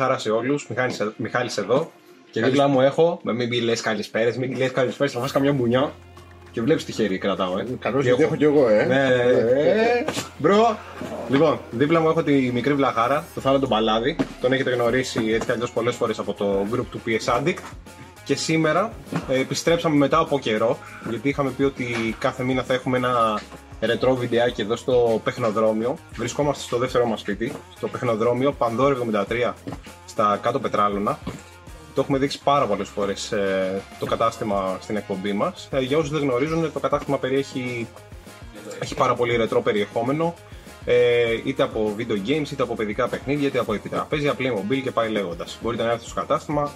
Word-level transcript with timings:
Λοιπόν, 0.00 0.06
για 0.06 0.06
χαρά 0.06 0.18
σε 0.18 0.30
όλους. 0.30 0.68
Μιχάλης, 0.68 1.00
ε- 1.00 1.12
Μιχάλης 1.16 1.56
εδώ. 1.56 1.90
Και 2.30 2.42
δίπλα 2.42 2.68
μου 2.68 2.80
έχω, 2.80 3.20
με 3.22 3.32
μην 3.32 3.62
λες 3.62 3.76
καλησπέρες, 3.76 4.36
μην 4.36 4.56
λες 4.56 4.68
καλησπέρες, 4.68 5.12
θα 5.12 5.20
φας 5.20 5.32
καμιά 5.32 5.52
μπουνιά. 5.52 5.92
Και 6.50 6.62
βλέπεις 6.62 6.84
τι 6.84 6.92
χέρι 6.92 7.18
κρατάω, 7.18 7.58
ε. 7.58 7.66
Καλώς 7.78 8.02
Και 8.02 8.08
γιατί 8.08 8.22
έχω 8.22 8.36
κι 8.36 8.44
εγώ, 8.44 8.68
ε. 8.68 8.84
Ναι, 8.84 9.06
ε, 9.06 10.04
bro. 10.38 10.78
Λοιπόν, 11.28 11.58
δίπλα 11.70 12.00
μου 12.00 12.08
έχω 12.08 12.22
τη 12.22 12.32
μικρή 12.32 12.74
βλαχάρα, 12.74 13.24
το 13.34 13.40
Θάνατο 13.40 13.66
Μπαλάδη. 13.66 14.16
Τον 14.40 14.52
έχετε 14.52 14.70
γνωρίσει 14.70 15.20
έτσι 15.32 15.46
κι 15.46 15.52
αλλιώς 15.52 15.72
πολλές 15.72 15.94
φορές 15.94 16.18
από 16.18 16.32
το 16.32 16.66
group 16.72 16.84
του 16.90 17.00
PS 17.06 17.38
Addict. 17.38 17.58
Και 18.24 18.34
σήμερα 18.34 18.92
ε, 19.28 19.40
επιστρέψαμε 19.40 19.96
μετά 19.96 20.18
από 20.18 20.38
καιρό, 20.38 20.78
γιατί 21.08 21.28
είχαμε 21.28 21.50
πει 21.50 21.62
ότι 21.62 22.16
κάθε 22.18 22.42
μήνα 22.42 22.62
θα 22.62 22.74
έχουμε 22.74 22.96
ένα 22.96 23.40
ρετρό 23.80 24.14
βιντεάκι 24.14 24.60
εδώ 24.60 24.76
στο 24.76 25.20
παιχνοδρόμιο. 25.24 25.96
Βρισκόμαστε 26.14 26.62
στο 26.62 26.78
δεύτερο 26.78 27.06
μας 27.06 27.20
σπίτι, 27.20 27.52
στο 27.76 27.88
παιχνοδρόμιο 27.88 28.52
Πανδόρ 28.52 28.96
73, 29.12 29.52
στα 30.06 30.38
κάτω 30.42 30.60
Πετράλωνα. 30.60 31.18
Το 31.94 32.00
έχουμε 32.00 32.18
δείξει 32.18 32.42
πάρα 32.42 32.66
πολλές 32.66 32.88
φορές 32.88 33.34
το 33.98 34.06
κατάστημα 34.06 34.78
στην 34.80 34.96
εκπομπή 34.96 35.32
μας. 35.32 35.68
για 35.80 35.98
όσους 35.98 36.10
δεν 36.10 36.20
γνωρίζουν, 36.20 36.72
το 36.72 36.80
κατάστημα 36.80 37.18
περιέχει 37.18 37.86
έχει 38.80 38.94
πάρα 38.94 39.14
πολύ 39.14 39.36
ρετρό 39.36 39.62
περιεχόμενο. 39.62 40.34
Ε, 40.84 41.40
είτε 41.44 41.62
από 41.62 41.94
video 41.98 42.28
games, 42.28 42.50
είτε 42.52 42.62
από 42.62 42.74
παιδικά 42.74 43.08
παιχνίδια, 43.08 43.48
είτε 43.48 43.58
από 43.58 43.74
επιτραπέζια, 43.74 44.34
Playmobil 44.38 44.80
και 44.82 44.90
πάει 44.90 45.10
λέγοντας. 45.10 45.58
Μπορείτε 45.62 45.82
να 45.82 45.90
έρθετε 45.90 46.10
στο 46.10 46.20
κατάστημα. 46.20 46.72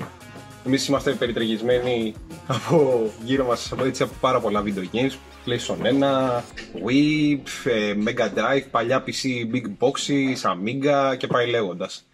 Εμείς 0.66 0.86
είμαστε 0.86 1.12
περιτριγισμένοι 1.12 2.14
από 2.46 3.10
γύρω 3.24 3.46
μας 3.46 3.72
από, 3.72 3.84
έτσι, 3.84 4.02
από 4.02 4.12
πάρα 4.20 4.40
πολλά 4.40 4.62
video 4.66 4.96
games. 4.96 5.12
PlayStation 5.46 5.76
1, 5.76 6.42
Wii, 6.86 7.38
ε, 7.64 7.94
Mega 8.06 8.24
Drive, 8.24 8.64
παλιά 8.70 9.04
PC, 9.06 9.54
Big 9.54 9.66
Boxes, 9.78 10.52
Amiga 10.52 11.16
και 11.16 11.26
πάει 11.26 11.50
λέγοντας. 11.50 12.06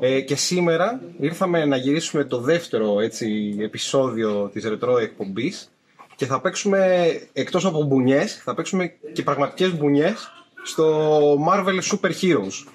Ε, 0.00 0.20
και 0.20 0.36
σήμερα 0.36 1.00
ήρθαμε 1.20 1.64
να 1.64 1.76
γυρίσουμε 1.76 2.24
το 2.24 2.40
δεύτερο 2.40 3.00
έτσι, 3.00 3.56
επεισόδιο 3.60 4.50
της 4.52 4.64
ρετρό 4.64 4.98
εκπομπής 4.98 5.70
και 6.16 6.26
θα 6.26 6.40
παίξουμε 6.40 7.06
εκτός 7.32 7.64
από 7.64 7.82
μπουνιές, 7.82 8.36
θα 8.44 8.54
παίξουμε 8.54 8.92
και 9.12 9.22
πραγματικές 9.22 9.76
μπουνιές 9.76 10.30
στο 10.62 11.18
Marvel 11.48 11.80
Super 11.92 12.10
Heroes. 12.10 12.72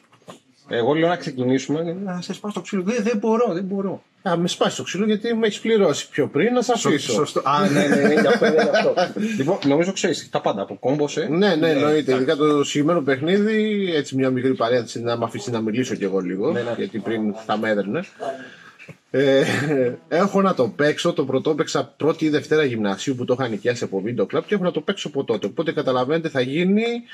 Εγώ 0.67 0.93
λέω 0.93 1.07
να 1.07 1.15
ξεκινήσουμε, 1.15 1.97
να 2.03 2.21
σε 2.21 2.33
σπάσω 2.33 2.53
το 2.53 2.61
ξύλο. 2.61 2.83
Δεν, 2.83 3.03
δεν 3.03 3.17
μπορώ, 3.17 3.53
δεν 3.53 3.63
μπορώ. 3.63 4.01
Α, 4.29 4.37
με 4.37 4.47
σπάσει 4.47 4.77
το 4.77 4.83
ξύλο 4.83 5.05
γιατί 5.05 5.33
με 5.33 5.47
έχεις 5.47 5.59
πληρώσει 5.59 6.09
πιο 6.09 6.27
πριν 6.27 6.53
να 6.53 6.61
σε 6.61 6.71
αφήσω. 6.75 7.11
Σωστό. 7.11 7.41
Α, 7.43 7.69
ναι, 7.69 7.87
ναι, 7.87 8.07
ναι, 8.07 8.13
γι' 8.13 8.27
αυτό, 8.27 8.45
ναι, 8.45 8.51
γι' 8.51 8.69
αυτό. 8.69 8.93
λοιπόν, 9.37 9.57
νομίζω 9.65 9.91
ξέρεις 9.91 10.29
τα 10.29 10.41
πάντα 10.41 10.61
από 10.61 10.75
κόμπος, 10.79 11.17
ε. 11.17 11.27
Ναι, 11.29 11.55
ναι, 11.55 11.69
εννοείται. 11.69 11.97
εντάξει. 11.97 12.11
Ειδικά 12.11 12.35
το 12.35 12.63
συγκεκριμένο 12.63 13.01
παιχνίδι, 13.01 13.91
έτσι 13.95 14.15
μια 14.15 14.29
μικρή 14.29 14.53
παρένθεση 14.53 15.01
να 15.01 15.17
με 15.17 15.25
αφήσεις 15.25 15.51
να 15.51 15.61
μιλήσω 15.61 15.95
κι 15.95 16.03
εγώ 16.03 16.19
λίγο, 16.19 16.51
Ναι, 16.51 16.61
ναι. 16.61 16.73
γιατί 16.77 16.99
πριν 16.99 17.33
θα 17.45 17.57
με 17.57 17.69
έδερνε. 17.69 18.03
Ε, 19.13 19.43
έχω 20.07 20.41
να 20.41 20.53
το 20.53 20.67
παίξω, 20.67 21.13
το 21.13 21.25
πρωτό 21.25 21.55
παίξα 21.55 21.93
πρώτη 21.97 22.25
ή 22.25 22.29
Δευτέρα 22.29 22.63
γυμνασίου 22.63 23.15
που 23.15 23.25
το 23.25 23.35
είχα 23.39 23.49
νοικιάσει 23.49 23.83
από 23.83 24.01
βίντεο 24.01 24.25
κλαμπ 24.25 24.43
και 24.45 24.53
έχω 24.53 24.63
να 24.63 24.71
το 24.71 24.81
παίξω 24.81 25.07
από 25.07 25.23
τότε. 25.23 25.47
Οπότε 25.47 25.71
καταλαβαίνετε 25.71 26.29
θα 26.29 26.41
γίνει 26.41 26.83
Δεν 26.83 26.83
έχουμε 26.83 27.09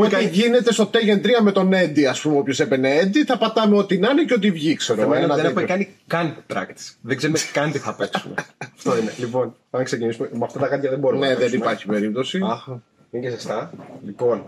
ό,τι 0.00 0.08
κάνει. 0.10 0.24
γίνεται 0.28 0.72
στο 0.72 0.90
Tekken 0.92 1.26
3 1.26 1.28
με 1.42 1.52
τον 1.52 1.70
Eddie, 1.72 2.02
ας 2.04 2.20
πούμε, 2.20 2.38
όποιος 2.38 2.60
έπαιρνε 2.60 3.00
Eddie, 3.02 3.22
θα 3.26 3.38
πατάμε 3.38 3.76
ό,τι 3.76 3.98
να 3.98 4.10
είναι 4.10 4.24
και 4.24 4.34
ό,τι 4.34 4.50
βγει, 4.50 4.74
ξέρω. 4.74 5.02
Εμένα 5.02 5.22
ένα 5.24 5.34
δεν 5.34 5.44
έχουμε 5.44 5.60
τέτοιο. 5.60 5.74
κάνει 5.76 5.88
καν 6.06 6.36
practice. 6.54 6.94
Δεν 7.00 7.16
ξέρουμε 7.16 7.38
καν 7.52 7.72
τι 7.72 7.78
θα 7.78 7.94
παίξουμε. 7.94 8.34
Αυτό 8.74 8.98
είναι. 8.98 9.12
Λοιπόν, 9.18 9.54
θα 9.70 9.82
ξεκινήσουμε. 9.82 10.28
Με 10.32 10.44
αυτά 10.44 10.58
τα 10.58 10.66
γάντια 10.66 10.90
δεν 10.90 10.98
μπορούμε 10.98 11.26
Ναι, 11.26 11.32
να 11.32 11.38
δεν 11.38 11.42
παίξουμε. 11.50 11.64
υπάρχει 11.64 11.86
περίπτωση. 11.86 12.40
Αχ, 12.44 12.66
είναι 13.10 13.22
και 13.22 13.30
ζεστά. 13.30 13.70
Λοιπόν, 14.06 14.42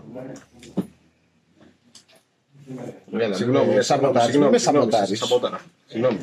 Έλα, 3.17 3.33
συγγνώμη, 3.35 3.67
με 3.73 3.75
ε, 3.75 3.81
σαμποτάρεις, 3.81 4.23
συγγνώμη, 4.23 4.51
με 4.51 4.57
συγγνώμη, 4.57 4.91
σαμποτάρεις. 4.91 5.19
σαμπόταρα. 5.19 5.59
Συγγνώμη. 5.87 6.17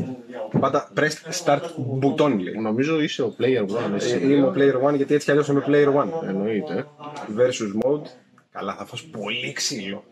Πάντα 0.60 0.88
press 0.96 1.42
start 1.44 1.60
button 2.02 2.38
λέει. 2.40 2.54
Νομίζω 2.62 3.00
είσαι 3.00 3.22
ο 3.22 3.34
player 3.38 3.62
one, 3.62 3.92
Ε, 3.92 3.96
εσύ. 3.96 4.18
Είμαι 4.22 4.46
ο 4.46 4.52
player 4.56 4.88
1 4.90 4.94
γιατί 4.96 5.14
έτσι 5.14 5.24
κι 5.24 5.30
αλλιώς 5.30 5.48
είμαι 5.48 5.64
player 5.66 5.88
1. 6.24 6.28
Εννοείται. 6.28 6.86
Versus 7.36 7.86
mode. 7.86 8.02
Καλά, 8.58 8.74
θα 8.74 8.84
φας 8.84 9.02
πολύ 9.04 9.52
ξύλο. 9.52 10.04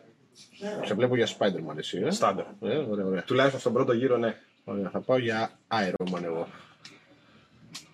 Σε 0.84 0.94
βλέπω 0.94 1.16
για 1.16 1.26
Spider-Man 1.38 1.76
εσύ, 1.76 1.98
ε. 2.04 2.10
Στάνταρ. 2.10 2.44
Ε, 2.62 2.76
ωραία, 2.76 3.04
ωραία. 3.04 3.22
Τουλάχιστον 3.22 3.60
στον 3.60 3.72
πρώτο 3.72 3.92
γύρο, 3.92 4.16
ναι. 4.16 4.36
ωραία. 4.64 4.90
Θα 4.90 5.00
πάω 5.00 5.18
για 5.18 5.50
Iron 5.68 6.14
Man 6.14 6.22
εγώ. 6.24 6.48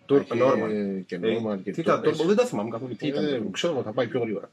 Του 0.06 0.14
Έχει 0.14 0.28
Norman. 0.32 1.02
και 1.06 1.14
Ε, 1.14 1.18
Norman 1.22 1.62
και 1.62 1.70
Τι 1.70 1.82
το- 1.82 1.92
ήταν, 1.98 2.16
το- 2.16 2.24
δεν 2.24 2.36
τα 2.36 2.44
θυμάμαι 2.46 2.70
καθόλου. 2.70 2.96
Τι 2.96 3.06
Ε, 3.06 3.08
ήταν. 3.08 3.50
Ξέρω, 3.50 3.82
θα 3.82 3.92
πάει 3.92 4.06
πιο 4.06 4.20
γρήγορα. 4.20 4.50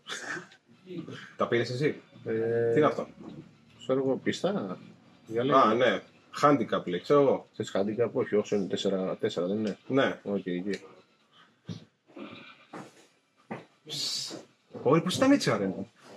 Τα 1.38 1.48
πήρες 1.48 1.70
εσύ; 1.70 2.02
Ε, 2.26 2.72
Τι 2.72 2.78
είναι 2.78 2.86
αυτό; 2.88 3.08
Ξέρω 3.80 4.00
εγώ, 4.00 4.16
πιστά. 4.24 4.78
Για 5.28 5.42
Α, 5.56 5.74
ναι. 5.74 6.02
Handicap 6.42 6.86
λέει, 6.88 7.00
ξέρω 7.00 7.22
εγώ. 7.22 7.48
Θες 7.54 7.70
χάντικα 7.70 8.04
από 8.04 8.20
όχι, 8.20 8.36
όσο 8.36 8.56
είναι 8.56 8.68
4, 8.68 9.48
δεν 9.48 9.58
είναι. 9.58 9.78
Ναι. 9.88 10.20
Οκ, 10.24 10.46
εκεί. 10.46 10.80
Όχι, 14.84 15.02
πώ 15.02 15.08
ήταν 15.16 15.32
έτσι, 15.32 15.52
ωραία. 15.52 15.68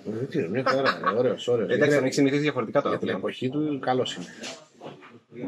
Ε, 0.06 0.24
Τι 0.24 0.38
είναι, 0.38 0.48
μια 0.48 0.64
χαρά, 0.66 1.00
ε, 1.10 1.16
ωραίος, 1.18 1.48
ωραίος. 1.48 1.68
Εντάξει, 1.68 1.88
Για 1.88 1.98
αν 1.98 2.04
έχει 2.04 2.14
συνηθίσει 2.14 2.42
διαφορετικά 2.42 2.82
τώρα. 2.82 2.96
την 2.96 3.04
πλέον. 3.06 3.18
εποχή 3.18 3.48
του, 3.50 3.78
καλός 3.80 4.14
είναι. 4.16 4.26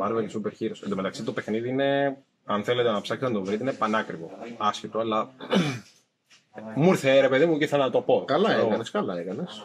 Marvel 0.01 0.13
Super 0.31 0.51
Heroes. 0.61 0.83
Εν 0.83 0.89
τω 0.89 0.97
μεταξύ 0.97 1.23
το 1.23 1.33
παιχνίδι 1.33 1.69
είναι, 1.69 2.17
αν 2.45 2.65
θέλετε 2.65 2.91
να 2.91 3.01
ψάξετε 3.01 3.33
να 3.33 3.39
το 3.39 3.45
βρείτε, 3.45 3.63
είναι 3.63 3.73
πανάκριβο. 3.73 4.31
Άσχετο, 4.59 4.99
αλλά. 4.99 5.31
Μου 6.75 6.89
ήρθε 6.91 7.21
ρε 7.21 7.29
παιδί 7.29 7.47
μου 7.47 7.59
και 7.59 7.65
ήθελα 7.65 7.85
να 7.85 7.91
το 7.91 8.01
πω. 8.01 8.25
Καλά 8.27 8.45
Ξέρω 8.47 8.59
εγώ. 8.61 8.69
έκανες, 8.69 8.91
καλά 8.91 9.19
έκανες. 9.19 9.65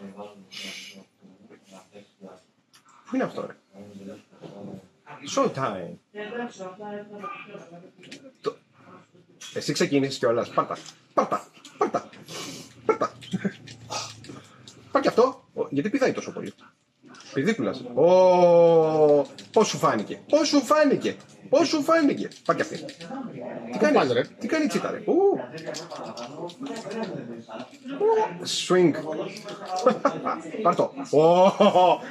Πού 3.09 3.15
είναι 3.15 3.23
αυτό, 3.23 3.45
ρε; 3.47 3.55
Showtime. 5.35 5.93
Το- 8.41 8.55
Εσύ 9.53 9.73
ξεκίνησες 9.73 10.17
κιόλας. 10.17 10.49
Πάρτα. 10.49 10.77
Πάρτα. 11.13 11.47
Πάρτα. 11.77 12.09
Πάρτα. 12.89 13.11
Πάρ' 14.91 15.01
και 15.01 15.07
αυτό. 15.07 15.43
Ο, 15.53 15.67
Γιατί 15.69 15.89
πηδάει 15.89 16.11
τόσο 16.11 16.31
πολύ. 16.31 16.53
Πηδίκουλας. 17.33 17.81
Ω, 17.93 19.25
πώς 19.51 19.67
σου 19.67 19.77
φάνηκε. 19.77 20.21
Πώς 20.29 20.47
σου 20.47 20.61
φάνηκε. 20.61 21.15
Πώς 21.49 21.67
σου 21.67 21.83
φάνηκε. 21.83 22.27
Πάρ' 22.45 22.55
και 22.55 22.61
αυτή. 22.61 22.77
Τι 23.71 23.77
κάνεις, 23.77 23.97
πας, 23.97 24.11
ρε; 24.11 24.21
Τι 24.39 24.47
κάνει 24.47 24.63
η 24.63 24.67
τσίτα, 24.67 24.91
ρε; 24.91 24.97
Ου. 25.05 25.13
Ου, 27.99 28.45
Swing. 28.67 28.91
Πάρ' 30.63 30.75
το. 30.75 30.93
Ω, 31.17 31.51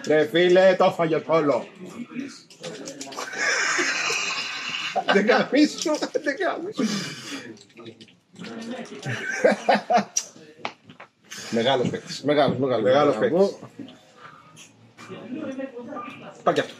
ρε 0.06 0.26
φίλε, 0.26 0.74
το 0.78 0.84
έφαγες 0.84 1.22
όλο. 1.26 1.66
Δεν 5.12 5.26
καμίσου, 5.26 5.98
δεν 6.22 6.36
καμίσου. 6.36 6.84
Μεγάλος 11.50 11.88
παίκτης. 11.88 12.22
Μεγάλος, 12.22 12.56
μεγάλος. 12.58 12.82
Μεγάλος 12.84 13.18
Μπράβο. 13.18 13.48
παίκτης. 13.48 13.68
Πάει 16.42 16.54
και 16.54 16.60
αυτό. 16.60 16.74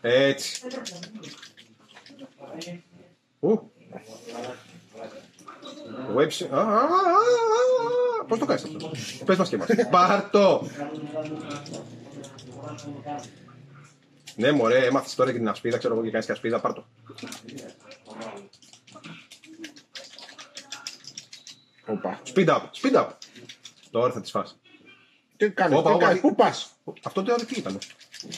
Έτσι. 0.00 0.62
Ου. 3.40 3.70
Web... 6.16 6.28
Α, 6.50 6.56
α, 6.56 6.60
α, 6.60 6.66
α, 6.66 6.80
α. 8.20 8.24
Πώς 8.28 8.38
το 8.38 8.44
κάνεις 8.44 8.64
αυτό; 8.64 8.90
Πες 9.24 9.36
μας 9.36 9.48
και 9.48 9.56
μας. 9.56 9.68
Πάρ' 9.90 10.30
το. 10.30 10.68
Ναι 14.36 14.52
μωρέ, 14.52 14.86
έμαθες 14.86 15.14
τώρα 15.14 15.32
και 15.32 15.38
την 15.38 15.48
ασπίδα, 15.48 15.78
ξέρω 15.78 15.94
εγώ 15.94 16.02
και 16.02 16.10
κάνεις 16.10 16.26
και 16.26 16.32
ασπίδα, 16.32 16.60
πάρ' 16.60 16.72
το. 16.72 16.84
Οπα. 21.86 22.20
Speed 22.34 22.46
up, 22.48 22.60
speed 22.82 22.94
up. 23.00 23.06
Τώρα 23.90 24.12
θα 24.12 24.20
τις 24.20 24.30
φας. 24.30 24.58
Τι 25.36 25.50
κάνεις, 25.50 25.78
Όπα, 25.78 25.88
τι 25.90 25.94
όπα. 25.96 26.04
κάνεις, 26.06 26.20
πού 26.20 26.34
πας; 26.34 26.70
Αυτό 27.02 27.22
το 27.22 27.32
άλλο 27.34 27.44
τι 27.44 27.54
ήταν. 27.58 27.78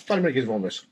Πάρε 0.06 0.20
μερικές 0.20 0.44
βόμβες. 0.44 0.84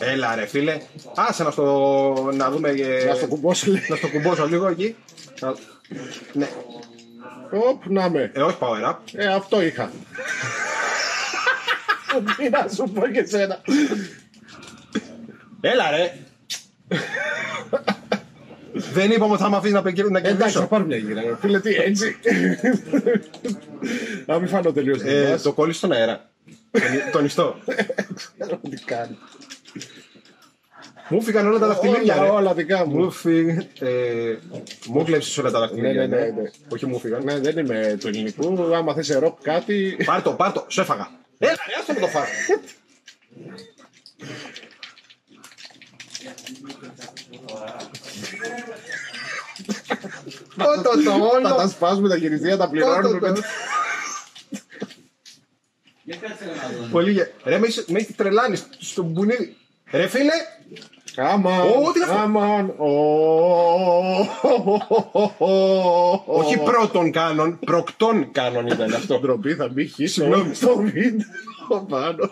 Έλα 0.00 0.34
ρε 0.34 0.46
φίλε. 0.46 0.80
Άσε 1.14 1.42
να 1.42 1.50
στο 1.50 2.30
να 2.34 2.50
δούμε 2.50 2.68
ε, 2.70 3.04
Να 3.04 3.14
στο 3.14 3.26
κουμπώσω, 3.26 3.70
λέει. 3.70 3.82
να 3.88 3.96
στο 3.96 4.08
κουμπώσω 4.08 4.46
λίγο 4.48 4.66
εκεί. 4.68 4.96
Να- 5.40 5.54
Ναι. 6.32 6.48
Οπ, 7.50 7.86
να 7.86 8.08
με. 8.10 8.30
Ε, 8.34 8.40
όχι 8.42 8.56
power 8.60 8.90
up. 8.90 8.96
Ε, 9.12 9.26
αυτό 9.26 9.62
είχα. 9.62 9.90
Τι 12.36 12.48
να 12.48 12.68
σου 12.68 12.84
πω 12.92 13.06
και 13.08 13.24
σένα. 13.24 13.60
Έλα 15.60 15.90
ρε. 15.90 16.18
Δεν 18.92 19.10
είπαμε 19.10 19.32
ότι 19.32 19.42
θα 19.42 19.50
με 19.50 19.56
αφήσεις 19.56 19.74
να, 19.74 19.82
πε- 19.82 20.10
να 20.10 20.18
Εντάξει, 20.18 20.32
θα 20.34 20.36
κερδίσω. 20.38 20.66
πάρω 20.66 20.84
μια 20.84 20.96
γύρα. 20.96 21.20
ρε. 21.22 21.36
Φίλε, 21.40 21.60
τι 21.60 21.74
έτσι. 21.74 22.16
Να 24.26 24.38
μην 24.38 24.48
φανώ 24.48 24.72
τελείως 24.72 25.00
Ε, 25.02 25.30
ε, 25.32 25.36
το 25.36 25.52
κόλλησε 25.52 25.78
στον 25.78 25.92
αέρα. 25.92 26.30
Τον- 26.70 26.82
Τον 27.12 27.24
ιστό. 27.24 27.56
Ξέρω 28.38 28.60
τι 28.70 28.76
κάνει. 28.84 29.18
Μου 31.08 31.22
φύγαν 31.22 31.46
όλα 31.46 31.58
τα 31.58 31.66
δαχτυλίδια, 31.66 32.14
Όλα, 32.14 32.24
ρε. 32.24 32.30
όλα 32.30 32.54
δικά 32.54 32.86
μου. 32.86 32.96
Μου 32.98 33.10
φύγαν. 33.10 33.66
ε, 33.80 33.88
Μου 34.86 35.04
κλέψεις 35.04 35.38
όλα 35.38 35.50
τα 35.50 35.58
δαχτυλίδια. 35.58 35.92
Ναι, 35.92 36.06
ναι, 36.06 36.16
ναι, 36.16 36.24
ναι. 36.30 36.30
ναι. 36.42 36.50
Όχι 36.68 36.86
μου 36.86 36.98
φύγαν. 36.98 37.24
Ναι, 37.24 37.38
δεν 37.38 37.58
είμαι 37.58 37.96
του 38.00 38.08
ελληνικού. 38.08 38.74
Άμα 38.74 38.94
θες 38.94 39.08
ροκ 39.08 39.40
κάτι. 39.42 39.96
Πάρ' 40.04 40.22
το, 40.22 40.32
πάρ' 40.32 40.52
το. 40.52 40.64
Σου 40.68 40.80
έφαγα. 40.80 41.10
Έλα, 41.38 41.50
ρε, 41.68 41.74
άστο 41.80 41.92
με 41.92 42.00
το 42.00 42.06
φας. 42.06 42.28
Κότο 50.56 50.82
το 50.82 51.00
Θα 51.02 51.14
όλο. 51.14 51.54
τα 51.56 51.68
σπάσουμε 51.68 52.08
τα 52.08 52.18
χειριστήρια, 52.18 52.56
τα 52.56 52.68
πληρώνουμε. 52.68 53.18
Κότο 53.18 53.32
το. 53.34 53.40
Πολύ 56.90 57.12
γε- 57.12 57.30
Ρε, 57.44 57.58
με 57.58 57.66
είσαι- 57.66 57.84
με 57.88 57.98
έχεις 57.98 58.16
τρελάνεις 58.16 58.66
στο 58.78 59.02
μπουνίδι. 59.02 59.56
Ρε 59.90 60.06
φίλε, 60.06 60.32
Κάμαν. 61.14 61.60
Ω, 61.60 61.64
τι 61.92 61.98
είναι 61.98 62.04
αυτό; 62.04 62.14
Κάμαν. 62.14 62.74
όχι 66.26 66.56
πρώτον 66.58 67.10
κάνον, 67.12 67.58
προκτών 67.58 68.30
κάνον 68.32 68.66
ήταν 68.66 68.94
αυτό. 68.94 69.18
Ντροπή 69.20 69.54
θα 69.54 69.68
μπει 69.68 69.86
χ 69.86 69.94
Συγγνώμη. 69.94 70.54
στο 70.54 70.74
βίντεο 70.92 71.86
πάνω. 71.88 72.30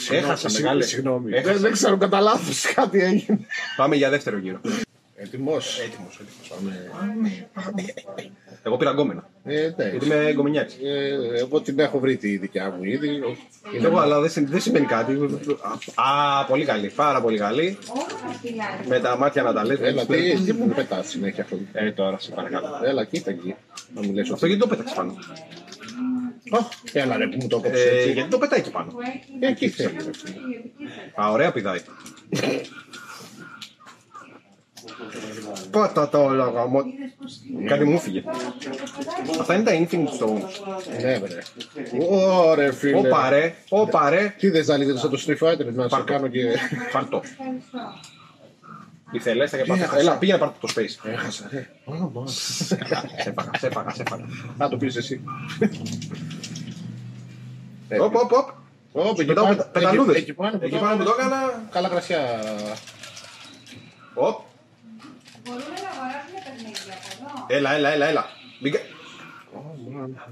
Ακατάλληλο. 0.00 0.26
Έχασα 0.26 0.48
Συγγνώμη, 0.48 0.62
μεγάλες. 0.62 0.88
Συγγνώμη. 0.88 1.32
Έχασα. 1.32 1.52
Δεν, 1.52 1.60
δεν 1.60 1.72
ξέρω, 1.72 1.96
κατά 1.96 2.20
λάθος 2.20 2.62
κάτι 2.74 3.00
έγινε. 3.00 3.38
Πάμε 3.76 3.96
για 3.96 4.10
δεύτερο 4.10 4.38
γύρο. 4.38 4.60
Έτοιμος. 5.18 5.78
Έτοιμος, 5.78 6.20
έτοιμος. 6.20 6.52
Εγώ 8.62 8.76
πήρα 8.76 8.90
γκόμενα. 8.90 9.28
Ε, 9.44 9.60
εντάξει. 9.64 9.90
Γιατί 9.90 10.06
είμαι 10.06 10.32
γκομενιάρης. 10.32 10.74
Ε, 10.82 11.38
εγώ 11.38 11.60
την 11.60 11.78
έχω 11.78 11.98
βρει 11.98 12.16
τη 12.16 12.36
δικιά 12.36 12.74
μου 12.76 12.84
ήδη. 12.84 13.08
Και 13.80 13.86
εγώ, 13.86 13.98
αλλά 13.98 14.20
δεν, 14.20 14.30
συ- 14.30 14.48
δεν 14.48 14.60
σημαίνει 14.60 14.86
κάτι. 14.86 15.12
Α, 15.94 16.44
πολύ 16.44 16.64
καλή. 16.64 16.88
Πάρα 16.88 17.20
πολύ 17.20 17.38
καλή. 17.38 17.78
Με 18.88 19.00
τα 19.00 19.16
μάτια 19.16 19.42
να 19.42 19.52
τα 19.52 19.64
λες. 19.64 19.78
Έλα, 19.80 20.06
τι, 20.06 20.34
τι 20.40 20.52
μου 20.52 20.68
πετάς 20.68 21.06
συνέχεια 21.08 21.42
αυτό. 21.42 21.58
Ε, 21.72 21.90
τώρα, 21.92 22.18
σε 22.18 22.30
παρακαλώ. 22.30 22.66
Έλα, 22.84 23.04
κοίτα 23.04 23.30
εκεί. 23.30 23.54
Να 23.94 24.02
μου 24.02 24.12
λες 24.12 24.22
Αυτό 24.30 24.34
ότι... 24.34 24.46
γιατί 24.46 24.62
το 24.62 24.68
πέταξες 24.68 24.96
πάνω. 24.96 25.14
Ω, 26.50 26.58
Έλα 26.92 27.16
ρε 27.16 27.26
που 27.26 27.36
μου 27.40 27.48
το 27.48 27.60
Ε, 27.64 27.68
έκοψε 27.68 27.88
έτσι. 27.88 28.12
γιατί 28.12 28.30
το 28.30 28.38
πετάει 28.38 28.58
εκεί 28.60 28.70
πάνω. 28.70 28.92
Ε, 29.40 29.46
Εκεί 29.46 29.68
θέλει. 29.68 29.96
Α, 31.20 31.30
ωραία 31.30 31.52
πηδάει. 31.52 31.80
Πάτα 35.70 36.08
τα 36.08 36.18
όλα 36.18 36.50
γαμώ. 36.50 36.82
Κάτι 37.66 37.84
μου 37.84 37.98
φύγε. 37.98 38.22
Αυτά 39.40 39.54
είναι 39.54 39.62
τα 39.64 39.72
Infinite 39.72 40.24
Stones. 40.24 40.42
Ναι, 41.02 41.18
βρε. 41.18 41.42
Ωρε 42.10 42.72
φίλε. 42.72 42.98
Όπα 42.98 43.30
ρε, 43.30 43.54
όπα 43.68 44.10
ρε. 44.10 44.34
Τι 44.38 44.48
δεν 44.50 44.64
ζάλιγε 44.64 44.96
σαν 44.96 45.10
το 45.10 45.22
Street 45.26 45.48
Fighter 45.48 45.64
να 45.72 45.82
σε 45.82 45.88
Πάρ' 45.88 46.04
το. 46.04 46.12
κάνω 46.12 46.28
και. 46.28 46.40
Φαρτό. 46.90 47.22
Ήθελες, 49.16 49.50
θα 49.50 49.56
πάρτε. 49.66 49.82
Έχασα. 49.82 49.98
Έλα, 49.98 50.18
πήγαινε 50.18 50.38
να 50.38 50.44
πάρτε 50.44 50.66
το 50.66 50.72
space. 50.76 51.08
Έχασα, 51.10 51.48
ρε. 51.52 51.68
Σε 53.22 53.32
φάγα, 53.32 53.50
σε 53.58 53.70
φάγα, 53.70 53.90
σε 53.90 54.02
φάγα. 54.08 54.24
Α, 54.64 54.68
το 54.68 54.76
πήρε 54.76 54.98
εσύ. 54.98 55.20
Οπ, 58.00 58.14
οπ, 58.16 58.32
οπ. 58.32 58.48
Ω, 58.92 59.08
εκεί 59.08 59.24
Πετάω 59.24 59.44
πάνω- 59.44 59.56
πετα- 59.56 59.68
πεταλούδες. 59.70 60.14
εκεί- 60.16 60.22
Εκεί 60.28 60.32
πάνω 60.32 60.58
Εκεί 60.60 60.78
πάνω 60.78 60.96
που 60.96 61.04
το 61.04 61.14
έκανα. 61.18 61.68
Καλά 61.70 61.88
κρασιά. 61.88 62.20
Οπ. 64.14 64.40
Μπορούμε 65.44 65.64
να 65.64 65.90
αγοράσουμε 65.90 66.40
παιχνίδια 66.44 66.92
από 66.94 67.34
εδώ. 67.34 67.56
Έλα, 67.56 67.72
έλα, 67.72 67.88
έλα, 67.92 68.06
έλα. 68.06 68.24
Μπήκα. 68.60 68.78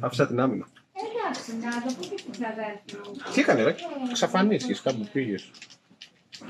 Άφησα 0.01 0.27
την 0.27 0.41
άμυνα. 0.41 0.67
Εντάξει, 0.93 1.53
να 1.63 1.83
το 1.83 1.95
πω 1.99 2.03
και 2.15 2.19
στους 2.19 2.39
αδέρφους 2.53 3.09
μου. 3.09 3.33
Τι 3.35 3.41
έκανε, 3.41 3.63
ρε; 3.63 3.75
Ξαφανίστηκες 4.13 4.81
κάπου 4.81 5.09
πήγες. 5.13 5.51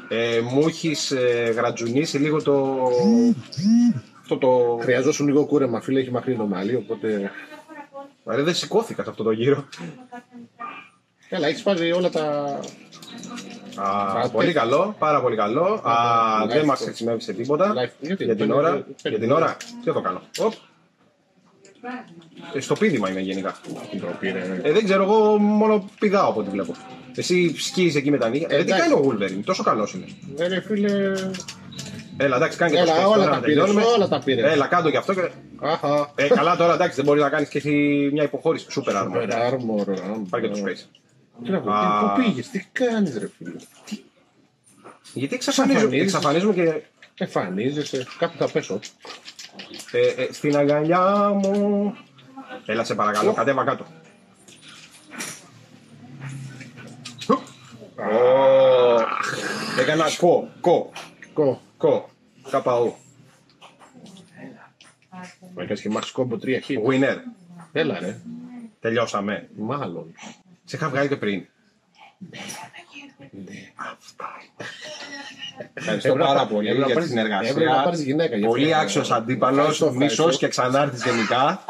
Ε, 0.08 0.40
μου 0.40 0.66
έχεις 0.68 1.10
ε, 1.10 1.52
γρατζουνίσει 1.56 2.18
λίγο 2.18 2.42
το. 2.42 2.78
Αυτό 4.20 4.38
το. 4.38 4.78
Χρειαζόσουν 4.82 5.26
λίγο 5.26 5.44
κούρεμα, 5.46 5.80
φίλε, 5.80 6.00
έχει 6.00 6.10
μακρύ 6.10 6.34
το 6.34 6.46
μαλλί, 6.46 6.74
οπότε. 6.74 7.30
Ρε, 8.26 8.42
δεν 8.42 8.54
σηκώθηκα 8.54 9.02
σε 9.04 9.10
αυτό 9.10 9.22
το 9.22 9.30
γύρο. 9.30 9.64
Έλα, 11.28 11.46
έχεις 11.46 11.62
πάρει 11.62 11.92
όλα 11.92 12.10
τα. 12.10 12.22
Α, 13.76 14.20
Α, 14.22 14.28
πολύ 14.30 14.46
πες. 14.46 14.54
καλό, 14.54 14.94
πάρα 14.98 15.20
πολύ 15.20 15.36
καλό. 15.36 15.64
Α, 15.64 15.92
life 16.44 16.48
δεν 16.48 16.64
μας 16.64 16.80
coach. 16.80 16.84
χρησιμεύει 16.84 17.20
σε 17.20 17.32
τίποτα. 17.32 17.72
Life- 17.72 17.92
γιατί, 18.00 18.24
Για 18.24 18.36
την 18.36 18.46
πέντε- 18.46 18.52
ώρα. 18.62 18.70
πέντε- 18.72 19.08
Για 19.08 19.18
την 19.18 19.30
ώρα. 19.30 19.56
Τι 19.56 19.84
θα 19.88 19.92
το 19.92 20.00
κάνω. 20.00 20.20
Οπ. 20.38 20.52
Ε, 22.54 22.60
στο 22.60 22.74
πείδημα 22.74 23.10
είμαι 23.10 23.20
γενικά. 23.20 23.56
Την 23.90 24.00
τροπή, 24.00 24.30
ρε. 24.30 24.60
Ε, 24.62 24.72
δεν 24.72 24.84
ξέρω, 24.84 25.02
εγώ 25.02 25.38
μόνο 25.38 25.88
πηδάω 25.98 26.28
από 26.30 26.40
ό,τι 26.40 26.50
βλέπω. 26.50 26.74
Εσύ 27.16 27.54
σκίζεις 27.58 27.94
εκεί 27.94 28.10
με 28.10 28.18
τα 28.18 28.28
νύχια. 28.28 28.46
Ε, 28.50 28.56
τι 28.56 28.60
εντάξει. 28.72 28.80
κάνει 28.80 28.92
ο 28.94 29.10
Wolverine, 29.10 29.42
τόσο 29.44 29.62
καλός 29.62 29.94
είναι. 29.94 30.04
Ε, 30.38 30.46
ρε 30.48 30.60
φίλε. 30.60 31.12
Έλα, 32.16 32.36
εντάξει, 32.36 32.58
κάνει 32.58 32.72
και 32.72 32.76
το 32.76 32.82
Έλα, 32.82 32.94
space, 32.94 33.06
όλα 33.06 33.14
τώρα 33.14 33.24
τα 33.30 33.34
να 33.34 33.40
πήρες, 33.40 33.56
τελειώνουμε. 33.64 33.82
όλα 33.96 34.08
τα 34.08 34.18
πήρες. 34.24 34.52
Έλα, 34.52 34.66
κάτω 34.66 34.90
και 34.90 34.96
αυτό. 34.96 35.14
Και... 35.14 35.30
Αχα. 35.60 36.12
Ε, 36.14 36.28
καλά 36.28 36.56
τώρα, 36.56 36.74
εντάξει, 36.74 36.96
δεν 36.96 37.04
μπορεί 37.04 37.20
να 37.20 37.28
κάνεις 37.28 37.48
και 37.48 37.58
εσύ 37.58 37.70
μια 38.12 38.22
υποχώρηση. 38.22 38.66
Super 38.70 38.92
armor. 38.92 39.22
Super 39.22 39.50
armor. 39.52 39.86
Πάρε 40.30 40.46
και 40.48 40.52
το 40.54 40.60
space. 40.66 40.84
Τι 41.44 41.50
να 41.50 41.60
πω, 41.60 41.70
Α. 41.72 42.14
πού 42.14 42.22
πήγες, 42.22 42.48
τι 42.48 42.64
κάνεις 42.72 43.18
ρε 43.18 43.28
φίλε. 43.38 43.50
Γιατί 45.14 45.34
εξαφανίζουμε, 45.34 45.96
Εξαφανίζεις. 45.96 46.14
εξαφανίζουμε 46.14 46.54
και 46.54 46.82
Εμφανίζεσαι, 47.24 48.06
κάπου 48.18 48.34
θα 48.38 48.48
πέσω. 48.50 48.80
ε, 49.92 50.22
ε, 50.22 50.28
στην 50.32 50.56
αγκαλιά 50.56 51.28
μου. 51.34 51.94
Έλα, 52.66 52.84
σε 52.84 52.94
παρακαλώ, 52.94 53.32
κατέβα 53.32 53.64
κάτω. 53.64 53.86
Έκανα 59.80 60.04
κο, 60.18 60.48
κο, 60.60 60.90
Κο. 61.34 61.60
κο. 61.76 62.08
Καπαού. 62.50 62.94
Μα 65.54 65.62
έκανες 65.62 65.80
και 65.80 65.90
max 65.92 66.20
combo 66.22 66.38
3 66.44 66.60
χ. 66.64 66.68
Winner. 66.88 67.16
Έλα 67.72 67.98
ρε. 68.00 68.16
Τελειώσαμε. 68.80 69.48
Μάλλον. 69.56 70.14
Σε 70.64 70.76
είχα 70.76 70.88
βγάλει 70.88 71.08
και 71.08 71.16
πριν. 71.16 71.46
Ευχαριστώ 75.74 76.08
Έπρεπε 76.08 76.18
να 76.18 76.26
πάρα 76.34 76.38
πά- 76.46 76.48
πολύ 76.54 76.68
έπρεπε 76.68 76.86
να 76.86 76.86
για 76.86 76.94
τη 76.94 77.00
πάρεις- 77.00 77.10
έπρεπε 77.10 77.30
να 77.38 77.42
συνεργασία. 77.46 77.82
πάρεις 77.84 78.02
γυναίκα 78.02 78.36
γι' 78.36 78.44
αυτό. 78.44 78.48
Πολύ 78.56 78.74
άξιος 78.74 79.10
αντίπαλος, 79.10 79.58
Ευχαριστώ, 79.58 79.86
ευχαριστώ. 79.86 80.22
μισός 80.24 80.38
και 80.38 80.48
ξανάρθεις 80.48 81.04
γενικά. 81.04 81.64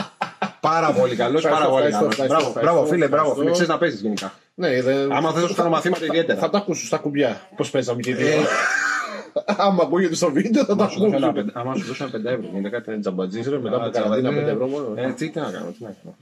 Πάρα 0.60 0.92
πολύ 0.92 1.16
καλός, 1.16 1.44
Ευχαριστώ, 1.44 1.68
πάρα 1.68 1.80
πολύ 1.80 1.86
ευχαριστώ, 1.86 1.98
καλός. 1.98 2.12
ευχαριστώ, 2.12 2.26
Μπράβο, 2.26 2.48
ευχαριστώ, 2.48 2.60
μπράβο 2.72 2.86
φίλε, 2.86 3.08
μπράβο 3.08 3.30
ευχαριστώ. 3.30 3.40
φίλε, 3.40 3.50
ξέρεις 3.50 3.68
να 3.68 3.78
παίζεις 3.78 4.00
γενικά. 4.00 4.32
Ναι, 4.54 4.82
δεν... 4.82 5.12
Άμα 5.12 5.32
θες 5.32 5.42
να 5.42 5.48
σου 5.48 5.54
κάνω 5.54 5.68
μαθήματα 5.68 6.04
ιδιαίτερα. 6.04 6.38
Θα 6.38 6.50
τα 6.50 6.58
ακούσω 6.58 6.86
στα 6.86 6.96
κουμπιά. 6.98 7.48
Πώς 7.56 7.70
παίζαμε 7.70 8.00
και 8.00 8.10
οι 8.10 8.12
Ε, 8.12 8.16
δύο. 8.16 8.36
Άμα 9.66 9.82
ακούγεται 9.82 10.14
στο 10.14 10.30
βίντεο 10.30 10.64
θα 10.64 10.76
τα 10.76 10.82
Άμα 10.82 10.90
σου 10.92 10.98
δώσω 10.98 11.16
ένα 11.16 11.26
ακούσω. 11.26 11.42
πεντε- 11.44 11.56
άμα 11.56 11.74
σου 11.76 11.84
δώσω 11.86 12.02
ένα 12.04 12.12
πέντε 12.12 12.30
ευρώ, 12.30 12.42
γίνεται 12.46 12.68
κάτι. 12.68 12.90
Είναι 12.90 13.00
τζαμπατζής 13.00 13.46
ρε, 13.48 13.58
μετά 13.58 13.76
Α, 13.76 13.80
από 13.86 13.90
καραντίνα 13.90 14.20
τσαβαλέ. 14.30 14.50
5 14.50 14.54
ευρώ 14.54 14.66
μόνο. 14.66 14.92
Ε, 14.96 15.12
τι, 15.12 15.30
τι 15.30 15.38
να 15.38 15.50
κάνω, 15.50 15.70
τι 15.78 15.82
να 15.84 15.94
κάνω. 16.02 16.16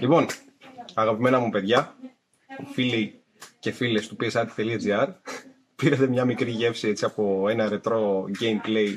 Λοιπόν, 0.00 0.26
αγαπημένα 0.94 1.38
μου 1.38 1.50
παιδιά, 1.50 1.94
φίλοι 2.72 3.20
και 3.58 3.70
φίλες 3.70 4.08
του 4.08 4.16
psrt.gr, 4.20 5.06
πήρατε 5.76 6.06
μια 6.06 6.24
μικρή 6.24 6.50
γεύση 6.50 6.88
έτσι 6.88 7.04
από 7.04 7.46
ένα 7.48 7.68
ρετρό 7.68 8.24
gameplay 8.40 8.88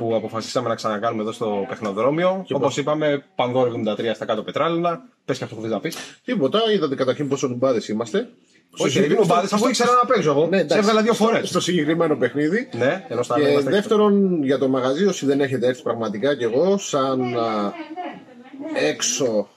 που 0.00 0.14
αποφασίσαμε 0.14 0.68
να 0.68 0.74
ξανακάνουμε 0.74 1.22
εδώ 1.22 1.32
στο 1.32 1.66
παιχνοδρόμιο. 1.68 2.44
Όπως 2.50 2.76
είπαμε, 2.76 3.24
Πανδόρο 3.34 3.72
73 3.98 4.10
στα 4.14 4.24
κάτω 4.24 4.42
πετράλαινα. 4.42 5.02
Πες 5.24 5.38
και 5.38 5.44
αυτό 5.44 5.56
που 5.56 5.62
θες 5.62 5.70
να 5.70 5.80
πεις. 5.80 5.96
Τίποτα, 6.24 6.60
είδατε 6.74 6.94
καταρχήν 6.94 7.28
πόσο 7.28 7.48
νουμπάδες 7.48 7.88
είμαστε. 7.88 8.28
Όχι, 8.78 9.00
δεν 9.00 9.10
είναι 9.10 9.24
μπάδες, 9.26 9.52
αυτό 9.52 9.68
ήξερα 9.68 9.90
να 10.02 10.14
παίζω 10.14 10.30
εγώ. 10.30 10.46
Ναι, 10.46 10.56
Σε 10.56 10.62
εντάξει. 10.62 10.78
έβγαλα 10.78 11.02
δύο 11.02 11.14
φορές. 11.14 11.48
Στο 11.48 11.60
συγκεκριμένο 11.60 12.16
παιχνίδι. 12.16 12.68
Ναι, 12.76 13.04
ενώ 13.08 13.22
στα 13.22 13.34
άλλα 13.34 13.44
Και 13.44 13.50
είμαστε 13.50 13.70
δεύτερον, 13.70 14.42
για 14.44 14.58
το 14.58 14.68
μαγαζί, 14.68 15.06
όσοι 15.06 15.26
δεν 15.26 15.40
έχετε 15.40 15.66
έρθει 15.66 15.82
πραγματικά 15.82 16.36
και 16.36 16.44
εγώ, 16.44 16.78
σαν 16.78 17.36
α, 17.38 17.72
έξω 18.88 19.48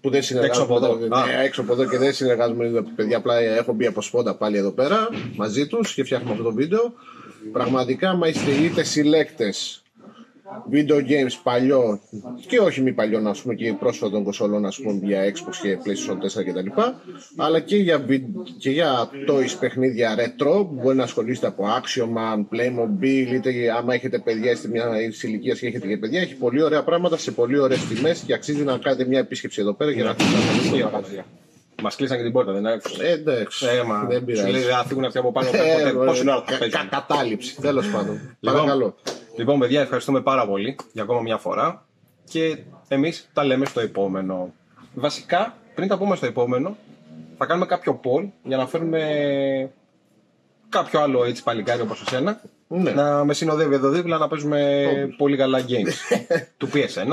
που 0.00 0.10
δεν 0.10 0.22
συνεργάζομαι. 0.22 0.74
Έξω 0.74 0.88
από 0.88 0.94
εδώ. 0.94 1.06
Ναι, 1.06 1.36
Α. 1.36 1.42
έξω 1.42 1.60
από 1.60 1.72
εδώ 1.72 1.84
και 1.84 1.98
δεν 1.98 2.12
συνεργάζομαι 2.12 2.68
με 2.68 2.82
τα 2.82 2.92
παιδιά. 2.96 3.16
Απλά 3.16 3.38
έχω 3.38 3.72
μπει 3.72 3.86
από 3.86 4.02
σπόντα 4.02 4.34
πάλι 4.36 4.56
εδώ 4.56 4.70
πέρα 4.70 5.08
μαζί 5.36 5.66
τους 5.66 5.94
και 5.94 6.04
φτιάχνουμε 6.04 6.32
αυτό 6.32 6.44
το 6.44 6.52
βίντεο. 6.52 6.92
Πραγματικά, 7.52 8.14
μα 8.14 8.28
είστε 8.28 8.50
είτε 8.50 8.82
συλλέκτες 8.82 9.82
video 10.72 10.96
games 10.96 11.32
παλιό 11.42 12.00
και 12.46 12.58
όχι 12.58 12.80
μη 12.80 12.92
παλιό, 12.92 13.20
να 13.20 13.34
πούμε 13.42 13.54
και 13.54 13.72
πρόσφατων 13.72 14.22
κονσόλων, 14.24 14.66
α 14.66 14.72
πούμε 14.82 15.00
για 15.02 15.22
Xbox 15.24 15.54
και 15.62 15.78
PlayStation 15.84 16.40
4 16.40 16.44
κτλ. 16.44 16.80
Αλλά 17.36 17.60
και 17.60 17.76
για, 17.76 17.98
βι- 17.98 18.24
και 18.58 18.70
για 18.70 19.10
toys 19.28 19.56
παιχνίδια 19.60 20.14
retro 20.18 20.52
που 20.66 20.78
μπορεί 20.82 20.96
να 20.96 21.02
ασχολείστε 21.02 21.46
από 21.46 21.64
Action 21.64 22.04
Man, 22.04 22.38
Playmobil, 22.56 23.32
είτε 23.32 23.50
άμα 23.78 23.94
έχετε 23.94 24.18
παιδιά, 24.18 24.50
είστε 24.50 24.68
μια 24.68 24.84
ηλικία 25.22 25.54
και 25.54 25.66
έχετε 25.66 25.86
και 25.86 25.96
παιδιά, 25.96 26.20
έχει 26.20 26.34
πολύ 26.34 26.62
ωραία 26.62 26.82
πράγματα 26.84 27.16
σε 27.16 27.30
πολύ 27.30 27.58
ωραίες 27.58 27.86
τιμές 27.86 28.18
και 28.26 28.34
αξίζει 28.34 28.62
να 28.62 28.78
κάνετε 28.78 29.04
μια 29.04 29.18
επίσκεψη 29.18 29.60
εδώ 29.60 29.72
πέρα 29.74 29.90
για 29.90 30.04
να 30.04 30.14
Ισχύει 30.62 30.78
να 30.78 30.84
αυτό, 30.86 31.00
παιδιά. 31.00 31.24
Μας 31.82 31.96
κλείσαν 31.96 32.16
και 32.16 32.22
την 32.22 32.32
πόρτα, 32.32 32.52
δεν 32.52 32.66
άκουσα. 32.66 33.04
Ε, 33.04 33.12
εντάξει, 33.12 33.66
Ε, 33.66 33.82
μα, 33.82 34.04
δεν 34.08 34.18
σου 34.18 34.24
πειράζει. 34.24 34.50
λέει 34.50 34.60
δεν 34.62 34.70
θα 34.74 34.84
φύγουν 34.84 35.04
αυτοί 35.04 35.18
από 35.18 35.32
πάνω. 35.32 35.48
Ε, 35.48 35.50
ποτέ. 35.50 35.92
Πόση 36.06 36.28
ώρα 36.28 36.42
θα 36.46 36.52
κα- 36.52 36.58
παίζουν; 36.58 36.80
κα- 36.80 36.86
Κατάληψη, 36.90 37.60
τέλος 37.60 37.88
πάντων. 37.90 38.20
Λοιπόν, 38.40 38.58
Παρακαλώ. 38.58 38.94
Λοιπόν, 39.38 39.58
παιδιά, 39.58 39.80
ευχαριστούμε 39.80 40.20
πάρα 40.20 40.46
πολύ 40.46 40.76
για 40.92 41.02
ακόμα 41.02 41.20
μια 41.20 41.36
φορά 41.36 41.86
και 42.24 42.58
εμείς 42.88 43.28
τα 43.32 43.44
λέμε 43.44 43.64
στο 43.66 43.80
επόμενο. 43.80 44.52
Βασικά, 44.94 45.56
πριν 45.74 45.88
τα 45.88 45.98
πούμε 45.98 46.16
στο 46.16 46.26
επόμενο, 46.26 46.76
θα 47.38 47.46
κάνουμε 47.46 47.66
κάποιο 47.66 48.00
poll 48.04 48.28
για 48.42 48.56
να 48.56 48.66
φέρουμε 48.66 49.00
κάποιο 50.68 51.00
άλλο 51.00 51.24
έτσι 51.24 51.42
παλικάρι 51.42 51.80
όπως 51.82 52.00
εσένα 52.06 52.40
Ναι. 52.68 52.90
να 52.90 53.24
με 53.24 53.34
συνοδεύει 53.34 53.74
εδώ 53.74 53.88
δίπλα 53.88 54.18
να 54.18 54.28
παίζουμε 54.28 54.82
πολύ 55.16 55.36
καλά 55.36 55.60
games 55.68 56.18
του 56.58 56.68
PS1, 56.72 57.06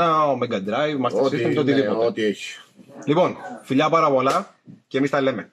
Mega 0.43 0.57
Drive, 0.69 1.05
Master 1.05 1.23
Ό,τι, 1.23 1.37
System, 1.37 1.41
το 1.41 1.47
ναι, 1.49 1.59
οτιδήποτε. 1.59 2.05
ό,τι 2.05 2.23
έχει. 2.23 2.59
Λοιπόν, 3.05 3.35
φιλιά 3.63 3.89
πάρα 3.89 4.11
πολλά 4.11 4.55
και 4.87 4.97
εμείς 4.97 5.09
τα 5.09 5.21
λέμε. 5.21 5.49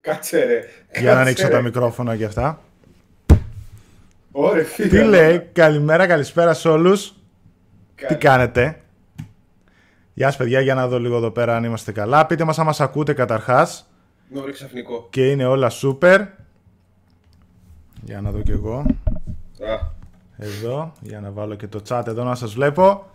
Κάτσε 0.00 0.44
ρε. 0.44 0.58
Για 0.92 1.00
να 1.00 1.02
Κάτσε, 1.02 1.20
ανοίξω 1.20 1.46
ρε. 1.46 1.52
τα 1.52 1.62
μικρόφωνα 1.62 2.16
και 2.16 2.24
αυτά. 2.24 2.60
Ωρε 4.32 4.62
φίλε. 4.64 4.88
Τι 4.88 5.04
λέει, 5.04 5.40
καλημέρα, 5.52 6.06
καλησπέρα 6.06 6.54
σε 6.54 6.68
όλους. 6.68 7.14
Τι 8.08 8.14
κάνετε; 8.16 8.80
Γεια 10.14 10.26
σας 10.26 10.36
παιδιά, 10.36 10.60
για 10.60 10.74
να 10.74 10.88
δω 10.88 10.98
λίγο 11.00 11.16
εδώ 11.16 11.30
πέρα 11.30 11.56
αν 11.56 11.64
είμαστε 11.64 11.92
καλά. 11.92 12.26
Πείτε 12.26 12.44
μας 12.44 12.58
αν 12.58 12.66
μας 12.66 12.80
ακούτε 12.80 13.12
καταρχάς 13.12 13.90
Είναι 14.30 14.40
ωραίο 14.40 14.52
ξαφνικό. 14.52 15.06
και 15.10 15.30
είναι 15.30 15.44
όλα 15.44 15.70
super. 15.82 16.26
Για 18.02 18.20
να 18.20 18.30
δω 18.30 18.42
κι 18.42 18.50
εγώ. 18.50 18.78
Α, 18.78 19.94
Εδώ, 20.36 20.92
για 21.00 21.20
να 21.20 21.30
βάλω 21.30 21.54
και 21.54 21.66
το 21.66 21.82
chat 21.88 22.02
εδώ 22.06 22.24
να 22.24 22.34
σας 22.34 22.54
βλέπω. 22.54 23.10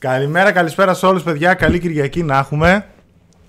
Καλημέρα, 0.00 0.52
καλησπέρα 0.52 0.94
σε 0.94 1.06
όλους 1.06 1.22
παιδιά. 1.22 1.54
Καλή 1.54 1.78
Κυριακή 1.78 2.22
να 2.22 2.38
έχουμε. 2.38 2.86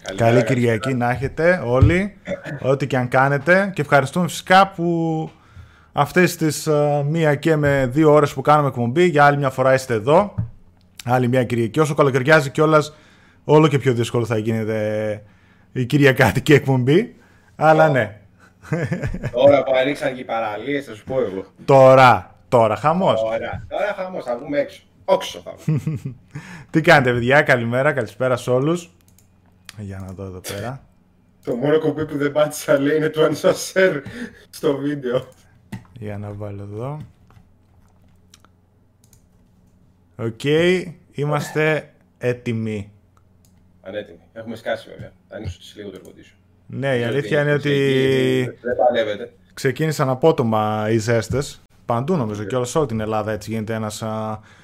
καλημέρα, 0.03 0.29
Καλή 0.31 0.43
Κυριακή 0.43 0.93
να 0.93 1.09
έχετε 1.09 1.61
όλοι, 1.65 2.13
ό,τι 2.61 2.87
και 2.87 2.97
αν 2.97 3.07
κάνετε. 3.07 3.71
Και 3.75 3.81
ευχαριστούμε 3.81 4.27
φυσικά 4.27 4.67
που 4.75 5.29
αυτές 5.91 6.35
τις 6.35 6.67
α, 6.67 7.03
μία 7.03 7.35
και 7.35 7.55
με 7.55 7.87
δύο 7.91 8.11
ώρες 8.13 8.33
που 8.33 8.41
κάνουμε 8.41 8.67
εκπομπή 8.67 9.03
για 9.05 9.25
άλλη 9.25 9.37
μια 9.37 9.49
φορά 9.49 9.73
είστε 9.73 9.93
εδώ. 9.93 10.35
Άλλη 11.05 11.27
μια 11.27 11.43
Κυριακή. 11.43 11.79
Όσο 11.79 11.93
καλοκαιριάζει 11.93 12.49
κιόλας, 12.49 12.95
όλο 13.43 13.67
και 13.67 13.77
πιο 13.79 13.93
δύσκολο 13.93 14.25
θα 14.25 14.37
γίνεται 14.37 15.21
η 15.71 15.85
Κυριακάτικη 15.85 16.53
εκπομπή. 16.53 17.15
Αλλά 17.55 17.89
ναι, 17.89 18.19
Τώρα 19.31 19.63
που 19.63 19.71
ανοίξαν 19.81 20.13
και 20.13 20.21
οι 20.21 20.25
παραλίες, 20.25 20.85
θα 20.85 20.93
σου 20.93 21.03
πω 21.03 21.19
εγώ. 21.21 21.45
τώρα, 21.65 22.35
τώρα 22.49 22.75
χαμός. 22.75 23.21
Ωραία. 23.23 23.65
Τώρα 23.69 23.95
χαμός, 23.97 24.23
θα 24.23 24.37
βγούμε 24.37 24.59
έξω. 24.59 24.81
Όξο 25.05 25.39
θα 25.39 25.53
βγούμε. 25.57 26.15
Τι 26.69 26.81
κάνετε 26.81 27.11
παιδιά, 27.11 27.41
καλημέρα, 27.41 27.93
καλησπέρα 27.93 28.37
σε 28.37 28.49
όλους. 28.51 28.89
Για 29.77 30.03
να 30.07 30.13
δω 30.13 30.23
εδώ 30.23 30.39
πέρα. 30.39 30.83
Το 31.43 31.55
μόνο 31.55 31.79
κουμπί 31.79 32.05
που 32.05 32.17
δεν 32.17 32.31
πάτησα 32.31 32.79
λέει 32.79 32.97
είναι 32.97 33.09
το 33.09 33.23
ασανσέρ 33.23 34.01
στο 34.49 34.77
βίντεο. 34.77 35.27
Για 35.99 36.17
να 36.17 36.31
βάλω 36.33 36.61
εδώ. 36.61 36.97
Οκ, 40.15 40.43
είμαστε 41.11 41.93
έτοιμοι. 42.17 42.91
Ανέτοιμοι. 43.81 44.19
Έχουμε 44.33 44.55
σκάσει 44.55 44.89
βέβαια. 44.89 45.11
Θα 45.29 45.35
ανοίξω 45.35 45.61
σε 45.61 45.73
λίγο 45.77 45.89
το 45.89 45.97
air 45.99 46.08
condition. 46.08 46.35
Ναι, 46.67 46.97
η 46.97 47.03
αλήθεια 47.03 47.41
είναι 47.41 47.53
ότι 47.53 47.69
Δεν 48.61 48.75
παλεύεται. 48.75 49.33
ξεκίνησαν 49.53 50.09
απότομα 50.09 50.87
οι 50.89 50.97
ζέστες. 50.97 51.61
Παντού 51.85 52.15
νομίζω 52.15 52.43
και 52.43 52.63
σε 52.63 52.77
όλη 52.77 52.87
την 52.87 52.99
Ελλάδα 52.99 53.31
έτσι 53.31 53.51
γίνεται 53.51 53.73
ένας 53.73 54.03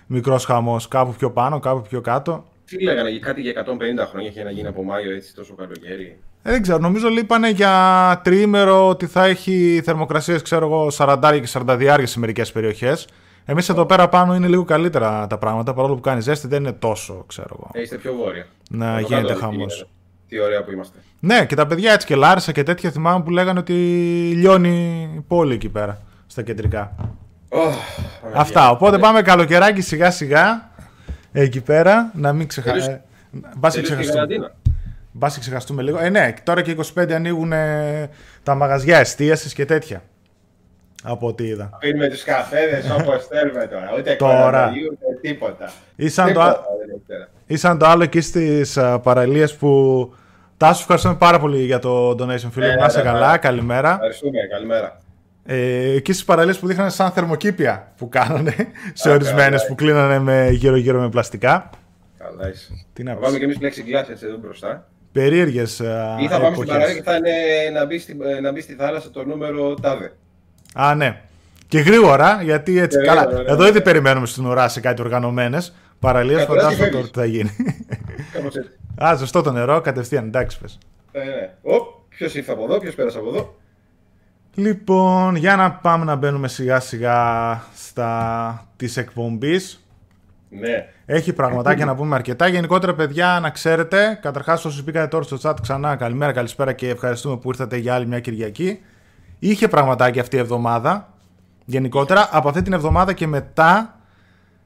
α, 0.07 0.15
μικρός 0.15 0.45
χαμός. 0.45 0.87
Κάπου 0.87 1.13
πιο 1.13 1.31
πάνω, 1.31 1.59
κάπου 1.59 1.81
πιο 1.89 2.01
κάτω. 2.01 2.43
Τι 2.65 2.83
λέγανε, 2.83 3.09
για 3.09 3.19
κάτι 3.19 3.41
για 3.41 3.51
150 3.51 4.07
χρόνια 4.09 4.29
είχε 4.29 4.43
να 4.43 4.51
γίνει 4.51 4.67
από 4.67 4.83
Μάιο 4.83 5.15
έτσι 5.15 5.35
τόσο 5.35 5.53
καλοκαίρι; 5.55 6.17
Ε, 6.43 6.51
δεν 6.51 6.61
ξέρω, 6.61 6.77
νομίζω 6.77 7.07
λείπανε 7.09 7.49
για 7.49 8.21
τριήμερο 8.23 8.87
ότι 8.87 9.05
θα 9.05 9.25
έχει 9.25 9.81
θερμοκρασίες, 9.83 10.41
ξέρω 10.41 10.65
εγώ, 10.65 10.87
40 10.97 11.39
και 11.41 11.47
42 11.53 12.01
σε 12.05 12.19
μερικές 12.19 12.51
περιοχές. 12.51 13.07
Εμείς 13.45 13.69
εδώ 13.69 13.85
πέρα 13.85 14.09
πάνω 14.09 14.35
είναι 14.35 14.47
λίγο 14.47 14.63
καλύτερα 14.63 15.27
τα 15.27 15.37
πράγματα, 15.37 15.73
παρόλο 15.73 15.95
που 15.95 16.01
κάνει 16.01 16.21
ζέστη 16.21 16.47
δεν 16.47 16.59
είναι 16.63 16.71
τόσο, 16.71 17.23
ξέρω 17.27 17.47
εγώ. 17.59 17.69
Ε, 17.73 17.81
είστε 17.81 17.97
πιο 17.97 18.13
βόρεια. 18.15 18.45
Να 18.69 18.91
Από 18.91 18.99
γίνεται 18.99 19.21
κάτω, 19.27 19.33
τι 19.33 19.39
χαμός. 19.39 19.73
γίνεται. 19.73 19.89
Τι 20.27 20.39
ωραία 20.39 20.63
που 20.63 20.71
είμαστε. 20.71 20.97
Ναι, 21.19 21.45
και 21.45 21.55
τα 21.55 21.67
παιδιά 21.67 21.93
έτσι 21.93 22.07
και 22.07 22.15
Λάρισα 22.15 22.51
και 22.51 22.63
τέτοια 22.63 22.91
θυμάμαι 22.91 23.23
που 23.23 23.29
λέγανε 23.29 23.59
ότι 23.59 23.73
λιώνει 24.35 25.01
η 25.17 25.21
πόλη 25.27 25.53
εκεί 25.53 25.69
πέρα, 25.69 26.01
στα 26.27 26.41
κεντρικά. 26.41 26.95
Ωχ, 27.49 27.75
Αυτά, 28.33 28.69
οπότε 28.69 28.97
πάμε 28.97 29.21
καλοκαιράκι 29.21 29.81
σιγά 29.81 30.11
σιγά 30.11 30.69
εκεί 31.31 31.61
πέρα, 31.61 32.11
να 32.13 32.33
μην 32.33 32.47
ξεχάσουμε. 32.47 32.81
Τελείωσε- 32.81 33.01
Μπας 33.57 33.73
και 33.75 33.81
Τελείωσε 33.81 33.93
η 33.93 34.03
ξεχαστούμε. 34.03 34.13
καραντίνα. 34.27 34.51
Μπας 35.11 35.33
και 35.33 35.39
ξεχαστούμε 35.39 35.81
λίγο. 35.81 35.99
Ε, 35.99 36.09
ναι, 36.09 36.33
τώρα 36.43 36.61
και 36.61 36.71
25 36.71 37.11
ανοίγουν 37.13 37.51
ε, 37.51 38.09
τα 38.43 38.55
μαγαζιά 38.55 38.97
εστίασης 38.97 39.53
και 39.53 39.65
τέτοια. 39.65 40.01
Από 41.03 41.27
ό,τι 41.27 41.43
είδα. 41.47 41.69
Πίνουμε 41.79 42.07
τους 42.07 42.23
καφέδες 42.23 42.89
όπως 42.99 43.25
θέλουμε 43.31 43.67
τώρα. 43.67 43.93
Ούτε 43.97 44.15
Τώρα. 44.15 44.41
κορονοϊού, 44.43 44.87
ούτε 44.91 45.05
τίποτα. 45.21 45.71
Ή 45.95 46.09
σαν, 46.09 46.25
το, 46.25 46.31
Τίποτα 46.31 46.49
α- 46.49 46.61
δεν 46.79 46.89
έχει 46.89 47.01
τώρα. 47.07 47.27
ή 47.45 47.57
σαν 47.57 47.77
το 47.77 47.85
άλλο 47.85 48.03
εκεί 48.03 48.21
στις 48.21 48.77
α, 48.77 48.99
παραλίες 48.99 49.55
που... 49.55 50.13
Τάσου, 50.57 50.81
ευχαριστούμε 50.81 51.15
πάρα 51.15 51.39
πολύ 51.39 51.63
για 51.63 51.79
το 51.79 52.09
donation, 52.09 52.49
φίλε. 52.51 52.67
Ε, 52.67 52.71
μου. 52.73 52.79
να 52.79 52.85
είσαι 52.85 52.97
ναι, 52.97 53.03
καλά, 53.03 53.31
ναι. 53.31 53.37
καλημέρα. 53.37 53.91
Ευχαριστούμε, 53.93 54.39
καλημέρα. 54.51 54.99
Ε, 55.49 55.91
εκεί 55.95 56.13
στις 56.13 56.25
παραλίες 56.25 56.59
που 56.59 56.67
δείχνανε 56.67 56.89
σαν 56.89 57.11
θερμοκήπια 57.11 57.93
που 57.97 58.09
κάνανε 58.09 58.55
σε 58.93 59.09
Α, 59.09 59.13
ορισμένες 59.13 59.49
καλά. 59.61 59.65
που 59.67 59.75
κλείνανε 59.75 60.19
με 60.19 60.49
γύρω-γύρω 60.51 60.99
με 60.99 61.09
πλαστικά. 61.09 61.69
Καλά 62.17 62.49
είσαι. 62.49 62.85
Τι 62.93 63.03
να 63.03 63.11
Θα 63.11 63.17
πεις. 63.17 63.25
πάμε 63.25 63.37
και 63.37 63.43
εμείς 63.43 63.57
plexiglass 63.61 64.09
έτσι 64.09 64.25
εδώ 64.25 64.37
μπροστά. 64.37 64.87
Περίεργες 65.11 65.81
α, 65.81 66.17
Ή 66.21 66.27
θα 66.27 66.39
πάμε 66.39 66.55
στην 66.55 66.63
εποχές. 66.63 66.65
παραλία 66.65 66.93
και 66.95 67.01
θα 67.03 67.15
είναι 67.15 67.31
να 67.79 67.85
μπει, 67.85 67.99
στη, 67.99 68.17
ε, 68.37 68.39
να 68.39 68.51
μπει 68.51 68.61
στη 68.61 68.73
θάλασσα 68.73 69.09
το 69.11 69.25
νούμερο 69.25 69.73
τάδε. 69.73 70.11
Α, 70.73 70.95
ναι. 70.95 71.21
Και 71.67 71.79
γρήγορα, 71.79 72.39
γιατί 72.43 72.79
έτσι. 72.79 72.99
Και 72.99 73.05
καλά, 73.05 73.21
γρήγορα, 73.21 73.43
ναι, 73.43 73.51
εδώ 73.51 73.63
ναι. 73.63 73.69
ήδη 73.69 73.81
περιμένουμε 73.81 74.25
στην 74.27 74.45
ουρά 74.45 74.67
σε 74.67 74.79
κάτι 74.79 75.01
οργανωμένες 75.01 75.73
παραλίες. 75.99 76.39
Κατ' 76.39 76.49
ουρά 76.49 76.61
Φαντάζομαι 76.61 76.85
τι 76.85 76.91
τώρα 76.91 77.05
τι 77.05 77.11
θα 77.19 77.25
γίνει. 77.25 77.51
Κάπως 78.33 78.55
έτσι. 78.55 78.69
Α, 79.05 79.15
ζεστό 79.15 79.41
το 79.41 79.51
νερό, 79.51 79.81
κατευθείαν, 79.81 80.25
εντάξει 80.25 80.59
πες. 80.59 80.77
Ε, 81.11 81.19
ναι. 81.19 81.49
Οπ, 81.61 81.83
ποιος 82.09 82.35
ήρθε 82.35 82.51
από 82.51 82.63
εδώ, 82.63 82.79
ποιος 82.79 82.95
πέρασε 82.95 83.17
από 83.17 83.29
εδώ. 83.29 83.55
Λοιπόν, 84.59 85.35
για 85.35 85.55
να 85.55 85.71
πάμε 85.71 86.05
να 86.05 86.15
μπαίνουμε 86.15 86.47
σιγά 86.47 86.79
σιγά 86.79 87.61
στα 87.75 88.67
της 88.75 88.97
εκπομπής. 88.97 89.87
Ναι. 90.49 90.89
Έχει 91.05 91.33
πραγματάκια 91.33 91.85
να 91.85 91.95
πούμε 91.95 92.15
αρκετά. 92.15 92.47
Γενικότερα, 92.47 92.93
παιδιά, 92.95 93.39
να 93.41 93.49
ξέρετε, 93.49 94.19
καταρχάς, 94.21 94.65
όσοι 94.65 94.83
μπήκατε 94.83 95.07
τώρα 95.07 95.23
στο 95.23 95.37
chat 95.41 95.53
ξανά, 95.61 95.95
καλημέρα, 95.95 96.31
καλησπέρα 96.31 96.73
και 96.73 96.89
ευχαριστούμε 96.89 97.37
που 97.37 97.49
ήρθατε 97.49 97.77
για 97.77 97.93
άλλη 97.93 98.07
μια 98.07 98.19
Κυριακή. 98.19 98.79
Είχε 99.39 99.67
πραγματάκια 99.67 100.21
αυτή 100.21 100.35
η 100.35 100.39
εβδομάδα. 100.39 101.13
Γενικότερα, 101.65 102.29
από 102.31 102.49
αυτή 102.49 102.61
την 102.61 102.73
εβδομάδα 102.73 103.13
και 103.13 103.27
μετά 103.27 103.99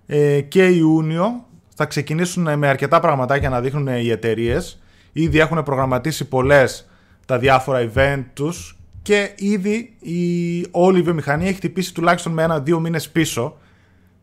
ε, 0.05 0.41
και 0.41 0.65
Ιούνιο 0.65 1.45
θα 1.75 1.85
ξεκινήσουν 1.85 2.57
με 2.57 2.67
αρκετά 2.67 2.99
πραγματάκια 2.99 3.49
να 3.49 3.61
δείχνουν 3.61 3.87
οι 3.87 4.09
εταιρείες. 4.09 4.81
Ήδη 5.11 5.39
έχουν 5.39 5.63
προγραμματίσει 5.63 6.27
πολλές 6.27 6.89
τα 7.25 7.37
διάφορα 7.37 7.89
event 7.93 8.23
τους 8.33 8.75
και 9.01 9.31
ήδη 9.35 9.93
η, 9.99 10.65
όλη 10.71 10.99
η 10.99 11.01
βιομηχανία 11.01 11.47
έχει 11.47 11.55
χτυπήσει 11.55 11.93
τουλάχιστον 11.93 12.33
με 12.33 12.43
ένα-δύο 12.43 12.79
μήνες 12.79 13.09
πίσω 13.09 13.57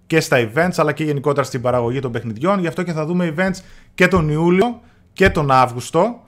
και 0.07 0.21
στα 0.21 0.51
events 0.51 0.75
αλλά 0.77 0.93
και 0.93 1.05
γενικότερα 1.05 1.47
στην 1.47 1.61
παραγωγή 1.61 2.01
των 2.01 2.13
παιχνιδιών. 2.13 2.59
Γι' 2.59 2.67
αυτό 2.67 2.83
και 2.83 2.93
θα 2.93 3.07
δούμε 3.07 3.35
events 3.37 3.59
και 3.95 4.09
τον 4.09 4.29
Ιούλιο 4.29 4.81
και 5.13 5.31
τον 5.31 5.51
Αύγουστο. 5.51 6.23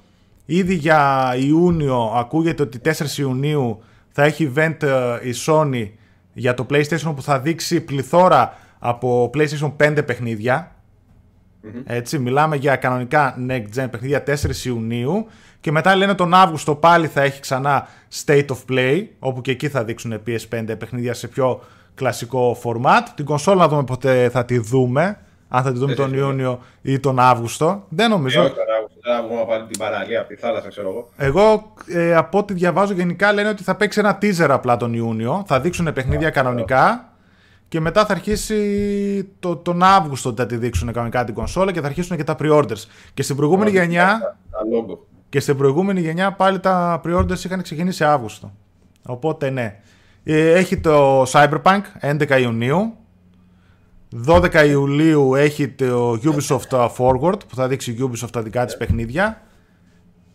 Ήδη 0.47 0.75
για 0.75 1.33
Ιούνιο 1.39 2.13
ακούγεται 2.17 2.63
ότι 2.63 2.81
4 2.85 3.19
Ιουνίου 3.19 3.83
θα 4.09 4.23
έχει 4.23 4.53
event 4.55 4.83
ε, 4.83 5.29
η 5.29 5.35
Sony 5.47 5.91
για 6.33 6.55
το 6.55 6.67
PlayStation 6.71 7.13
που 7.15 7.23
θα 7.23 7.41
δείξει 7.41 7.81
πληθώρα 7.81 8.59
από 8.79 9.31
PlayStation 9.35 9.73
5 9.77 10.03
παιχνίδια. 10.07 10.75
Έτσι, 11.85 12.19
μιλάμε 12.19 12.57
για 12.57 12.77
κανονικά 12.77 13.37
next 13.49 13.67
gen 13.77 13.87
παιχνίδια 13.91 14.23
4 14.27 14.65
Ιουνίου 14.65 15.27
και 15.61 15.73
μετά 15.73 15.97
λένε 15.97 16.15
τον 16.15 16.35
Αύγουστο 16.35 16.75
πάλι 16.75 17.07
θα 17.07 17.23
έχει 17.23 17.41
ξανά 17.41 17.87
State 18.25 18.47
of 18.47 18.57
Play 18.71 19.05
όπου 19.19 19.41
και 19.41 19.51
εκεί 19.51 19.69
θα 19.69 19.85
δείξουν 19.85 20.21
PS5 20.27 20.65
παιχνίδια 20.79 21.15
σε 21.15 21.29
πιο 21.29 21.61
κλασικό 21.95 22.57
format. 22.63 23.03
Την 23.15 23.25
κονσόλα 23.25 23.61
να 23.61 23.69
δούμε 23.69 23.85
πότε 23.85 24.29
θα 24.29 24.45
τη 24.45 24.59
δούμε, 24.59 25.19
αν 25.49 25.63
θα 25.63 25.73
τη 25.73 25.79
δούμε 25.79 25.95
Δεν 25.95 26.05
τον 26.05 26.13
ξέρω. 26.13 26.27
Ιούνιο 26.27 26.61
ή 26.83 27.01
τον 27.01 27.19
Αύγουστο. 27.19 27.85
Δεν 27.89 28.07
Ε, 28.07 28.15
νομίζω. 28.15 28.43
όχι 28.43 28.51
τώρα, 28.55 28.67
τώρα 29.03 29.23
βγούμε 29.29 29.45
πάλι 29.49 29.67
την 29.67 29.79
παραλία 29.79 30.21
από 30.21 30.29
τη 30.29 30.35
θάλασσα, 30.37 30.69
ξέρω 30.69 30.89
εγώ. 30.89 31.09
Εγώ 31.17 31.73
ε, 31.87 32.15
από 32.15 32.39
ό,τι 32.39 32.53
διαβάζω 32.55 32.93
γενικά 32.93 33.33
λένε 33.33 33.49
ότι 33.49 33.63
θα 33.63 33.75
παίξει 33.75 33.99
ένα 34.01 34.19
teaser 34.23 34.49
απλά 34.49 34.77
τον 34.77 34.95
Ιούνιο. 34.95 35.45
Θα 35.47 35.61
δείξουν 35.61 35.93
παιχνίδια 35.93 36.31
κανονικά 36.31 37.13
και 37.69 37.81
μετά 37.81 38.07
θα 38.07 38.13
αρχίσει 38.13 39.29
το, 39.41 39.57
τον 39.57 39.83
Αύγουστο 39.83 40.29
ότι 40.29 40.41
θα 40.41 40.47
τη 40.47 40.57
δείξουν 40.57 40.93
κανονικά 40.93 41.25
την 41.25 41.35
κονσόλα 41.35 41.73
και 41.73 41.81
θα 41.81 41.87
αρχίσουν 41.87 42.17
και 42.17 42.25
τα 42.25 42.37
pre-orders. 42.43 42.85
Και 43.15 43.23
στην 43.23 43.37
προηγούμενη 43.37 43.71
γενιά, 43.71 44.19
Τα, 44.23 44.37
τα 44.51 44.59
logo. 44.73 44.99
Και 45.31 45.41
στην 45.41 45.57
προηγούμενη 45.57 46.01
γενιά 46.01 46.33
πάλι 46.33 46.61
τα 46.61 47.01
pre-orders 47.05 47.45
είχαν 47.45 47.63
ξεκινήσει 47.63 48.05
Αύγουστο. 48.05 48.53
Οπότε 49.07 49.51
ναι. 49.51 49.81
Ε, 50.25 50.53
έχει 50.53 50.79
το 50.79 51.23
Cyberpunk 51.23 51.81
11 52.01 52.41
Ιουνίου. 52.41 52.95
12 54.27 54.65
Ιουλίου 54.69 55.35
έχει 55.35 55.69
το 55.69 56.19
Ubisoft 56.25 56.89
Forward 56.97 57.39
που 57.49 57.55
θα 57.55 57.69
δείξει 57.69 57.91
η 57.91 57.97
Ubisoft 58.01 58.31
τα 58.33 58.43
δικά 58.43 58.65
της 58.65 58.77
παιχνίδια. 58.77 59.43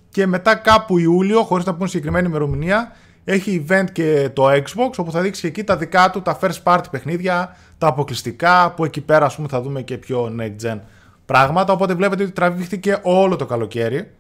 Και 0.10 0.26
μετά 0.28 0.56
κάπου 0.56 0.98
Ιούλιο, 0.98 1.44
χωρίς 1.44 1.66
να 1.66 1.74
πούμε 1.74 1.88
συγκεκριμένη 1.88 2.28
ημερομηνία, 2.28 2.92
έχει 3.24 3.66
event 3.68 3.86
και 3.92 4.30
το 4.34 4.52
Xbox, 4.52 4.90
όπου 4.98 5.12
θα 5.12 5.22
δείξει 5.22 5.42
και 5.42 5.48
εκεί 5.48 5.64
τα 5.64 5.78
δικά 5.78 6.10
του, 6.10 6.22
τα 6.22 6.40
first 6.42 6.64
party 6.64 6.84
παιχνίδια, 6.92 7.56
τα 7.78 7.88
αποκλειστικά, 7.88 8.74
που 8.76 8.86
εκεί 8.86 9.02
πέρα 9.02 9.26
ας 9.26 9.36
πούμε 9.36 9.48
θα 9.48 9.62
δούμε 9.62 9.82
και 9.82 9.98
πιο 9.98 10.36
next 10.40 10.66
gen 10.66 10.80
πράγματα. 11.26 11.74
Οπότε 11.74 11.94
βλέπετε 11.94 12.24
ότι 12.24 12.32
τραβήχτηκε 12.32 13.00
όλο 13.04 13.36
το 13.36 13.46
καλοκαίρι. 13.46 14.12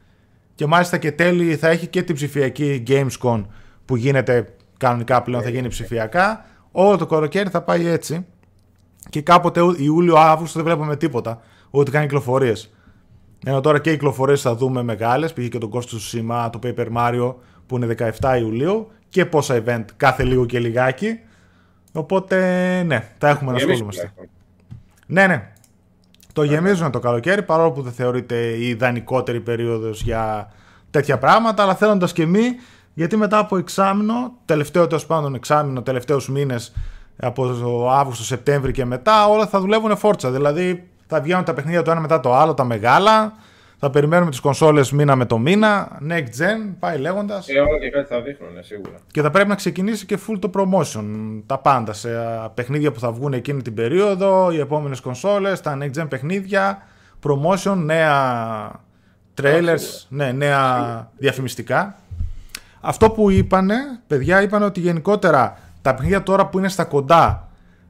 Και 0.55 0.65
μάλιστα 0.65 0.97
και 0.97 1.11
τέλει 1.11 1.55
θα 1.55 1.67
έχει 1.67 1.87
και 1.87 2.03
την 2.03 2.15
ψηφιακή 2.15 2.83
Gamescom 2.87 3.45
που 3.85 3.95
γίνεται 3.95 4.55
κανονικά 4.77 5.21
πλέον 5.21 5.43
θα 5.43 5.49
γίνει 5.49 5.67
ψηφιακά. 5.67 6.45
Όλο 6.71 6.97
το 6.97 7.05
καλοκαίρι 7.05 7.49
θα 7.49 7.61
πάει 7.61 7.87
έτσι. 7.87 8.25
Και 9.09 9.21
κάποτε 9.21 9.61
Ιούλιο-Αύγουστο 9.77 10.59
δεν 10.59 10.67
βλέπουμε 10.67 10.95
τίποτα. 10.97 11.41
Ούτε 11.69 11.91
καν 11.91 12.01
κυκλοφορίες. 12.01 12.73
Ενώ 13.45 13.61
τώρα 13.61 13.79
και 13.79 13.89
οι 13.89 13.93
κυκλοφορίες 13.93 14.41
θα 14.41 14.55
δούμε 14.55 14.83
μεγάλες. 14.83 15.33
Πήγε 15.33 15.47
και 15.47 15.57
τον 15.57 15.71
Ghost 15.73 15.85
του 15.85 15.99
Σίμα, 15.99 16.49
το 16.49 16.59
Paper 16.63 16.87
Mario 16.97 17.35
που 17.65 17.75
είναι 17.75 17.95
17 18.19 18.37
Ιουλίου. 18.39 18.91
Και 19.09 19.25
πόσα 19.25 19.63
event 19.65 19.85
κάθε 19.97 20.23
λίγο 20.23 20.45
και 20.45 20.59
λιγάκι. 20.59 21.19
Οπότε 21.91 22.37
ναι, 22.83 23.09
θα 23.17 23.29
έχουμε 23.29 23.51
να 23.51 23.57
ασχολούμαστε. 23.57 24.13
Ναι, 25.07 25.27
ναι. 25.27 25.53
Το 26.35 26.43
γεμίζουν 26.43 26.91
το 26.91 26.99
καλοκαίρι 26.99 27.43
παρόλο 27.43 27.71
που 27.71 27.81
δεν 27.81 27.91
θεωρείται 27.91 28.35
η 28.35 28.67
ιδανικότερη 28.67 29.39
περίοδος 29.39 30.01
για 30.01 30.51
τέτοια 30.91 31.17
πράγματα. 31.17 31.63
Αλλά 31.63 31.75
θέλοντας 31.75 32.13
και 32.13 32.21
εμεί, 32.21 32.43
γιατί 32.93 33.17
μετά 33.17 33.37
από 33.37 33.57
εξάμεινο, 33.57 34.33
τελευταίο 34.45 34.87
τέλος 34.87 35.05
πάντων 35.05 35.35
εξάμεινο, 35.35 35.81
τελευταίους 35.81 36.29
μήνες 36.29 36.73
από 37.17 37.47
το 37.47 37.91
Αύγουστο, 37.91 38.23
Σεπτέμβρη 38.23 38.71
και 38.71 38.85
μετά, 38.85 39.27
όλα 39.27 39.47
θα 39.47 39.59
δουλεύουν 39.59 39.97
φόρτσα. 39.97 40.31
Δηλαδή 40.31 40.87
θα 41.07 41.21
βγαίνουν 41.21 41.43
τα 41.43 41.53
παιχνίδια 41.53 41.81
το 41.81 41.91
ένα 41.91 41.99
μετά 41.99 42.19
το 42.19 42.35
άλλο, 42.35 42.53
τα 42.53 42.63
μεγάλα. 42.63 43.33
Θα 43.85 43.91
περιμένουμε 43.91 44.29
τις 44.29 44.39
κονσόλες 44.39 44.91
μήνα 44.91 45.15
με 45.15 45.25
το 45.25 45.37
μήνα. 45.37 45.99
Next 46.09 46.41
gen, 46.41 46.75
πάει 46.79 46.97
λέγοντας. 46.97 47.47
Ε, 47.47 47.59
όλα 47.59 47.79
και 47.79 47.89
κάτι 47.89 48.07
θα 48.07 48.21
δείχνουν, 48.21 48.53
ναι, 48.53 48.61
σίγουρα. 48.61 48.97
Και 49.11 49.21
θα 49.21 49.29
πρέπει 49.29 49.49
να 49.49 49.55
ξεκινήσει 49.55 50.05
και 50.05 50.19
full 50.27 50.37
το 50.39 50.49
promotion. 50.53 51.03
Τα 51.45 51.57
πάντα 51.57 51.93
σε 51.93 52.09
παιχνίδια 52.53 52.91
που 52.91 52.99
θα 52.99 53.11
βγουν 53.11 53.33
εκείνη 53.33 53.61
την 53.61 53.73
περίοδο, 53.73 54.51
οι 54.51 54.59
επόμενες 54.59 54.99
κονσόλες, 54.99 55.61
τα 55.61 55.77
next 55.81 56.01
gen 56.01 56.05
παιχνίδια, 56.09 56.81
promotion, 57.27 57.75
νέα 57.77 58.71
trailers, 59.41 60.05
ναι, 60.07 60.31
νέα 60.31 61.11
διαφημιστικά. 61.17 61.95
Αυτό 62.81 63.09
που 63.09 63.29
είπανε, 63.29 63.75
παιδιά, 64.07 64.41
είπαν 64.41 64.63
ότι 64.63 64.79
γενικότερα 64.79 65.57
τα 65.81 65.93
παιχνίδια 65.93 66.23
τώρα 66.23 66.45
που 66.45 66.57
είναι 66.57 66.69
στα 66.69 66.83
κοντά 66.83 67.44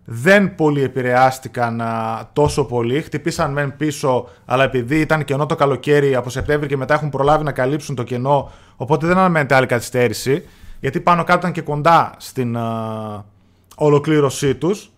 δεν 0.06 0.56
πολύ 0.56 0.84
επηρεάστηκαν 0.84 1.82
α, 1.82 2.30
τόσο 2.34 2.66
πολύ. 2.66 3.02
Χτυπήσαν 3.02 3.52
μεν 3.52 3.78
πίσω, 3.78 4.30
αλλά 4.46 4.64
επειδή 4.64 5.00
ήταν 5.00 5.24
κενό 5.24 5.46
το 5.46 5.56
καλοκαίρι 5.56 6.16
από 6.16 6.30
Σεπτέμβρη 6.30 6.68
και 6.68 6.78
μετά 6.78 6.94
έχουν 6.94 7.10
προλάβει 7.10 7.44
να 7.44 7.52
καλύψουν 7.52 7.96
το 7.96 8.04
κενό, 8.04 8.52
οπότε 8.76 9.08
δεν 9.08 9.18
αναμένεται 9.18 9.56
άλλη 9.56 9.66
καθυστέρηση. 9.66 10.46
Γιατί 10.80 11.00
πάνω 11.00 11.24
κάτω 11.24 11.40
ήταν 11.40 11.52
και 11.52 11.62
κοντά 11.62 12.14
στην 12.18 12.58
α, 12.58 13.26
ολοκλήρωσή 13.76 14.56
τους. 14.56 14.90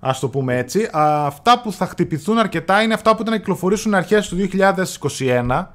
Α 0.00 0.10
το 0.20 0.28
πούμε 0.28 0.58
έτσι. 0.58 0.88
Α, 0.96 1.26
αυτά 1.26 1.60
που 1.60 1.72
θα 1.72 1.86
χτυπηθούν 1.86 2.38
αρκετά 2.38 2.82
είναι 2.82 2.94
αυτά 2.94 3.10
που 3.14 3.22
ήταν 3.22 3.32
να 3.32 3.38
κυκλοφορήσουν 3.38 3.94
αρχές 3.94 4.28
του 4.28 4.36
2021. 5.16 5.66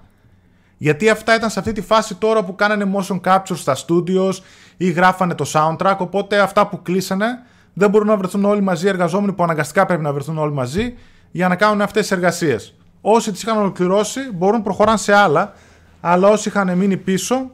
Γιατί 0.78 1.10
αυτά 1.10 1.36
ήταν 1.36 1.50
σε 1.50 1.60
αυτή 1.60 1.72
τη 1.72 1.82
φάση 1.82 2.16
τώρα 2.16 2.44
που 2.44 2.56
κάνανε 2.56 2.92
motion 2.96 3.20
capture 3.22 3.56
στα 3.56 3.76
studios 3.76 4.34
ή 4.78 4.92
γράφανε 4.92 5.36
το 5.36 5.46
soundtrack. 5.54 5.96
Οπότε 5.98 6.40
αυτά 6.40 6.68
που 6.68 6.82
κλείσανε 6.82 7.26
δεν 7.78 7.90
μπορούν 7.90 8.08
να 8.08 8.18
βρεθούν 8.18 8.46
όλοι 8.46 8.62
μαζί 8.62 8.86
οι 8.86 8.90
εργαζόμενοι 8.90 9.34
που 9.34 9.44
αναγκαστικά 9.44 9.86
πρέπει 9.86 10.02
να 10.02 10.14
βρεθούν 10.14 10.38
όλοι 10.38 10.54
μαζί 10.54 10.94
για 11.32 11.48
να 11.48 11.56
κάνουν 11.56 11.82
αυτές 11.82 12.02
τις 12.02 12.12
εργασίες. 12.12 12.74
Όσοι 13.02 13.32
τις 13.32 13.42
είχαν 13.42 13.58
ολοκληρώσει 13.58 14.20
μπορούν 14.34 14.58
να 14.58 14.64
προχωράνε 14.64 14.98
σε 14.98 15.14
άλλα, 15.14 15.54
αλλά 16.02 16.28
όσοι 16.28 16.50
είχαν 16.50 16.78
μείνει 16.78 16.98
πίσω 16.98 17.52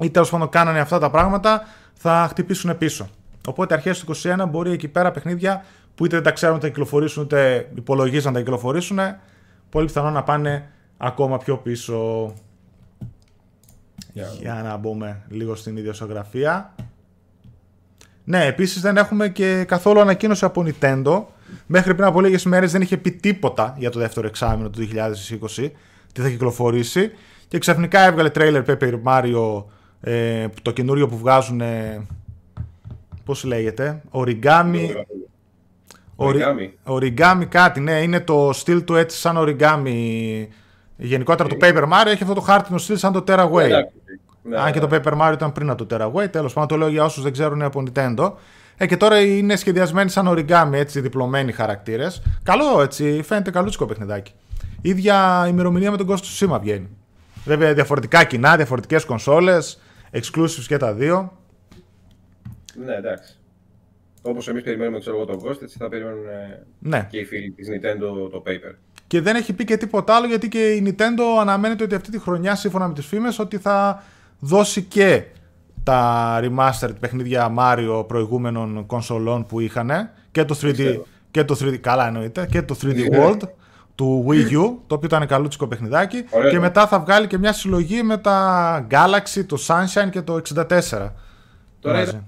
ή 0.00 0.10
τέλος 0.10 0.30
πάντων 0.30 0.48
κάνανε 0.48 0.80
αυτά 0.80 0.98
τα 0.98 1.10
πράγματα 1.10 1.66
θα 1.94 2.26
χτυπήσουν 2.30 2.78
πίσω. 2.78 3.08
Οπότε 3.46 3.74
αρχές 3.74 4.04
του 4.04 4.14
2021 4.16 4.44
μπορεί 4.48 4.70
εκεί 4.70 4.88
πέρα 4.88 5.10
παιχνίδια 5.10 5.64
που 5.94 6.04
είτε 6.04 6.14
δεν 6.14 6.24
τα 6.24 6.30
ξέρουν 6.30 6.54
να 6.54 6.60
τα 6.60 6.68
κυκλοφορήσουν, 6.68 7.22
είτε 7.22 7.70
υπολογίζαν 7.74 8.32
να 8.32 8.38
τα 8.38 8.44
κυκλοφορήσουν, 8.44 8.98
πολύ 9.70 9.86
πιθανό 9.86 10.10
να 10.10 10.22
πάνε 10.22 10.70
ακόμα 10.96 11.38
πιο 11.38 11.56
πίσω. 11.56 12.32
Για 14.40 14.60
να 14.64 14.76
μπούμε 14.76 15.22
λίγο 15.28 15.54
στην 15.54 15.76
ιδιοσιογραφία. 15.76 16.74
Ναι, 18.30 18.44
επίσης 18.44 18.80
δεν 18.80 18.96
έχουμε 18.96 19.28
και 19.28 19.64
καθόλου 19.68 20.00
ανακοίνωση 20.00 20.44
από 20.44 20.64
Nintendo. 20.66 21.22
Μέχρι 21.66 21.94
πριν 21.94 22.06
από 22.06 22.20
λίγες 22.20 22.44
μέρες 22.44 22.72
δεν 22.72 22.82
είχε 22.82 22.96
πει 22.96 23.10
τίποτα 23.10 23.74
για 23.78 23.90
το 23.90 23.98
δεύτερο 23.98 24.26
εξάμεινο 24.26 24.70
του 24.70 24.88
2020, 25.58 25.70
τι 26.12 26.20
θα 26.20 26.28
κυκλοφορήσει. 26.28 27.10
Και 27.48 27.58
ξαφνικά 27.58 28.00
έβγαλε 28.00 28.30
τρέιλερ 28.30 28.62
Paper 28.66 29.00
Mario, 29.04 29.64
ε, 30.00 30.46
το 30.62 30.70
καινούριο 30.70 31.08
που 31.08 31.16
βγάζουν. 31.16 31.60
Ε, 31.60 32.06
Πώς 33.24 33.44
λέγεται, 33.44 34.02
Origami. 34.10 34.90
Origami. 36.16 36.70
Origami 36.84 37.44
κάτι, 37.48 37.80
ναι, 37.80 38.02
είναι 38.02 38.20
το 38.20 38.50
στυλ 38.52 38.84
του 38.84 38.94
έτσι 38.94 39.18
σαν 39.18 39.36
Origami. 39.38 40.46
Γενικότερα 40.96 41.48
το 41.48 41.56
Paper 41.60 41.82
Mario 41.82 42.06
έχει 42.06 42.22
αυτό 42.22 42.34
το 42.34 42.40
χάρτινο 42.40 42.78
στυλ 42.78 42.96
σαν 42.96 43.12
το 43.12 43.24
Terraway. 43.26 43.70
Ναι, 44.50 44.58
Αν 44.60 44.72
και 44.72 44.80
το 44.80 44.88
Paper 44.90 45.20
Mario 45.20 45.32
ήταν 45.32 45.52
πριν 45.52 45.70
από 45.70 45.84
το 45.84 45.96
Terraway, 45.96 46.30
τέλος 46.30 46.52
πάντων 46.52 46.68
το 46.68 46.76
λέω 46.76 46.88
για 46.88 47.04
όσους 47.04 47.22
δεν 47.22 47.32
ξέρουν 47.32 47.62
από 47.62 47.82
Nintendo. 47.86 48.32
Ε, 48.76 48.86
και 48.86 48.96
τώρα 48.96 49.20
είναι 49.20 49.56
σχεδιασμένοι 49.56 50.10
σαν 50.10 50.26
origami, 50.28 50.72
έτσι, 50.72 51.00
διπλωμένοι 51.00 51.52
χαρακτήρες. 51.52 52.22
Καλό, 52.42 52.82
έτσι, 52.82 53.22
φαίνεται 53.24 53.50
καλούτσικο 53.50 53.86
παιχνιδάκι. 53.86 54.32
ίδια 54.82 55.46
ημερομηνία 55.48 55.90
με 55.90 55.96
τον 55.96 56.06
Ghost 56.08 56.14
of 56.16 56.48
Tsushima 56.54 56.58
βγαίνει. 56.60 56.88
Βέβαια, 57.44 57.74
διαφορετικά 57.74 58.24
κοινά, 58.24 58.56
διαφορετικές 58.56 59.04
κονσόλες, 59.04 59.80
exclusives 60.12 60.64
και 60.66 60.76
τα 60.76 60.92
δύο. 60.94 61.32
Ναι, 62.84 62.94
εντάξει. 62.94 63.34
Όπως 64.22 64.48
εμείς 64.48 64.62
περιμένουμε 64.62 64.98
ξέρω 64.98 65.16
εγώ, 65.16 65.24
τον 65.24 65.40
Ghost, 65.44 65.62
έτσι 65.62 65.76
θα 65.78 65.88
περιμένουν 65.88 66.26
ε, 66.26 66.66
Ναι. 66.78 67.06
και 67.10 67.18
οι 67.18 67.24
φίλοι 67.24 67.50
της 67.50 67.68
Nintendo 67.68 68.30
το 68.30 68.42
Paper. 68.46 68.74
Και 69.06 69.20
δεν 69.20 69.36
έχει 69.36 69.52
πει 69.52 69.64
και 69.64 69.76
τίποτα 69.76 70.14
άλλο 70.14 70.26
γιατί 70.26 70.48
και 70.48 70.70
η 70.70 70.82
Nintendo 70.86 71.40
αναμένεται 71.40 71.84
ότι 71.84 71.94
αυτή 71.94 72.10
τη 72.10 72.18
χρονιά, 72.18 72.54
σύμφωνα 72.54 72.88
με 72.88 72.94
τις 72.94 73.06
φήμες, 73.06 73.38
ότι 73.38 73.58
θα 73.58 74.02
δώσει 74.40 74.82
και 74.82 75.24
τα 75.82 76.40
remastered 76.42 76.94
παιχνίδια 77.00 77.54
Mario 77.58 78.04
προηγούμενων 78.06 78.86
κονσολών 78.86 79.46
που 79.46 79.60
είχαν 79.60 79.90
και 80.30 80.44
το 80.44 80.58
3D, 80.62 80.72
Ξέρω. 80.72 81.06
και 81.30 81.44
το 81.44 81.56
3D, 81.60 81.76
καλά 81.78 82.06
εννοείται, 82.06 82.46
και 82.50 82.62
το 82.62 82.76
3D 82.82 82.94
Ναι. 83.10 83.18
World 83.24 83.40
του 83.94 84.26
Wii 84.28 84.46
U, 84.50 84.74
το 84.86 84.94
οποίο 84.94 85.00
ήταν 85.02 85.26
καλούτσικο 85.26 85.66
παιχνιδάκι 85.66 86.24
Ωραίο. 86.30 86.50
και 86.50 86.58
μετά 86.58 86.86
θα 86.86 87.00
βγάλει 87.00 87.26
και 87.26 87.38
μια 87.38 87.52
συλλογή 87.52 88.02
με 88.02 88.18
τα 88.18 88.86
Galaxy, 88.90 89.44
το 89.46 89.56
Sunshine 89.66 90.10
και 90.10 90.22
το 90.22 90.40
64. 90.54 91.12
Τώρα 91.80 91.98
μαζί. 91.98 92.10
είδα 92.10 92.24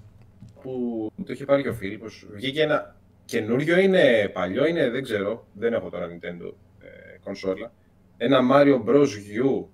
που 0.63 1.13
το 1.27 1.33
είχε 1.33 1.45
πάρει 1.45 1.63
και 1.63 1.69
ο 1.69 1.73
Φίλιππος. 1.75 2.27
Βγήκε 2.35 2.63
ένα 2.63 2.95
καινούριο, 3.25 3.79
είναι 3.79 4.31
παλιό, 4.33 4.67
είναι 4.67 4.91
δεν 4.91 5.03
ξέρω. 5.03 5.47
Δεν 5.53 5.73
έχω 5.73 5.89
τώρα 5.91 6.07
Nintendo 6.07 6.53
ε, 6.81 7.19
κονσόλα. 7.25 7.73
Ένα 8.17 8.39
Mario 8.53 8.89
Bros. 8.91 9.07
U. 9.45 9.65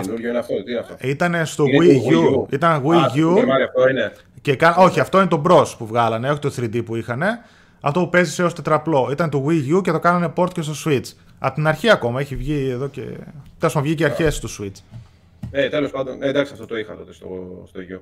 Καινούριο 0.00 0.28
είναι 0.28 0.38
αυτό, 0.38 0.62
τι 0.62 0.70
είναι 0.70 0.80
αυτό; 0.80 0.94
Ήταν 1.00 1.46
στο 1.46 1.64
Είναι 1.66 1.84
Wii 1.86 2.12
το 2.12 2.46
U. 2.48 2.52
Ήταν 2.52 2.70
Α, 2.72 2.78
Wii 2.84 3.08
το 3.14 3.34
U. 3.34 3.34
Super 3.36 3.42
Mario 3.42 3.64
αυτό 3.68 3.88
είναι. 3.88 4.12
Και 4.40 4.56
κα... 4.56 4.74
Όχι, 4.76 5.00
αυτό 5.00 5.18
είναι 5.18 5.28
το 5.28 5.42
Bros 5.46 5.66
που 5.78 5.86
βγάλανε, 5.86 6.30
όχι 6.30 6.38
το 6.40 6.52
3D 6.56 6.84
που 6.84 6.96
είχαν. 6.96 7.22
Αυτό 7.80 8.00
που 8.00 8.08
παίζει 8.08 8.42
έως 8.42 8.54
τετραπλό. 8.54 9.08
Ήταν 9.12 9.30
το 9.30 9.44
Wii 9.48 9.76
U 9.76 9.82
και 9.82 9.90
το 9.92 9.98
κάνανε 9.98 10.32
port 10.36 10.52
και 10.52 10.62
στο 10.62 10.72
Switch. 10.90 11.12
Από 11.38 11.54
την 11.54 11.66
αρχή 11.66 11.90
ακόμα 11.90 12.20
έχει 12.20 12.36
βγει 12.36 12.68
εδώ 12.70 12.88
και. 12.88 13.00
Τέλος 13.58 13.74
πάντων, 13.74 13.82
βγήκε 13.82 14.04
αρχές 14.04 14.38
του 14.38 14.48
Switch. 14.50 14.80
Ε, 15.50 15.68
τέλος 15.68 15.90
πάντων, 15.90 16.22
ε, 16.22 16.28
εντάξει, 16.28 16.52
αυτό 16.52 16.66
το 16.66 16.76
είχα 16.78 16.96
τότε 16.96 17.12
στο, 17.12 17.26
στο 17.68 17.80
U. 17.80 18.00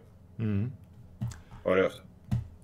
Ωραίο 1.63 1.87
αυτό. 1.87 2.01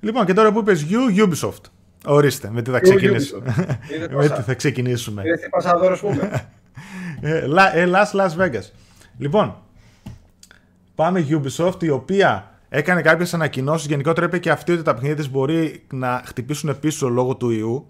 Λοιπόν, 0.00 0.24
και 0.26 0.32
τώρα 0.32 0.52
που 0.52 0.58
είπες 0.58 0.86
U, 0.90 1.22
Ubisoft. 1.28 1.60
Ορίστε, 2.06 2.50
με 2.52 2.62
τι 2.62 2.70
θα 2.70 2.80
ξεκινήσουμε. 2.80 3.54
Ubisoft. 3.56 3.92
Είδε 3.94 4.08
με 4.16 4.22
τι 4.22 4.28
πασά. 4.28 4.42
θα 4.42 4.54
ξεκινήσουμε. 4.54 5.22
Είναι 5.26 5.36
τι 5.36 5.48
πασαδόρο, 5.48 5.98
πούμε. 6.00 6.48
Ε, 7.20 7.46
Λα- 7.46 7.76
ε, 7.76 7.88
Las 7.92 8.20
Las 8.20 8.30
Vegas. 8.38 8.70
Λοιπόν, 9.18 9.56
πάμε 10.94 11.26
Ubisoft 11.30 11.82
η 11.82 11.88
οποία 11.90 12.50
έκανε 12.68 13.02
κάποιες 13.02 13.34
ανακοινώσεις. 13.34 13.86
Γενικότερα 13.86 14.26
είπε 14.26 14.38
και 14.38 14.50
αυτή 14.50 14.72
ότι 14.72 14.82
τα 14.82 14.92
παιχνίδια 14.92 15.16
της 15.16 15.30
μπορεί 15.30 15.84
να 15.92 16.22
χτυπήσουν 16.24 16.78
πίσω 16.80 17.08
λόγω 17.08 17.36
του 17.36 17.50
ιού. 17.50 17.88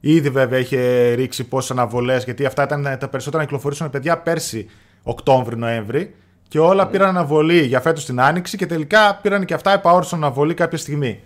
Ήδη 0.00 0.30
βέβαια 0.30 0.58
είχε 0.58 1.12
ρίξει 1.12 1.44
πόσες 1.44 1.70
αναβολές 1.70 2.24
γιατί 2.24 2.44
αυτά 2.44 2.62
ήταν 2.62 2.82
τα 2.82 3.08
περισσότερα 3.08 3.38
να 3.38 3.44
κυκλοφορήσουν 3.44 3.90
παιδιά 3.90 4.18
πέρσι 4.18 4.66
Οκτώβρη-Νοέμβρη 5.02 6.14
και 6.48 6.58
όλα 6.58 6.86
πήραν 6.86 7.08
αναβολή 7.08 7.60
για 7.60 7.80
φέτος 7.80 8.04
την 8.04 8.20
Άνοιξη 8.20 8.56
και 8.56 8.66
τελικά 8.66 9.18
πήραν 9.22 9.44
και 9.44 9.54
αυτά 9.54 9.72
επαόρισαν 9.72 10.24
αναβολή 10.24 10.54
κάποια 10.54 10.78
στιγμή. 10.78 11.20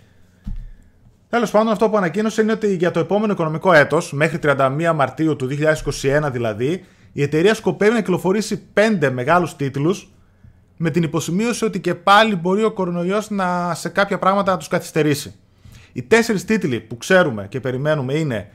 Τέλος 1.29 1.51
πάντων, 1.51 1.71
αυτό 1.71 1.89
που 1.89 1.97
ανακοίνωσε 1.97 2.41
είναι 2.41 2.51
ότι 2.51 2.75
για 2.75 2.91
το 2.91 2.99
επόμενο 2.99 3.33
οικονομικό 3.33 3.73
έτος, 3.73 4.13
μέχρι 4.13 4.39
31 4.43 4.91
Μαρτίου 4.95 5.35
του 5.35 5.47
2021 5.47 6.29
δηλαδή, 6.31 6.85
η 7.13 7.21
εταιρεία 7.21 7.53
σκοπεύει 7.53 7.91
να 7.93 7.99
κυκλοφορήσει 7.99 8.67
5 8.73 9.09
μεγάλους 9.11 9.55
τίτλους, 9.55 10.07
με 10.77 10.89
την 10.89 11.03
υποσημείωση 11.03 11.65
ότι 11.65 11.79
και 11.79 11.95
πάλι 11.95 12.35
μπορεί 12.35 12.63
ο 12.63 12.71
κορονοϊός 12.71 13.29
να 13.29 13.73
σε 13.73 13.89
κάποια 13.89 14.19
πράγματα 14.19 14.51
να 14.51 14.57
τους 14.57 14.67
καθυστερήσει. 14.67 15.35
Οι 15.93 16.03
τέσσερις 16.03 16.45
τίτλοι 16.45 16.79
που 16.79 16.97
ξέρουμε 16.97 17.47
και 17.49 17.59
περιμένουμε 17.59 18.13
είναι 18.13 18.49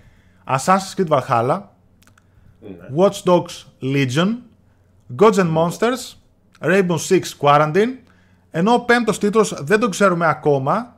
Assassin's 0.47 1.01
Creed 1.01 1.09
Valhalla, 1.09 1.61
Watch 2.97 3.23
Dogs 3.25 3.64
Legion, 3.83 4.35
Gods 5.18 5.35
and 5.35 5.53
Monsters, 5.57 6.16
Rainbow 6.61 6.99
Six 7.09 7.23
Quarantine, 7.40 7.92
Ενώ 8.51 8.73
ο 8.73 8.81
πέμπτος 8.81 9.18
τίτλος 9.18 9.55
δεν 9.61 9.81
τον 9.81 9.90
ξέρουμε 9.90 10.27
ακόμα, 10.27 10.97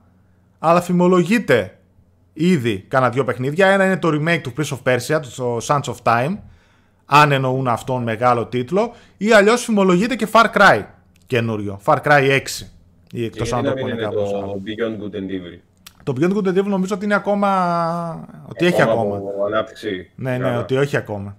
αλλά 0.58 0.80
φημολογείται 0.80 1.78
ήδη 2.32 2.84
κάνα 2.88 3.10
δύο 3.10 3.24
παιχνίδια. 3.24 3.66
Ένα 3.66 3.84
είναι 3.84 3.98
το 3.98 4.08
remake 4.08 4.40
του 4.42 4.52
Prince 4.56 4.78
of 4.78 4.92
Persia, 4.92 5.20
το 5.36 5.56
Sons 5.62 5.80
of 5.80 5.96
Time, 6.02 6.36
αν 7.12 7.32
εννοούν 7.32 7.68
αυτόν 7.68 8.02
μεγάλο 8.02 8.46
τίτλο, 8.46 8.92
ή 9.16 9.32
αλλιώς 9.32 9.64
φημολογείται 9.64 10.14
και 10.16 10.28
Far 10.32 10.46
Cry 10.54 10.84
καινούριο, 11.26 11.80
Far 11.84 11.96
Cry 12.02 12.30
6. 12.30 12.66
Ή 13.12 13.24
εκτός 13.24 13.48
Και 13.48 13.54
αν 13.54 13.62
το 13.62 13.68
να 13.68 13.74
μην 13.74 13.82
πούνε 13.84 13.92
είναι 13.94 14.02
κάπως 14.02 14.30
το 14.30 14.36
άλλος. 14.36 14.50
Beyond 14.54 15.02
Good 15.02 15.14
and 15.16 15.30
Evil. 15.30 15.58
Το 16.02 16.14
Beyond 16.20 16.32
Good 16.36 16.48
and 16.48 16.58
Evil 16.58 16.64
νομίζω 16.64 16.94
ότι 16.94 17.04
είναι 17.04 17.14
ακόμα. 17.14 17.48
ότι 18.48 18.66
έχει 18.66 18.82
ακόμα. 18.82 19.16
από 19.16 19.44
Ανάπτυξη. 19.46 20.10
Ναι, 20.14 20.30
ναι, 20.30 20.38
Καλά. 20.38 20.58
ότι 20.58 20.76
όχι 20.76 20.96
ακόμα. 20.96 21.36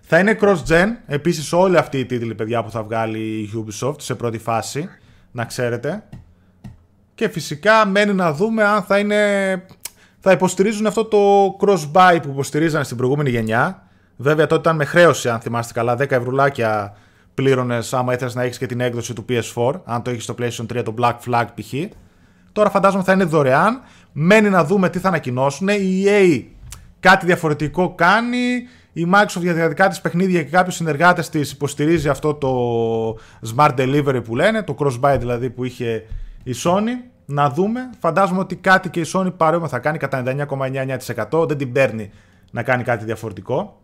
Θα 0.00 0.18
είναι 0.18 0.38
cross-gen. 0.40 0.86
Επίσης, 1.06 1.52
όλοι 1.52 1.76
αυτοί 1.76 1.98
οι 1.98 2.04
τίτλοι, 2.04 2.34
παιδιά, 2.34 2.62
που 2.62 2.70
θα 2.70 2.82
βγάλει 2.82 3.18
η 3.18 3.50
Ubisoft 3.54 4.00
σε 4.00 4.14
πρώτη 4.14 4.38
φάση. 4.38 4.88
Να 5.32 5.44
ξέρετε. 5.44 6.04
Και 7.14 7.28
φυσικά 7.28 7.86
μένει 7.86 8.12
να 8.12 8.32
δούμε 8.32 8.64
αν 8.64 8.82
θα 8.82 8.98
είναι. 8.98 9.16
Θα 10.20 10.32
υποστηρίζουν 10.32 10.86
αυτό 10.86 11.04
το 11.04 11.18
cross-buy 11.60 12.18
που 12.22 12.28
υποστηρίζανε 12.28 12.84
στην 12.84 12.96
προηγούμενη 12.96 13.30
γενιά. 13.30 13.83
Βέβαια, 14.16 14.46
τότε 14.46 14.60
ήταν 14.60 14.76
με 14.76 14.84
χρέωση, 14.84 15.28
αν 15.28 15.40
θυμάστε 15.40 15.72
καλά. 15.72 15.94
10 15.94 16.10
ευρουλάκια 16.10 16.96
πλήρωνες 17.34 17.94
άμα 17.94 18.12
ήθελες 18.12 18.34
να 18.34 18.42
έχεις 18.42 18.58
και 18.58 18.66
την 18.66 18.80
έκδοση 18.80 19.12
του 19.12 19.24
PS4. 19.28 19.72
Αν 19.84 20.02
το 20.02 20.10
έχεις 20.10 20.24
στο 20.24 20.34
PlayStation 20.38 20.66
3, 20.78 20.82
το 20.84 20.94
Black 20.98 21.14
Flag 21.26 21.44
π.χ. 21.54 21.72
Τώρα 22.52 22.70
φαντάζομαι 22.70 23.02
θα 23.02 23.12
είναι 23.12 23.24
δωρεάν. 23.24 23.80
Μένει 24.12 24.50
να 24.50 24.64
δούμε 24.64 24.88
τι 24.88 24.98
θα 24.98 25.08
ανακοινώσουν. 25.08 25.68
Η 25.68 26.04
EA 26.06 26.42
κάτι 27.00 27.26
διαφορετικό 27.26 27.94
κάνει. 27.94 28.38
Η 28.92 29.06
Microsoft 29.14 29.40
για 29.40 29.54
τα 29.54 29.68
δικά 29.68 29.88
της 29.88 30.00
παιχνίδια 30.00 30.42
και 30.42 30.50
κάποιους 30.50 30.74
συνεργάτες 30.74 31.28
της 31.28 31.52
υποστηρίζει 31.52 32.08
αυτό 32.08 32.34
το 32.34 32.50
Smart 33.56 33.74
Delivery 33.76 34.20
που 34.24 34.36
λένε, 34.36 34.62
το 34.62 34.76
Cross-Buy 34.78 35.16
δηλαδή 35.18 35.50
που 35.50 35.64
είχε 35.64 36.06
η 36.42 36.54
Sony. 36.64 37.10
Να 37.26 37.50
δούμε. 37.50 37.90
Φαντάζομαι 37.98 38.40
ότι 38.40 38.56
κάτι 38.56 38.88
και 38.88 39.00
η 39.00 39.06
Sony 39.12 39.32
παρόμοιο 39.36 39.68
θα 39.68 39.78
κάνει 39.78 39.98
κατά 39.98 40.22
99,99%. 41.30 41.48
Δεν 41.48 41.56
την 41.56 41.72
παίρνει 41.72 42.10
να 42.50 42.62
κάνει 42.62 42.82
κάτι 42.82 43.04
διαφορετικό. 43.04 43.80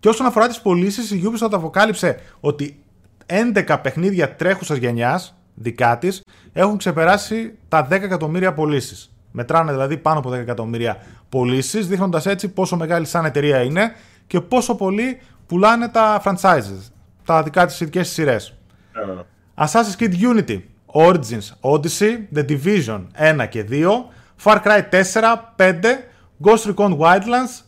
Και 0.00 0.08
όσον 0.08 0.26
αφορά 0.26 0.48
τις 0.48 0.60
πωλήσεις, 0.60 1.10
η 1.10 1.22
Ubisoft 1.24 1.52
αποκάλυψε 1.52 2.18
ότι 2.40 2.82
11 3.26 3.78
παιχνίδια 3.82 4.34
τρέχουσας 4.34 4.76
γενιάς 4.76 5.36
δικά 5.54 5.98
της 5.98 6.22
έχουν 6.52 6.76
ξεπεράσει 6.76 7.58
τα 7.68 7.88
10 7.90 7.90
εκατομμύρια 7.90 8.54
πωλήσεις. 8.54 9.10
Μετράνε 9.30 9.72
δηλαδή 9.72 9.96
πάνω 9.96 10.18
από 10.18 10.30
10 10.30 10.32
εκατομμύρια 10.32 10.96
πωλήσεις, 11.28 11.88
δείχνοντας 11.88 12.26
έτσι 12.26 12.48
πόσο 12.48 12.76
μεγάλη 12.76 13.06
σαν 13.06 13.24
εταιρεία 13.24 13.62
είναι 13.62 13.94
και 14.26 14.40
πόσο 14.40 14.74
πολύ 14.74 15.20
πουλάνε 15.46 15.88
τα 15.88 16.22
franchises, 16.24 16.90
τα 17.24 17.42
δικά 17.42 17.66
της 17.66 17.80
ειδικές 17.80 18.08
σειρές. 18.08 18.54
Ναι, 18.92 19.14
ναι. 19.14 19.20
Assassin's 19.56 20.00
Creed 20.00 20.12
Unity, 20.12 20.60
Origins, 20.92 21.70
Odyssey, 21.72 22.12
The 22.34 22.44
Division 22.48 23.06
1 23.42 23.48
και 23.48 23.64
2, 23.70 24.10
Far 24.44 24.62
Cry 24.62 24.80
4, 24.90 25.54
5, 25.56 26.08
Ghost 26.44 26.74
Recon 26.74 26.98
Wildlands, 26.98 27.64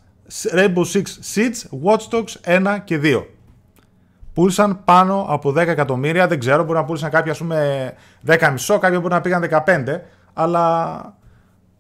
Rainbow 0.55 0.85
Six 0.93 1.03
Siege, 1.35 1.83
Watch 1.85 2.09
Dogs 2.11 2.57
1 2.75 2.79
και 2.85 3.01
2. 3.03 3.25
Πούλησαν 4.35 4.85
πάνω 4.85 5.27
από 5.29 5.51
10 5.51 5.57
εκατομμύρια, 5.57 6.27
δεν 6.27 6.39
ξέρω, 6.39 6.65
μπορεί 6.65 6.79
να 6.79 6.85
πούλησαν 6.85 7.11
κάποιοι 7.11 7.31
ας 7.31 7.39
πούμε 7.39 7.93
10,5, 8.27 8.79
κάποιοι 8.81 8.99
μπορεί 9.01 9.15
να 9.15 9.21
πήγαν 9.21 9.43
15, 9.43 10.01
αλλά 10.33 10.97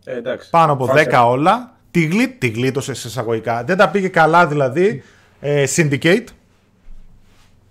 Ε, 0.05 0.17
εντάξει. 0.17 0.51
πάνω 0.51 0.73
από 0.73 0.87
Φάσε. 0.87 1.09
10 1.11 1.25
όλα. 1.27 1.73
Τη, 1.91 2.05
γλί, 2.07 2.29
τη 2.29 2.49
γλίτωσε 2.49 2.95
σε 2.95 3.09
εισαγωγικά. 3.09 3.65
Δεν 3.65 3.77
τα 3.77 3.89
πήγε 3.89 4.09
καλά 4.09 4.47
δηλαδή. 4.47 5.03
Ε, 5.41 5.65
Syndicate, 5.77 6.25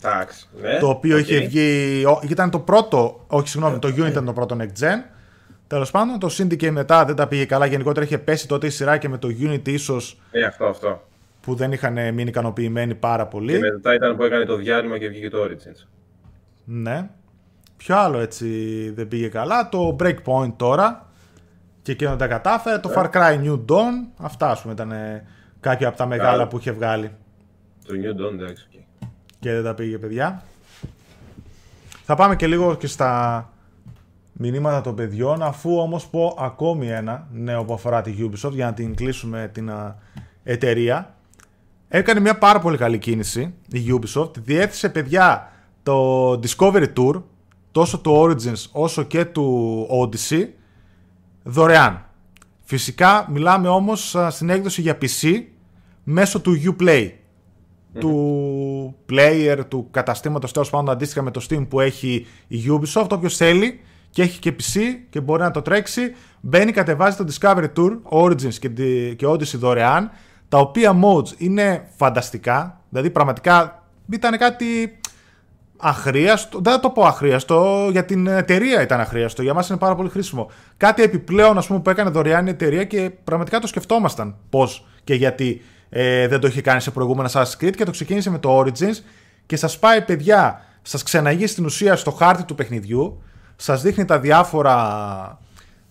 Εντάξει. 0.03 0.47
Ναι. 0.61 0.77
το 0.79 0.87
οποίο 0.89 1.17
οκ. 1.17 1.21
είχε 1.21 1.39
βγει. 1.39 2.03
ο- 2.05 2.19
ήταν 2.29 2.49
το 2.49 2.59
πρώτο. 2.59 3.23
Όχι, 3.27 3.47
συγγνώμη, 3.47 3.79
το 3.79 3.87
Unity 3.87 4.07
ήταν 4.09 4.25
το 4.25 4.33
πρώτο 4.33 4.57
Next 4.59 4.83
Gen. 4.83 4.97
Τέλος 5.67 5.91
πάντων, 5.91 6.19
το 6.19 6.27
Syndicate 6.37 6.69
μετά 6.71 7.05
δεν 7.05 7.15
τα 7.15 7.27
πήγε 7.27 7.45
καλά. 7.45 7.65
Γενικότερα 7.65 8.05
είχε 8.05 8.17
πέσει 8.17 8.47
τότε 8.47 8.67
η 8.67 8.69
σειρά 8.69 8.97
και 8.97 9.09
με 9.09 9.17
το 9.17 9.27
Unity 9.41 9.67
ίσως 9.69 10.19
Ε, 10.31 10.43
αυτό, 10.43 10.65
αυτό. 10.65 11.07
που 11.41 11.55
δεν 11.55 11.71
είχαν 11.71 11.93
μείνει 11.93 12.29
ικανοποιημένοι 12.29 12.95
πάρα 12.95 13.25
πολύ. 13.27 13.51
Και 13.53 13.59
μετά 13.59 13.93
ήταν 13.93 14.15
που 14.15 14.23
έκανε 14.23 14.45
το 14.45 14.55
διάλειμμα 14.55 14.97
και 14.97 15.07
βγήκε 15.07 15.29
το 15.29 15.37
Origins. 15.43 15.85
Ναι. 16.63 17.09
Ποιο 17.77 17.97
άλλο 17.97 18.19
έτσι 18.19 18.47
δεν 18.95 19.07
πήγε 19.07 19.27
καλά. 19.27 19.69
Το 19.69 19.95
Breakpoint 19.99 20.53
τώρα. 20.55 21.09
Και 21.81 21.91
εκείνο 21.91 22.09
δεν 22.09 22.19
τα 22.19 22.27
κατάφερε. 22.27 22.77
Το 22.79 22.91
Far 22.95 23.09
Cry 23.11 23.43
New 23.43 23.59
Dawn. 23.69 24.07
Αυτά 24.17 24.49
ας 24.49 24.61
πούμε 24.61 24.73
ήταν 24.73 24.91
ε, 24.91 25.25
κάποια 25.59 25.87
από 25.87 25.97
τα 25.97 26.05
μεγάλα 26.05 26.31
Καλά. 26.31 26.47
που 26.47 26.57
είχε 26.57 26.71
βγάλει. 26.71 27.11
Το 27.85 27.93
New 27.93 28.21
Dawn, 28.21 28.33
εντάξει. 28.33 28.67
οκ. 28.73 28.79
Και 29.39 29.51
δεν 29.53 29.63
τα 29.63 29.73
πήγε 29.73 29.97
παιδιά. 29.97 30.43
Θα 32.05 32.15
πάμε 32.15 32.35
και 32.35 32.47
λίγο 32.47 32.75
και 32.75 32.87
στα 32.87 33.49
μηνύματα 34.37 34.81
των 34.81 34.95
παιδιών. 34.95 35.41
Αφού 35.41 35.79
όμως 35.79 36.07
πω 36.07 36.35
ακόμη 36.39 36.87
ένα 36.87 37.27
νέο 37.31 37.65
που 37.65 37.73
αφορά 37.73 38.01
τη 38.01 38.13
Ubisoft 38.19 38.51
για 38.51 38.65
να 38.65 38.73
την 38.73 38.95
κλείσουμε 38.95 39.49
την 39.53 39.69
α, 39.69 39.95
εταιρεία. 40.43 41.15
Έκανε 41.87 42.19
μια 42.19 42.37
πάρα 42.37 42.59
πολύ 42.59 42.77
καλή 42.77 42.97
κίνηση 42.97 43.53
η 43.71 43.85
Ubisoft. 43.89 44.37
Διέθεσε 44.37 44.89
παιδιά 44.89 45.51
το 45.83 46.31
Discovery 46.31 46.87
Tour 46.97 47.21
τόσο 47.71 47.99
του 47.99 48.21
Origins 48.21 48.65
όσο 48.71 49.03
και 49.03 49.25
του 49.25 49.87
Odyssey 49.91 50.47
δωρεάν. 51.43 52.05
Φυσικά 52.63 53.27
μιλάμε 53.31 53.67
όμως 53.67 54.15
α, 54.15 54.29
στην 54.29 54.49
έκδοση 54.49 54.81
για 54.81 54.97
PC 55.01 55.43
μέσω 56.03 56.41
του 56.41 56.53
Uplay 56.65 57.09
του 57.99 58.95
player, 59.09 59.59
του 59.67 59.87
καταστήματος 59.91 60.51
τέλος 60.51 60.69
πάντων 60.69 60.89
αντίστοιχα 60.89 61.21
με 61.21 61.31
το 61.31 61.45
Steam 61.49 61.67
που 61.69 61.79
έχει 61.79 62.25
η 62.47 62.57
Ubisoft 62.69 63.07
όποιος 63.11 63.37
θέλει 63.37 63.79
και 64.09 64.21
έχει 64.21 64.39
και 64.39 64.55
PC 64.59 64.79
και 65.09 65.21
μπορεί 65.21 65.41
να 65.41 65.51
το 65.51 65.61
τρέξει. 65.61 66.01
Μπαίνει 66.41 66.71
κατεβάζει 66.71 67.17
το 67.17 67.25
Discovery 67.33 67.67
Tour 67.77 67.99
Origins 68.23 68.53
και, 68.53 68.69
τη- 68.69 69.15
και 69.15 69.25
Odyssey 69.27 69.57
δωρεάν 69.57 70.11
τα 70.49 70.57
οποία 70.57 70.95
modes 71.03 71.33
είναι 71.37 71.87
φανταστικά. 71.95 72.81
Δηλαδή 72.89 73.09
πραγματικά 73.09 73.83
ήταν 74.13 74.37
κάτι 74.37 74.99
αχρίαστο, 75.77 76.59
δεν 76.63 76.73
θα 76.73 76.79
το 76.79 76.89
πω 76.89 77.03
αχρίαστο, 77.05 77.87
για 77.91 78.05
την 78.05 78.27
εταιρεία 78.27 78.81
ήταν 78.81 78.99
αχρίαστο, 78.99 79.41
για 79.41 79.53
μας 79.53 79.69
είναι 79.69 79.77
πάρα 79.77 79.95
πολύ 79.95 80.09
χρήσιμο. 80.09 80.49
Κάτι 80.77 81.03
επιπλέον 81.03 81.57
ας 81.57 81.67
πούμε, 81.67 81.79
που 81.79 81.89
έκανε 81.89 82.09
δωρεάν 82.09 82.47
η 82.47 82.49
εταιρεία 82.49 82.83
και 82.83 83.11
πραγματικά 83.23 83.59
το 83.59 83.67
σκεφτόμασταν 83.67 84.35
πώς 84.49 84.87
και 85.03 85.13
γιατί 85.13 85.61
ε, 85.89 86.27
δεν 86.27 86.39
το 86.39 86.47
είχε 86.47 86.61
κάνει 86.61 86.81
σε 86.81 86.91
προηγούμενα 86.91 87.29
Assassin's 87.33 87.63
Creed 87.63 87.75
και 87.75 87.83
το 87.85 87.91
ξεκίνησε 87.91 88.29
με 88.29 88.39
το 88.39 88.59
Origins 88.59 88.95
και 89.45 89.55
σας 89.55 89.79
πάει 89.79 90.01
παιδιά, 90.01 90.61
σας 90.81 91.03
ξεναγεί 91.03 91.47
στην 91.47 91.65
ουσία 91.65 91.95
στο 91.95 92.11
χάρτη 92.11 92.43
του 92.43 92.55
παιχνιδιού, 92.55 93.21
σας 93.57 93.81
δείχνει 93.81 94.05
τα 94.05 94.19
διάφορα 94.19 95.39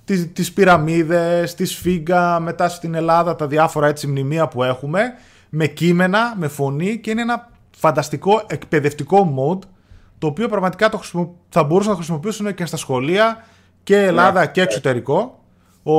τις, 0.04 0.32
τις 0.32 0.52
πυραμίδες, 0.52 1.54
τη 1.54 1.64
σφίγγα, 1.64 2.40
μετά 2.40 2.68
στην 2.68 2.94
Ελλάδα 2.94 3.36
τα 3.36 3.46
διάφορα 3.46 3.86
έτσι 3.86 4.06
μνημεία 4.06 4.48
που 4.48 4.62
έχουμε, 4.62 5.12
με 5.48 5.66
κείμενα, 5.66 6.34
με 6.36 6.48
φωνή 6.48 6.98
και 6.98 7.10
είναι 7.10 7.22
ένα 7.22 7.48
φανταστικό 7.76 8.42
εκπαιδευτικό 8.46 9.34
mode 9.38 9.68
το 10.18 10.26
οποίο 10.26 10.48
πραγματικά 10.48 10.88
το 10.88 10.98
χρησιμο- 10.98 11.34
θα 11.48 11.64
μπορούσαν 11.64 11.90
να 11.90 11.96
χρησιμοποιήσουν 11.96 12.54
και 12.54 12.66
στα 12.66 12.76
σχολεία 12.76 13.44
και 13.82 14.02
Ελλάδα 14.02 14.46
και 14.46 14.60
εξωτερικό. 14.62 15.38
Ο, 15.82 15.92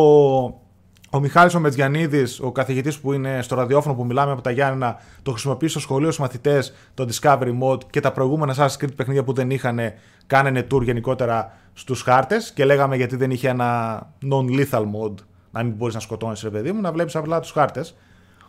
ο 1.09 1.19
Μιχάλης 1.19 1.53
ο 1.53 1.59
Μετζιανίδης, 1.59 2.39
ο 2.39 2.51
καθηγητής 2.51 2.99
που 2.99 3.13
είναι 3.13 3.41
στο 3.41 3.55
ραδιόφωνο 3.55 3.95
που 3.95 4.05
μιλάμε 4.05 4.31
από 4.31 4.41
τα 4.41 4.51
Γιάννενα, 4.51 4.99
το 5.21 5.31
χρησιμοποιεί 5.31 5.67
στο 5.67 5.79
σχολείο 5.79 6.11
στους 6.11 6.19
μαθητές 6.19 6.73
το 6.93 7.07
Discovery 7.11 7.59
Mode 7.61 7.83
και 7.89 7.99
τα 7.99 8.11
προηγούμενα 8.11 8.55
Assassin's 8.57 8.83
Creed 8.83 8.95
παιχνίδια 8.95 9.23
που 9.23 9.33
δεν 9.33 9.49
είχαν 9.49 9.79
κάνανε 10.27 10.67
tour 10.71 10.81
γενικότερα 10.81 11.57
στους 11.73 12.01
χάρτες 12.01 12.51
και 12.51 12.65
λέγαμε 12.65 12.95
γιατί 12.95 13.15
δεν 13.15 13.31
είχε 13.31 13.49
ένα 13.49 13.99
non-lethal 14.31 14.81
mode 14.81 15.15
να 15.51 15.63
μην 15.63 15.73
μπορείς 15.73 15.93
να 15.93 15.99
σκοτώνεις 15.99 16.41
ρε 16.41 16.49
παιδί 16.49 16.71
μου, 16.71 16.81
να 16.81 16.91
βλέπεις 16.91 17.15
απλά 17.15 17.39
τους 17.39 17.51
χάρτες. 17.51 17.95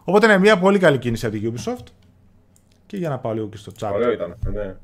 Οπότε 0.05 0.27
είναι 0.27 0.39
μια 0.39 0.59
πολύ 0.59 0.79
καλή 0.79 0.99
κίνηση 0.99 1.27
από 1.27 1.37
την 1.37 1.55
Ubisoft. 1.55 1.87
Και 2.87 2.97
για 2.97 3.09
να 3.09 3.19
πάω 3.19 3.33
λίγο 3.33 3.49
και 3.49 3.57
στο 3.57 3.73
chat 3.81 3.91
Ωραίο 3.95 4.13
ήταν 4.13 4.33
αυτό, 4.33 4.51
ναι. 4.51 4.77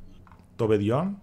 των 0.57 0.69
παιδιών. 0.69 1.17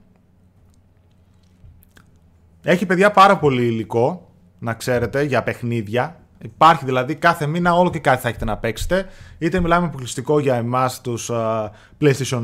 Έχει 2.63 2.85
παιδιά 2.85 3.11
πάρα 3.11 3.37
πολύ 3.37 3.65
υλικό, 3.65 4.31
να 4.59 4.73
ξέρετε, 4.73 5.23
για 5.23 5.43
παιχνίδια. 5.43 6.20
Υπάρχει 6.41 6.85
δηλαδή 6.85 7.15
κάθε 7.15 7.47
μήνα 7.47 7.75
όλο 7.75 7.89
και 7.89 7.99
κάτι 7.99 8.21
θα 8.21 8.27
έχετε 8.27 8.45
να 8.45 8.57
παίξετε. 8.57 9.05
Είτε 9.37 9.59
μιλάμε 9.59 9.85
αποκλειστικό 9.85 10.39
για 10.39 10.55
εμάς 10.55 11.01
τους 11.01 11.29
uh, 11.33 11.69
PlayStation 12.01 12.43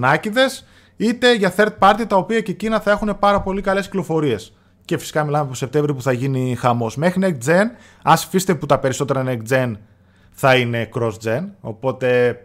είτε 0.98 1.36
για 1.36 1.54
third 1.58 1.72
party 1.80 2.04
τα 2.08 2.16
οποία 2.16 2.42
και 2.42 2.52
εκείνα 2.52 2.80
θα 2.80 2.92
έχουν 2.92 3.20
πάρα 3.20 3.42
πολύ 3.42 3.62
καλές 3.62 3.86
κυκλοφορίες. 3.86 4.54
Και 4.86 4.98
φυσικά 4.98 5.24
μιλάμε 5.24 5.46
από 5.46 5.54
Σεπτέμβριο 5.54 5.96
που 5.96 6.02
θα 6.02 6.12
γίνει 6.12 6.56
χαμός. 6.56 6.96
Μέχρι 6.96 7.22
next 7.24 7.50
gen, 7.50 7.66
ας 8.04 8.26
αφήσετε 8.26 8.56
που 8.56 8.66
τα 8.66 8.80
περισσότερα 8.80 9.24
next 9.28 9.54
gen 9.54 9.74
θα 10.32 10.56
είναι 10.56 10.90
cross 10.94 11.14
gen, 11.24 11.46
οπότε 11.62 12.40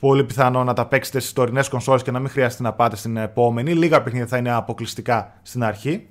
πολύ 0.00 0.24
πιθανό 0.24 0.64
να 0.64 0.72
τα 0.72 0.86
παίξετε 0.86 1.20
στις 1.20 1.32
τωρινές 1.32 1.68
κονσόλες 1.68 2.02
και 2.02 2.10
να 2.10 2.18
μην 2.18 2.30
χρειάζεται 2.30 2.62
να 2.62 2.72
πάτε 2.72 2.96
στην 2.96 3.16
επόμενη. 3.16 3.72
Λίγα 3.72 4.02
παιχνίδια 4.02 4.26
θα 4.26 4.36
είναι 4.36 4.52
αποκλειστικά 4.52 5.32
στην 5.42 5.64
αρχή. 5.64 6.08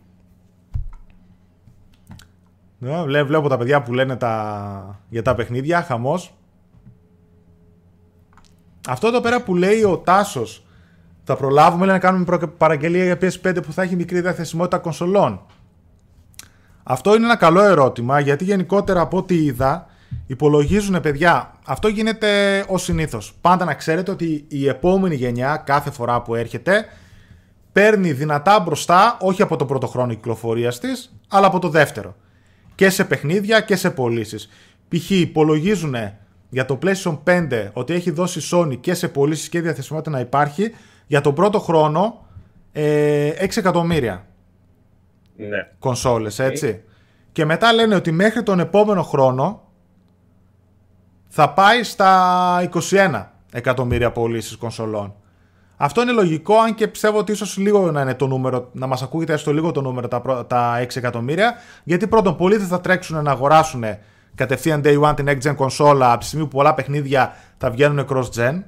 Ναι, 2.79 3.03
βλέ- 3.03 3.25
βλέπω 3.25 3.47
τα 3.49 3.57
παιδιά 3.57 3.81
που 3.81 3.93
λένε 3.93 4.15
τα... 4.15 4.99
για 5.09 5.21
τα 5.21 5.35
παιχνίδια, 5.35 5.81
χαμός. 5.81 6.33
Αυτό 8.89 9.07
εδώ 9.07 9.21
πέρα 9.21 9.43
που 9.43 9.55
λέει 9.55 9.83
ο 9.83 9.97
Τάσος, 9.97 10.63
Θα 11.23 11.35
προλάβουμε 11.35 11.85
λέει, 11.85 11.93
να 11.93 11.99
κάνουμε 11.99 12.23
προ- 12.25 12.47
παραγγελία 12.47 13.03
για 13.03 13.17
PS5 13.21 13.63
που 13.65 13.73
θα 13.73 13.81
έχει 13.81 13.95
μικρή 13.95 14.21
διαθεσιμότητα 14.21 14.77
κονσολών. 14.77 15.41
Αυτό 16.83 17.15
είναι 17.15 17.25
ένα 17.25 17.35
καλό 17.35 17.61
ερώτημα 17.61 18.19
γιατί 18.19 18.43
γενικότερα 18.43 19.01
από 19.01 19.17
ό,τι 19.17 19.35
είδα 19.43 19.85
υπολογίζουν 20.27 21.01
παιδιά. 21.01 21.53
Αυτό 21.65 21.87
γίνεται 21.87 22.63
ως 22.67 22.83
συνήθως. 22.83 23.33
Πάντα 23.41 23.65
να 23.65 23.73
ξέρετε 23.73 24.11
ότι 24.11 24.45
η 24.47 24.67
επόμενη 24.67 25.15
γενιά 25.15 25.57
κάθε 25.65 25.91
φορά 25.91 26.21
που 26.21 26.35
έρχεται 26.35 26.85
παίρνει 27.71 28.11
δυνατά 28.11 28.59
μπροστά 28.59 29.17
όχι 29.21 29.41
από 29.41 29.55
το 29.55 29.65
πρώτο 29.65 29.87
χρόνο 29.87 30.13
κυκλοφορίας 30.13 30.79
της, 30.79 31.15
αλλά 31.29 31.47
από 31.47 31.59
το 31.59 31.69
δεύτερο. 31.69 32.15
Και 32.79 32.89
σε 32.89 33.05
παιχνίδια 33.05 33.61
και 33.61 33.75
σε 33.75 33.89
πωλήσεις. 33.91 34.49
Π.χ. 34.89 35.09
υπολογίζουν 35.09 35.95
για 36.49 36.65
το 36.65 36.79
PlayStation 36.83 37.19
5 37.25 37.69
ότι 37.73 37.93
έχει 37.93 38.11
δώσει 38.11 38.49
Sony 38.51 38.77
και 38.79 38.93
σε 38.93 39.07
πωλήσεις 39.07 39.49
και 39.49 39.61
διαθεσιμότητα 39.61 40.09
να 40.09 40.19
υπάρχει 40.19 40.71
για 41.07 41.21
τον 41.21 41.33
πρώτο 41.33 41.59
χρόνο 41.59 42.25
ε, 42.71 43.29
6 43.29 43.57
εκατομμύρια 43.57 44.25
Ναι. 45.35 45.67
κονσόλες, 45.79 46.39
έτσι. 46.39 46.83
Και 47.31 47.45
μετά 47.45 47.73
λένε 47.73 47.95
ότι 47.95 48.11
μέχρι 48.11 48.43
τον 48.43 48.59
επόμενο 48.59 49.03
χρόνο 49.03 49.71
θα 51.27 51.53
πάει 51.53 51.83
στα 51.83 52.69
21 52.89 53.25
εκατομμύρια 53.51 54.11
πωλήσεις 54.11 54.55
κονσολών. 54.55 55.15
Αυτό 55.81 56.01
είναι 56.01 56.11
λογικό, 56.11 56.57
αν 56.57 56.75
και 56.75 56.87
πιστεύω 56.87 57.17
ότι 57.17 57.31
ίσως 57.31 57.57
λίγο 57.57 57.91
να 57.91 58.01
είναι 58.01 58.13
το 58.13 58.27
νούμερο, 58.27 58.69
να 58.71 58.87
μας 58.87 59.01
ακούγεται 59.01 59.33
έστω 59.33 59.53
λίγο 59.53 59.71
το 59.71 59.81
νούμερο 59.81 60.07
τα, 60.07 60.21
πρω- 60.21 60.43
τα 60.45 60.79
6 60.81 60.95
εκατομμύρια, 60.95 61.53
γιατί 61.83 62.07
πρώτον 62.07 62.35
πολλοί 62.35 62.57
δεν 62.57 62.67
θα 62.67 62.81
τρέξουν 62.81 63.23
να 63.23 63.31
αγοράσουν 63.31 63.83
κατευθείαν 64.35 64.81
day 64.85 65.01
one 65.01 65.13
την 65.15 65.25
next 65.29 65.49
gen 65.49 65.55
κονσόλα 65.55 66.11
από 66.11 66.19
τη 66.19 66.25
στιγμή 66.25 66.45
που 66.45 66.55
πολλά 66.55 66.73
παιχνίδια 66.73 67.33
θα 67.57 67.69
βγαίνουν 67.69 68.05
cross 68.09 68.23
gen, 68.35 68.63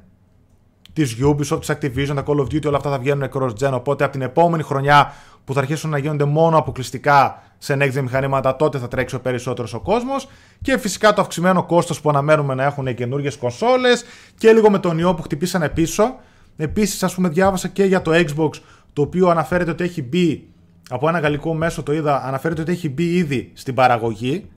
της 0.94 1.18
Ubisoft, 1.24 1.60
της 1.60 1.72
Activision, 1.72 2.14
τα 2.16 2.24
Call 2.28 2.38
of 2.38 2.44
Duty, 2.44 2.66
όλα 2.66 2.78
αυτά 2.78 2.90
θα 2.90 3.00
βγαίνουν 3.00 3.30
cross 3.34 3.50
gen. 3.60 3.72
Οπότε 3.74 4.04
από 4.04 4.14
την 4.14 4.22
επόμενη 4.22 4.64
χρονιά 4.64 5.14
που 5.46 5.54
θα 5.54 5.60
αρχίσουν 5.60 5.90
να 5.90 5.98
γίνονται 5.98 6.24
μόνο 6.26 6.58
αποκλειστικά 6.58 7.44
σε 7.58 7.78
next 7.80 7.98
gen 7.98 8.02
μηχανήματα, 8.02 8.56
τότε 8.56 8.78
θα 8.78 8.88
τρέξει 8.88 9.16
ο 9.16 9.20
περισσότερος 9.20 9.74
ο 9.74 9.80
κόσμος. 9.80 10.28
Και 10.62 10.78
φυσικά 10.78 11.14
το 11.14 11.22
αυξημένο 11.22 11.64
κόστος 11.64 12.02
που 12.02 12.10
αναμένουμε 12.10 12.54
να 12.56 12.64
έχουν 12.64 12.88
οι 12.88 12.94
καινούργιες 12.94 13.38
κονσόλες 13.38 14.04
και 14.38 14.52
λίγο 14.52 14.70
με 14.70 14.80
τον 14.80 14.98
ιό 15.00 15.14
που 15.14 15.22
χτυπήσανε 15.22 15.70
πίσω. 15.70 16.16
Επίσης, 16.58 17.04
ας 17.04 17.16
πούμε, 17.16 17.30
διάβασα 17.30 17.68
και 17.68 17.84
για 17.84 18.02
το 18.02 18.12
Xbox, 18.14 18.50
το 18.94 19.02
οποίο 19.02 19.28
αναφέρεται 19.28 19.72
ότι 19.72 19.84
έχει 19.84 20.02
μπει 20.02 20.48
από 20.90 21.08
ένα 21.10 21.20
γαλλικό 21.20 21.54
μέσο, 21.54 21.84
το 21.84 21.94
είδα, 21.94 22.24
αναφέρεται 22.24 22.62
ότι 22.62 22.72
έχει 22.72 22.90
μπει 22.90 23.16
ήδη 23.16 23.52
στην 23.54 23.74
παραγωγή. 23.74 24.50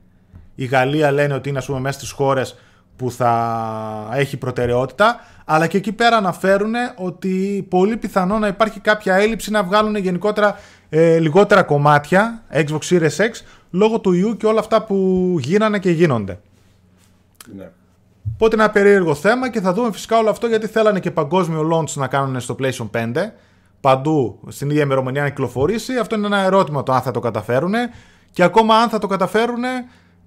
Η 0.55 0.65
Γαλλία 0.65 1.11
λένε 1.11 1.35
ότι 1.35 1.49
είναι 1.49 1.59
ας 1.59 1.67
πούμε 1.67 1.81
μέσα 1.81 1.99
στις 1.99 2.11
χώρες 2.11 2.57
που 2.97 3.11
θα 3.11 4.11
έχει 4.13 4.37
προτεραιότητα 4.37 5.21
αλλά 5.45 5.67
και 5.67 5.77
εκεί 5.77 5.93
πέρα 5.93 6.17
αναφέρουν 6.17 6.75
ότι 6.97 7.67
πολύ 7.69 7.97
πιθανό 7.97 8.39
να 8.39 8.47
υπάρχει 8.47 8.81
κάποια 8.81 9.15
έλλειψη 9.15 9.51
να 9.51 9.63
βγάλουν 9.63 9.97
γενικότερα 9.97 10.59
ε, 10.89 11.19
λιγότερα 11.19 11.63
κομμάτια 11.63 12.43
Xbox 12.53 12.79
Series 12.91 13.17
X 13.17 13.31
λόγω 13.71 14.01
του 14.01 14.13
ιού 14.13 14.37
και 14.37 14.47
όλα 14.47 14.61
αυτά 14.61 14.85
που 14.85 15.37
γίνανε 15.41 15.79
και 15.79 15.91
γίνονται. 15.91 16.39
ναι. 17.57 17.71
Οπότε 18.33 18.55
ένα 18.55 18.71
περίεργο 18.71 19.15
θέμα 19.15 19.51
και 19.51 19.61
θα 19.61 19.73
δούμε 19.73 19.93
φυσικά 19.93 20.19
όλο 20.19 20.31
αυτό 20.31 20.47
γιατί 20.47 20.67
θέλανε 20.67 21.01
και 21.01 21.11
παγκόσμιο 21.11 21.69
launch 21.73 21.91
να 21.95 22.07
κάνουν 22.07 22.41
στο 22.41 22.57
PlayStation 22.59 22.91
5 22.91 23.13
παντού 23.81 24.41
στην 24.49 24.71
ίδια 24.71 24.83
ημερομηνία 24.83 25.23
να 25.23 25.29
κυκλοφορήσει. 25.29 25.97
Αυτό 25.99 26.15
είναι 26.17 26.27
ένα 26.27 26.39
ερώτημα 26.39 26.83
το 26.83 26.93
αν 26.93 27.01
θα 27.01 27.11
το 27.11 27.21
καταφέρουν 27.21 27.73
και 28.31 28.43
ακόμα 28.43 28.77
αν 28.77 28.89
θα 28.89 28.99
το 28.99 29.07
καταφέρουν 29.07 29.63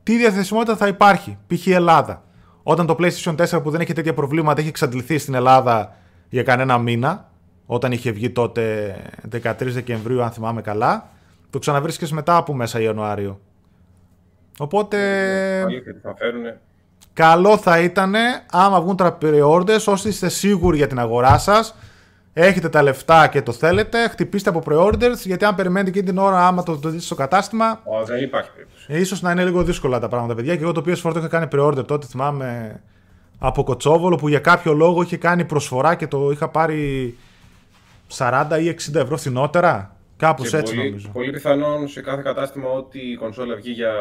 τι 0.03 0.17
διαθεσιμότητα 0.17 0.75
θα 0.75 0.88
υπάρχει. 0.88 1.38
Π.χ. 1.47 1.65
η 1.65 1.71
Ελλάδα. 1.73 2.23
Όταν 2.63 2.86
το 2.86 2.95
PlayStation 2.99 3.36
4 3.36 3.63
που 3.63 3.69
δεν 3.69 3.81
έχει 3.81 3.93
τέτοια 3.93 4.13
προβλήματα 4.13 4.60
έχει 4.60 4.69
εξαντληθεί 4.69 5.17
στην 5.17 5.33
Ελλάδα 5.33 5.95
για 6.29 6.43
κανένα 6.43 6.77
μήνα, 6.77 7.31
όταν 7.65 7.91
είχε 7.91 8.12
βγει 8.12 8.29
τότε 8.29 8.95
13 9.31 9.53
Δεκεμβρίου, 9.60 10.21
αν 10.23 10.31
θυμάμαι 10.31 10.62
καλά, 10.62 11.10
το 11.49 11.60
ξαναβρίσκεις 11.60 12.12
μετά 12.12 12.38
από 12.38 12.53
μέσα 12.53 12.79
Ιανουάριο. 12.79 13.39
Οπότε 14.60 14.97
Αλήθεια 15.65 15.93
τι 15.93 15.99
θα 15.99 16.15
φέρουνε. 16.15 16.60
Καλό 17.18 17.57
θα 17.57 17.80
ήταν 17.80 18.13
άμα 18.51 18.82
βγουν 18.82 18.95
τα 18.95 19.18
pre-orders, 19.22 19.84
όσοι 19.86 20.07
είστε 20.07 20.30
σίγουροι 20.30 20.78
για 20.78 20.88
την 20.88 20.99
αγορά 20.99 21.38
σας, 21.38 21.76
έχετε 22.34 22.70
τα 22.70 22.82
λεφτά 22.82 23.28
και 23.28 23.41
το 23.41 23.51
θέλετε, 23.51 24.07
χτυπήστε 24.07 24.49
από 24.49 24.61
pre-orders, 24.70 25.18
γιατί 25.24 25.45
αν 25.45 25.55
περιμένετε 25.55 25.89
εκείνη 25.89 26.05
την 26.05 26.18
ώρα 26.18 26.47
άμα 26.47 26.63
το, 26.63 26.78
το 26.78 26.89
δείτε 26.89 27.01
στο 27.03 27.15
κατάστημα, 27.15 27.82
Ω, 27.84 28.05
δεν 28.05 28.24
υπάρχει 28.24 28.51
περίπτωση. 28.51 28.86
ε, 28.88 28.99
ίσως 28.99 29.22
να 29.22 29.32
είναι 29.32 29.43
λίγο 29.43 29.63
δύσκολα 29.63 29.99
τα 29.99 30.07
πράγματα, 30.07 30.36
παιδιά. 30.36 30.55
Και 30.55 30.63
εγώ 30.63 30.72
το 30.72 30.84
PS4 30.86 31.11
το 31.13 31.20
είχα 31.20 31.28
κάνει 31.28 31.47
pre-order 31.51 31.88
τότε, 31.88 32.05
θυμάμαι, 32.07 32.82
από 33.39 33.63
Κοτσόβολο, 33.63 34.15
που 34.15 34.28
για 34.28 34.39
κάποιο 34.39 34.74
λόγο 34.74 35.01
είχε 35.01 35.18
κάνει 35.18 35.45
προσφορά 35.45 35.95
και 35.95 36.07
το 36.07 36.30
είχα 36.32 36.49
πάρει 36.49 37.18
40 38.18 38.45
ή 38.61 38.76
60 38.91 38.95
ευρώ 38.95 39.18
φθηνότερα. 39.18 39.91
Κάπως 40.18 40.49
Και 40.49 40.57
έτσι 40.57 40.76
πολύ, 40.76 40.88
νομίζω. 40.88 41.09
πολύ 41.13 41.32
πιθανόν 41.32 41.88
σε 41.88 42.01
κάθε 42.01 42.22
κατάστημα 42.22 42.70
ότι 42.70 42.99
η 42.99 43.15
κονσόλα 43.15 43.55
βγει 43.55 43.72
για 43.72 43.91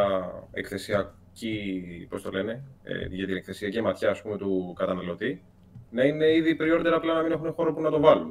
εκθεσιακή, 1.41 2.07
πώς 2.11 2.23
το 2.23 2.31
λένε, 2.31 2.63
ε, 2.83 3.07
για 3.11 3.27
την 3.27 3.37
εκθεσιακή 3.37 3.81
ματιά 3.81 4.11
ας 4.11 4.23
πούμε, 4.23 4.37
του 4.37 4.75
καταναλωτή, 4.79 5.43
να 5.91 6.05
είναι 6.05 6.27
ήδη 6.35 6.57
pre-order 6.61 6.93
απλά 6.95 7.15
να 7.15 7.23
μην 7.23 7.33
έχουν 7.33 7.53
χώρο 7.53 7.73
που 7.75 7.81
να 7.81 7.91
το 7.91 8.01
βάλουν. 8.01 8.29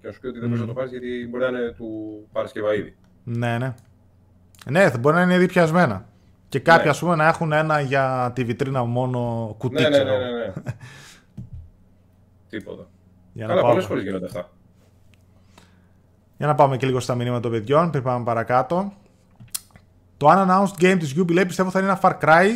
Και 0.00 0.06
να 0.06 0.12
σου 0.12 0.20
πει 0.20 0.26
ότι 0.26 0.38
δεν 0.38 0.48
μπορείς 0.48 0.60
να 0.62 0.66
το 0.68 0.72
πάρεις 0.72 0.90
γιατί 0.90 1.26
μπορεί 1.30 1.42
να 1.42 1.48
είναι 1.58 1.70
του 1.76 1.88
Παρασκευά 2.32 2.74
ήδη. 2.74 2.96
Ναι, 3.24 3.58
ναι. 3.58 3.74
Ναι, 4.70 4.90
θα 4.90 4.98
μπορεί 4.98 5.16
να 5.16 5.22
είναι 5.22 5.34
ήδη 5.34 5.46
πιασμένα. 5.46 6.08
Και 6.48 6.58
κάποιοι, 6.58 6.82
Ναι. 6.84 6.90
ας 6.90 6.98
πούμε, 6.98 7.14
να 7.14 7.26
έχουν 7.26 7.52
ένα 7.52 7.80
για 7.80 8.32
τη 8.34 8.44
βιτρίνα 8.44 8.84
μόνο 8.84 9.54
κουτί, 9.58 9.74
Ναι, 9.74 9.80
ναι, 9.80 9.88
ξέρω 9.88 10.08
ναι, 10.08 10.14
εγώ. 10.14 10.24
ναι, 10.24 10.44
ναι. 10.46 10.52
Τίποτα. 12.48 12.88
Για 13.32 13.46
να, 13.46 13.52
Αλλά 13.52 13.60
πάμε. 13.60 13.72
πολλές 13.72 13.88
φορές 13.88 14.02
γίνονται 14.02 14.26
αυτά. 14.26 14.50
για 16.36 16.46
να 16.46 16.54
πάμε 16.54 16.76
και 16.76 16.86
λίγο 16.86 17.00
στα 17.00 17.14
μηνύματα 17.14 17.40
των 17.40 17.50
παιδιών, 17.50 17.90
πριν 17.90 18.02
πάμε 18.02 18.24
παρακάτω. 18.24 18.92
Το 20.16 20.26
unannounced 20.30 20.82
game 20.82 20.96
της 20.98 21.14
Ubi 21.18 21.30
λέει 21.30 21.46
πιστεύω 21.46 21.70
θα 21.70 21.78
είναι 21.78 21.88
ένα 21.88 22.00
Far 22.02 22.18
Cry. 22.24 22.46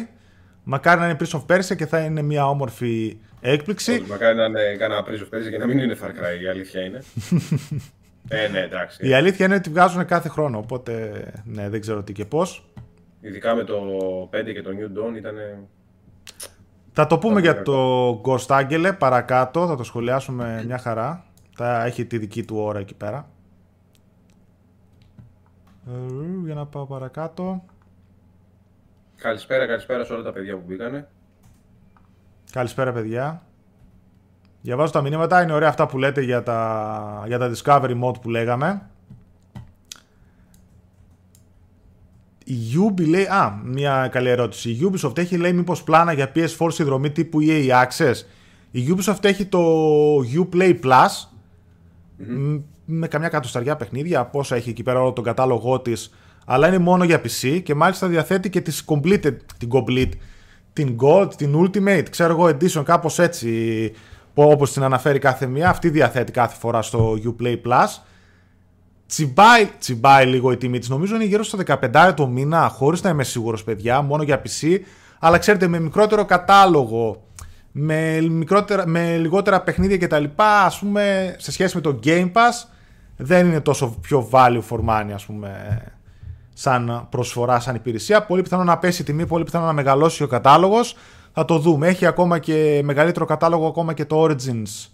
Μακάρι 0.65 1.01
να 1.01 1.09
είναι 1.09 1.17
Prince 1.21 1.41
of 1.41 1.57
Persia 1.57 1.77
και 1.77 1.87
θα 1.87 2.01
είναι 2.01 2.23
μια 2.23 2.49
όμορφη 2.49 3.19
έκπληξη. 3.41 3.93
Όχι, 3.93 4.05
Μακάρι 4.09 4.37
να 4.37 4.45
είναι 4.45 4.77
κανένα 4.79 5.03
πρίζο 5.03 5.25
πέρυσι 5.25 5.51
και 5.51 5.59
να 5.59 5.67
μην 5.67 5.79
είναι 5.79 5.97
Far 6.03 6.09
Cry, 6.09 6.43
η 6.43 6.49
αλήθεια 6.49 6.81
είναι. 6.81 7.03
ε, 8.29 8.49
ναι, 8.49 8.59
εντάξει. 8.59 9.09
Η 9.09 9.15
αλήθεια 9.15 9.47
είναι 9.47 9.55
ότι 9.55 9.71
βγάζουν 9.71 10.05
κάθε 10.05 10.29
χρόνο, 10.29 10.59
οπότε 10.59 11.23
ναι, 11.45 11.69
δεν 11.69 11.81
ξέρω 11.81 12.03
τι 12.03 12.13
και 12.13 12.25
πώς. 12.25 12.73
Ειδικά 13.21 13.55
με 13.55 13.65
το 13.65 13.75
5 14.33 14.53
και 14.53 14.63
το 14.63 14.71
New 14.71 14.99
Dawn 14.99 15.17
ήταν. 15.17 15.35
Θα 16.93 17.07
το 17.07 17.19
πούμε 17.19 17.35
Θα 17.35 17.41
για 17.41 17.63
πούμε 17.63 17.65
το 17.65 18.21
Ghost 18.25 18.47
Angel 18.61 18.93
παρακάτω, 18.99 19.67
θα 19.67 19.77
το 19.77 19.85
σχολιάσουμε 19.85 20.63
μια 20.67 20.79
χαρά. 20.79 21.25
Θα 21.57 21.85
έχει 21.85 22.05
τη 22.05 22.19
δική 22.19 22.45
του 22.45 22.57
ώρα 22.57 22.79
εκεί 22.79 22.95
πέρα. 22.95 23.29
Ε, 25.91 26.45
Για 26.45 26.55
να 26.55 26.67
πάω 26.67 26.87
παρακάτω. 26.87 27.65
Καλησπέρα, 29.17 29.67
καλησπέρα 29.67 30.05
σε 30.05 30.13
όλα 30.13 30.23
τα 30.23 30.33
παιδιά 30.33 30.55
που 30.57 30.63
μπήκανε. 30.67 31.09
Καλησπέρα 32.53 32.93
παιδιά. 32.93 33.43
Διαβάζω 34.63 34.93
τα 34.93 35.03
μηνύματα, 35.03 35.43
είναι 35.43 35.53
ωραία 35.53 35.69
αυτά 35.69 35.87
που 35.87 35.99
λέτε 35.99 36.21
για 36.21 36.43
τα, 36.43 37.25
για 37.27 37.39
τα 37.39 37.51
Discovery 37.55 38.03
Mode 38.03 38.21
που 38.21 38.31
λέγαμε. 38.31 38.91
Η 42.45 42.55
Ubi 42.89 43.09
λέει, 43.09 43.25
α, 43.25 43.61
μια 43.65 44.09
καλή 44.09 44.29
ερώτηση. 44.29 44.71
Η 44.71 44.91
Ubisoft 44.93 45.19
έχει 45.19 45.37
λέει 45.37 45.53
μήπως 45.53 45.83
πλάνα 45.83 46.13
για 46.13 46.33
PS4 46.35 46.67
συνδρομή 46.71 47.11
τύπου 47.11 47.39
EA 47.43 47.85
Access. 47.85 48.15
Η 48.71 48.95
Ubisoft 48.97 49.25
έχει 49.25 49.47
το 49.47 49.61
Uplay 50.19 50.81
Plus 50.83 51.31
μ, 52.17 52.57
με 52.91 53.09
καμιά 53.09 53.29
κατοσταριά 53.29 53.77
παιχνίδια, 53.77 54.25
πόσα 54.25 54.57
έχει 54.57 54.71
εκεί 54.71 54.83
πέρα 54.83 55.01
όλο 55.01 55.13
τον 55.13 55.25
κατάλογό 55.25 55.81
της, 55.81 56.11
αλλά 56.47 56.69
είναι 56.69 56.79
μόνο 56.79 57.05
για 57.05 57.21
PC 57.21 57.61
και 57.63 57.75
μάλιστα 57.75 58.07
διαθέτει 58.07 58.51
και 58.51 58.61
τις 58.61 58.85
completed, 58.87 59.37
την 59.59 59.69
complete, 59.73 60.11
την 60.73 60.97
Gold, 61.03 61.35
την 61.37 61.55
Ultimate, 61.57 62.05
ξέρω 62.11 62.33
εγώ, 62.33 62.45
Edition, 62.45 62.83
κάπως 62.85 63.19
έτσι, 63.19 63.93
που 64.35 64.43
όπως 64.43 64.73
την 64.73 64.83
αναφέρει 64.83 65.19
κάθε 65.19 65.47
μία, 65.47 65.69
αυτή 65.69 65.89
διαθέτει 65.89 66.33
κάθε 66.33 66.57
φορά 66.59 66.83
στο 66.83 67.19
Uplay 67.25 67.57
Plus. 67.67 68.03
Τσιμπάει, 69.07 69.69
τσιμπάει 69.79 70.27
λίγο 70.27 70.53
η 70.53 70.57
τιμή 70.57 70.79
της, 70.79 70.89
νομίζω 70.89 71.15
είναι 71.15 71.25
γύρω 71.25 71.43
στο 71.43 71.59
15 71.67 72.13
το 72.17 72.27
μήνα, 72.27 72.69
χωρίς 72.69 73.03
να 73.03 73.11
είμαι 73.11 73.25
σίγουρος 73.25 73.65
παιδιά, 73.65 74.03
μόνο 74.03 74.23
για 74.23 74.43
PC, 74.43 74.79
αλλά 75.19 75.39
ξέρετε 75.39 75.69
με 75.69 75.81
μικρότερο 75.81 76.25
κατάλογο, 76.25 77.25
με, 77.73 78.21
μικρότερα, 78.21 78.87
με 78.87 79.17
λιγότερα 79.17 79.61
παιχνίδια 79.61 79.99
κτλ. 79.99 80.25
Ας 80.37 80.79
πούμε, 80.79 81.35
σε 81.39 81.53
σχέση 81.53 81.77
με 81.77 81.83
το 81.83 81.99
Game 82.05 82.33
Pass, 82.33 82.69
δεν 83.23 83.47
είναι 83.47 83.61
τόσο 83.61 83.97
πιο 84.01 84.29
value 84.31 84.63
for 84.71 84.79
money, 84.89 85.11
ας 85.15 85.27
πούμε, 85.27 85.81
σαν 86.55 87.07
προσφορά, 87.11 87.61
σαν 87.61 87.75
υπηρεσία. 87.75 88.23
Πολύ 88.23 88.43
πιθανό 88.43 88.65
να 88.65 88.79
πέσει 88.79 89.03
η 89.03 89.05
τιμή, 89.05 89.27
πολύ 89.27 89.45
πιθανό 89.45 89.67
να 89.67 89.73
μεγαλώσει 89.73 90.23
ο 90.23 90.27
κατάλογος. 90.27 90.97
Θα 91.33 91.45
το 91.45 91.59
δούμε. 91.59 91.89
Έχει 91.89 92.07
ακόμα 92.07 92.39
και 92.39 92.81
μεγαλύτερο 92.85 93.25
κατάλογο 93.25 93.67
ακόμα 93.67 93.93
και 93.93 94.05
το 94.05 94.25
Origins 94.25 94.89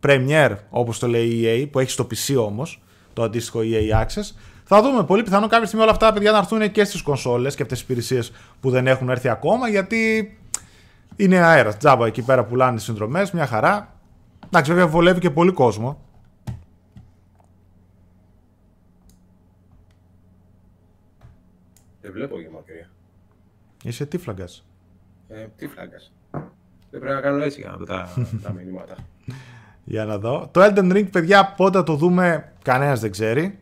Premiere, 0.00 0.54
όπως 0.70 0.98
το 0.98 1.08
λέει 1.08 1.26
η 1.26 1.44
EA, 1.44 1.68
που 1.70 1.78
έχει 1.78 1.90
στο 1.90 2.06
PC 2.10 2.44
όμως, 2.46 2.82
το 3.12 3.22
αντίστοιχο 3.22 3.60
EA 3.62 4.02
Access. 4.02 4.34
Θα 4.64 4.82
δούμε. 4.82 5.04
Πολύ 5.04 5.22
πιθανό 5.22 5.46
κάποια 5.46 5.66
στιγμή 5.66 5.84
όλα 5.84 5.92
αυτά 5.92 6.12
παιδιά 6.12 6.30
να 6.30 6.38
έρθουν 6.38 6.70
και 6.70 6.84
στις 6.84 7.02
κονσόλες 7.02 7.54
και 7.54 7.62
αυτές 7.62 7.78
τις 7.78 7.86
υπηρεσίες 7.86 8.32
που 8.60 8.70
δεν 8.70 8.86
έχουν 8.86 9.08
έρθει 9.08 9.28
ακόμα, 9.28 9.68
γιατί 9.68 10.32
είναι 11.16 11.36
αέρας. 11.36 11.76
Τζάμπα 11.76 12.06
εκεί 12.06 12.22
πέρα 12.22 12.44
πουλάνε 12.44 12.78
συνδρομές, 12.78 13.30
μια 13.30 13.46
χαρά. 13.46 13.94
Εντάξει, 14.46 14.70
βέβαια 14.70 14.86
βολεύει 14.86 15.20
και 15.20 15.30
πολύ 15.30 15.52
κόσμο. 15.52 15.98
Δεν 22.06 22.14
βλέπω 22.14 22.40
για 22.40 22.50
μακριά. 22.50 22.90
Είσαι 23.82 24.06
τι 24.06 24.18
φλαγκάς; 24.18 24.66
Ε, 25.28 25.46
τι 25.56 25.66
φλάγκας. 25.66 26.12
Δεν 26.90 27.00
πρέπει 27.00 27.14
να 27.14 27.20
κάνω 27.20 27.44
έτσι 27.44 27.60
για 27.60 27.70
να 27.70 27.76
δω 27.76 27.84
τα, 27.84 28.08
τα 28.42 28.52
μηνύματα. 28.52 28.94
Για 29.84 30.04
να 30.04 30.18
δω. 30.18 30.48
Το 30.52 30.60
Elden 30.62 30.92
Ring, 30.92 31.10
παιδιά, 31.10 31.54
πότε 31.56 31.78
θα 31.78 31.84
το 31.84 31.94
δούμε, 31.94 32.52
κανένας 32.62 33.00
δεν 33.00 33.10
ξέρει. 33.10 33.58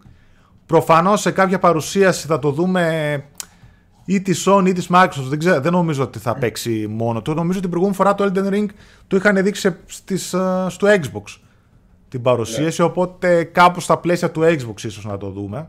Προφανώς 0.66 1.20
σε 1.20 1.30
κάποια 1.30 1.58
παρουσίαση 1.58 2.26
θα 2.26 2.38
το 2.38 2.50
δούμε 2.50 3.24
ή 4.04 4.22
τη 4.22 4.42
Sony 4.46 4.64
ή 4.66 4.72
της 4.72 4.88
Microsoft. 4.90 5.28
Δεν, 5.28 5.38
ξέρω, 5.38 5.60
δεν 5.60 5.72
νομίζω 5.72 6.02
ότι 6.02 6.18
θα 6.18 6.34
παίξει 6.34 6.86
μόνο 6.90 7.22
του. 7.22 7.34
Νομίζω 7.34 7.58
ότι 7.58 7.60
την 7.60 7.70
προηγούμενη 7.70 7.96
φορά 7.96 8.14
το 8.14 8.24
Elden 8.24 8.52
Ring 8.52 8.66
το 9.06 9.16
είχαν 9.16 9.42
δείξει 9.42 9.76
στις, 9.86 10.32
ε, 10.32 10.66
στο 10.68 10.88
Xbox 10.88 11.38
την 12.08 12.22
παρουσίαση, 12.22 12.82
οπότε 12.82 13.44
κάπου 13.44 13.80
στα 13.80 13.98
πλαίσια 13.98 14.30
του 14.30 14.40
Xbox 14.40 14.82
ίσως 14.82 15.04
να 15.04 15.16
το 15.16 15.30
δούμε. 15.30 15.58
Ε, 15.58 15.58
ναι, 15.58 15.58
ναι, 15.58 15.58
ναι, 15.58 15.58
ναι. 15.58 15.68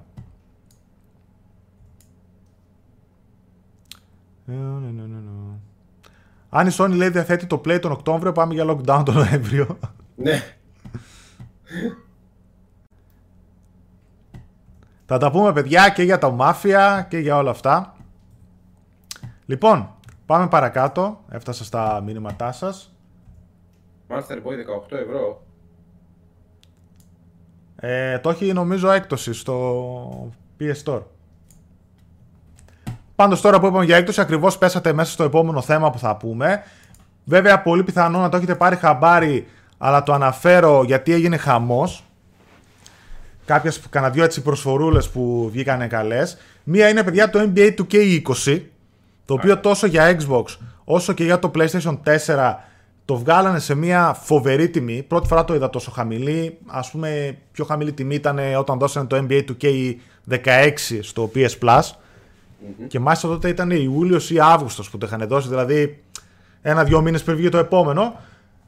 Αν 6.49 6.67
η 6.67 6.71
Sony 6.77 6.93
λέει 6.95 7.09
διαθέτει 7.09 7.45
το 7.45 7.61
Play 7.65 7.79
τον 7.81 7.91
Οκτώβριο, 7.91 8.31
πάμε 8.31 8.53
για 8.53 8.65
lockdown 8.67 9.01
τον 9.05 9.13
Νοέμβριο. 9.13 9.77
ναι. 10.15 10.41
Θα 15.05 15.17
τα 15.17 15.31
πούμε 15.31 15.53
παιδιά 15.53 15.89
και 15.89 16.03
για 16.03 16.17
τα 16.17 16.35
Mafia 16.39 17.05
και 17.07 17.17
για 17.17 17.37
όλα 17.37 17.49
αυτά. 17.49 17.95
Λοιπόν, 19.45 19.93
πάμε 20.25 20.47
παρακάτω. 20.47 21.23
Έφτασα 21.29 21.63
στα 21.63 22.01
μήνυματά 22.01 22.51
σας. 22.51 22.95
Master 24.09 24.35
Boy 24.35 24.91
18 24.91 24.97
ευρώ. 24.97 25.43
Ε, 27.75 28.19
το 28.19 28.29
έχει 28.29 28.53
νομίζω 28.53 28.91
έκπτωση 28.91 29.33
στο 29.33 30.33
PS 30.59 30.83
Store. 30.83 31.01
Πάντως 33.16 33.41
τώρα 33.41 33.59
που 33.59 33.66
είπαμε 33.66 33.86
για 33.86 33.95
έκπτωση 33.95 34.22
ακριβώς 34.22 34.57
πέσατε 34.57 34.93
μέσα 34.93 35.11
στο 35.11 35.24
επόμενο 35.24 35.61
θέμα 35.61 35.89
που 35.89 35.99
θα 35.99 36.16
πούμε. 36.16 36.63
Βέβαια 37.24 37.61
πολύ 37.61 37.84
πιθανό 37.84 38.20
να 38.20 38.30
το 38.30 38.38
έχετε 38.38 38.55
πάρει 38.55 38.76
χαμπάρι 38.76 39.47
αλλά 39.78 40.03
το 40.03 40.13
αναφέρω 40.13 40.84
γιατί 40.84 41.13
έγινε 41.13 41.38
χαμός. 41.38 42.03
Κάποιες 43.45 43.82
κανένα 43.89 44.11
δυο 44.11 44.24
έτσι 44.24 44.41
προσφορούλες 44.41 45.09
που 45.09 45.49
βγήκανε 45.51 45.88
καλές. 45.88 46.38
Μία 46.63 46.89
είναι 46.89 47.03
παιδιά 47.03 47.30
το 47.30 47.51
NBA 47.55 47.74
2K20 47.78 48.61
το 49.26 49.34
οποίο 49.34 49.57
τόσο 49.59 49.88
για 49.88 50.18
Xbox 50.20 50.43
όσο 50.84 51.13
και 51.13 51.24
για 51.24 51.39
το 51.39 51.51
PlayStation 51.55 51.97
4 52.26 52.55
το 53.05 53.18
βγάλανε 53.18 53.59
σε 53.59 53.76
μια 53.76 54.13
φοβερή 54.22 54.70
τιμή. 54.70 55.03
Πρώτη 55.07 55.28
φορά 55.28 55.45
το 55.45 55.55
είδα 55.55 55.70
τόσο 55.70 55.91
χαμηλή. 55.91 56.57
Ας 56.66 56.91
πούμε, 56.91 57.38
πιο 57.51 57.66
χαμηλή 57.66 57.93
τιμή 57.93 58.16
ήταν 58.16 58.39
όταν 58.57 58.80
δώσανε 58.80 59.07
το 59.07 59.26
NBA 59.30 59.43
2K16 59.49 60.99
στο 61.01 61.32
PS 61.36 61.49
Plus. 61.61 61.82
Και 62.88 62.99
μάλιστα 62.99 63.28
τότε 63.28 63.49
ήταν 63.49 63.72
Ιούλιος 63.72 64.32
ή 64.32 64.39
Αύγουστος 64.39 64.89
που 64.89 64.97
το 64.97 65.05
είχαν 65.05 65.28
δώσει, 65.28 65.47
δηλαδή 65.47 66.03
ένα-δυο 66.61 67.01
μήνες 67.01 67.24
πριν 67.24 67.38
βγει 67.38 67.49
το 67.49 67.57
επόμενο. 67.57 68.16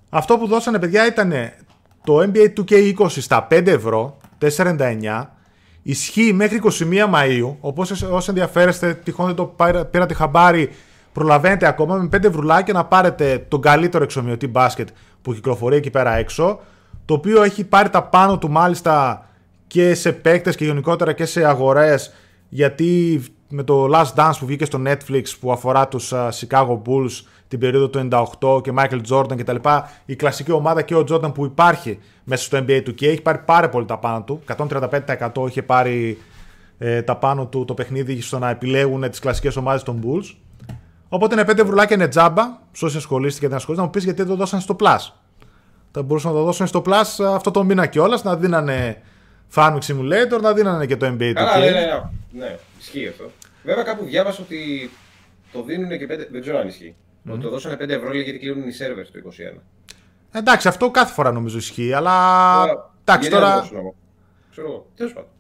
Αυτό 0.10 0.38
που 0.38 0.48
δώσανε, 0.48 0.80
παιδιά, 0.80 1.08
ήταν 1.08 1.34
το 2.04 2.20
NBA 2.20 2.54
2K20 2.60 3.08
στα 3.10 3.48
5 3.52 3.68
ευρώ, 3.68 4.18
4,99. 4.41 5.24
Ισχύει 5.84 6.34
μέχρι 6.34 6.62
21 6.64 6.70
Μαΐου, 7.14 7.56
οπότε 7.60 7.93
όσοι 8.12 8.30
ενδιαφέρεστε, 8.30 8.93
τυχόν 8.93 9.26
δεν 9.26 9.36
το 9.36 9.56
πήρατε 9.91 10.14
χαμπάρι, 10.14 10.70
προλαβαίνετε 11.14 11.68
ακόμα 11.68 11.95
με 11.95 12.10
5 12.18 12.32
βρουλάκια 12.32 12.74
να 12.74 12.86
πάρετε 12.86 13.45
τον 13.48 13.62
καλύτερο 13.62 14.04
εξομοιωτή 14.04 14.48
μπάσκετ 14.48 14.88
που 15.22 15.34
κυκλοφορεί 15.34 15.76
εκεί 15.76 15.89
πέρα 15.89 16.16
έξω, 16.16 16.60
το 17.06 17.14
οποίο 17.14 17.43
έχει 17.43 17.64
πάρει 17.64 17.89
τα 17.89 18.04
πάνω 18.04 18.38
του 18.38 18.50
μάλιστα 18.52 19.26
και 19.68 19.93
σε 19.93 20.12
παίκτες 20.12 20.56
και 20.56 20.66
γενικότερα 20.66 21.14
και 21.14 21.26
σε 21.26 21.45
αγορές, 21.45 22.14
γιατί 22.50 23.22
με 23.50 23.64
το 23.64 23.89
Last 23.93 24.14
Dance 24.16 24.34
που 24.39 24.45
βγήκε 24.45 24.66
στο 24.66 24.82
Netflix 24.86 25.24
που 25.39 25.52
αφορά 25.52 25.88
τους 25.88 26.12
uh, 26.16 26.30
Chicago 26.30 26.82
Bulls 26.86 27.22
την 27.48 27.60
περίοδο 27.60 27.89
του 27.89 28.08
98 28.39 28.64
και 28.64 28.74
Michael 28.78 29.02
Jordan 29.10 29.38
κτλ. 29.38 29.56
Η 30.06 30.16
κλασική 30.16 30.52
ομάδα 30.52 30.82
και 30.82 30.95
ο 30.95 31.04
Jordan 31.10 31.34
που 31.34 31.45
υπάρχει 31.45 32.00
μέσα 32.24 32.43
στο 32.43 32.58
NBA 32.58 32.82
του 32.84 32.93
και 32.93 33.10
έχει 33.10 33.22
πάρει 33.22 33.38
πάρα 33.45 33.70
πολύ 33.70 33.86
τα 33.86 33.98
πάνω 33.98 34.22
του. 34.22 34.41
135% 34.58 35.48
είχε 35.48 35.64
πάρει 35.64 36.18
ε, 36.78 37.02
τα 37.02 37.16
πάνω 37.16 37.45
του 37.45 37.66
το 37.66 37.74
παιχνίδι 37.74 38.22
στο 38.22 38.39
να 38.39 38.50
επιλέγουν 38.50 39.10
τις 39.10 39.20
κλασικές 39.20 39.56
ομάδες 39.56 39.84
των 39.84 40.02
Bulls. 40.04 40.36
Οπότε 41.10 41.34
είναι 41.34 41.52
5 41.52 41.66
βρουλάκια 41.66 41.95
είναι 41.95 42.08
τζάμπα. 42.08 42.43
Σε 42.72 42.86
όσοι 42.86 42.98
ασχολείστε 42.98 43.39
και 43.39 43.48
δεν 43.48 43.56
ασχολείστε, 43.56 43.86
να 43.86 43.89
μου 43.89 43.93
πεις 43.93 44.04
γιατί 44.04 44.22
δεν 44.22 44.30
το 44.30 44.36
δώσαν 44.36 44.60
στο 44.60 44.76
Plus. 44.80 45.12
Θα 45.91 46.02
μπορούσαν 46.02 46.32
να 46.32 46.38
το 46.38 46.43
δώσουν 46.43 46.68
στο 46.68 46.82
Plus 46.86 47.26
αυτό 47.34 47.52
το 47.52 47.64
μήνα 47.64 47.86
κιόλας, 47.86 48.24
να 48.24 48.36
δίνανε 48.36 49.02
Farming 49.56 49.80
Simulator, 49.88 50.41
να 50.41 50.54
δίνανε 50.54 50.86
και 50.86 50.98
το 50.98 51.06
NBA 51.06 51.28
του. 51.28 51.34
Καλά, 51.34 51.58
ναι, 51.58 51.66
ναι, 51.66 51.72
ναι, 51.72 52.45
ναι, 52.45 52.58
ισχύει 52.80 53.07
αυτό. 53.07 53.32
Βέβαια 53.63 53.84
κάπου 53.84 54.05
διάβασα 54.05 54.41
ότι 54.41 54.89
το 55.51 55.63
δίνουν 55.63 55.97
και 55.97 56.05
5. 56.05 56.28
Δεν 56.32 56.41
ξέρω 56.41 56.59
αν 56.59 56.67
ισχύει. 56.67 56.95
Mm. 57.25 57.32
Ότι 57.32 57.41
το 57.41 57.49
δώσανε 57.49 57.75
5 57.75 57.89
ευρώ 57.89 58.13
γιατί 58.13 58.39
κλείνουν 58.39 58.67
οι 58.67 58.71
σερβερ 58.71 59.05
το 59.11 59.19
21. 59.55 59.59
Εντάξει, 60.32 60.67
αυτό 60.67 60.91
κάθε 60.91 61.13
φορά 61.13 61.32
νομίζω 61.32 61.57
ισχύει, 61.57 61.93
αλλά. 61.93 62.13
Εντάξει, 63.05 63.30
τώρα. 63.30 63.69
Ξέρω, 64.51 64.86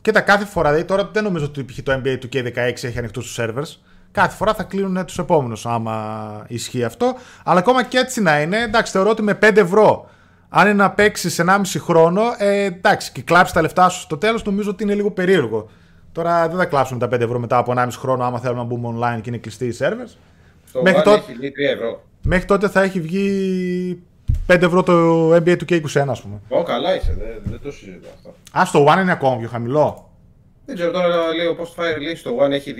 Κοίτα, 0.01 0.21
κάθε 0.21 0.45
φορά, 0.45 0.69
δηλαδή 0.69 0.87
τώρα 0.87 1.09
δεν 1.13 1.23
νομίζω 1.23 1.45
ότι 1.45 1.63
π.χ. 1.63 1.81
το 1.83 1.93
NBA 1.93 2.17
του 2.19 2.29
K16 2.33 2.55
έχει 2.55 2.97
ανοιχτούς 2.97 3.25
τους 3.25 3.37
servers. 3.39 3.81
Κάθε 4.11 4.35
φορά 4.35 4.53
θα 4.53 4.63
κλείνουν 4.63 5.05
τους 5.05 5.17
επόμενους, 5.17 5.65
άμα 5.65 6.45
ισχύει 6.47 6.83
αυτό. 6.83 7.15
Αλλά 7.43 7.59
ακόμα 7.59 7.83
και 7.83 7.97
έτσι 7.97 8.21
να 8.21 8.41
είναι, 8.41 8.61
εντάξει, 8.61 8.91
θεωρώ 8.91 9.09
ότι 9.09 9.21
με 9.21 9.39
5 9.41 9.57
ευρώ, 9.57 10.09
αν 10.49 10.65
είναι 10.65 10.75
να 10.75 10.91
παίξεις 10.91 11.39
1,5 11.39 11.79
χρόνο, 11.79 12.21
ε, 12.37 12.63
εντάξει, 12.63 13.11
και 13.11 13.21
κλάψεις 13.21 13.53
τα 13.53 13.61
λεφτά 13.61 13.89
σου 13.89 13.99
στο 13.99 14.17
τέλος, 14.17 14.43
νομίζω 14.43 14.69
ότι 14.69 14.83
είναι 14.83 14.93
λίγο 14.93 15.11
περίεργο. 15.11 15.69
Τώρα 16.17 16.47
δεν 16.47 16.57
θα 16.57 16.65
κλάψουν 16.65 16.99
τα 16.99 17.07
5 17.07 17.11
ευρώ 17.11 17.39
μετά 17.39 17.57
από 17.57 17.73
1,5 17.77 17.87
χρόνο, 17.91 18.23
άμα 18.23 18.39
θέλουμε 18.39 18.59
να 18.59 18.65
μπούμε 18.65 18.97
online 18.97 19.21
και 19.21 19.29
είναι 19.29 19.37
κλειστοί 19.37 19.65
οι 19.65 19.77
servers. 19.79 20.17
Στο 20.67 20.81
μέχρι, 20.81 21.01
τότε, 21.01 21.17
έχει 21.17 21.33
βγει 21.33 21.51
3 21.71 21.73
ευρώ. 21.73 22.03
μέχρι 22.21 22.45
τότε 22.45 22.67
θα 22.67 22.81
έχει 22.81 23.01
βγει 23.01 24.03
5 24.47 24.61
ευρώ 24.61 24.83
το 24.83 25.35
NBA 25.35 25.57
του 25.57 25.65
K21, 25.69 26.05
ας 26.07 26.21
πούμε. 26.21 26.41
Ω, 26.49 26.63
καλά 26.63 26.95
είσαι, 26.95 27.15
δεν, 27.19 27.41
δεν 27.43 27.59
το 27.63 27.71
συζητώ 27.71 28.07
αυτό. 28.13 28.33
Α, 28.59 28.65
στο 28.65 28.85
One 28.87 29.01
είναι 29.01 29.11
ακόμα 29.11 29.37
πιο 29.37 29.47
χαμηλό. 29.47 30.11
Δεν 30.65 30.75
ξέρω 30.75 30.91
τώρα 30.91 31.07
λέει 31.35 31.47
ο 31.47 31.57
Post 31.59 31.81
Fire 31.81 31.97
Release 31.97 32.19
το 32.23 32.45
One 32.45 32.51
έχει 32.51 32.73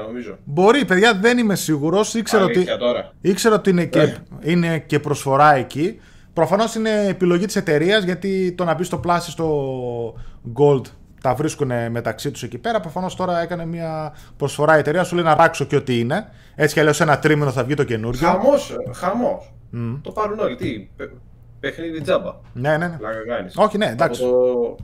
2,99 0.00 0.06
νομίζω. 0.06 0.38
Μπορεί, 0.44 0.84
παιδιά, 0.84 1.14
δεν 1.14 1.38
είμαι 1.38 1.54
σίγουρος. 1.54 2.14
Ήξερα, 2.14 2.44
ότι, 2.44 2.66
ήξερα 3.20 3.54
ότι 3.54 3.70
είναι 3.70 3.84
και, 3.84 4.00
ε. 4.00 4.16
είναι 4.42 4.78
και 4.78 4.98
προσφορά 4.98 5.54
εκεί. 5.54 6.00
Προφανώς 6.32 6.74
είναι 6.74 7.06
επιλογή 7.08 7.46
της 7.46 7.56
εταιρείας 7.56 8.04
γιατί 8.04 8.52
το 8.52 8.64
να 8.64 8.74
μπει 8.74 8.84
στο 8.84 9.00
Plus 9.06 9.18
στο 9.20 10.14
Gold 10.54 10.82
τα 11.20 11.34
βρίσκουν 11.34 11.90
μεταξύ 11.90 12.30
τους 12.30 12.42
εκεί 12.42 12.58
πέρα. 12.58 12.80
Προφανώς 12.80 13.16
τώρα 13.16 13.40
έκανε 13.40 13.66
μια 13.66 14.14
προσφορά 14.36 14.76
η 14.76 14.78
εταιρεία, 14.78 15.04
σου 15.04 15.14
λέει 15.14 15.24
να 15.24 15.34
ράξω 15.34 15.64
και 15.64 15.76
ό,τι 15.76 15.98
είναι. 15.98 16.28
Έτσι 16.54 16.74
κι 16.74 16.80
αλλιώς 16.80 17.00
ένα 17.00 17.18
τρίμηνο 17.18 17.50
θα 17.50 17.64
βγει 17.64 17.74
το 17.74 17.84
καινούργιο. 17.84 18.28
Χαμός, 18.28 18.76
χαμός. 18.94 19.52
Mm. 19.74 19.98
Το 20.02 20.10
πάρουν 20.10 20.38
όλοι. 20.38 20.56
Τι, 20.56 20.88
παιχνίδι 21.60 22.00
τζάμπα. 22.00 22.34
Ναι, 22.52 22.76
ναι, 22.76 22.86
ναι. 22.86 22.96
Όχι, 23.54 23.78
ναι, 23.78 23.86
εντάξει. 23.86 24.20
Το... 24.20 24.76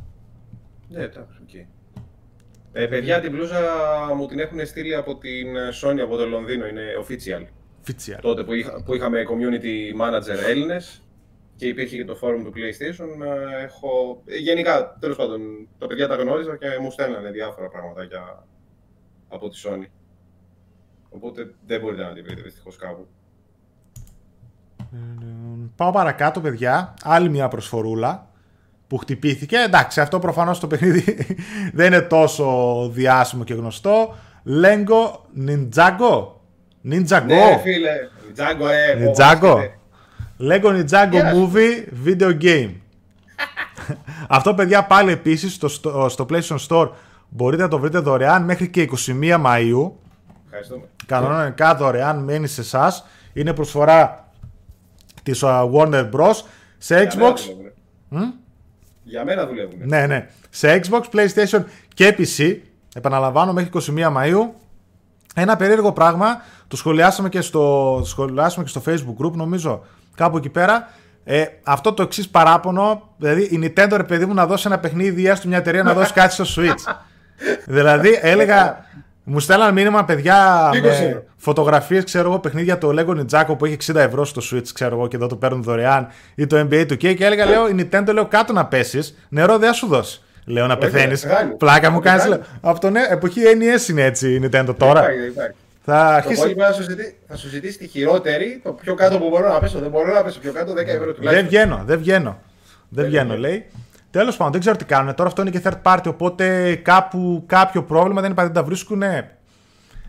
Ναι, 0.88 1.02
εντάξει, 1.02 1.38
okay. 1.46 1.66
Ε, 2.72 2.86
παιδιά, 2.86 3.20
την 3.20 3.30
μπλούζα 3.30 3.60
μου 4.16 4.26
την 4.26 4.38
έχουν 4.38 4.66
στείλει 4.66 4.94
από 4.94 5.16
την 5.18 5.46
Sony 5.82 5.98
από 6.02 6.16
το 6.16 6.26
Λονδίνο, 6.26 6.66
είναι 6.66 6.82
official. 7.02 7.42
official. 7.86 8.18
Τότε 8.20 8.44
που, 8.44 8.52
είχα, 8.52 8.82
που 8.84 8.94
είχαμε 8.94 9.22
community 9.28 10.02
manager 10.02 10.48
Έλληνες 10.48 11.01
και 11.62 11.68
υπήρχε 11.68 11.96
και 11.96 12.04
το 12.04 12.18
forum 12.22 12.40
του 12.44 12.52
PlayStation. 12.54 13.26
Ε, 13.26 13.64
έχω... 13.64 14.22
Ε, 14.26 14.36
γενικά, 14.36 14.96
τέλος 15.00 15.16
πάντων, 15.16 15.68
τα 15.78 15.86
παιδιά 15.86 16.08
τα 16.08 16.14
γνώριζα 16.14 16.56
και 16.56 16.66
μου 16.80 16.90
στέλνανε 16.90 17.30
διάφορα 17.30 17.68
πραγματάκια 17.68 18.46
από 19.28 19.48
τη 19.48 19.60
Sony. 19.64 19.86
Οπότε 21.08 21.54
δεν 21.66 21.80
μπορείτε 21.80 22.02
να 22.02 22.12
την 22.12 22.24
βρείτε 22.24 22.42
δυστυχώς 22.42 22.76
κάπου. 22.76 23.06
Πάω 25.76 25.90
παρακάτω, 25.90 26.40
παιδιά. 26.40 26.94
Άλλη 27.02 27.28
μια 27.28 27.48
προσφορούλα 27.48 28.30
που 28.86 28.96
χτυπήθηκε. 28.96 29.56
Εντάξει, 29.56 30.00
αυτό 30.00 30.18
προφανώς 30.18 30.60
το 30.60 30.66
παιχνίδι 30.66 31.26
δεν 31.74 31.86
είναι 31.86 32.00
τόσο 32.00 32.88
διάσημο 32.92 33.44
και 33.44 33.54
γνωστό. 33.54 34.14
Λέγκο 34.42 35.26
Ninjago. 35.46 36.26
Ninjago. 36.90 37.24
Ναι, 37.26 37.58
φίλε. 37.62 37.94
Ninjago, 38.34 38.68
ε. 39.60 39.76
Ninjago. 40.42 40.48
Lego 40.48 40.72
Ninjago 40.72 41.18
Movie 41.34 41.86
Video 42.04 42.38
Game. 42.42 42.70
αυτό, 44.28 44.54
παιδιά, 44.54 44.84
πάλι 44.84 45.12
επίσης 45.12 45.54
στο, 45.54 45.68
στο 46.08 46.26
PlayStation 46.30 46.58
Store 46.68 46.90
μπορείτε 47.28 47.62
να 47.62 47.68
το 47.68 47.78
βρείτε 47.78 47.98
δωρεάν 47.98 48.44
μέχρι 48.44 48.68
και 48.68 48.88
21 49.06 49.44
Μαΐου. 49.44 49.90
Ευχαριστούμε. 50.44 50.84
Κανονικά 51.06 51.74
δωρεάν 51.74 52.18
μένει 52.18 52.46
σε 52.46 52.60
εσάς. 52.60 53.06
Είναι 53.32 53.54
προσφορά 53.54 54.30
της 55.22 55.42
uh, 55.44 55.70
Warner 55.72 56.10
Bros. 56.10 56.34
Σε 56.78 57.08
Xbox. 57.10 57.34
Για 59.02 59.24
μένα 59.24 59.46
δουλεύουν. 59.46 59.78
Ναι, 59.84 60.06
ναι. 60.06 60.28
Σε 60.50 60.80
Xbox, 60.84 61.00
PlayStation 61.12 61.64
και 61.94 62.16
PC, 62.18 62.56
επαναλαμβάνω 62.94 63.52
μέχρι 63.52 63.70
21 63.72 64.16
Μαΐου, 64.16 64.48
ένα 65.34 65.56
περίεργο 65.56 65.92
πράγμα, 65.92 66.42
το 66.68 66.76
σχολιάσαμε 66.76 67.28
και 67.28 67.40
στο, 67.40 68.00
σχολιάσαμε 68.04 68.64
και 68.64 68.78
στο 68.78 68.82
Facebook 68.86 69.26
group 69.26 69.32
νομίζω, 69.32 69.84
κάπου 70.14 70.36
εκεί 70.36 70.48
πέρα, 70.48 70.88
ε, 71.24 71.44
αυτό 71.64 71.92
το 71.92 72.02
εξής 72.02 72.28
παράπονο, 72.28 73.08
δηλαδή 73.18 73.42
η 73.42 73.60
Nintendo 73.76 73.92
ρε 73.96 74.02
παιδί 74.02 74.26
μου 74.26 74.34
να 74.34 74.46
δώσει 74.46 74.64
ένα 74.66 74.78
παιχνίδι 74.78 75.22
ή 75.22 75.28
έστω 75.28 75.48
μια 75.48 75.56
εταιρεία 75.58 75.82
να 75.82 75.92
δώσει 75.92 76.12
κάτι 76.12 76.32
στο 76.32 76.44
Switch. 76.56 76.94
δηλαδή 77.76 78.18
έλεγα, 78.22 78.90
Μου 79.24 79.40
στέλναν 79.40 79.72
μήνυμα 79.72 80.04
παιδιά 80.04 80.68
Τι 80.72 80.80
με 80.80 80.86
είκοσι. 80.86 81.22
φωτογραφίες, 81.36 82.04
ξέρω 82.04 82.28
εγώ, 82.28 82.38
παιχνίδια 82.38 82.78
του 82.78 82.94
Lego 82.98 83.20
Ninjago 83.20 83.58
που 83.58 83.64
έχει 83.64 83.76
60 83.92 83.94
ευρώ 83.94 84.24
στο 84.24 84.42
Switch, 84.52 84.68
ξέρω 84.74 84.96
εγώ, 84.96 85.08
και 85.08 85.16
εδώ 85.16 85.26
το 85.26 85.36
παίρνουν 85.36 85.62
δωρεάν 85.62 86.06
ή 86.34 86.46
το 86.46 86.60
NBA 86.60 86.84
του 86.88 86.96
και, 86.96 87.14
και 87.14 87.24
έλεγα, 87.24 87.46
λέω, 87.46 87.68
η 87.68 87.74
Nintendo, 87.90 88.12
λέω, 88.12 88.26
κάτω 88.26 88.52
να 88.52 88.66
πέσεις, 88.66 89.18
νερό 89.28 89.58
δεν 89.58 89.68
θα 89.68 89.74
σου 89.74 89.86
δώσει. 89.86 90.20
Λέω 90.44 90.66
να 90.66 90.72
Όχι, 90.72 90.80
πεθαίνεις. 90.90 91.26
κάνει. 91.26 91.54
Πλάκα 91.54 91.90
μου 91.90 91.96
Όχι, 92.00 92.06
κάνει. 92.08 92.22
κάνει. 92.30 92.42
Από 92.60 92.80
τον 92.80 92.96
ε- 92.96 93.06
εποχή 93.10 93.40
NES 93.58 93.88
είναι 93.90 94.02
έτσι 94.02 94.34
η 94.34 94.40
Nintendo 94.44 94.74
τώρα. 94.78 95.00
Υπάρχει, 95.02 95.26
υπάρχει. 95.26 95.52
Θα 95.84 95.92
Το 95.92 96.14
αρχίσει. 96.14 96.40
υπόλοιπο 96.40 96.62
θα 96.62 96.72
σου, 96.72 96.82
ζητήσει, 96.82 97.16
θα 97.28 97.36
σου 97.36 97.48
ζητήσει 97.48 97.78
τη 97.78 97.86
χειρότερη, 97.86 98.60
το 98.64 98.72
πιο 98.72 98.94
κάτω 98.94 99.18
που 99.18 99.28
μπορώ 99.28 99.52
να 99.52 99.58
πέσω. 99.58 99.78
Δεν 99.78 99.90
μπορώ 99.90 100.12
να 100.14 100.22
πέσω 100.22 100.40
πιο 100.40 100.52
κάτω, 100.52 100.72
10 100.72 100.76
ευρώ 100.76 101.04
Δεν 101.04 101.14
τουλάχιστον. 101.14 101.46
βγαίνω, 101.48 101.82
δεν 101.86 101.98
βγαίνω. 101.98 102.38
Δεν 102.88 103.04
βγαίνω, 103.06 103.24
βγαίνω. 103.28 103.40
λέει. 103.40 103.66
Τέλος 104.10 104.36
πάντων, 104.36 104.52
δεν 104.52 104.60
ξέρω 104.60 104.76
τι 104.76 104.84
κάνουν. 104.84 105.14
Τώρα 105.14 105.28
αυτό 105.28 105.42
είναι 105.42 105.50
και 105.50 105.60
third 105.64 105.82
party, 105.82 106.04
οπότε 106.06 106.74
κάπου 106.74 107.42
κάποιο 107.46 107.82
πρόβλημα 107.82 108.20
δεν 108.20 108.30
υπάρχει, 108.30 108.52
δεν 108.52 108.60
τα 108.62 108.66
βρίσκουν. 108.68 109.02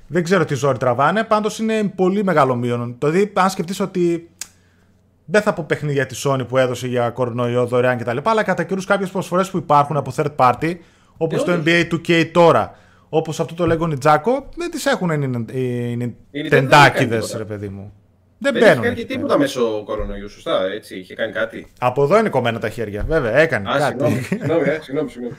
Δεν 0.08 0.24
ξέρω 0.24 0.46
τι 0.46 0.56
ζόρι 0.56 0.78
τραβάνε. 0.78 1.24
Πάντως 1.24 1.60
είναι 1.60 1.84
πολύ 1.96 2.24
μεγάλο 2.24 2.56
μείον. 2.56 2.96
Δηλαδή, 3.00 3.32
αν 3.36 3.50
σκεφτείς 3.50 3.80
ότι 3.80 4.30
δεν 5.26 5.42
θα 5.42 5.54
πω 5.54 5.64
παιχνίδια 5.68 6.06
τη 6.06 6.22
Sony 6.26 6.48
που 6.48 6.58
έδωσε 6.58 6.88
για 6.88 7.10
κορονοϊό 7.10 7.66
δωρεάν 7.66 7.98
κτλ. 7.98 8.18
Αλλά 8.24 8.44
κατά 8.44 8.64
καιρούς 8.64 8.86
κάποιες 8.86 9.10
προσφορές 9.10 9.50
που 9.50 9.58
υπάρχουν 9.58 9.98
από 9.98 10.12
third 10.16 10.36
party, 10.36 10.76
όπως 11.18 11.42
Ε, 11.42 11.46
το 11.46 11.52
όντως. 11.52 11.64
NBA 11.66 11.88
2K 11.94 12.30
τώρα, 12.32 12.76
όπως 13.16 13.40
αυτό 13.40 13.54
το 13.54 13.66
λέγω 13.66 13.86
Ninjago, 13.92 14.44
δεν 14.56 14.72
τις 14.72 14.86
έχουν 14.86 15.10
οι, 15.10 15.30
οι, 15.52 15.92
οι 15.92 15.98
δεν 15.98 16.16
κάνει 16.32 16.50
τεντάκιδες, 16.50 17.20
τίποτα. 17.26 17.38
ρε 17.38 17.44
παιδί 17.46 17.68
μου. 17.68 17.94
Δεν, 18.38 18.54
Δεν 18.54 18.62
έχει 18.62 18.70
μπαίνουν. 18.72 18.84
κάνει 18.84 18.96
και 18.96 19.02
εκεί 19.02 19.08
πέρα. 19.08 19.20
τίποτα 19.20 19.40
μέσω 19.40 19.84
κορονοϊού, 19.86 20.30
σωστά, 20.30 20.66
έτσι, 20.76 21.00
είχε 21.00 21.14
κάνει 21.16 21.32
κάτι. 21.32 21.68
Από 21.80 22.04
εδώ 22.04 22.18
είναι 22.20 22.30
κομμένα 22.30 22.60
τα 22.60 22.70
χέρια, 22.70 23.06
βέβαια, 23.08 23.36
έκανε 23.38 23.70
Α, 23.70 23.80
συγγνώμη, 23.82 24.14
κάτι. 24.16 24.24
συγγνώμη, 24.26 24.70
ε, 24.70 24.80
συγγνώμη, 24.82 25.10
συγγνώμη. 25.10 25.36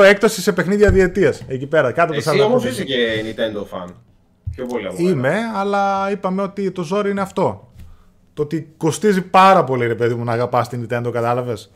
33% 0.00 0.02
έκπτωση 0.04 0.40
σε 0.40 0.52
παιχνίδια 0.52 0.90
διετίας. 0.90 1.42
Εκεί 1.48 1.66
πέρα, 1.66 1.92
κάτω 1.92 2.12
από 2.12 2.30
Εσύ 2.30 2.40
όμως 2.40 2.62
το 2.62 2.68
είσαι 2.68 2.84
και 2.84 2.96
Nintendo 3.24 3.60
fan. 3.78 3.92
Πιο 4.54 4.66
πολύ 4.66 4.86
από 4.86 4.96
Είμαι, 4.98 5.34
αλλά 5.56 6.10
είπαμε 6.10 6.42
ότι 6.42 6.70
το 6.70 6.82
ζόρι 6.82 7.10
είναι 7.10 7.20
αυτό. 7.20 7.72
Το 8.34 8.42
ότι 8.42 8.74
κοστίζει 8.76 9.22
πάρα 9.22 9.64
πολύ, 9.64 9.86
ρε 9.86 9.94
παιδί 9.94 10.14
μου, 10.14 10.24
να 10.24 10.32
αγαπάς 10.32 10.68
την 10.68 10.86
Nintendo, 10.90 11.10
κατάλαβες; 11.12 11.72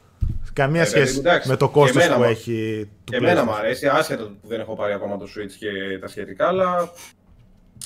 Καμία 0.52 0.80
Ε, 0.80 0.84
παιδί 0.84 0.96
σχέση 0.96 1.14
μου, 1.14 1.20
εντάξει. 1.20 1.48
με 1.48 1.56
το 1.56 1.66
Και 1.66 1.72
κόστος 1.72 2.02
εμένα, 2.02 2.14
που 2.16 2.20
μα. 2.22 2.28
έχει 2.28 2.88
του 3.04 3.12
Και 3.12 3.16
εμένα 3.16 3.40
PlayStation. 3.42 3.44
μου 3.44 3.52
αρέσει, 3.54 3.86
άσχετο 3.86 4.24
που 4.24 4.48
δεν 4.48 4.60
έχω 4.60 4.74
πάρει 4.74 4.92
ακόμα 4.92 5.16
το 5.16 5.24
Switch 5.24 5.52
και 5.58 5.98
τα 6.00 6.08
σχετικά, 6.08 6.46
αλλά 6.48 6.90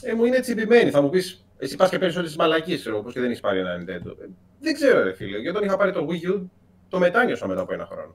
ε, 0.02 0.12
μου 0.14 0.24
είναι 0.24 0.40
τσιμπημένη. 0.40 0.90
Θα 0.90 1.00
μου 1.02 1.10
πεις, 1.10 1.44
εσύ 1.58 1.76
πας 1.76 1.90
και 1.90 1.98
παίρνεις 1.98 2.16
όλες 2.16 2.28
τις 2.28 2.38
μαλακίες, 2.38 2.80
ξέρω 2.80 3.02
πώ 3.02 3.10
και 3.10 3.20
δεν 3.20 3.28
έχεις 3.28 3.40
πάρει 3.40 3.58
ένα 3.58 3.76
Nintendo. 3.78 4.10
Ε, 4.22 4.26
δεν 4.60 4.74
ξέρω, 4.74 5.02
ρε 5.02 5.12
φίλε. 5.14 5.30
Γιατί 5.30 5.48
όταν 5.48 5.64
είχα 5.64 5.76
πάρει 5.76 5.92
το 5.92 6.06
Wii 6.10 6.34
U, 6.36 6.40
το 6.88 6.98
μετάνιωσα 6.98 7.46
μετά 7.48 7.60
από 7.60 7.72
ένα 7.72 7.86
χρόνο. 7.92 8.14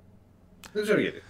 Δεν 0.74 0.84
ξέρω 0.84 1.00
γιατί. 1.00 1.22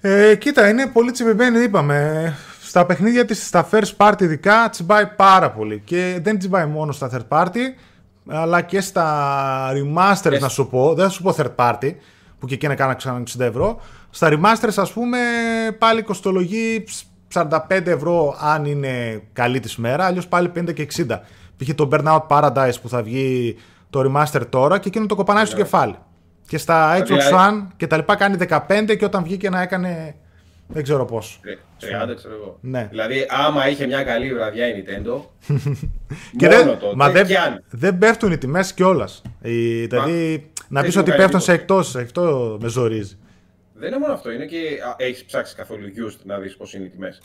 Ε, 0.00 0.36
κοίτα, 0.36 0.68
είναι 0.68 0.86
πολύ 0.86 1.10
τσιμπημένη, 1.10 1.62
είπαμε. 1.62 2.32
Στα 2.62 2.86
παιχνίδια 2.86 3.24
της, 3.24 3.46
στα 3.46 3.68
first 3.72 3.96
party 3.96 4.22
ειδικά, 4.22 4.68
τσιμπάει 4.70 5.06
πάρα 5.06 5.50
πολύ. 5.50 5.82
Και 5.84 6.18
δεν 6.22 6.38
τσιμπάει 6.38 6.66
μόνο 6.66 6.92
στα 6.92 7.10
third 7.14 7.28
party, 7.38 7.58
αλλά 8.28 8.62
και 8.62 8.80
στα 8.80 9.72
remasters, 9.72 10.30
Και 10.30 10.38
να 10.38 10.48
σου 10.48 10.68
πω. 10.68 10.94
Δεν 10.94 11.04
θα 11.04 11.10
σου 11.10 11.22
πω 11.22 11.34
third 11.38 11.54
party, 11.56 11.94
που 12.38 12.46
και 12.46 12.54
εκεί 12.54 12.66
είναι 12.66 12.74
κάνα 12.74 12.94
ξανά 12.94 13.22
60 13.36 13.40
ευρώ. 13.40 13.80
Στα 14.10 14.28
remasters, 14.32 14.74
ας 14.76 14.92
πούμε, 14.92 15.18
πάλι 15.78 16.02
κοστολογεί 16.02 16.84
45 17.34 17.50
ευρώ 17.86 18.36
αν 18.40 18.64
είναι 18.64 19.22
καλή 19.32 19.60
της 19.60 19.76
μέρα, 19.76 20.04
αλλιώς 20.04 20.26
πάλι 20.28 20.50
50 20.58 20.72
και 20.74 20.82
60. 20.82 21.20
Πήγε 21.56 21.74
το 21.74 21.88
Burnout 21.92 22.26
Paradise 22.28 22.80
που 22.82 22.88
θα 22.88 23.02
βγει 23.02 23.56
το 23.90 24.00
remaster 24.00 24.42
τώρα 24.50 24.78
και 24.78 24.88
εκείνο 24.88 25.06
το 25.06 25.14
κοπανάει 25.14 25.44
στο 25.44 25.56
κεφάλι. 25.56 25.94
Και 26.48 26.58
στα 26.58 26.98
Xbox 26.98 27.04
Δηλαδή- 27.04 27.34
One 27.34 27.66
και 27.76 27.86
τα 27.86 27.96
λοιπά 27.96 28.16
κάνει 28.16 28.36
15 28.48 28.96
και 28.96 29.04
όταν 29.04 29.22
βγήκε 29.24 29.50
να 29.50 29.62
έκανε 29.62 30.14
δεν 30.68 30.82
ξέρω 30.82 31.04
πώς. 31.04 31.40
Ε, 31.44 31.54
30 32.10 32.14
ξέρω 32.16 32.34
εγώ. 32.34 32.58
Ναι. 32.60 32.86
Δηλαδή, 32.90 33.26
άμα 33.46 33.68
είχε 33.68 33.86
μια 33.86 34.02
καλή 34.02 34.34
βραδιά 34.34 34.66
η 34.68 34.72
Nintendo. 34.76 35.20
Και 36.38 36.48
μόνο 36.48 36.64
δεν, 36.64 36.78
τότε, 36.78 36.96
μα 36.96 37.10
δεν, 37.10 37.26
κι 37.26 37.36
αν. 37.36 37.62
δεν 37.70 37.98
πέφτουν 37.98 38.32
οι 38.32 38.38
τιμές 38.38 38.72
κιόλας. 38.74 39.22
Δηλαδή, 39.40 40.50
να 40.68 40.80
δεν 40.80 40.82
πεις 40.82 40.92
σου 40.92 41.00
ότι 41.00 41.10
κάνει 41.10 41.22
πέφτουν 41.22 41.40
σε 41.40 41.56
τίποτα. 41.56 41.62
εκτός, 41.62 41.96
αυτό 41.96 42.58
με 42.60 42.68
ζορίζει. 42.68 43.18
Δεν 43.74 43.88
είναι 43.88 43.98
μόνο 43.98 44.12
αυτό, 44.12 44.30
είναι 44.30 44.44
και. 44.46 44.58
Έχεις 44.96 45.24
ψάξει 45.24 45.54
καθόλου 45.54 45.86
used 45.86 46.20
να 46.24 46.38
δεις 46.38 46.56
πώς 46.56 46.74
είναι 46.74 46.84
οι 46.84 46.88
τιμές. 46.88 47.22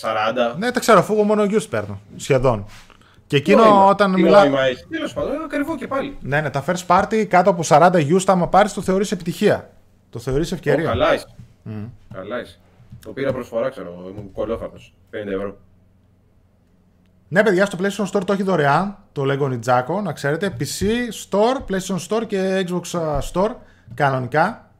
40. 0.00 0.56
Ναι, 0.58 0.70
τα 0.70 0.80
ξέρω, 0.80 0.98
αφού 0.98 1.12
εγώ 1.12 1.22
μόνο 1.22 1.44
γιους 1.44 1.68
παίρνω, 1.68 2.00
σχεδόν. 2.16 2.66
Και 3.26 3.36
εκείνο 3.36 3.62
νόημα. 3.64 3.84
όταν 3.84 4.14
Τι 4.14 4.22
μιλά... 4.22 4.40
νόημα 4.40 4.62
έχει. 4.62 4.84
Τέλος 4.90 5.12
πάντων, 5.12 5.34
είναι 5.34 5.44
ακριβό 5.44 5.76
και 5.76 5.86
πάλι. 5.86 6.16
Ναι, 6.20 6.40
ναι, 6.40 6.50
τα 6.50 6.64
first 6.66 6.86
party 6.86 7.24
κάτω 7.24 7.50
από 7.50 7.62
40 7.66 8.02
γιους, 8.04 8.28
άμα 8.28 8.48
πάρεις 8.48 8.72
το 8.72 8.80
θεωρείς 8.80 9.12
επιτυχία. 9.12 9.70
Το 10.10 10.18
θεωρείς 10.18 10.52
Ω, 10.52 10.54
ευκαιρία. 10.54 10.84
καλά 10.84 11.14
είσαι. 11.14 11.26
Καλά 12.14 12.40
είσαι. 12.40 12.58
Το 13.04 13.12
πήρα 13.12 13.32
προσφορά, 13.32 13.68
ξέρω 13.68 13.96
εγώ. 13.98 14.08
Ήμουν 14.08 14.32
κολόφαρτος. 14.32 14.94
50 15.10 15.14
ευρώ. 15.26 15.56
Ναι, 17.28 17.42
παιδιά, 17.42 17.66
στο 17.66 17.78
PlayStation 17.80 18.06
Store 18.10 18.24
το 18.26 18.32
έχει 18.32 18.42
δωρεάν, 18.42 18.98
το 19.16 19.22
Lego 19.26 19.52
Ninjago, 19.52 20.02
να 20.02 20.12
ξέρετε. 20.12 20.56
PC 20.60 20.84
Store, 21.30 21.56
PlayStation 21.70 21.98
Store 22.08 22.26
και 22.26 22.64
Xbox 22.68 23.00
uh, 23.00 23.18
Store, 23.32 23.50
κανονικά. 23.94 24.70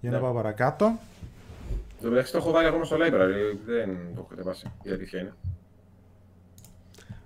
Για 0.00 0.10
να 0.10 0.16
Ναι. 0.16 0.22
πάω 0.22 0.32
παρακάτω. 0.32 0.92
Το 2.02 2.08
μεταξύ 2.08 2.32
το 2.32 2.38
έχω 2.38 2.50
βάλει 2.50 2.66
ακόμα 2.66 2.84
στο 2.84 2.96
library. 2.96 3.56
Δεν 3.66 3.86
το 3.86 4.16
έχω 4.16 4.26
κατεβάσει. 4.30 4.70
Η 4.82 4.90
αλήθεια 4.90 5.20
είναι. 5.20 5.32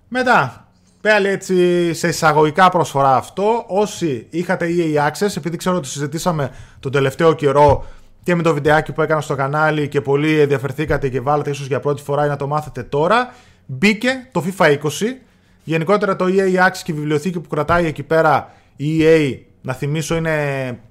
Μετά, 0.07 0.67
πάλι 1.01 1.27
έτσι 1.27 1.93
σε 1.93 2.07
εισαγωγικά 2.07 2.69
προσφορά 2.69 3.15
αυτό. 3.15 3.63
Όσοι 3.67 4.27
είχατε 4.29 4.67
EA 4.77 5.07
Access, 5.09 5.37
επειδή 5.37 5.57
ξέρω 5.57 5.75
ότι 5.75 5.87
συζητήσαμε 5.87 6.51
τον 6.79 6.91
τελευταίο 6.91 7.33
καιρό 7.33 7.85
και 8.23 8.35
με 8.35 8.43
το 8.43 8.53
βιντεάκι 8.53 8.91
που 8.91 9.01
έκανα 9.01 9.21
στο 9.21 9.35
κανάλι 9.35 9.87
και 9.87 10.01
πολύ 10.01 10.39
ενδιαφερθήκατε 10.39 11.09
και 11.09 11.19
βάλατε 11.21 11.49
ίσως 11.49 11.67
για 11.67 11.79
πρώτη 11.79 12.01
φορά 12.01 12.25
ή 12.25 12.27
να 12.29 12.35
το 12.35 12.47
μάθετε 12.47 12.83
τώρα, 12.83 13.33
μπήκε 13.65 14.29
το 14.31 14.43
FIFA 14.45 14.77
20. 14.83 14.87
Γενικότερα 15.67 16.15
το 16.15 16.25
EA 16.27 16.67
Access 16.67 16.81
και 16.83 16.91
η 16.91 16.95
βιβλιοθήκη 16.95 17.39
που 17.39 17.49
κρατάει 17.49 17.85
εκεί 17.85 18.03
πέρα 18.03 18.53
η 18.75 18.99
EA, 19.01 19.37
να 19.61 19.73
θυμίσω 19.73 20.15
είναι 20.15 20.31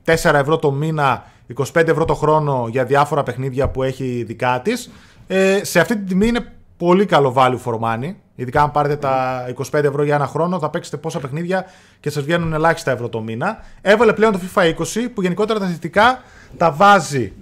4 0.04 0.14
ευρώ 0.34 0.56
το 0.56 0.72
μήνα, 0.72 1.24
25 1.56 1.88
ευρώ 1.88 2.04
το 2.04 2.14
χρόνο 2.14 2.66
για 2.70 2.84
διάφορα 2.84 3.22
παιχνίδια 3.22 3.68
που 3.68 3.82
έχει 3.82 4.24
δικά 4.26 4.60
της. 4.60 4.90
Ε, 5.26 5.60
σε 5.64 5.80
αυτή 5.80 5.96
τη 5.96 6.04
τιμή 6.04 6.26
είναι 6.26 6.52
πολύ 6.76 7.06
καλό 7.06 7.34
value 7.36 7.58
for 7.64 7.78
money. 7.80 8.14
Ειδικά 8.34 8.62
αν 8.62 8.70
πάρετε 8.70 8.96
τα 8.96 9.44
25 9.72 9.84
ευρώ 9.84 10.02
για 10.02 10.14
ένα 10.14 10.26
χρόνο, 10.26 10.58
θα 10.58 10.70
παίξετε 10.70 10.96
πόσα 10.96 11.20
παιχνίδια 11.20 11.64
και 12.00 12.10
σας 12.10 12.24
βγαίνουν 12.24 12.52
ελάχιστα 12.52 12.90
ευρώ 12.90 13.08
το 13.08 13.20
μήνα. 13.20 13.58
Έβαλε 13.80 14.12
πλέον 14.12 14.32
το 14.32 14.40
FIFA 14.54 14.62
20 14.62 15.08
που 15.14 15.22
γενικότερα 15.22 15.58
τα 15.58 15.66
θετικά 15.66 16.22
τα 16.56 16.70
βάζει 16.72 17.32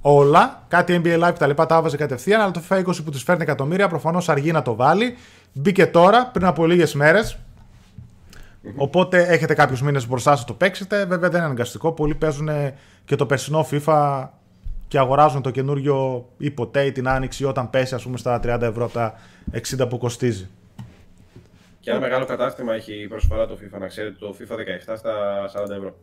όλα. 0.00 0.64
Κάτι 0.68 1.00
NBA 1.04 1.24
Live 1.24 1.34
τα 1.38 1.46
λοιπά 1.46 1.66
τα 1.66 1.82
βάζει 1.82 1.96
κατευθείαν, 1.96 2.40
αλλά 2.40 2.50
το 2.50 2.62
FIFA 2.68 2.78
20 2.78 2.84
που 3.04 3.10
του 3.10 3.18
φέρνει 3.18 3.42
εκατομμύρια 3.42 3.88
προφανώς 3.88 4.28
αργεί 4.28 4.52
να 4.52 4.62
το 4.62 4.74
βάλει. 4.74 5.16
Μπήκε 5.52 5.86
τώρα, 5.86 6.26
πριν 6.26 6.46
από 6.46 6.66
λίγες 6.66 6.94
μέρες. 6.94 7.38
Οπότε 8.76 9.26
έχετε 9.26 9.54
κάποιους 9.54 9.82
μήνες 9.82 10.06
μπροστά 10.08 10.36
σας 10.36 10.44
το 10.44 10.54
παίξετε. 10.54 10.98
Βέβαια 10.98 11.28
δεν 11.28 11.36
είναι 11.36 11.44
αναγκαστικό. 11.44 11.92
Πολλοί 11.92 12.14
παίζουν 12.14 12.48
και 13.04 13.16
το 13.16 13.26
περσινό 13.26 13.66
FIFA 13.70 14.26
και 14.88 14.98
αγοράζουν 14.98 15.42
το 15.42 15.50
καινούριο 15.50 16.28
ή 16.38 16.50
ποτέ 16.50 16.84
ή 16.84 16.92
την 16.92 17.08
άνοιξη 17.08 17.44
όταν 17.44 17.70
πέσει 17.70 17.94
ας 17.94 18.02
πούμε 18.02 18.16
στα 18.16 18.40
30 18.44 18.60
ευρώ 18.62 18.84
από 18.84 18.92
τα 18.92 19.14
60 19.80 19.88
που 19.88 19.98
κοστίζει. 19.98 20.48
Και 21.80 21.90
ένα 21.90 22.00
μεγάλο 22.00 22.24
κατάστημα 22.24 22.74
έχει 22.74 23.06
προσφορά 23.08 23.46
το 23.46 23.58
FIFA. 23.60 23.78
Να 23.80 23.86
ξέρετε 23.86 24.16
το 24.18 24.34
FIFA 24.38 24.54
17 24.92 24.96
στα 24.96 25.12
40 25.66 25.70
ευρώ. 25.70 25.96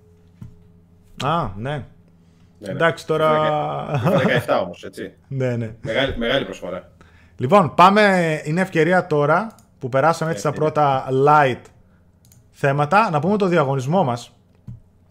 Α, 1.24 1.50
ναι. 1.58 1.70
Ναι, 1.70 2.68
ναι. 2.68 2.72
Εντάξει 2.72 3.08
τώρα. 3.08 4.02
FIFA 4.04 4.58
17 4.58 4.62
όμως, 4.64 4.84
έτσι. 4.84 5.14
ναι, 5.28 5.56
ναι. 5.56 5.76
Μεγάλη, 5.82 6.18
μεγάλη 6.18 6.46
προσφορά. 6.46 6.92
Λοιπόν, 7.38 7.74
πάμε. 7.76 8.42
Είναι 8.44 8.62
ευκαιρία 8.62 9.08
τώρα 9.08 9.48
που 9.80 9.90
περάσαμε 9.90 10.32
έτσι 10.32 10.44
τα 10.44 10.50
Ευκαιρία. 10.50 10.72
πρώτα 10.72 11.06
light 11.28 11.62
θέματα 12.52 13.10
να 13.10 13.20
πούμε 13.20 13.38
το 13.38 13.46
διαγωνισμό 13.46 14.04
μας 14.04 14.36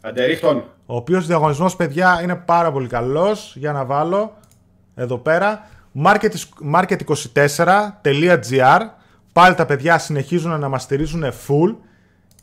Αντερίχτον. 0.07 0.65
Ο 0.87 0.97
οποίος 0.97 1.27
διαγωνισμός, 1.27 1.77
παιδιά, 1.77 2.21
είναι 2.23 2.35
πάρα 2.35 2.73
πολύ 2.73 2.89
καλός. 2.89 3.57
Για 3.57 3.73
να 3.73 3.85
βάλω 3.85 4.37
εδώ 4.95 5.19
πέρα. 5.19 5.67
market24.gr. 6.73 8.81
Πάλι 9.33 9.55
τα 9.55 9.67
παιδιά 9.67 9.99
συνεχίζουν 9.99 10.61
να 10.61 10.69
μας 10.69 10.83
στηρίζουν 10.83 11.25
full. 11.25 11.75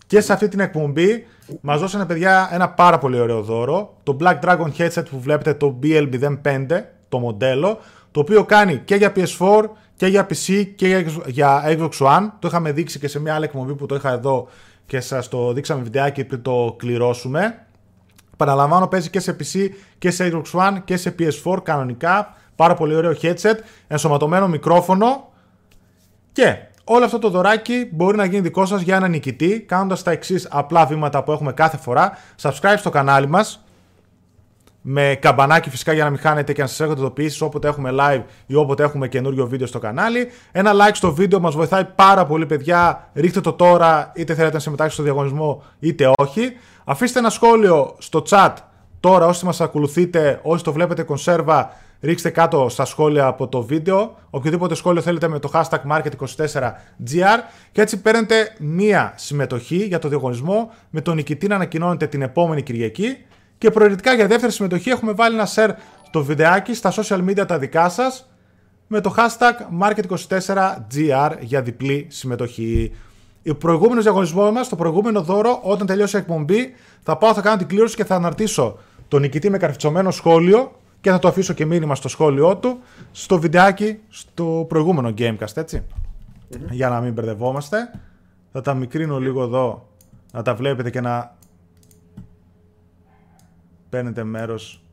Και 0.07 0.21
σε 0.21 0.33
αυτή 0.33 0.47
την 0.47 0.59
εκπομπή 0.59 1.25
μας 1.61 1.79
δώσανε 1.79 2.05
παιδιά 2.05 2.49
ένα 2.51 2.69
πάρα 2.69 2.97
πολύ 2.97 3.19
ωραίο 3.19 3.41
δώρο. 3.41 3.97
Το 4.03 4.17
Black 4.19 4.39
Dragon 4.39 4.71
headset 4.77 5.03
που 5.09 5.19
βλέπετε, 5.19 5.53
το 5.53 5.79
BL05, 5.83 6.83
το 7.09 7.19
μοντέλο. 7.19 7.79
Το 8.11 8.19
οποίο 8.19 8.45
κάνει 8.45 8.77
και 8.77 8.95
για 8.95 9.11
PS4 9.15 9.63
και 9.95 10.07
για 10.07 10.27
PC 10.29 10.65
και 10.75 10.87
για- 10.87 11.05
για 11.27 11.63
Xbox 11.65 11.89
One. 12.07 12.29
Το 12.39 12.47
είχαμε 12.47 12.71
δείξει 12.71 12.99
και 12.99 13.07
σε 13.07 13.19
μια 13.19 13.35
άλλη 13.35 13.45
εκπομπή 13.45 13.75
που 13.75 13.85
το 13.85 13.95
είχα 13.95 14.11
εδώ 14.11 14.47
και 14.85 14.99
σας 14.99 15.27
το 15.27 15.53
δείξαμε 15.53 15.81
βιντεάκι 15.83 16.23
πριν 16.23 16.41
το 16.41 16.75
κληρώσουμε. 16.77 17.65
Παραλαμβάνω, 18.37 18.87
παίζει 18.87 19.09
και 19.09 19.19
σε 19.19 19.35
PC 19.39 19.69
και 19.97 20.11
σε 20.11 20.31
Xbox 20.33 20.59
One 20.59 20.77
και 20.85 20.97
σε 20.97 21.15
PS4 21.19 21.61
κανονικά. 21.63 22.33
Πάρα 22.55 22.73
πολύ 22.73 22.95
ωραίο 22.95 23.13
headset, 23.21 23.55
ενσωματωμένο 23.87 24.47
μικρόφωνο. 24.47 25.29
Και 26.31 26.55
όλο 26.83 27.05
αυτό 27.05 27.19
το 27.19 27.29
δωράκι 27.29 27.89
μπορεί 27.91 28.17
να 28.17 28.25
γίνει 28.25 28.41
δικό 28.41 28.65
σας 28.65 28.81
για 28.81 28.95
ένα 28.95 29.07
νικητή, 29.07 29.59
κάνοντας 29.61 30.03
τα 30.03 30.11
εξής 30.11 30.47
απλά 30.51 30.85
βήματα 30.85 31.23
που 31.23 31.31
έχουμε 31.31 31.53
κάθε 31.53 31.77
φορά. 31.77 32.17
Subscribe 32.41 32.75
στο 32.77 32.89
κανάλι 32.89 33.27
μας, 33.27 33.63
με 34.81 35.17
καμπανάκι 35.21 35.69
φυσικά 35.69 35.93
για 35.93 36.03
να 36.03 36.09
μην 36.09 36.19
χάνετε 36.19 36.53
και 36.53 36.61
να 36.61 36.67
σας 36.67 36.79
έρχονται 36.79 36.99
ειδοποιήσεις 36.99 37.41
όποτε 37.41 37.67
έχουμε 37.67 37.89
live 37.99 38.23
ή 38.45 38.55
όποτε 38.55 38.83
έχουμε 38.83 39.07
καινούριο 39.07 39.47
βίντεο 39.47 39.67
στο 39.67 39.79
κανάλι. 39.79 40.27
Ένα 40.51 40.71
like 40.73 40.93
στο 40.93 41.13
βίντεο 41.13 41.39
μας 41.39 41.55
βοηθάει 41.55 41.85
πάρα 41.95 42.25
πολύ, 42.25 42.45
παιδιά. 42.45 43.09
Ρίχτε 43.13 43.41
το 43.41 43.53
τώρα, 43.53 44.11
είτε 44.15 44.33
θέλετε 44.33 44.53
να 44.53 44.59
συμμετάσχετε 44.59 45.01
στο 45.01 45.03
διαγωνισμό, 45.03 45.63
είτε 45.79 46.11
όχι. 46.17 46.51
Αφήστε 46.83 47.19
ένα 47.19 47.29
σχόλιο 47.29 47.95
στο 47.97 48.23
chat 48.29 48.53
τώρα, 48.99 49.25
όσοι 49.25 49.45
μας 49.45 49.61
ακολουθείτε, 49.61 50.39
όσοι 50.43 50.63
το 50.63 50.71
βλέπετε 50.71 51.03
κονσέρβα, 51.03 51.69
ρίξτε 52.01 52.29
κάτω 52.29 52.69
στα 52.69 52.85
σχόλια 52.85 53.25
από 53.25 53.47
το 53.47 53.61
βίντεο. 53.61 54.15
Οποιοδήποτε 54.29 54.75
σχόλιο 54.75 55.01
θέλετε 55.01 55.27
με 55.27 55.39
το 55.39 55.51
hashtag 55.53 55.79
market24gr 55.91 57.39
και 57.71 57.81
έτσι 57.81 58.01
παίρνετε 58.01 58.55
μία 58.59 59.13
συμμετοχή 59.15 59.75
για 59.75 59.99
το 59.99 60.07
διαγωνισμό 60.07 60.71
με 60.89 61.01
τον 61.01 61.15
νικητή 61.15 61.47
να 61.47 61.55
ανακοινώνετε 61.55 62.07
την 62.07 62.21
επόμενη 62.21 62.61
Κυριακή. 62.61 63.17
Και 63.61 63.71
προαιρετικά 63.71 64.13
για 64.13 64.27
δεύτερη 64.27 64.51
συμμετοχή 64.51 64.89
έχουμε 64.89 65.11
βάλει 65.11 65.35
ένα 65.35 65.47
share 65.55 65.69
το 66.11 66.23
βιντεάκι 66.23 66.73
στα 66.73 66.93
social 66.95 67.29
media 67.29 67.47
τα 67.47 67.57
δικά 67.57 67.89
σας 67.89 68.29
με 68.87 69.01
το 69.01 69.15
hashtag 69.17 69.81
market24gr 69.81 71.31
για 71.39 71.61
διπλή 71.61 72.07
συμμετοχή. 72.09 72.91
Ο 73.49 73.55
προηγούμενος 73.55 74.03
διαγωνισμός 74.03 74.51
μας, 74.51 74.69
το 74.69 74.75
προηγούμενο 74.75 75.21
δώρο, 75.21 75.59
όταν 75.63 75.87
τελειώσει 75.87 76.15
η 76.15 76.19
εκπομπή, 76.19 76.73
θα 77.03 77.17
πάω, 77.17 77.33
θα 77.33 77.41
κάνω 77.41 77.57
την 77.57 77.67
κλήρωση 77.67 77.95
και 77.95 78.05
θα 78.05 78.15
αναρτήσω 78.15 78.77
τον 79.07 79.21
νικητή 79.21 79.49
με 79.49 79.57
καρφιτσωμένο 79.57 80.11
σχόλιο 80.11 80.71
και 81.01 81.09
θα 81.09 81.19
το 81.19 81.27
αφήσω 81.27 81.53
και 81.53 81.65
μήνυμα 81.65 81.95
στο 81.95 82.07
σχόλιο 82.07 82.57
του 82.57 82.79
στο 83.11 83.39
βιντεάκι 83.39 83.99
στο 84.09 84.65
προηγούμενο 84.69 85.13
Gamecast, 85.17 85.55
ετσι 85.55 85.83
Για 86.69 86.89
να 86.89 87.01
μην 87.01 87.13
μπερδευόμαστε. 87.13 87.77
Θα 88.51 88.61
τα 88.61 88.73
μικρύνω 88.73 89.19
λίγο 89.19 89.43
εδώ, 89.43 89.87
να 90.31 90.41
τα 90.41 90.55
βλέπετε 90.55 90.89
και 90.89 91.01
να 91.01 91.39
παίρνετε 93.91 94.23
μέρος 94.23 94.83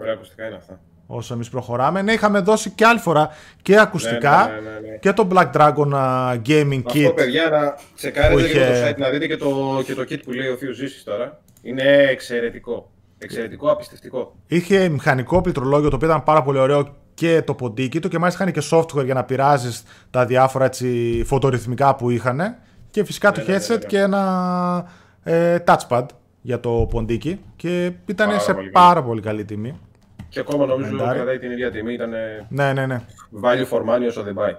Ωραία 0.00 0.12
ακουστικά 0.12 0.46
είναι 0.46 0.56
αυτά. 0.56 0.80
όσο 1.06 1.34
εμείς 1.34 1.48
προχωράμε. 1.48 2.02
Ναι, 2.02 2.12
είχαμε 2.12 2.40
δώσει 2.40 2.70
και 2.70 2.84
άλλη 2.86 2.98
φορά 2.98 3.28
και 3.62 3.78
ακουστικά 3.80 4.46
Ναι, 4.46 4.52
ναι, 4.70 4.70
ναι, 4.80 4.88
ναι. 4.88 4.96
και 4.96 5.12
το 5.12 5.28
Black 5.32 5.50
Dragon 5.52 5.92
uh, 5.92 6.40
Gaming 6.46 6.82
Αυτό 6.86 7.00
Kit. 7.08 7.12
παιδιά 7.14 7.48
να 7.50 7.72
Που 7.72 7.80
τσεκάρετε 7.96 8.42
είχε- 8.42 8.52
και 8.52 8.58
το 8.58 8.88
site 8.88 8.96
να 8.98 9.08
δείτε 9.10 9.26
και 9.26 9.36
το, 9.36 9.82
και 9.84 9.94
το 9.94 10.02
kit 10.02 10.18
που 10.24 10.32
λέει 10.32 10.48
ο 10.48 10.56
Θείος 10.56 10.76
Ζήσης 10.76 11.04
τώρα. 11.04 11.40
Είναι 11.62 11.82
εξαιρετικό. 12.10 12.90
Εξαιρετικό, 13.18 13.70
απιστευτικό. 13.70 14.34
Είχε 14.46 14.88
μηχανικό 14.88 15.40
πληκτρολόγιο 15.40 15.88
το 15.90 15.96
οποίο 15.96 16.08
ήταν 16.08 16.22
πάρα 16.22 16.42
πολύ 16.42 16.58
ωραίο 16.58 16.96
και 17.14 17.42
το 17.46 17.54
ποντίκι 17.54 17.98
του 18.00 18.08
και 18.08 18.18
μάλιστα 18.18 18.42
είχαν 18.48 18.54
και 18.62 18.68
software 18.70 19.04
για 19.04 19.14
να 19.14 19.24
πειράζεις 19.24 19.82
τα 20.10 20.26
διάφορα 20.26 20.64
έτσι, 20.64 21.22
φωτορυθμικά 21.26 21.94
που 21.94 22.10
είχαν. 22.10 22.56
Και 22.90 23.04
φυσικά 23.04 23.32
το 23.32 23.40
ναι, 23.40 23.46
ναι, 23.52 23.56
headset 23.58 23.78
ναι. 23.78 23.86
και 23.86 23.98
ένα 23.98 24.86
ε, 25.22 25.56
touchpad 25.66 26.04
για 26.46 26.60
το 26.60 26.86
ποντίκι. 26.90 27.40
Και 27.56 27.92
ήταν 28.06 28.28
Πάρα 28.28 28.40
σε 28.40 28.54
πολύ 28.54 28.68
πάρα 28.68 29.02
πολύ 29.02 29.20
καλή 29.20 29.44
τιμή. 29.44 29.80
Και 30.28 30.40
ακόμα 30.40 30.66
νομίζω 30.66 30.90
Μεντάρι. 30.90 31.16
κρατάει 31.16 31.38
την 31.38 31.50
ίδια 31.50 31.70
τιμή. 31.70 31.92
Ήταν 31.92 32.10
Ναι, 32.48 32.72
ναι, 32.72 32.86
ναι. 32.86 33.00
value 33.42 33.68
for 33.76 33.80
money 33.80 34.06
όσο 34.08 34.22
δεν 34.22 34.34
πάει. 34.34 34.56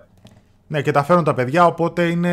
Ναι, 0.68 0.82
και 0.82 0.92
τα 0.92 1.04
φέρουν 1.04 1.24
τα 1.24 1.34
παιδιά, 1.34 1.66
οπότε 1.66 2.04
είναι 2.04 2.30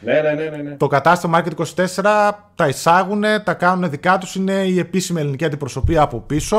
Ναι, 0.00 0.20
ναι, 0.20 0.32
ναι, 0.34 0.56
ναι. 0.56 0.62
ναι. 0.62 0.70
Το 0.76 0.86
κατάστημα 0.86 1.42
Market24 1.44 2.32
τα 2.54 2.68
εισάγουν, 2.68 3.22
τα 3.44 3.54
κάνουν 3.54 3.90
δικά 3.90 4.18
τους, 4.18 4.34
είναι 4.34 4.52
η 4.52 4.78
επίσημη 4.78 5.20
ελληνική 5.20 5.44
αντιπροσωπεία 5.44 6.02
από 6.02 6.20
πίσω. 6.20 6.56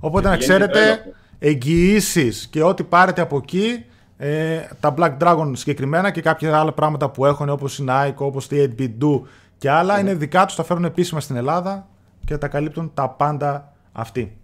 Οπότε 0.00 0.28
να 0.28 0.36
πηγαίνει 0.36 0.58
ξέρετε, 0.58 0.72
τρέλο 0.78 0.92
αυτό. 0.92 1.10
εγγυήσεις 1.38 2.46
και 2.50 2.62
ό,τι 2.62 2.82
πάρετε 2.82 3.20
από 3.20 3.36
εκεί, 3.36 3.84
ε, 4.18 4.58
τα 4.80 4.94
Black 4.98 5.16
Dragon 5.18 5.50
συγκεκριμένα 5.52 6.10
και 6.10 6.20
κάποια 6.20 6.58
άλλα 6.58 6.72
πράγματα 6.72 7.10
που 7.10 7.26
έχουν 7.26 7.48
όπως 7.48 7.78
η 7.78 7.84
Nike, 7.88 8.14
όπως 8.16 8.48
τη 8.48 8.64
8bit 8.78 8.90
Do 9.04 9.20
και 9.60 9.70
άλλα, 9.70 9.94
Ναι. 9.94 10.00
είναι 10.00 10.14
δικά 10.14 10.46
τους, 10.46 10.54
τα 10.56 10.62
φέρουν 10.62 10.84
επίσημα 10.84 11.20
στην 11.20 11.36
Ελλάδα 11.36 11.88
και 12.24 12.38
τα 12.38 12.48
καλύπτουν 12.48 12.90
τα 12.94 13.08
πάντα 13.10 13.72
αυτοί. 13.92 14.38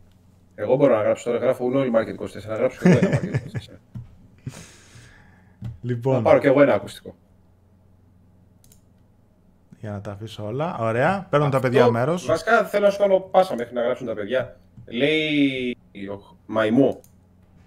Εγώ 0.54 0.76
μπορώ 0.76 0.94
να 0.96 1.02
γράψω 1.02 1.24
τώρα, 1.30 1.38
γράφω 1.38 1.64
όλοι 1.64 1.90
Market 1.94 2.14
24, 2.22 2.48
να 2.48 2.54
γράψω 2.56 2.78
και 2.82 2.88
εγώ 2.88 2.98
ένα 3.06 3.18
Market 3.20 3.34
24. 3.34 3.80
να 5.60 5.70
Λοιπόν, 5.82 6.22
πάρω 6.22 6.38
και 6.38 6.46
εγώ 6.46 6.62
ένα 6.62 6.74
ακουστικό. 6.74 7.14
για 9.80 9.90
να 9.90 10.00
τα 10.00 10.10
αφήσω 10.10 10.44
όλα. 10.46 10.76
Ωραία, 10.78 11.26
παίρνουν 11.30 11.50
τα 11.50 11.60
παιδιά 11.60 11.80
Αυτό, 11.80 11.92
μέρος. 11.92 12.26
Βασικά 12.26 12.64
θέλω 12.64 12.84
να 12.84 12.90
σου 12.90 12.98
κάνω 12.98 13.18
πάσα 13.18 13.54
μέχρι 13.54 13.74
να 13.74 13.82
γράψουν 13.82 14.06
τα 14.06 14.14
παιδιά. 14.14 14.56
Λέει 14.86 15.76
ο 16.16 16.36
Μαϊμού. 16.46 17.00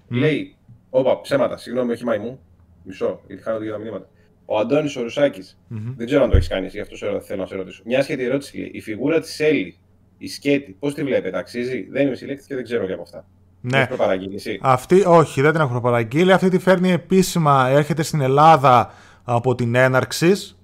Λέει. 0.07 0.55
Όπα, 0.89 1.21
ψέματα, 1.21 1.57
συγγνώμη, 1.57 1.91
όχι 1.91 2.03
Μαϊμού. 2.05 2.39
Μισό, 2.83 3.21
γιατί 3.27 3.41
χάνω 3.43 3.57
δύο 3.59 3.71
τα 3.71 3.77
μηνύματα. 3.77 4.07
Ο 4.51 4.57
Αντώνης 4.59 4.95
ο 4.95 5.01
ρουσακης 5.01 5.57
Δεν 5.97 6.05
ξέρω 6.05 6.23
αν 6.23 6.29
το 6.29 6.35
έχεις 6.35 6.47
κάνει, 6.49 6.65
εσύ, 6.65 6.75
γι' 6.75 6.81
αυτό 6.81 6.95
σε- 6.95 7.19
θέλω 7.25 7.41
να 7.41 7.47
σε 7.47 7.55
ρωτήσω. 7.55 7.81
Μια 7.85 8.03
σχετική 8.03 8.27
ερώτηση 8.27 8.57
λέει. 8.57 8.71
Η 8.73 8.81
φιγούρα 8.81 9.19
της 9.19 9.39
Έλλη, 9.39 9.77
η 10.17 10.27
σκέτη, 10.27 10.75
πώς 10.79 10.93
τη 10.93 11.03
βλέπετε, 11.03 11.37
αξίζει; 11.37 11.87
Δεν 11.91 12.05
είμαι 12.07 12.15
συλλέκτης 12.15 12.45
και 12.45 12.55
δεν 12.55 12.63
ξέρω 12.63 12.85
και 12.85 12.93
από 12.93 13.01
αυτά. 13.01 13.25
Ναι. 13.61 13.77
Έχεις 13.77 13.87
προπαραγγείλει 13.87 14.35
εσύ; 14.35 14.59
Αυτή, 14.61 15.03
όχι, 15.07 15.41
δεν 15.41 15.51
την 15.51 15.61
έχω 15.61 15.69
προπαραγγείλει. 15.69 16.31
Αυτή 16.31 16.49
τη 16.49 16.59
φέρνει 16.59 16.91
επίσημα, 16.91 17.67
έρχεται 17.69 18.03
στην 18.03 18.21
Ελλάδα 18.21 18.93
από 19.23 19.55
την 19.55 19.75
έναρξης. 19.75 20.57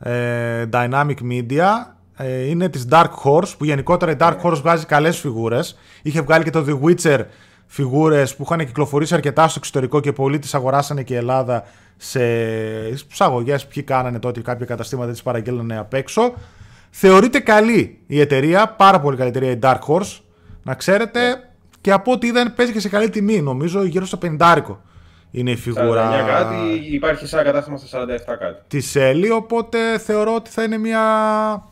Ε, 0.00 0.64
Dynamic 0.72 1.16
Media. 1.30 1.68
Ε, 2.16 2.42
είναι 2.48 2.68
της 2.68 2.86
Dark 2.90 3.10
Horse, 3.24 3.56
που 3.58 3.64
γενικότερα 3.64 4.12
η 4.12 4.16
Dark 4.18 4.36
Horse 4.42 4.58
βγάζει 4.62 4.86
καλές 4.86 5.18
φιγούρες. 5.18 5.78
Είχε 6.02 6.20
βγάλει 6.20 6.44
και 6.44 6.50
το 6.50 6.64
The 6.68 6.80
Witcher 6.88 7.24
φιγούρες 7.66 8.36
που 8.36 8.42
είχαν 8.42 8.58
κυκλοφορήσει 8.66 9.14
αρκετά 9.14 9.48
στο 9.48 9.58
εξωτερικό 9.58 10.00
και 10.00 10.12
πολλοί 10.12 10.38
τις 10.38 10.54
αγοράσανε 10.54 11.02
και 11.02 11.14
η 11.14 11.16
Ελλάδα 11.16 11.64
σε 12.04 12.20
ψαγωγές 13.08 13.66
ποιοι 13.66 13.82
κάνανε 13.82 14.18
τότε 14.18 14.40
κάποια 14.40 14.66
καταστήματα 14.66 15.10
τις 15.10 15.22
παραγγέλνανε 15.22 15.78
απ' 15.78 15.94
έξω. 15.94 16.34
Θεωρείται 16.90 17.40
καλή 17.40 17.98
η 18.06 18.20
εταιρεία, 18.20 18.68
πάρα 18.68 19.00
πολύ 19.00 19.16
καλή 19.16 19.28
εταιρεία 19.28 19.50
η 19.50 19.58
Dark 19.62 19.78
Horse. 19.88 20.20
Να 20.62 20.74
ξέρετε, 20.74 21.20
και 21.80 21.92
από 21.92 22.12
ό,τι 22.12 22.26
είδα 22.26 22.52
παίζει 22.56 22.72
και 22.72 22.80
σε 22.80 22.88
καλή 22.88 23.10
τιμή. 23.10 23.40
Νομίζω 23.40 23.84
γύρω 23.84 24.06
στο 24.06 24.18
50 24.22 24.62
είναι 25.30 25.50
η 25.50 25.54
49 25.54 25.58
φιγούρα 25.58 26.24
κάτι, 26.26 26.94
υπάρχει 26.94 27.26
σε 27.26 27.36
ένα 27.36 27.44
κατάστημα 27.44 27.76
στα 27.76 28.04
47 28.04 28.06
κάτι. 28.38 28.62
της 28.68 28.90
Σέλη, 28.90 29.30
οπότε 29.30 29.98
θεωρώ 29.98 30.34
ότι 30.34 30.50
θα 30.50 30.62
είναι 30.62 30.78
μια 30.78 31.02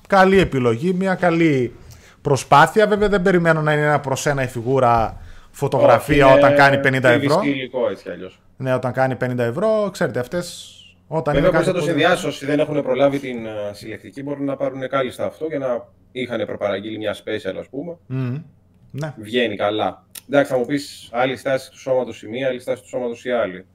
καλή 0.08 0.38
επιλογή, 0.38 0.92
μια 0.92 1.14
καλή 1.14 1.74
προσπάθεια. 2.22 2.86
Βέβαια 2.86 3.08
δεν 3.08 3.22
περιμένω 3.22 3.62
να 3.62 3.72
είναι 3.72 3.82
ένα 3.82 4.00
προς 4.00 4.26
ένα 4.26 4.42
η 4.42 4.46
φιγούρα 4.46 5.20
φωτογραφία 5.50 6.26
Όχι, 6.26 6.38
είναι 6.38 6.46
όταν 6.46 6.56
κάνει 6.56 6.80
50 6.84 7.04
ευρώ. 7.04 7.40
PVC 7.40 7.44
υλικό 7.44 7.88
έτσι 7.90 8.02
κι 8.02 8.10
αλλιώς. 8.10 8.40
Ναι, 8.60 8.74
όταν 8.74 8.92
κάνει 8.92 9.16
50 9.20 9.38
ευρώ, 9.38 9.88
ξέρετε 9.92 10.18
αυτές 10.20 10.74
όταν 11.06 11.34
Βέβαια, 11.34 11.48
είναι 11.48 11.58
μπορεί 11.58 11.66
να 11.66 11.72
κάτι 11.72 11.86
το 11.86 11.92
πολύ- 11.92 12.00
συνδυάσει 12.00 12.26
όσοι 12.26 12.46
δεν 12.46 12.58
έχουν 12.60 12.82
προλάβει 12.82 13.18
την 13.18 13.46
ε, 13.46 13.50
συλλεκτική, 13.72 14.22
μπορούν 14.22 14.44
να 14.44 14.56
πάρουν 14.56 14.88
κάλλιστα 14.88 15.24
αυτό 15.26 15.46
και 15.48 15.58
να 15.58 15.88
είχαν 16.12 16.46
προπαραγγείλει 16.46 16.98
μια 16.98 17.14
special, 17.16 17.54
ας 17.58 17.68
πούμε. 17.70 17.96
Μμμ. 18.06 18.42
Ναι. 18.90 19.14
Βγαίνει 19.18 19.56
καλά. 19.56 20.04
Εντάξει, 20.28 20.52
θα 20.52 20.58
μου 20.58 20.66
πεις 20.66 21.08
άλλη 21.12 21.36
στάση 21.36 21.70
του 21.70 21.78
σώματος 21.78 22.22
η 22.22 22.28
μία, 22.28 22.48
άλλη 22.48 22.60
στάση 22.60 22.82
του 22.82 22.88
σώματος 22.88 23.24
η 23.24 23.30
άλλη. 23.30 23.66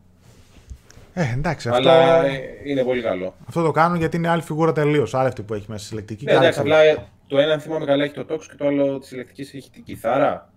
Ε, 1.14 1.32
εντάξει, 1.34 1.70
αυτό, 1.70 1.90
Αλλά 1.90 2.26
ε, 2.26 2.40
είναι 2.66 2.84
πολύ 2.84 3.02
καλό. 3.02 3.36
αυτό 3.48 3.64
το 3.64 3.72
κάνουν 3.72 3.98
γιατί 3.98 4.18
είναι 4.18 4.28
άλλη 4.28 4.42
φιγούρα 4.42 4.72
τελείως. 4.72 5.14
Άλλη 5.14 5.28
αυτή 5.28 5.42
που 5.42 5.54
έχει 5.54 5.66
μέσα 5.68 5.80
στη 5.80 5.88
συλλεκτική. 5.90 6.26
Ναι, 6.26 6.32
και 6.32 6.38
άλλη 6.38 6.46
εντάξει, 6.46 6.62
φιγούρα. 6.64 6.80
απλά 6.90 7.02
ε, 7.02 7.08
το 7.28 7.38
ένα, 7.38 7.54
αν 7.54 7.60
θυμάμαι 7.60 7.86
καλά, 7.86 8.04
έχει 8.04 8.14
το 8.14 8.26
τόξο 8.26 8.50
και 8.52 8.56
το 8.58 8.68
άλλο 8.68 9.00
της 9.00 9.08
συλλεκτικής 9.08 9.54
έχει 9.54 9.70
την 9.70 9.84
κιθάρα. 9.84 10.54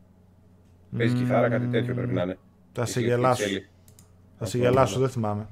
Παίζει 0.99 1.15
κιθάρα, 1.15 1.49
κάτι 1.49 1.67
τέτοιο 1.67 1.95
πρέπει 1.95 2.13
να 2.13 2.23
είναι. 2.23 2.39
Θα 2.73 2.83
Η 2.83 2.87
σε 2.87 2.93
συλλεκτική 2.93 3.21
γελάσω. 3.21 3.45
Της 4.39 4.49
Ellie. 4.55 4.59
Θα 4.59 4.59
σε 4.59 4.59
γελάσω, 4.59 4.99
δεν 4.99 5.09
θυμάμαι. 5.09 5.47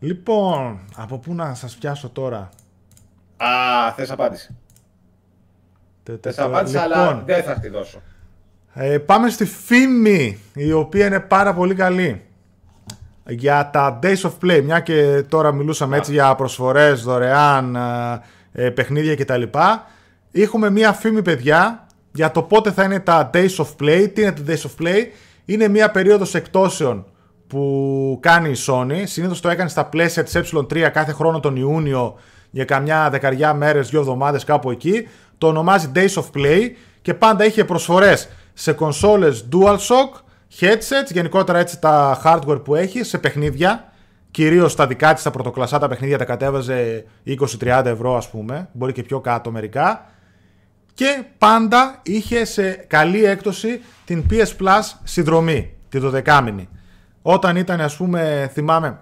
Λοιπόν, 0.00 0.78
από 0.96 1.18
πού 1.18 1.34
να 1.34 1.54
σας 1.54 1.74
πιάσω 1.76 2.08
τώρα; 2.08 2.48
Α, 3.36 3.92
θες 3.96 4.10
απάντηση. 4.10 4.54
Τε- 6.02 6.20
τε- 6.20 6.34
Θες 6.34 6.44
απάντηση, 6.44 6.76
λοιπόν, 6.76 6.92
αλλά 6.92 7.22
δεν 7.26 7.42
θα 7.42 7.58
τη 7.58 7.68
δώσω. 7.68 8.00
ε, 8.74 8.98
πάμε 8.98 9.30
στη 9.30 9.44
φήμη, 9.44 10.38
η 10.54 10.72
οποία 10.72 11.06
είναι 11.06 11.20
πάρα 11.20 11.54
πολύ 11.54 11.74
καλή. 11.74 12.22
Για 13.28 13.70
τα 13.72 13.98
Days 14.02 14.16
of 14.20 14.32
Play, 14.42 14.60
μια 14.64 14.80
και 14.80 15.24
τώρα 15.28 15.52
μιλούσαμε 15.52 15.96
έτσι 15.96 16.12
για 16.12 16.34
προσφορές, 16.34 17.02
δωρεάν, 17.02 17.76
ε, 17.76 18.20
ε, 18.52 18.70
παιχνίδια 18.70 19.14
κτλ. 19.16 19.42
Έχουμε 20.32 20.70
μια 20.70 20.92
φήμη, 20.92 21.22
παιδιά, 21.22 21.86
για 22.12 22.30
το 22.30 22.42
πότε 22.42 22.70
θα 22.72 22.84
είναι 22.84 23.00
τα 23.00 23.30
Days 23.34 23.56
of 23.56 23.66
Play. 23.80 24.10
Τι 24.14 24.22
είναι 24.22 24.32
τα 24.32 24.42
Days 24.46 24.56
of 24.58 24.82
Play? 24.82 25.04
Είναι 25.44 25.68
μια 25.68 25.90
περίοδος 25.90 26.34
εκτόσεων 26.34 27.06
που 27.46 28.18
κάνει 28.22 28.50
η 28.50 28.56
Sony. 28.66 29.02
Συνήθως 29.04 29.40
το 29.40 29.48
έκανε 29.48 29.68
στα 29.68 29.86
πλαίσια 29.86 30.22
της 30.22 30.36
ε3 30.36 30.90
κάθε 30.92 31.12
χρόνο 31.12 31.40
τον 31.40 31.56
Ιούνιο 31.56 32.14
για 32.50 32.64
καμιά 32.64 33.10
δεκαριά 33.10 33.54
μέρες, 33.54 33.88
δύο 33.88 34.00
εβδομάδες 34.00 34.44
κάπου 34.44 34.70
εκεί. 34.70 35.08
Το 35.38 35.46
ονομάζει 35.46 35.90
Days 35.94 36.22
of 36.22 36.24
Play 36.36 36.70
και 37.02 37.14
πάντα 37.14 37.44
είχε 37.44 37.64
προσφορές 37.64 38.28
σε 38.52 38.72
κονσόλες 38.72 39.48
DualShock, 39.52 40.20
headsets, 40.60 41.10
γενικότερα 41.12 41.58
έτσι 41.58 41.80
τα 41.80 42.20
hardware 42.24 42.64
που 42.64 42.74
έχει, 42.74 43.02
σε 43.02 43.18
παιχνίδια. 43.18 43.92
Κυρίως 44.30 44.74
τα 44.74 44.86
δικά 44.86 45.14
της, 45.14 45.22
τα 45.22 45.30
πρωτοκλασσά 45.30 45.78
τα 45.78 45.88
παιχνίδια 45.88 46.18
τα 46.18 46.24
κατέβαζε 46.24 47.04
20-30 47.60 47.82
ευρώ 47.84 48.16
ας 48.16 48.30
πούμε, 48.30 48.68
μπορεί 48.72 48.92
και 48.92 49.02
πιο 49.02 49.20
κάτω 49.20 49.50
μερικά. 49.50 50.06
Και 50.94 51.22
πάντα 51.38 52.00
είχε 52.02 52.44
σε 52.44 52.70
καλή 52.70 53.24
έκπτωση 53.24 53.80
την 54.04 54.24
PS 54.30 54.46
Plus 54.62 54.80
συνδρομή, 55.04 55.72
τη 55.88 56.00
12μηνη. 56.02 56.66
Όταν 57.22 57.56
ήταν, 57.56 57.80
ας 57.80 57.96
πούμε, 57.96 58.50
θυμάμαι, 58.52 58.98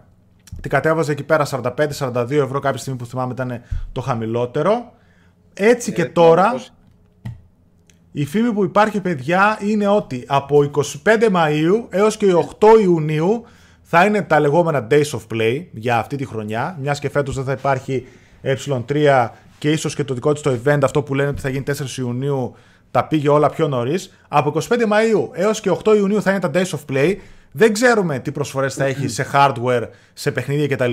την 0.61 0.71
κατέβαζε 0.71 1.13
εκεί 1.13 1.23
πέρα 1.23 1.45
45-42 1.45 2.31
ευρώ 2.31 2.59
κάποια 2.61 2.79
στιγμή 2.79 2.99
που 2.99 3.07
θυμάμαι 3.07 3.33
ήταν 3.33 3.63
το 3.93 4.01
χαμηλότερο. 4.01 4.93
Έτσι 5.55 5.93
και 5.93 6.03
Ε, 6.03 6.05
τώρα, 6.05 6.51
πώς- 6.51 6.73
Η 8.13 8.25
φήμη 8.25 8.53
που 8.53 8.65
υπάρχει, 8.65 9.01
παιδιά, 9.01 9.59
είναι 9.63 9.87
ότι 9.87 10.25
από 10.27 10.63
25 10.63 11.29
Μαΐου 11.33 11.85
έως 11.89 12.17
και 12.17 12.35
8 12.35 12.67
Ιουνίου 12.83 13.45
θα 13.83 14.05
είναι 14.05 14.23
τα 14.23 14.41
λεγόμενα 14.41 14.87
Days 14.91 15.11
of 15.11 15.21
Play 15.35 15.65
για 15.73 15.99
αυτή 15.99 16.17
τη 16.17 16.25
χρονιά. 16.27 16.77
Μιας 16.81 16.99
και 16.99 17.09
φέτος 17.11 17.35
δεν 17.35 17.45
θα 17.45 17.53
υπάρχει 17.53 18.07
ε3 18.43 19.29
και 19.63 19.71
ίσως 19.71 19.95
και 19.95 20.05
το 20.05 20.15
δικό 20.15 20.33
της 20.33 20.43
το 20.43 20.59
event, 20.65 20.79
αυτό 20.83 21.03
που 21.03 21.15
λένε 21.15 21.29
ότι 21.29 21.41
θα 21.41 21.49
γίνει 21.49 21.65
4 21.67 21.99
Ιουνίου, 21.99 22.55
τα 22.91 23.05
πήγε 23.05 23.29
όλα 23.29 23.51
πιο 23.51 23.69
νωρίς. 23.69 24.13
Από 24.29 24.53
25 24.69 24.73
Μαΐου 24.73 25.29
έως 25.33 25.61
και 25.61 25.71
8 25.85 25.97
Ιουνίου 25.97 26.23
θα 26.23 26.31
είναι 26.31 26.41
τα 26.41 26.51
Days 26.55 26.67
of 26.67 26.93
Play. 26.93 27.17
Δεν 27.53 27.73
ξέρουμε 27.73 28.19
τι 28.19 28.33
προσφορές 28.33 28.75
θα 28.75 28.85
έχει 28.85 29.09
σε 29.09 29.27
hardware, 29.33 29.89
σε 30.13 30.31
παιχνίδια 30.31 30.67
κτλ. 30.67 30.93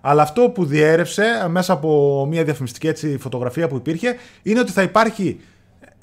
Αλλά 0.00 0.22
αυτό 0.22 0.50
που 0.50 0.64
διέρευσε 0.64 1.46
μέσα 1.48 1.72
από 1.72 2.26
μια 2.28 2.44
διαφημιστική 2.44 2.88
έτσι, 2.88 3.18
φωτογραφία 3.18 3.68
που 3.68 3.76
υπήρχε 3.76 4.16
είναι 4.42 4.60
ότι 4.60 4.72
θα 4.72 4.82
υπάρχει 4.82 5.40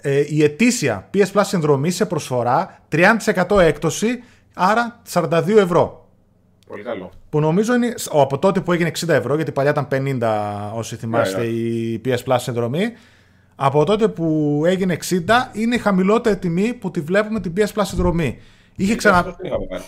ε, 0.01 0.24
η 0.28 0.43
ετήσια 0.43 1.10
PS 1.14 1.32
Plus 1.34 1.41
συνδρομή 1.43 1.91
σε 1.91 2.05
προσφορά 2.05 2.80
30% 2.91 3.60
έκπτωση, 3.60 4.24
άρα 4.53 5.01
42 5.14 5.47
ευρώ. 5.57 5.99
Πολύ 6.70 6.84
καλό. 6.84 7.11
Που 7.30 7.39
νομίζω 7.39 7.74
είναι 7.74 7.93
από 8.11 8.38
τότε 8.39 8.61
που 8.61 8.72
έγινε 8.72 8.91
60 8.99 9.07
ευρώ, 9.09 9.36
γιατί 9.36 9.51
παλιά 9.51 9.72
ήταν 9.72 9.88
50 9.91 10.72
όσοι 10.78 10.95
θυμάστε 10.95 11.38
Ναι, 11.38 11.43
ναι. 11.43 11.49
η 11.49 12.01
PS 12.05 12.17
Plus 12.26 12.36
συνδρομή. 12.39 12.91
Από 13.55 13.84
τότε 13.84 14.07
που 14.07 14.61
έγινε 14.65 14.97
60 15.09 15.15
είναι 15.53 15.76
η 15.76 15.78
χαμηλότερη 15.78 16.38
τιμή 16.38 16.74
που 16.74 16.91
τη 16.91 17.01
βλέπουμε 17.01 17.39
την 17.39 17.53
PS 17.57 17.67
Plus 17.74 17.82
συνδρομή. 17.86 18.39
Είχε 18.76 18.95
ξανα... 18.95 19.17
Αυτό 19.17 19.36
δεν 19.38 19.45
είχαμε 19.45 19.65
πάρει. 19.70 19.84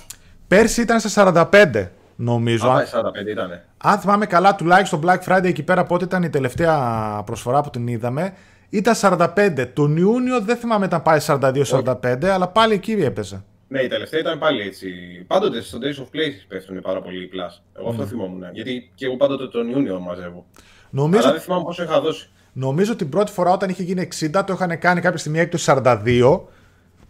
Πέρσι 0.47 0.81
ήταν 0.81 0.99
σε 0.99 1.09
45 1.15 1.87
νομίζω. 2.15 2.67
Α, 2.69 2.71
Αν- 2.71 2.75
πάει 2.91 3.23
45 3.25 3.27
ήτανε. 3.31 3.65
αν 3.77 3.99
θυμάμαι 3.99 4.25
καλά, 4.25 4.55
τουλάχιστον 4.55 5.01
Black 5.05 5.19
Friday 5.27 5.43
εκεί 5.45 5.63
πέρα 5.63 5.83
πότε 5.83 6.05
ήταν 6.05 6.23
η 6.23 6.29
τελευταία 6.29 6.77
προσφορά 7.25 7.61
που 7.61 7.69
την 7.69 7.87
είδαμε, 7.87 8.33
ήταν 8.69 8.93
45. 8.95 9.67
Τον 9.73 9.97
Ιούνιο 9.97 10.41
δεν 10.41 10.55
θυμάμαι 10.57 10.85
ήταν 10.85 11.01
πάει 11.01 11.19
42-45, 11.25 12.25
αλλά 12.25 12.47
πάλι 12.47 12.73
εκεί 12.73 12.91
έπαιζε. 12.91 13.43
Ναι, 13.73 13.79
η 13.81 13.87
τελευταία 13.87 14.19
ήταν 14.19 14.39
πάλι 14.39 14.61
έτσι. 14.61 14.87
Πάντοτε 15.27 15.61
στο 15.61 15.77
Days 15.81 15.99
of 16.01 16.03
Play 16.15 16.31
πέφτουν 16.47 16.81
πάρα 16.81 17.01
πολύ 17.01 17.23
οι 17.23 17.29
Plus. 17.33 17.61
Εγώ 17.79 17.85
Ναι. 17.89 17.93
αυτό 17.93 18.05
θυμόμουν. 18.05 18.43
Γιατί 18.53 18.91
και 18.95 19.05
εγώ 19.05 19.15
πάντοτε 19.17 19.47
τον 19.47 19.69
Ιούνιο 19.69 19.99
μαζεύω. 19.99 20.45
Νομίζω, 20.89 21.21
Αλλά 21.23 21.31
δεν 21.31 21.41
θυμάμαι 21.41 21.63
πόσο 21.63 21.83
είχα 21.83 22.01
δώσει. 22.01 22.29
νομίζω 22.53 22.95
την 22.95 23.09
πρώτη 23.09 23.31
φορά 23.31 23.51
όταν 23.51 23.69
είχε 23.69 23.83
γίνει 23.83 24.01
60 24.01 24.43
το 24.45 24.53
είχαν 24.53 24.79
κάνει 24.79 25.01
κάποια 25.01 25.17
στιγμή 25.17 25.39
έκπτωση 25.39 25.63
42. 25.63 26.47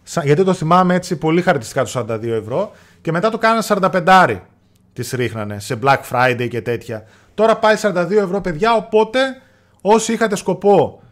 σα- 0.02 0.24
Γιατί 0.24 0.44
το 0.44 0.52
θυμάμαι 0.52 0.94
έτσι 0.94 1.16
πολύ 1.16 1.42
χαρακτηριστικά 1.42 1.84
το 1.84 1.90
42 1.90 2.32
ευρώ. 2.34 2.72
Και 3.00 3.12
μετά 3.12 3.30
το 3.30 3.38
κάνανε 3.38 3.62
45 3.62 4.40
τις 4.92 5.10
ρίχνανε 5.12 5.60
σε 5.60 5.78
Black 5.82 6.00
Friday 6.10 6.46
και 6.50 6.60
τέτοια. 6.62 7.04
Τώρα 7.34 7.56
πάει 7.56 7.76
42 7.76 8.20
ευρώ 8.22 8.40
παιδιά, 8.40 8.74
οπότε 8.74 9.18
όσοι 9.80 10.12
είχατε 10.12 10.36
σκοπό 10.36 11.02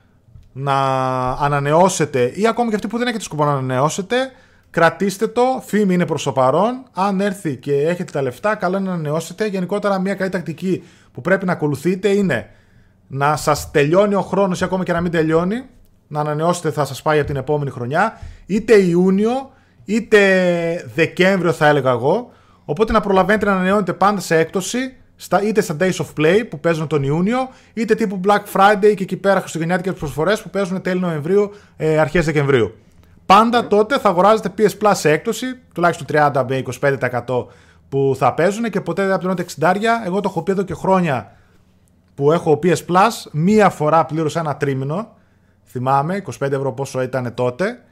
να 0.53 0.75
ανανεώσετε 1.31 2.33
ή 2.35 2.47
ακόμη 2.47 2.69
και 2.69 2.75
αυτοί 2.75 2.87
που 2.87 2.99
δεν 2.99 3.07
έχετε 3.07 3.23
σκοπό 3.23 3.45
να 3.45 3.51
ανανεώσετε, 3.51 4.17
κρατήστε 4.71 5.27
το, 5.27 5.63
φήμη 5.67 5.95
είναι 5.95 6.07
προς 6.07 6.23
το 6.23 6.33
παρόν. 6.33 6.83
Αν 6.93 7.21
έρθει 7.21 7.57
και 7.57 7.73
έχετε 7.73 8.13
τα 8.13 8.23
λεφτά, 8.23 8.55
καλό 8.55 8.77
είναι 8.77 8.89
να 8.89 8.95
ανανεώσετε. 8.95 9.47
Γενικότερα 9.47 10.01
μια 10.01 10.15
καλή 10.15 10.31
τακτική 10.31 10.83
που 11.13 11.21
πρέπει 11.21 11.47
να 11.47 11.53
ακολουθείτε 11.53 12.09
είναι 12.09 12.51
να 13.07 13.37
σας 13.37 13.71
τελειώνει 13.71 14.15
ο 14.15 14.21
χρόνος 14.21 14.61
ή 14.61 14.65
ακόμα 14.65 14.85
και 14.85 14.93
να 14.93 15.01
μην 15.01 15.11
τελειώνει, 15.11 15.65
να 16.09 16.21
ανανεώσετε 16.21 16.71
θα 16.71 16.85
σας 16.85 17.03
πάει 17.03 17.19
από 17.19 17.27
την 17.27 17.37
επόμενη 17.37 17.71
χρονιά, 17.71 18.21
είτε 18.47 18.75
Ιούνιο, 18.75 19.51
είτε 19.85 20.21
Δεκέμβριο 20.95 21.53
θα 21.53 21.67
έλεγα 21.67 21.91
εγώ, 21.91 22.31
οπότε 22.65 22.93
να 22.93 23.01
προλαβαίνετε 23.01 23.47
να 23.47 23.53
ανανεώνετε 23.53 23.93
πάντα 23.93 24.21
σε 24.21 24.39
έκπτωση, 24.39 24.95
στα, 25.17 25.43
είτε 25.43 25.61
στα 25.61 25.77
Days 25.81 25.93
of 25.93 26.07
Play 26.21 26.43
που 26.51 26.61
παίζουν 26.61 26.87
τον 26.87 27.03
Ιούνιο, 27.03 27.49
είτε 27.75 27.95
τύπου 27.95 28.21
Black 28.27 28.43
Friday 28.53 28.95
και 28.95 29.03
εκεί 29.03 29.17
πέρα 29.17 29.41
Χριστουγεννιάτικες 29.41 29.99
προσφορές 29.99 30.43
που 30.43 30.51
παίζουν 30.51 30.81
τέλη 30.81 31.01
Νοεμβρίου, 31.01 31.51
ε, 31.77 31.99
αρχές 31.99 32.25
Δεκεμβρίου. 32.25 32.75
Πάντα 33.31 33.67
τότε 33.67 33.99
θα 33.99 34.09
αγοράζετε 34.09 34.53
PS 34.59 34.79
Plus 34.83 34.93
σε 34.95 35.11
έκπτωση, 35.11 35.47
τουλάχιστον 35.75 36.07
30 36.11 36.45
με 36.49 36.63
25% 37.25 37.47
που 37.89 38.15
θα 38.17 38.35
παίζουν 38.35 38.71
και 38.71 38.81
ποτέ 38.81 39.03
δεν 39.03 39.11
θα 39.11 39.19
πληρώνετε 39.19 39.53
60. 39.61 39.75
Εγώ 40.07 40.21
το 40.21 40.29
έχω 40.29 40.43
πει 40.43 40.53
εδώ 40.53 40.63
και 40.63 40.75
χρόνια 40.75 41.33
που 42.15 42.33
έχω 42.33 42.59
PS 42.63 42.77
Plus, 42.87 43.11
μία 43.33 43.71
φορά 43.71 44.05
πλήρωσα 44.05 44.41
ένα 44.41 44.57
τρίμηνο. 44.57 45.17
Θυμάμαι, 45.65 46.23
25 46.41 46.51
ευρώ 46.53 46.73
πόσο 46.73 47.03
ήταν 47.03 47.35
τότε. 47.35 47.83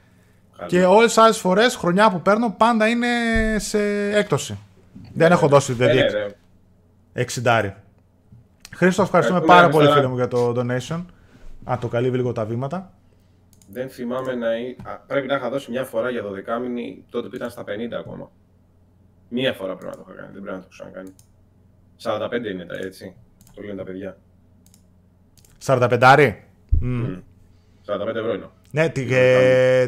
Και 0.66 0.84
όλες 0.84 1.06
τις 1.06 1.18
άλλες 1.18 1.38
φορές, 1.38 1.76
χρονιά 1.76 2.10
που 2.10 2.20
παίρνω, 2.22 2.54
πάντα 2.56 2.88
είναι 2.88 3.08
σε 3.56 3.78
έκπτωση. 4.12 4.58
Δεν 5.14 5.32
έχω 5.32 5.48
δώσει 5.48 5.70
Ναι, 5.70 5.76
δηλαδή 5.76 5.98
ναι, 5.98 6.18
ναι. 7.12 7.24
60. 7.68 7.70
Χρήστο, 8.74 9.02
ευχαριστούμε 9.02 9.38
Έχουμε 9.38 9.54
πάρα 9.54 9.66
ένα 9.66 9.72
πολύ, 9.72 9.86
μισθαρά. 9.86 10.08
φίλε 10.08 10.12
μου, 10.12 10.16
για 10.16 10.28
το 10.28 10.54
donation. 10.56 11.04
Α, 11.72 11.78
το 11.80 11.88
καλύβει 11.88 12.16
λίγο 12.16 12.32
τα 12.32 12.44
βήματα. 12.44 12.92
Δεν 13.72 13.88
θυμάμαι 13.88 14.34
να. 14.34 14.56
εί- 14.58 14.76
Α, 14.84 14.94
πρέπει 15.06 15.26
να 15.26 15.34
είχα 15.34 15.50
δώσει 15.50 15.70
μια 15.70 15.84
φορά 15.84 16.10
για 16.10 16.22
12 16.22 16.58
μήνυ 16.62 17.04
τότε 17.10 17.28
που 17.28 17.34
ήταν 17.34 17.50
στα 17.50 17.64
50 17.64 17.96
ακόμα. 17.98 18.30
Μία 19.28 19.52
φορά 19.52 19.76
πρέπει 19.76 19.96
να 19.96 20.02
το 20.04 20.04
είχα 20.08 20.20
κάνει, 20.20 20.32
δεν 20.32 20.42
πρέπει 20.42 20.56
να 20.56 20.62
το 20.62 20.68
έχω 20.70 20.92
ξανακάνει. 20.92 21.14
45 22.46 22.50
είναι 22.52 22.64
τα 22.64 22.74
έτσι. 22.86 23.14
Το 23.54 23.62
λένε 23.62 23.76
τα 23.76 23.82
παιδιά. 23.84 24.16
45. 25.64 26.34
Μμ. 26.80 27.04
45 27.86 28.16
ευρώ 28.16 28.34
είναι. 28.34 28.46
Ναι, 28.70 28.88
τη- 28.88 29.06
ε, 29.14 29.86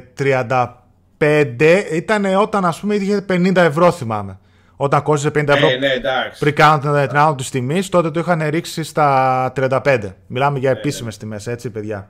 35 1.18 1.86
ήταν 1.92 2.24
όταν 2.24 2.64
ας 2.64 2.80
πούμε 2.80 2.94
είχε 2.94 3.24
50 3.28 3.56
ευρώ 3.56 3.90
θυμάμαι. 3.92 4.38
Όταν 4.76 5.02
κόστιζε 5.02 5.30
50 5.30 5.48
ευρώ 5.54 5.68
Ε, 5.68 5.76
ναι, 5.76 5.92
εντάξει. 5.92 6.38
πριν 6.38 6.54
κάνουν 6.54 6.80
την 6.80 7.08
την 7.08 7.16
άνω 7.18 7.34
τη 7.34 7.50
τιμής, 7.50 7.88
τότε 7.88 8.10
το 8.10 8.20
είχαν 8.20 8.42
ρίξει 8.48 8.82
στα 8.82 9.52
35. 9.56 10.14
Μιλάμε 10.26 10.58
για 10.58 10.70
επίσημες 10.70 11.16
τιμές, 11.16 11.46
έτσι, 11.46 11.70
παιδιά. 11.70 12.08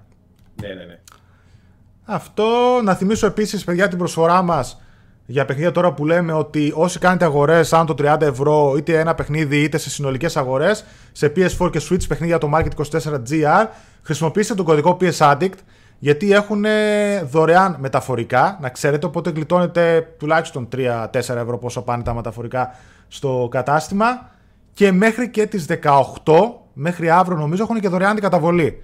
Ναι, 0.63 0.69
ναι, 0.69 0.85
ναι. 0.85 0.99
Αυτό 2.13 2.45
να 2.85 2.95
θυμίσω 2.95 3.27
επίσης, 3.27 3.65
παιδιά, 3.65 3.89
την 3.89 3.99
προσφορά 3.99 4.43
μας 4.43 4.83
για 5.27 5.45
παιχνίδια 5.45 5.73
τώρα 5.73 5.93
που 5.93 6.07
λέμε 6.07 6.33
ότι 6.33 6.73
όσοι 6.75 6.99
κάνετε 6.99 7.25
αγορές 7.25 7.73
άνω 7.73 7.85
το 7.85 7.95
30 7.99 8.21
ευρώ, 8.21 8.75
είτε 8.77 8.99
ένα 8.99 9.15
παιχνίδι 9.15 9.63
είτε 9.63 9.79
σε 9.79 9.91
συνολικές 9.91 10.37
αγορές, 10.37 10.85
σε 11.13 11.33
PS4 11.37 11.71
και 11.71 11.81
Switch 11.91 12.09
παιχνίδια 12.09 12.39
το 12.39 12.51
Market 12.55 12.69
24GR, 12.77 13.67
χρησιμοποιήστε 14.03 14.55
τον 14.55 14.65
κωδικό 14.65 14.97
PS 15.01 15.17
Addict 15.19 15.59
γιατί 15.99 16.33
έχουν 16.33 16.65
ε, 16.65 17.23
δωρεάν 17.23 17.77
μεταφορικά, 17.81 18.59
να 18.61 18.69
ξέρετε, 18.69 19.07
οπότε 19.07 19.31
γλιτώνετε 19.31 20.15
τουλάχιστον 20.19 20.69
3-4 20.77 21.07
ευρώ 21.13 21.59
πόσο 21.59 21.83
πάνε 21.83 22.03
τα 22.03 22.15
μεταφορικά 22.15 22.75
στο 23.09 23.49
κατάστημα 23.51 24.31
και 24.73 24.93
μέχρι 24.93 25.31
και 25.31 25.47
τις 25.47 25.67
18, 25.83 25.83
μέχρι 26.73 27.11
αύριο 27.11 27.39
νομίζω, 27.39 27.63
έχουν 27.63 27.81
και 27.81 27.89
δωρεάν 27.89 28.15
την 28.15 28.23
καταβολή. 28.23 28.83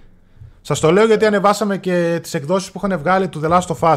Σας 0.67 0.79
το 0.79 0.91
λέω 0.91 1.05
γιατί 1.05 1.25
ανεβάσαμε 1.25 1.77
και 1.77 2.19
τις 2.21 2.33
εκδόσεις 2.33 2.71
που 2.71 2.81
είχαν 2.83 2.99
βγάλει 2.99 3.27
του 3.27 3.41
The 3.43 3.49
Last 3.49 3.65
of 3.65 3.79
Us 3.79 3.95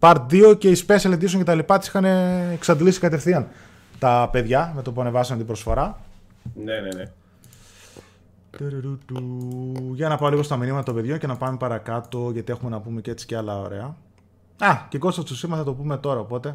Part 0.00 0.26
2 0.30 0.58
και 0.58 0.68
η 0.68 0.84
Special 0.86 1.12
Edition 1.12 1.36
και 1.36 1.44
τα 1.44 1.54
λοιπά. 1.54 1.78
Τις 1.78 1.88
είχαν 1.88 2.04
εξαντλήσει 2.52 3.00
κατευθείαν 3.00 3.48
τα 3.98 4.28
παιδιά 4.32 4.72
με 4.76 4.82
το 4.82 4.92
που 4.92 5.00
ανεβάσαμε 5.00 5.38
την 5.38 5.46
προσφορά. 5.46 6.00
Ναι, 6.54 6.80
ναι, 6.80 6.88
ναι. 6.96 7.04
Τουρουρούτου. 8.50 9.20
Για 9.94 10.08
να 10.08 10.16
πάω 10.16 10.28
λίγο 10.28 10.42
στα 10.42 10.56
μηνύματα 10.56 10.82
των 10.82 10.94
παιδιών 10.94 11.18
και 11.18 11.26
να 11.26 11.36
πάμε 11.36 11.56
παρακάτω 11.56 12.30
γιατί 12.32 12.52
έχουμε 12.52 12.70
να 12.70 12.80
πούμε 12.80 13.00
και 13.00 13.10
έτσι 13.10 13.26
και 13.26 13.36
άλλα 13.36 13.58
ωραία. 13.58 13.96
Α, 14.58 14.76
και 14.88 14.98
Κώστα 14.98 15.22
του 15.22 15.34
Σήμα 15.36 15.56
θα 15.56 15.64
το 15.64 15.74
πούμε 15.74 15.96
τώρα 15.96 16.20
οπότε. 16.20 16.48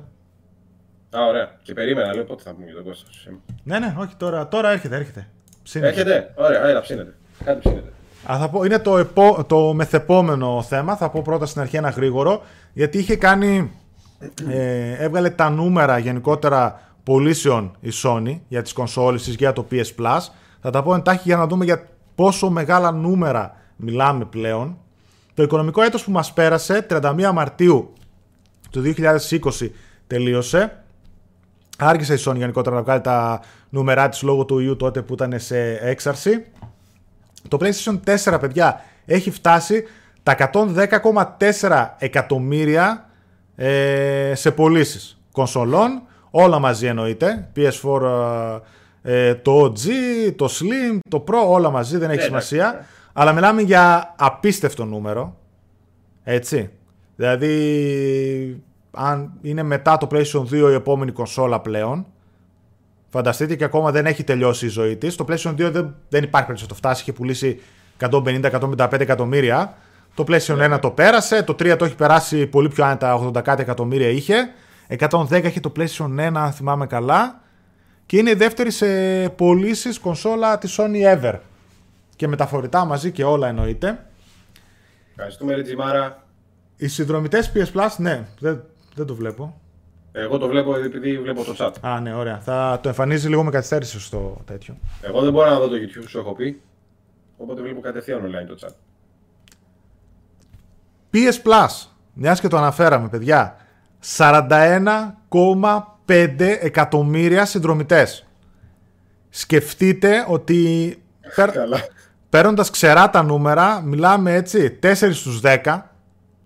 Α, 1.17 1.25
ωραία. 1.27 1.59
Και 1.63 1.73
περίμενα, 1.73 2.13
λέω 2.13 2.23
πότε 2.23 2.43
θα 2.43 2.53
πούμε 2.53 2.65
για 2.65 2.75
τον 2.75 2.83
Κώστα. 2.83 3.11
σου. 3.11 3.41
Ναι, 3.63 3.79
ναι, 3.79 3.95
όχι 3.97 4.15
τώρα, 4.15 4.47
τώρα 4.47 4.71
έρχεται, 4.71 4.95
έρχεται. 4.95 5.27
Ψήνεται. 5.63 5.89
Έρχεται; 5.89 6.33
Ωραία, 6.35 6.67
έλα, 6.67 6.81
ψήνεται. 6.81 7.13
Κάτι 7.43 7.59
ψήνεται. 7.59 7.93
Α, 8.31 8.37
θα 8.39 8.49
πω, 8.49 8.63
είναι 8.63 8.79
το, 8.79 8.97
επό, 8.97 9.43
το 9.47 9.73
μεθεπόμενο 9.73 10.65
θέμα. 10.67 10.95
Θα 10.95 11.09
πω 11.09 11.21
πρώτα 11.21 11.45
στην 11.45 11.61
αρχή 11.61 11.75
ένα 11.75 11.89
γρήγορο. 11.89 12.41
Γιατί 12.73 12.97
είχε 12.97 13.15
κάνει. 13.15 13.71
Ε, 14.49 14.93
έβγαλε 15.03 15.29
τα 15.29 15.49
νούμερα 15.49 15.97
γενικότερα 15.97 16.81
πωλήσεων 17.03 17.75
η 17.79 17.89
Sony 18.03 18.39
για 18.47 18.61
τις 18.61 18.73
κονσόλες 18.73 19.23
της, 19.23 19.35
για 19.35 19.53
το 19.53 19.65
PS 19.71 20.01
Plus. 20.01 20.19
Θα 20.61 20.69
τα 20.69 20.83
πω 20.83 20.95
εντάχει 20.95 21.21
για 21.23 21.37
να 21.37 21.47
δούμε 21.47 21.65
για 21.65 21.87
πόσο 22.15 22.49
μεγάλα 22.49 22.91
νούμερα 22.91 23.55
μιλάμε 23.75 24.25
πλέον. 24.25 24.77
Το 25.33 25.43
οικονομικό 25.43 25.81
έτος 25.81 26.03
που 26.03 26.11
μας 26.11 26.33
πέρασε, 26.33 26.85
31 26.89 27.31
Μαρτίου 27.33 27.93
του 28.71 28.81
2020 28.81 29.69
τελείωσε. 30.07 30.83
Άργησε 31.77 32.13
η 32.13 32.17
Sony 32.25 32.35
γενικότερα 32.35 32.75
να 32.75 32.81
βγάλει 32.81 33.01
τα 33.01 33.41
νούμερά 33.69 34.09
της 34.09 34.21
λόγω 34.21 34.45
του 34.45 34.59
ιού 34.59 34.75
τότε 34.75 35.01
που 35.01 35.13
ήταν 35.13 35.39
σε 35.39 35.77
έξαρση. 35.81 36.45
Το 37.47 37.57
PlayStation 37.61 37.99
4, 38.33 38.37
παιδιά, 38.39 38.81
έχει 39.05 39.31
φτάσει 39.31 39.83
τα 40.23 40.35
110,4 40.51 41.87
εκατομμύρια 41.97 43.09
ε, 43.55 44.31
σε 44.35 44.51
πωλήσεις 44.51 45.21
κονσολών. 45.31 46.01
Όλα 46.31 46.59
μαζί 46.59 46.85
εννοείται. 46.87 47.49
PS4, 47.55 47.61
ες, 47.63 47.83
ε, 49.01 49.35
το 49.35 49.61
OG, 49.65 49.87
το 50.35 50.45
Slim, 50.45 50.99
το 51.09 51.23
Pro, 51.27 51.47
όλα 51.47 51.69
μαζί, 51.69 51.97
δεν 51.97 52.09
έχει 52.09 52.19
Ναι, 52.19 52.25
εντάξει, 52.25 52.47
σημασία. 52.47 52.71
ναι. 52.79 52.85
Αλλά 53.13 53.33
μιλάμε 53.33 53.61
για 53.61 54.13
απίστευτο 54.17 54.85
νούμερο. 54.85 55.37
Έτσι. 56.23 56.69
Δηλαδή, 57.15 58.63
αν 58.91 59.33
είναι 59.41 59.63
μετά 59.63 59.97
το 59.97 60.07
PlayStation 60.11 60.41
2 60.41 60.51
η 60.51 60.73
επόμενη 60.73 61.11
κονσόλα 61.11 61.59
πλέον, 61.59 62.05
Φανταστείτε 63.13 63.55
και 63.55 63.63
ακόμα 63.63 63.91
δεν 63.91 64.05
έχει 64.05 64.23
τελειώσει 64.23 64.65
η 64.65 64.69
ζωή 64.69 64.95
της. 64.95 65.15
Το 65.15 65.25
PlayStation 65.27 65.51
2 65.51 65.55
δεν, 65.55 65.95
δεν 66.09 66.23
υπάρχει 66.23 66.47
περίπτωση 66.47 66.61
να 66.61 66.67
το 66.67 66.75
φτάσει. 66.75 67.01
Είχε 67.01 67.13
πουλήσει 67.13 67.61
150-155 67.99 68.99
εκατομμύρια. 68.99 69.77
Το 70.13 70.23
PlayStation 70.27 70.73
1 70.73 70.79
το 70.81 70.91
πέρασε, 70.91 71.43
το 71.43 71.53
3 71.53 71.75
το 71.77 71.85
έχει 71.85 71.95
περάσει 71.95 72.47
πολύ 72.47 72.69
πιο 72.69 72.85
άνετα, 72.85 73.31
80 73.35 73.43
κάτι 73.43 73.61
εκατομμύρια 73.61 74.07
είχε. 74.07 74.35
110 74.99 75.31
έχει 75.31 75.59
το 75.59 75.71
PlayStation 75.75 76.19
1, 76.19 76.31
αν 76.35 76.51
θυμάμαι 76.51 76.87
καλά. 76.87 77.41
Και 78.05 78.17
είναι 78.17 78.29
η 78.29 78.33
δεύτερη 78.33 78.71
σε 78.71 78.87
πωλήσεις 79.29 79.99
κονσόλα 79.99 80.57
της 80.57 80.79
Sony 80.79 81.17
Ever. 81.17 81.39
Και 82.15 82.27
μεταφορητά 82.27 82.85
μαζί 82.85 83.11
και 83.11 83.23
όλα 83.23 83.47
εννοείται. 83.47 84.05
Ευχαριστούμε, 85.09 85.53
Ρετζιμάρα. 85.55 86.23
Οι 86.77 86.87
συνδρομητές 86.87 87.51
PS 87.55 87.79
Plus, 87.79 87.89
ναι, 87.97 88.27
δεν, 88.39 88.63
δεν 88.95 89.05
το 89.05 89.15
βλέπω. 89.15 89.61
Εγώ 90.15 90.37
το 90.37 90.47
βλέπω 90.47 90.75
επειδή 90.75 91.19
βλέπω 91.19 91.43
το 91.43 91.55
chat. 91.57 91.71
Α, 91.81 91.99
ναι, 91.99 92.13
ωραία. 92.13 92.39
Θα 92.39 92.79
το 92.81 92.89
εμφανίζει 92.89 93.27
λίγο 93.29 93.43
με 93.43 93.51
καθυστέρηση 93.51 93.99
στο 93.99 94.41
τέτοιο. 94.45 94.77
Εγώ 95.01 95.21
δεν 95.21 95.31
μπορώ 95.31 95.49
να 95.49 95.59
δω 95.59 95.67
το 95.67 95.75
YouTube, 95.75 96.03
σου 96.07 96.19
έχω 96.19 96.33
πει. 96.33 96.61
Οπότε 97.37 97.61
βλέπω 97.61 97.81
κατευθείαν 97.81 98.21
online 98.25 98.47
το 98.47 98.55
chat. 98.61 98.69
PS 101.13 101.41
Plus, 101.47 101.87
μιας 102.13 102.39
και 102.39 102.47
το 102.47 102.57
αναφέραμε, 102.57 103.07
παιδιά. 103.09 103.55
41,5 104.17 106.57
εκατομμύρια 106.61 107.45
συνδρομητές. 107.45 108.25
Σκεφτείτε 109.29 110.25
ότι 110.27 110.97
Καλά. 111.35 111.77
παίρνοντας 112.29 112.69
ξερά 112.69 113.09
τα 113.09 113.23
νούμερα, 113.23 113.81
μιλάμε 113.81 114.33
έτσι 114.33 114.79
4 114.83 114.93
στους 114.93 115.41
10 115.43 115.81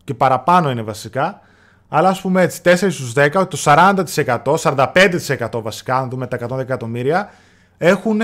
και 0.04 0.14
παραπάνω 0.14 0.70
είναι 0.70 0.82
βασικά, 0.82 1.42
αλλά 1.90 2.10
ας 2.10 2.22
πούμε 2.22 2.42
έτσι 2.42 2.62
4 2.64 2.76
στους 2.76 3.14
10, 3.16 3.30
ότι 3.36 3.58
το 3.58 3.58
40%, 3.64 4.56
45% 4.58 5.62
βασικά, 5.62 5.98
αν 5.98 6.10
δούμε 6.10 6.28
τα 6.28 6.38
110 6.50 6.60
εκατομμύρια, 6.60 7.30
έχουν 7.78 8.20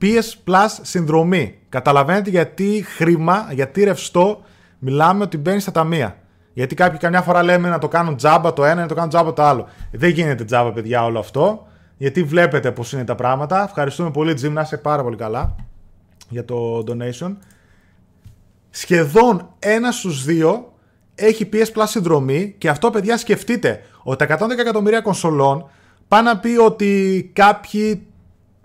PS 0.00 0.50
Plus 0.50 0.68
συνδρομή. 0.82 1.58
Καταλαβαίνετε 1.68 2.30
γιατί 2.30 2.84
χρήμα, 2.96 3.48
γιατί 3.50 3.84
ρευστό 3.84 4.42
μιλάμε 4.78 5.24
ότι 5.24 5.38
μπαίνει 5.38 5.60
στα 5.60 5.70
ταμεία. 5.70 6.16
Γιατί 6.52 6.74
κάποιοι 6.74 6.98
καμιά 6.98 7.22
φορά 7.22 7.42
λέμε 7.42 7.68
να 7.68 7.78
το 7.78 7.88
κάνουν 7.88 8.16
τζάμπα 8.16 8.52
το 8.52 8.64
ένα, 8.64 8.80
να 8.80 8.88
το 8.88 8.94
κάνουν 8.94 9.08
τζάμπα 9.08 9.32
το 9.32 9.42
άλλο. 9.42 9.68
Δεν 9.90 10.10
γίνεται 10.10 10.44
τζάμπα, 10.44 10.72
παιδιά, 10.72 11.04
όλο 11.04 11.18
αυτό. 11.18 11.66
Γιατί 11.96 12.22
βλέπετε 12.22 12.72
πώς 12.72 12.92
είναι 12.92 13.04
τα 13.04 13.14
πράγματα. 13.14 13.62
Ευχαριστούμε 13.62 14.10
πολύ, 14.10 14.34
Jim, 14.42 14.50
να 14.50 14.60
είσαι 14.60 14.76
πάρα 14.76 15.02
πολύ 15.02 15.16
καλά 15.16 15.54
για 16.28 16.44
το 16.44 16.84
donation. 16.86 17.36
Σχεδόν 18.70 19.48
ένας 19.58 19.94
στους 19.94 20.24
δύο 20.24 20.72
έχει 21.14 21.48
PS 21.52 21.78
Plus 21.78 21.84
συνδρομή 21.84 22.54
και 22.58 22.68
αυτό, 22.68 22.90
παιδιά, 22.90 23.16
σκεφτείτε 23.16 23.82
ότι 24.02 24.26
τα 24.26 24.38
110 24.38 24.58
εκατομμύρια 24.58 25.00
κονσολών 25.00 25.70
πάνε 26.08 26.30
να 26.30 26.38
πει 26.38 26.56
ότι 26.56 27.30
κάποιοι 27.32 28.06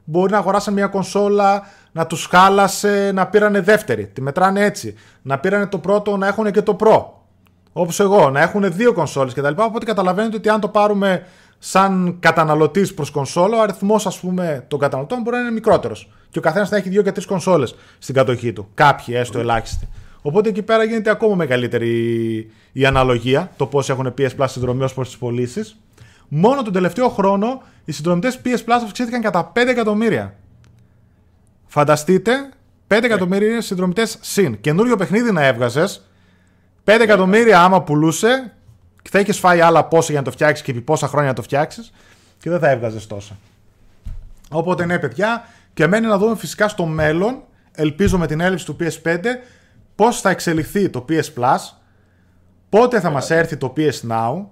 μπορεί 0.04 0.32
να 0.32 0.38
αγοράσουν 0.38 0.74
μια 0.74 0.88
κονσόλα, 0.88 1.68
να 1.92 2.06
τους 2.06 2.26
χάλασε, 2.26 3.12
να 3.14 3.28
πήρανε 3.28 3.62
δεύτερη. 3.62 4.08
Τη 4.08 4.22
μετράνε 4.22 4.66
έτσι. 4.66 4.96
Να 5.22 5.40
πήρανε 5.40 5.68
το 5.68 5.78
πρώτο, 5.78 6.18
να 6.18 6.28
έχουν 6.28 6.52
και 6.52 6.62
το 6.62 6.76
Pro. 6.80 7.04
Όπως 7.74 8.00
εγώ, 8.00 8.30
να 8.30 8.42
έχουν 8.42 8.74
δύο 8.74 8.94
κονσόλες 8.94 9.34
κτλ. 9.34 9.54
Οπότε 9.56 9.86
καταλαβαίνετε 9.86 10.36
ότι 10.36 10.50
αν 10.50 10.60
το 10.60 10.68
πάρουμε 10.68 11.26
σαν 11.60 12.18
καταναλωτής 12.20 12.94
προς 12.94 13.12
κονσόλα, 13.12 13.58
ο 13.58 13.62
αριθμός 13.62 14.06
ας 14.06 14.20
πούμε 14.20 14.66
των 14.68 14.80
καταναλωτών 14.80 15.22
μπορεί 15.22 15.36
να 15.36 15.42
είναι 15.42 15.52
μικρότερος. 15.52 16.12
Και 16.30 16.40
ο 16.40 16.42
καθένας 16.42 16.70
θα 16.70 16.76
έχει 16.76 16.90
δύο 16.90 17.02
και 17.02 17.12
τρεις 17.12 17.26
κονσόλες 17.26 17.76
στην 18.00 18.16
κατοχή 18.16 18.54
του. 18.54 18.70
Κάποιοι 18.74 19.16
έστω 19.18 19.40
ελάχιστοι. 19.40 19.88
Οπότε 20.22 20.50
εκεί 20.50 20.62
πέρα 20.62 20.84
γίνεται 20.84 21.10
ακόμα 21.10 21.36
μεγαλύτερη 21.36 22.52
η 22.72 22.86
αναλογία, 22.86 23.52
το 23.58 23.66
πώς 23.66 23.90
έχουν 23.90 24.14
PS 24.18 24.30
Plus 24.38 24.46
συνδρομή 24.48 24.84
ως 24.84 24.94
προς 24.94 25.08
τις 25.08 25.18
πωλήσεις. 25.18 25.78
Μόνο 26.28 26.62
τον 26.62 26.74
τελευταίο 26.74 27.10
χρόνο 27.10 27.62
οι 27.86 27.92
συνδρομητές 27.92 28.42
PS 28.46 28.58
Plus 28.58 28.82
αυξήθηκαν 28.84 29.22
κατά 29.22 29.52
5 29.56 29.68
εκατομμύρια. 29.68 30.36
Φανταστείτε, 31.68 32.50
5 32.88 33.04
εκατομμύρια 33.04 33.62
συνδρομητές 33.62 34.18
συν. 34.22 34.60
Καινούριο 34.62 34.96
παιχνίδι 34.96 35.32
να 35.32 35.46
έβγαζες, 35.46 36.10
5 36.84 37.00
εκατομμύρια 37.02 37.62
άμα 37.62 37.82
πουλούσε, 37.82 38.54
θα 39.10 39.20
είχε 39.20 39.34
φάει 39.34 39.60
άλλα 39.60 39.86
πόσα 39.86 40.12
για 40.12 40.20
να 40.20 40.26
το 40.26 40.32
φτιάξεις 40.32 40.66
και 40.66 40.72
επί 40.72 40.82
πόσα 40.82 41.08
χρόνια 41.08 41.30
να 41.30 41.36
το 41.36 41.42
φτιάξεις 41.42 41.92
και 42.40 42.50
δεν 42.50 42.60
θα 42.60 42.70
έβγαζες 42.70 43.08
τόσα. 43.08 43.38
Οπότε 44.50 44.86
ναι, 44.86 45.00
παιδιά, 45.00 45.46
και 45.74 45.88
μένει 45.88 46.08
να 46.08 46.18
δούμε 46.18 46.36
φυσικά 46.36 46.68
στο 46.68 46.86
μέλλον, 46.86 47.42
ελπίζω 47.72 48.18
με 48.18 48.28
την 48.28 48.40
έλλειψη 48.40 48.66
του 48.66 48.78
PS5, 48.80 49.18
πώς 50.00 50.22
θα 50.22 50.30
εξελιχθεί 50.30 50.90
το 50.90 51.06
PS 51.10 51.34
Plus, 51.40 51.58
πότε 52.70 53.00
θα 53.00 53.10
μας 53.10 53.30
έρθει 53.30 53.58
το 53.58 53.74
PS 53.78 54.10
Now, 54.10 54.46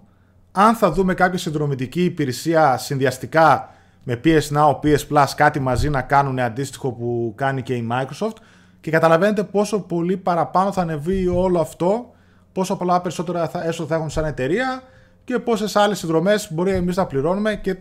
αν 0.51 0.75
θα 0.75 0.91
δούμε 0.91 1.13
κάποια 1.13 1.39
συνδρομητική 1.39 2.03
υπηρεσία 2.03 2.77
συνδυαστικά 2.77 3.69
με 4.03 4.19
PS 4.23 4.57
Now, 4.57 4.79
PS 4.83 5.07
Plus, 5.09 5.25
κάτι 5.35 5.59
μαζί 5.59 5.89
να 5.89 6.01
κάνουν 6.01 6.39
αντίστοιχο 6.39 6.91
που 6.91 7.33
κάνει 7.35 7.61
και 7.61 7.73
η 7.73 7.87
Microsoft 7.91 8.35
και 8.81 8.91
καταλαβαίνετε 8.91 9.43
πόσο 9.43 9.79
πολύ 9.79 10.17
παραπάνω 10.17 10.71
θα 10.71 10.81
ανεβεί 10.81 11.27
όλο 11.27 11.59
αυτό, 11.59 12.11
πόσο 12.51 12.75
πολλά 12.75 13.01
περισσότερα 13.01 13.47
θα, 13.47 13.63
έσοδα 13.63 13.89
θα 13.89 13.95
έχουν 13.95 14.09
σαν 14.09 14.25
εταιρεία 14.25 14.83
και 15.23 15.39
πόσες 15.39 15.75
άλλες 15.75 15.97
συνδρομές 15.97 16.53
μπορεί 16.53 16.71
εμείς 16.71 16.95
να 16.95 17.05
πληρώνουμε. 17.05 17.55
Και 17.55 17.77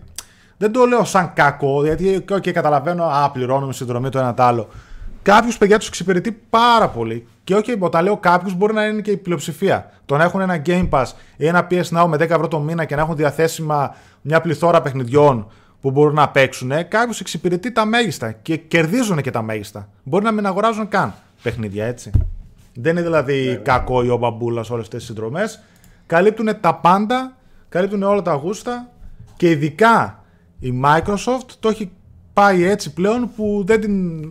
δεν 0.56 0.72
το 0.72 0.84
λέω 0.84 1.04
σαν 1.04 1.32
κακό, 1.32 1.84
γιατί 1.84 2.24
και 2.40 2.52
καταλαβαίνω, 2.52 3.04
Α, 3.04 3.30
πληρώνουμε 3.30 3.72
συνδρομή 3.72 4.08
το 4.08 4.18
ένα 4.18 4.34
το 4.34 4.42
άλλο. 4.42 4.68
Κάποιους 5.26 5.58
παιδιά 5.58 5.78
τους 5.78 5.88
εξυπηρετεί 5.88 6.32
πάρα 6.50 6.88
πολύ. 6.88 7.26
Και 7.44 7.54
όχι, 7.54 7.76
όταν 7.78 8.04
λέω 8.04 8.16
κάποιους, 8.16 8.54
μπορεί 8.54 8.72
να 8.72 8.84
είναι 8.84 9.00
και 9.00 9.10
η 9.10 9.16
πλειοψηφία. 9.16 9.90
Το 10.06 10.16
να 10.16 10.24
έχουν 10.24 10.40
ένα 10.40 10.62
Game 10.66 10.88
Pass 10.90 11.04
ή 11.36 11.46
ένα 11.46 11.66
PS 11.70 11.82
Now 11.82 12.06
με 12.06 12.16
10 12.16 12.20
ευρώ 12.20 12.48
το 12.48 12.58
μήνα 12.58 12.84
και 12.84 12.94
να 12.94 13.00
έχουν 13.00 13.16
διαθέσιμα 13.16 13.94
μια 14.20 14.40
πληθώρα 14.40 14.82
παιχνιδιών 14.82 15.50
που 15.80 15.90
μπορούν 15.90 16.14
να 16.14 16.28
παίξουν, 16.28 16.68
κάποιο 16.68 17.14
εξυπηρετεί 17.20 17.72
τα 17.72 17.84
μέγιστα 17.84 18.32
και 18.32 18.56
κερδίζουν 18.56 19.20
και 19.20 19.30
τα 19.30 19.42
μέγιστα. 19.42 19.88
Μπορεί 20.02 20.24
να 20.24 20.32
μην 20.32 20.46
αγοράζουν 20.46 20.88
καν 20.88 21.14
παιχνίδια, 21.42 21.84
έτσι. 21.84 22.10
Δεν 22.74 22.92
είναι 22.92 23.02
δηλαδή 23.02 23.60
κακό 23.64 24.04
ή 24.04 24.08
ο 24.08 24.16
μπαμπούλας 24.16 24.70
όλες 24.70 24.84
αυτές 24.84 24.98
τις 24.98 25.06
συνδρομές. 25.06 25.62
Καλύπτουν 26.06 26.60
τα 26.60 26.74
πάντα, 26.74 27.36
καλύπτουν 27.68 28.02
όλα 28.02 28.22
τα 28.22 28.32
γούστα 28.32 28.88
και 29.36 29.50
ειδικά 29.50 30.24
η 30.58 30.80
Microsoft 30.84 31.50
το 31.60 31.68
έχει 31.68 31.90
πάει 32.32 32.64
έτσι 32.64 32.92
πλέον 32.92 33.30
που 33.36 33.62
δεν, 33.66 33.80
την, 33.80 34.24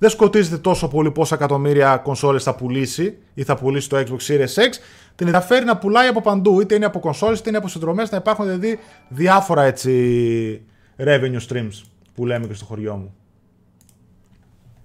δεν 0.00 0.10
σκοτίζεται 0.10 0.58
τόσο 0.58 0.88
πολύ 0.88 1.10
πόσα 1.10 1.34
εκατομμύρια 1.34 1.96
κονσόλες 1.96 2.42
θα 2.42 2.54
πουλήσει 2.54 3.18
ή 3.34 3.42
θα 3.42 3.56
πουλήσει 3.56 3.88
το 3.88 3.96
Xbox 3.96 4.26
Series 4.28 4.54
X. 4.54 4.70
Την 5.14 5.26
ενδιαφέρει 5.26 5.64
να 5.64 5.76
πουλάει 5.78 6.06
από 6.08 6.20
παντού, 6.20 6.60
είτε 6.60 6.74
είναι 6.74 6.84
από 6.84 6.98
κονσόλες 7.00 7.38
είτε 7.38 7.48
είναι 7.48 7.58
από 7.58 7.68
συνδρομές, 7.68 8.10
να 8.10 8.16
υπάρχουν 8.16 8.44
δηλαδή 8.44 8.78
διάφορα 9.08 9.62
έτσι 9.62 10.62
revenue 10.98 11.40
streams 11.48 11.82
που 12.14 12.26
λέμε 12.26 12.46
και 12.46 12.54
στο 12.54 12.64
χωριό 12.64 12.96
μου. 12.96 13.14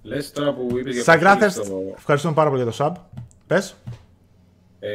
Λες 0.02 0.32
τώρα 0.32 0.54
που 0.54 0.78
είπες 0.78 0.94
για 0.94 1.02
Σαν 1.02 1.18
προσφύγει 1.18 1.44
Graphics, 1.46 1.64
στο- 1.64 1.94
ευχαριστούμε 1.96 2.34
πάρα 2.34 2.50
πολύ 2.50 2.62
για 2.62 2.72
το 2.72 2.76
sub. 2.84 2.92
Πες. 3.46 3.76
Ε, 4.80 4.88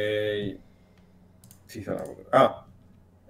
τι 1.66 1.78
ήθελα 1.78 1.96
να 1.96 2.02
πω 2.02 2.16
τώρα. 2.30 2.44
Α, 2.44 2.64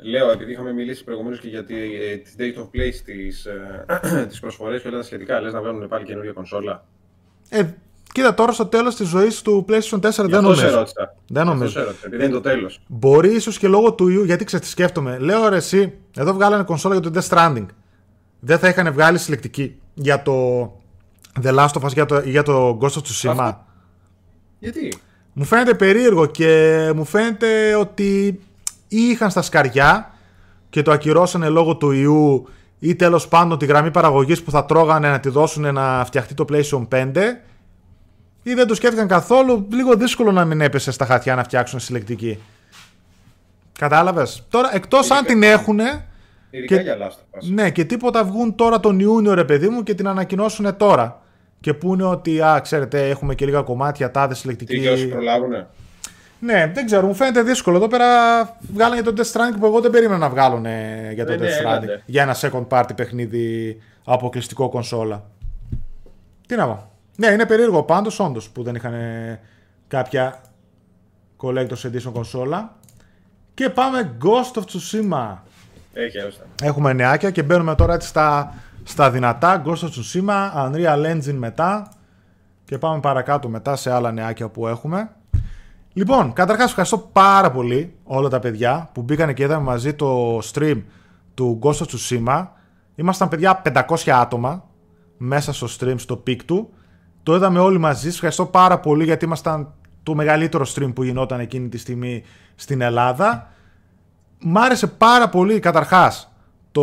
λέω, 0.03 0.31
επειδή 0.31 0.53
είχαμε 0.53 0.73
μιλήσει 0.73 1.05
προηγουμένως 1.05 1.39
και 1.41 1.49
για 1.49 1.65
τη, 1.65 1.75
ε, 1.75 2.17
τις 2.17 2.35
date 2.39 2.59
of 2.61 2.65
place, 2.65 2.95
τις, 3.05 3.45
ε, 3.45 3.85
τις 4.29 4.41
προσφορές 4.41 4.83
και 4.83 4.89
όλα 4.89 4.97
τα 4.97 5.03
σχετικά, 5.03 5.41
λες 5.41 5.53
να 5.53 5.61
βγάλουν 5.61 5.89
πάλι 5.89 6.05
καινούργια 6.05 6.33
κονσόλα; 6.33 6.85
Ε, 7.49 7.63
κοίτα 8.13 8.35
τώρα 8.35 8.53
στο 8.53 8.67
τέλος 8.67 8.95
της 8.97 9.09
ζωής 9.09 9.43
του 9.43 9.65
PlayStation 9.69 10.01
4 10.01 10.25
Γι' 10.25 10.31
δεν 10.31 10.45
αυτό 10.45 10.55
σε 10.55 10.63
νομίζω. 10.63 10.71
ρώτησα. 10.79 11.15
Δεν 11.27 11.27
Γι' 11.27 11.39
αυτό 11.39 11.45
νομίζω. 11.55 11.71
σε 11.73 11.81
ρώτησα, 11.83 12.07
επειδή 12.07 12.25
είναι 12.25 12.33
το 12.33 12.41
τέλος. 12.41 12.81
Μπορεί 12.87 13.35
ίσως 13.35 13.59
και 13.59 13.69
λόγω 13.69 13.93
του 13.93 14.09
ιού, 14.09 14.25
γιατί 14.25 14.45
ξέρεις 14.45 14.65
τι 14.67 14.71
σκέφτομαι. 14.73 15.19
Λέω 15.19 15.49
ρε, 15.49 15.57
εσύ, 15.57 15.93
εδώ 16.17 16.33
βγάλανε 16.33 16.63
κονσόλα 16.63 16.97
για 16.99 17.11
το 17.11 17.21
Death 17.21 17.29
Stranding. 17.37 17.67
Δεν 18.41 18.59
θα 18.59 18.69
είχαν 18.69 18.93
βγάλει 18.93 19.19
συλλεκτική 19.19 19.81
για 19.95 20.23
το 20.23 20.63
The 21.43 21.55
Last 21.59 21.69
of 21.81 21.83
Us 21.85 21.93
για 21.93 22.07
το, 22.07 22.21
για 22.21 22.43
το 22.43 22.79
Ghost 22.83 22.89
of 22.89 23.03
Tsushima. 23.03 23.29
Αυτό. 23.39 23.65
Γιατί; 24.59 24.93
Μου 25.33 25.45
φαίνεται 25.45 25.75
περίεργο 25.75 26.27
και 26.27 26.91
μου 26.97 27.05
φαίνεται 27.05 27.75
ότι 27.75 28.41
ή 28.97 29.09
είχαν 29.11 29.31
στα 29.31 29.43
σκαριά 29.43 30.11
και 30.71 30.83
το 30.83 30.93
ακυρώσανε 30.93 31.49
λόγω 31.49 31.77
του 31.77 31.91
ιού 31.91 32.49
ή 32.79 32.95
τέλος 32.97 33.29
πάντων 33.29 33.59
τη 33.59 33.67
γραμμή 33.67 33.91
παραγωγής 33.91 34.43
που 34.43 34.51
θα 34.51 34.65
τρώγανε 34.65 35.11
να 35.11 35.21
τη 35.21 35.29
δώσουν 35.29 35.75
να 35.75 36.05
φτιαχτεί 36.05 36.35
το 36.35 36.45
PlayStation 36.49 36.89
5 36.89 37.13
ή 38.43 38.55
δεν 38.55 38.67
το 38.67 38.75
σκέφτηκαν 38.75 39.09
καθόλου, 39.09 39.67
λίγο 39.71 39.95
δύσκολο 39.97 40.33
να 40.33 40.45
μην 40.45 40.61
έπεσε 40.61 40.91
στα 40.93 41.05
χαρτιά 41.07 41.35
να 41.35 41.43
φτιάξουν 41.45 41.81
συλλεκτική. 41.81 42.39
Κατάλαβες; 43.79 44.47
Τώρα 44.51 44.75
εκτός 44.75 45.11
αν 45.11 45.25
την 45.25 45.43
έχουνε 45.43 46.07
Ειδικά 46.51 46.77
Και- 46.77 46.83
για 46.83 46.97
Last 46.99 47.11
of 47.37 47.39
Us. 47.39 47.51
ναι, 47.55 47.71
και 47.71 47.85
τίποτα 47.85 48.25
βγουν 48.25 48.55
τώρα 48.55 48.81
τον 48.81 49.01
Ιούνιο, 49.01 49.35
ρε 49.35 49.45
παιδί 49.45 49.69
μου, 49.69 49.83
και 49.83 49.95
την 49.95 50.09
ανακοινώσουν 50.09 50.77
τώρα. 50.77 51.23
Και 51.61 51.75
πούνε 51.75 52.05
ότι, 52.05 52.41
α, 52.41 52.61
ξέρετε, 52.63 53.09
έχουμε 53.09 53.35
και 53.35 53.45
λίγα 53.45 53.63
κομμάτια, 53.63 54.11
τάδε 54.11 54.35
συλλεκτική. 54.35 54.73
Τι 54.75 54.79
για 54.81 54.93
όσοι 54.93 55.09
προλάβουνε. 55.09 55.67
Ναι, 56.45 56.71
δεν 56.75 56.87
ξέρω, 56.87 57.07
μου 57.07 57.15
φαίνεται 57.15 57.43
δύσκολο. 57.43 57.77
Εδώ 57.77 57.89
πέρα 57.89 58.07
βγάλανε 58.73 59.01
για 59.01 59.13
το 59.13 59.23
Death 59.23 59.33
Stranding 59.33 59.57
που 59.59 59.67
εγώ 59.67 59.81
δεν 59.81 59.91
περίμενα 59.91 60.19
να 60.19 60.29
βγάλουν 60.29 60.67
ε, 60.67 61.11
για 61.15 61.25
το 61.27 61.31
Ναι, 61.33 61.37
ναι, 61.39 61.47
Death 61.47 61.61
Stranding. 61.61 61.83
έλατε. 61.83 62.03
Για 62.07 62.23
ένα 62.23 62.37
second 62.41 62.67
party 62.69 62.91
παιχνίδι 62.97 63.79
αποκλειστικό 64.05 64.69
κονσόλα. 64.69 65.25
Τι 66.47 66.57
να 66.57 66.67
πω. 66.67 66.91
Ναι, 67.17 67.27
είναι 67.27 67.47
περίεργο 67.47 67.83
πάντως, 67.83 68.21
όντως 68.21 68.49
που 68.51 68.63
δεν 68.63 68.75
είχαν 68.75 68.95
ε, 68.95 69.41
κάποια 69.89 70.41
Collector's 71.43 71.87
Edition 71.87 72.13
κονσόλα. 72.13 72.77
Και 73.55 73.69
πάμε 73.69 74.17
Ghost 74.25 74.59
of 74.61 74.63
Tsushima. 74.63 75.37
Έχει 75.93 76.21
άρρωστα. 76.21 76.45
Έχουμε 76.63 76.93
νεάκια 76.93 77.31
και 77.31 77.43
μπαίνουμε 77.43 77.75
τώρα 77.75 77.95
έτσι 77.95 78.09
στα, 78.09 78.55
στα 78.85 79.11
δυνατά. 79.11 79.63
Ghost 79.67 79.71
of 79.71 79.89
Tsushima, 79.89 80.51
Unreal 80.55 81.07
Engine 81.13 81.35
μετά. 81.35 81.89
Και 82.65 82.79
πάμε 82.79 83.01
παρακάτω 83.01 83.49
μετά 83.49 83.77
σε 83.77 83.91
άλλα 83.93 84.13
νεάκια 84.13 84.49
που 84.49 84.67
έχουμε. 84.69 85.11
Λοιπόν, 85.93 86.33
καταρχάς 86.33 86.69
ευχαριστώ 86.69 86.99
πάρα 86.99 87.51
πολύ 87.51 87.95
όλα 88.05 88.29
τα 88.29 88.39
παιδιά 88.39 88.91
που 88.95 89.03
μπήκαν 89.03 89.35
και 89.35 89.43
είδαμε 89.43 89.65
μαζί 89.65 89.95
το 89.95 90.39
stream 90.39 90.83
του 91.35 91.59
Ghost 91.63 91.75
of 91.75 91.87
Tsushima. 91.87 92.47
Ήμασταν 92.95 93.29
παιδιά 93.29 93.63
500 93.65 94.11
άτομα 94.11 94.65
μέσα 95.17 95.53
στο 95.53 95.67
stream, 95.79 95.95
στο 95.97 96.17
peak 96.17 96.45
του. 96.45 96.71
Το 97.23 97.35
είδαμε 97.35 97.59
όλοι 97.59 97.79
μαζί. 97.79 98.05
Σας 98.05 98.15
ευχαριστώ 98.15 98.47
πάρα 98.47 98.79
πολύ 98.79 99.05
γιατί 99.05 99.25
ήμασταν 99.25 99.73
το 100.03 100.15
μεγαλύτερο 100.15 100.67
stream 100.75 100.91
που 100.95 101.03
γινόταν 101.03 101.41
εκείνη 101.41 101.69
τη 101.69 101.79
στιγμή 101.79 102.23
στην 102.55 102.81
Ελλάδα. 102.81 103.53
Μ' 104.41 104.59
άρεσε 104.59 104.87
πάρα 104.87 105.29
πολύ 105.29 105.59
καταρχάς 105.59 106.33
το 106.73 106.83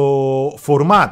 format 0.65 1.11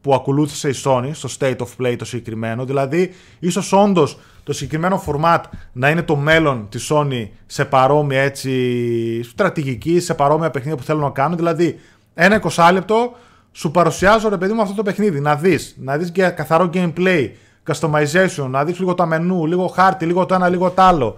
που 0.00 0.14
ακολούθησε 0.14 0.68
η 0.68 0.74
Sony 0.84 1.10
στο 1.12 1.28
State 1.38 1.56
of 1.56 1.66
Play 1.78 1.94
το 1.98 2.04
συγκεκριμένο. 2.04 2.64
Δηλαδή, 2.64 3.14
ίσως 3.38 3.72
όντως 3.72 4.18
το 4.44 4.52
συγκεκριμένο 4.52 5.04
format 5.06 5.40
να 5.72 5.90
είναι 5.90 6.02
το 6.02 6.16
μέλλον 6.16 6.66
της 6.68 6.90
Sony 6.92 7.28
σε 7.46 7.64
παρόμοια 7.64 8.20
έτσι 8.20 9.22
στρατηγική, 9.22 10.00
σε 10.00 10.14
παρόμοια 10.14 10.50
παιχνίδια 10.50 10.76
που 10.76 10.82
θέλουν 10.82 11.02
να 11.02 11.10
κάνουν. 11.10 11.36
Δηλαδή, 11.36 11.80
ένα 12.14 12.42
20 12.54 12.70
λεπτό 12.72 13.12
σου 13.52 13.70
παρουσιάζω 13.70 14.28
ρε 14.28 14.36
παιδί 14.36 14.52
μου 14.52 14.62
αυτό 14.62 14.74
το 14.74 14.82
παιχνίδι. 14.82 15.20
Να 15.20 15.36
δεις, 15.36 15.76
να 15.78 15.96
δεις 15.96 16.10
και 16.10 16.28
καθαρό 16.28 16.70
gameplay, 16.74 17.30
customization, 17.72 18.46
να 18.48 18.64
δεις 18.64 18.78
λίγο 18.78 18.94
τα 18.94 19.06
μενού, 19.06 19.46
λίγο 19.46 19.66
χάρτη, 19.66 20.06
λίγο 20.06 20.26
το 20.26 20.34
ένα, 20.34 20.48
λίγο 20.48 20.70
το 20.70 20.82
άλλο. 20.82 21.16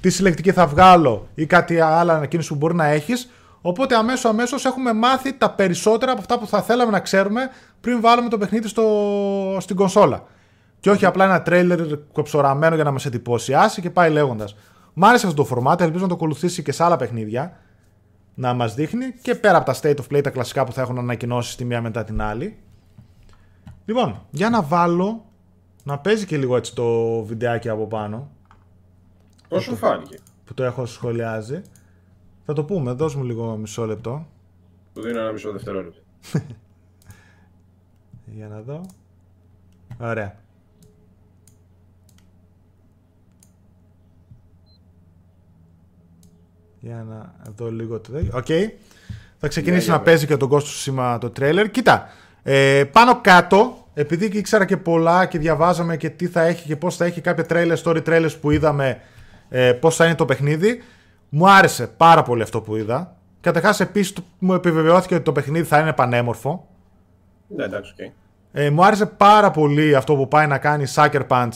Τι 0.00 0.10
συλλεκτική 0.10 0.52
θα 0.52 0.66
βγάλω 0.66 1.28
ή 1.34 1.46
κάτι 1.46 1.80
άλλο 1.80 2.12
ανακοίνωση 2.12 2.48
που 2.48 2.54
μπορεί 2.54 2.74
να 2.74 2.86
έχεις. 2.86 3.30
Οπότε 3.60 3.94
αμέσως 3.94 4.24
αμέσως 4.24 4.64
έχουμε 4.64 4.92
μάθει 4.92 5.32
τα 5.32 5.50
περισσότερα 5.50 6.12
από 6.12 6.20
αυτά 6.20 6.38
που 6.38 6.46
θα 6.46 6.62
θέλαμε 6.62 6.90
να 6.90 7.00
ξέρουμε 7.00 7.40
πριν 7.80 8.00
βάλουμε 8.00 8.28
το 8.28 8.38
παιχνίδι 8.38 8.68
στο, 8.68 8.86
στην 9.60 9.76
κονσόλα. 9.76 10.22
Και 10.86 10.92
όχι 10.92 11.06
απλά 11.06 11.24
ένα 11.24 11.42
τρέιλερ 11.42 11.98
κοψοραμένο 12.12 12.74
για 12.74 12.84
να 12.84 12.90
μας 12.90 13.06
εντυπωσιάσει 13.06 13.80
και 13.80 13.90
πάει 13.90 14.10
λέγοντας. 14.10 14.56
Μ' 14.94 15.04
άρεσε 15.04 15.26
αυτό 15.26 15.44
το 15.44 15.54
format, 15.54 15.80
ελπίζω 15.80 16.02
να 16.02 16.08
το 16.08 16.14
ακολουθήσει 16.14 16.62
και 16.62 16.72
σε 16.72 16.84
άλλα 16.84 16.96
παιχνίδια. 16.96 17.58
Να 18.34 18.54
μας 18.54 18.74
δείχνει 18.74 19.12
και 19.22 19.34
πέρα 19.34 19.56
από 19.56 19.66
τα 19.66 19.74
state 19.80 19.96
of 19.96 20.04
play, 20.10 20.22
τα 20.22 20.30
κλασικά 20.30 20.64
που 20.64 20.72
θα 20.72 20.80
έχουν 20.80 20.98
ανακοινώσεις 20.98 21.56
τη 21.56 21.64
μία 21.64 21.80
μετά 21.80 22.04
την 22.04 22.20
άλλη. 22.20 22.58
Λοιπόν, 23.84 24.26
για 24.30 24.50
να 24.50 24.62
βάλω 24.62 25.24
να 25.84 25.98
παίζει 25.98 26.26
και 26.26 26.36
λίγο 26.36 26.56
έτσι 26.56 26.74
το 26.74 27.22
βιντεάκι 27.22 27.68
από 27.68 27.86
πάνω. 27.86 28.30
Πώ 29.48 29.60
σου 29.60 29.76
φάνηκε. 29.76 30.18
Που 30.44 30.54
το 30.54 30.64
έχω 30.64 30.86
σχολιάζει. 30.86 31.62
Θα 32.44 32.52
το 32.52 32.64
πούμε, 32.64 32.92
δώσ' 32.92 33.14
μου 33.14 33.24
λίγο 33.24 33.56
μισό 33.56 33.86
λεπτό. 33.86 34.26
Του 34.94 35.02
δίνω 35.02 35.20
ένα 35.20 35.32
μισό 35.32 35.52
δευτερόλεπτο. 35.52 36.00
Για 38.36 38.48
να 38.48 38.60
δω. 38.60 38.80
Ωραία. 40.00 40.44
Για 46.86 47.04
να 47.08 47.32
δω 47.56 47.70
λίγο 47.70 48.00
το 48.00 48.12
τέτοιο. 48.12 48.30
Οκ. 48.34 48.46
Θα 49.38 49.48
ξεκινήσει 49.48 49.90
να 49.90 50.00
παίζει 50.00 50.26
και 50.26 50.36
το 50.36 50.50
Ghost 50.52 50.64
Tsushima 50.64 51.18
το 51.18 51.30
τρέλερ. 51.30 51.70
Κοίτα, 51.70 52.08
ε, 52.42 52.84
πάνω 52.92 53.20
κάτω, 53.20 53.86
επειδή 53.94 54.28
και 54.28 54.38
ήξερα 54.38 54.64
και 54.64 54.76
πολλά 54.76 55.26
και 55.26 55.38
διαβάζαμε 55.38 55.96
και 55.96 56.10
τι 56.10 56.26
θα 56.26 56.42
έχει 56.42 56.66
και 56.66 56.76
πώς 56.76 56.96
θα 56.96 57.04
έχει 57.04 57.20
κάποια 57.20 57.46
trailer, 57.46 57.78
story 57.84 58.02
trailers 58.02 58.40
που 58.40 58.50
είδαμε, 58.50 59.00
ε, 59.48 59.72
πώς 59.72 59.96
θα 59.96 60.04
είναι 60.04 60.14
το 60.14 60.24
παιχνίδι, 60.24 60.82
μου 61.28 61.50
άρεσε 61.50 61.86
πάρα 61.86 62.22
πολύ 62.22 62.42
αυτό 62.42 62.60
που 62.60 62.76
είδα. 62.76 63.16
Καταρχάς, 63.40 63.80
επίσης 63.80 64.14
μου 64.38 64.54
επιβεβαιώθηκε 64.54 65.14
ότι 65.14 65.24
το 65.24 65.32
παιχνίδι 65.32 65.66
θα 65.66 65.78
είναι 65.78 65.92
πανέμορφο. 65.92 66.68
Ναι, 67.46 67.64
εντάξει, 67.64 67.94
okay. 67.98 68.10
Ε, 68.52 68.70
μου 68.70 68.84
άρεσε 68.84 69.06
πάρα 69.06 69.50
πολύ 69.50 69.94
αυτό 69.94 70.16
που 70.16 70.28
πάει 70.28 70.46
να 70.46 70.58
κάνει 70.58 70.84
Sucker 70.94 71.26
Punch 71.28 71.52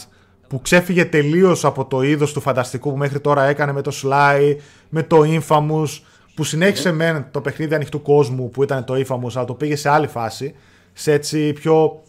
που 0.50 0.60
ξέφυγε 0.62 1.04
τελείως 1.04 1.64
από 1.64 1.84
το 1.84 2.02
είδος 2.02 2.32
του 2.32 2.40
φανταστικού 2.40 2.90
που 2.90 2.96
μέχρι 2.96 3.20
τώρα 3.20 3.44
έκανε 3.44 3.72
με 3.72 3.82
το 3.82 3.92
Sly, 4.02 4.56
με 4.88 5.02
το 5.02 5.20
Infamous, 5.24 6.00
που 6.34 6.44
συνέχισε 6.44 6.92
με 6.92 7.28
το 7.30 7.40
παιχνίδι 7.40 7.74
ανοιχτού 7.74 8.02
κόσμου 8.02 8.50
που 8.50 8.62
ήταν 8.62 8.84
το 8.84 8.94
Infamous, 8.94 9.30
αλλά 9.34 9.44
το 9.44 9.54
πήγε 9.54 9.76
σε 9.76 9.88
άλλη 9.88 10.06
φάση, 10.06 10.54
σε 10.92 11.12
έτσι 11.12 11.52
πιο. 11.52 12.02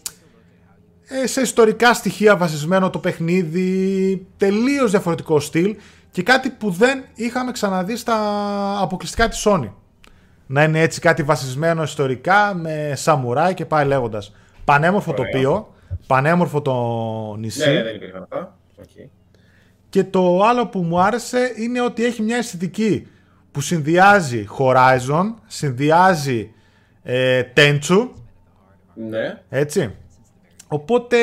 Ε, 1.08 1.28
σε 1.28 1.42
ιστορικά 1.42 1.94
στοιχεία 1.94 2.38
βασισμένο 2.38 2.90
το 2.90 3.00
παιχνίδι, 3.00 4.26
τελείως 4.38 4.92
διαφορετικό 4.92 5.40
στυλ 5.40 5.76
και 6.12 6.24
κάτι 6.24 6.50
που 6.50 6.70
δεν 6.70 7.04
είχαμε 7.16 7.52
ξαναδεί 7.52 7.96
στα 7.96 8.18
αποκλειστικά 8.82 9.28
της 9.28 9.48
Sony. 9.48 9.70
Να 10.46 10.64
είναι 10.64 10.82
έτσι 10.82 11.00
κάτι 11.00 11.24
βασισμένο 11.24 11.84
ιστορικά 11.84 12.54
με 12.54 12.94
σαμουράι 12.96 13.54
και 13.54 13.66
πάει 13.66 13.86
λέγοντας. 13.86 14.36
Πανέμορφο 14.66 15.14
τοπίο, 15.14 15.74
πανέμορφο 16.08 16.62
το 16.62 16.74
νησί. 17.40 17.68
Ναι, 17.68 17.74
ναι, 17.74 17.84
δεν 17.84 17.96
υπήρχαν 17.96 18.22
αυτά. 18.22 18.58
Okay. 18.82 19.08
Και 19.90 20.04
το 20.04 20.44
άλλο 20.44 20.68
που 20.68 20.80
μου 20.80 21.02
άρεσε 21.02 21.54
είναι 21.56 21.82
ότι 21.82 22.06
έχει 22.06 22.22
μια 22.22 22.38
αισθητική 22.38 23.08
που 23.52 23.62
συνδυάζει 23.62 24.48
Horizon, 24.58 25.34
συνδυάζει 25.48 26.52
ε, 27.04 27.44
Tenchu. 27.56 28.10
Ναι. 28.94 29.42
Έτσι. 29.50 29.96
Οπότε 30.68 31.18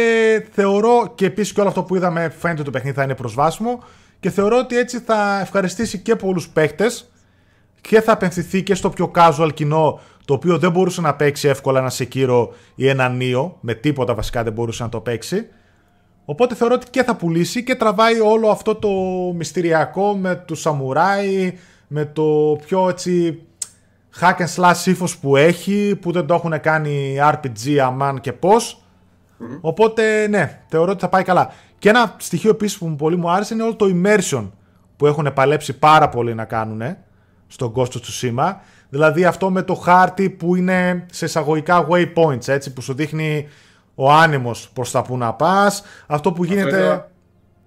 θεωρώ 0.50 1.12
και 1.14 1.26
επίσης 1.26 1.52
και 1.52 1.60
όλο 1.60 1.68
αυτό 1.68 1.82
που 1.82 1.96
είδαμε 1.96 2.20
φαίνεται 2.20 2.60
ότι 2.60 2.64
το 2.64 2.70
παιχνίδι 2.70 2.96
θα 2.96 3.02
είναι 3.02 3.14
προσβάσιμο 3.14 3.82
και 4.20 4.30
θεωρώ 4.30 4.58
ότι 4.58 4.78
έτσι 4.78 4.98
θα 4.98 5.40
ευχαριστήσει 5.40 5.98
και 5.98 6.16
πολλούς 6.16 6.48
παίχτες 6.48 7.10
και 7.80 8.00
θα 8.00 8.12
απενθυθεί 8.12 8.62
και 8.62 8.74
στο 8.74 8.90
πιο 8.90 9.10
casual 9.14 9.50
κοινό 9.54 10.00
το 10.28 10.34
οποίο 10.34 10.58
δεν 10.58 10.70
μπορούσε 10.70 11.00
να 11.00 11.14
παίξει 11.14 11.48
εύκολα 11.48 11.78
ένα 11.78 11.90
Sekiro 11.98 12.48
ή 12.74 12.88
ένα 12.88 13.16
Neo, 13.18 13.50
με 13.60 13.74
τίποτα 13.74 14.14
βασικά 14.14 14.42
δεν 14.42 14.52
μπορούσε 14.52 14.82
να 14.82 14.88
το 14.88 15.00
παίξει. 15.00 15.46
Οπότε 16.24 16.54
θεωρώ 16.54 16.74
ότι 16.74 16.90
και 16.90 17.02
θα 17.02 17.16
πουλήσει 17.16 17.64
και 17.64 17.74
τραβάει 17.74 18.20
όλο 18.20 18.48
αυτό 18.48 18.74
το 18.74 18.88
μυστηριακό 19.34 20.16
με 20.16 20.34
του 20.34 20.54
σαμουράι, 20.54 21.58
με 21.86 22.04
το 22.04 22.58
πιο 22.66 22.88
έτσι 22.88 23.42
hack 24.20 24.36
and 24.36 24.54
slash 24.56 24.86
ύφος 24.86 25.18
που 25.18 25.36
έχει, 25.36 25.96
που 26.00 26.12
δεν 26.12 26.26
το 26.26 26.34
έχουν 26.34 26.60
κάνει 26.60 27.16
RPG 27.20 27.76
αμάν 27.76 28.20
και 28.20 28.32
πώς. 28.32 28.82
Οπότε 29.60 30.26
ναι, 30.26 30.62
θεωρώ 30.68 30.90
ότι 30.90 31.00
θα 31.00 31.08
πάει 31.08 31.22
καλά. 31.22 31.52
Και 31.78 31.88
ένα 31.88 32.14
στοιχείο 32.18 32.50
επίσης 32.50 32.78
που 32.78 32.96
πολύ 32.96 33.16
μου 33.16 33.30
άρεσε 33.30 33.54
είναι 33.54 33.62
όλο 33.62 33.76
το 33.76 33.86
immersion 33.86 34.50
που 34.96 35.06
έχουν 35.06 35.32
παλέψει 35.34 35.78
πάρα 35.78 36.08
πολύ 36.08 36.34
να 36.34 36.44
κάνουν 36.44 36.96
στο 37.46 37.72
Ghost 37.76 37.90
of 37.90 38.00
Tsushima. 38.00 38.54
Δηλαδή 38.88 39.24
αυτό 39.24 39.50
με 39.50 39.62
το 39.62 39.74
χάρτη 39.74 40.30
που 40.30 40.54
είναι 40.54 41.06
σε 41.12 41.24
εισαγωγικά 41.24 41.86
waypoints, 41.90 42.48
έτσι, 42.48 42.72
που 42.72 42.80
σου 42.80 42.94
δείχνει 42.94 43.48
ο 43.94 44.12
άνεμος 44.12 44.70
προς 44.72 44.90
τα 44.90 45.02
που 45.02 45.16
να 45.16 45.32
πας. 45.32 45.82
Αυτό 46.06 46.32
που 46.32 46.44
γίνεται... 46.44 46.66
Αυτό 46.66 46.76
ήθελα, 46.76 47.10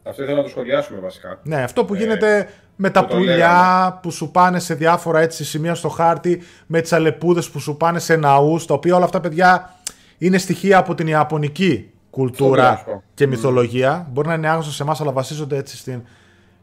αυτό 0.04 0.24
ήθελα 0.24 0.38
να 0.38 0.44
το 0.44 0.50
σχολιάσουμε 0.50 1.00
βασικά. 1.00 1.40
Ναι, 1.44 1.64
αυτό 1.64 1.86
που 1.86 1.94
ε, 1.94 1.98
γίνεται 1.98 2.50
με 2.76 2.90
τα 2.90 3.06
πουλιά 3.06 4.00
που 4.02 4.12
σου 4.12 4.32
πάνε 4.32 4.60
σε 4.60 4.74
διάφορα 4.74 5.20
έτσι 5.20 5.46
σημεία 5.46 5.76
στο 5.76 5.90
χάρτη, 5.90 6.42
με 6.68 6.82
τις 6.82 6.94
αλεπούδες 6.94 7.50
που 7.50 7.60
σου 7.60 7.78
πάνε 7.78 8.00
σε 8.00 8.16
ναούς, 8.16 8.66
τα 8.66 8.74
οποία 8.74 8.96
όλα 8.96 9.06
αυτά 9.06 9.20
παιδιά 9.20 9.76
είναι 10.18 10.38
στοιχεία 10.38 10.78
από 10.78 10.96
την 10.96 11.08
Ιαπωνική 11.08 11.92
κουλτούρα 12.10 12.84
και 13.14 13.28
μυθολογία. 13.28 14.08
Μπορεί 14.12 14.28
να 14.28 14.34
είναι 14.34 14.50
άγνωστος 14.50 14.76
σε 14.76 14.84
εμάς, 14.84 15.02
αλλά 15.02 15.12
βασίζονται 15.12 15.58
έτσι 15.58 15.78
στην 15.78 16.02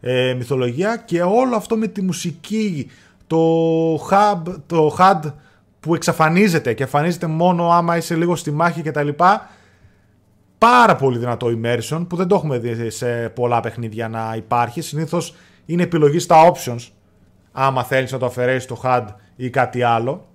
ε, 0.01 0.35
μυθολογία 0.35 0.97
και 1.05 1.23
όλο 1.23 1.57
αυτό 1.57 1.77
με 1.77 1.87
τη 1.87 2.03
μουσική, 2.03 2.91
το 3.29 3.95
hub, 3.95 4.43
το 4.67 4.97
HUD 4.99 5.33
που 5.81 5.95
εξαφανίζεται 5.95 6.73
και 6.73 6.83
εμφανίζεται 6.83 7.27
μόνο 7.27 7.71
άμα 7.71 7.97
είσαι 7.97 8.15
λίγο 8.15 8.37
στη 8.37 8.51
μάχη 8.51 8.83
κτλ. 8.83 9.09
Πάρα 10.59 10.97
πολύ 10.97 11.19
δυνατό 11.19 11.47
immersion 11.47 12.07
που 12.09 12.17
δεν 12.17 12.29
το 12.29 12.35
έχουμε 12.35 12.59
δει 12.59 12.91
σε 12.91 13.29
πολλά 13.29 13.61
παιχνίδια 13.61 14.09
να 14.09 14.35
υπάρχει. 14.37 14.81
Συνήθως 14.81 15.35
είναι 15.67 15.83
επιλογή 15.83 16.19
στα 16.19 16.53
options 16.53 16.89
άμα 17.53 17.85
θέλεις 17.85 18.13
να 18.13 18.19
το 18.19 18.27
αφαιρέσεις 18.27 18.67
το 18.67 18.81
HUD 18.85 19.07
ή 19.37 19.51
κάτι 19.51 19.83
άλλο. 19.83 20.27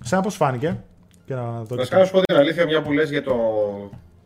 Σαν 0.00 0.22
πώς 0.22 0.34
φάνηκε; 0.34 0.84
Και 1.24 1.34
να 1.34 1.62
δω 1.62 1.76
να 1.76 1.84
σου 1.84 2.12
πω 2.12 2.20
την 2.20 2.36
αλήθεια, 2.36 2.64
μια 2.64 2.82
που 2.82 2.92
λες 2.92 3.10
για 3.10 3.22
το 3.22 3.34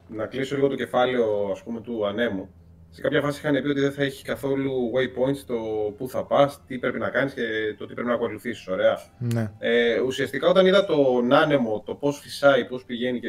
να 0.08 0.26
κλείσω 0.26 0.54
λίγο 0.54 0.68
το 0.68 0.74
κεφάλαιο 0.74 1.24
ας 1.52 1.62
πούμε, 1.62 1.80
του 1.80 2.06
ανέμου. 2.06 2.48
Σε 2.96 3.02
κάποια 3.02 3.20
φάση 3.20 3.38
είχαν 3.38 3.62
πει 3.62 3.68
ότι 3.68 3.80
δεν 3.80 3.92
θα 3.92 4.02
έχει 4.02 4.24
καθόλου 4.24 4.72
waypoints 4.94 5.38
το 5.46 5.54
πού 5.98 6.08
θα 6.08 6.24
πας, 6.24 6.60
τι 6.66 6.78
πρέπει 6.78 6.98
να 6.98 7.08
κάνεις 7.08 7.32
και 7.32 7.42
το 7.78 7.86
τι 7.86 7.94
πρέπει 7.94 8.08
να 8.08 8.14
ακολουθήσεις. 8.14 8.68
Ωραία. 8.68 9.00
Ναι. 9.18 9.50
Ε, 9.58 10.00
ουσιαστικά 10.00 10.48
όταν 10.48 10.66
είδα 10.66 10.84
τον 10.84 11.32
άνεμο, 11.32 11.82
το 11.86 11.94
πώς 11.94 12.18
φυσάει, 12.18 12.64
πώς 12.64 12.84
πηγαίνει 12.84 13.20
και 13.20 13.28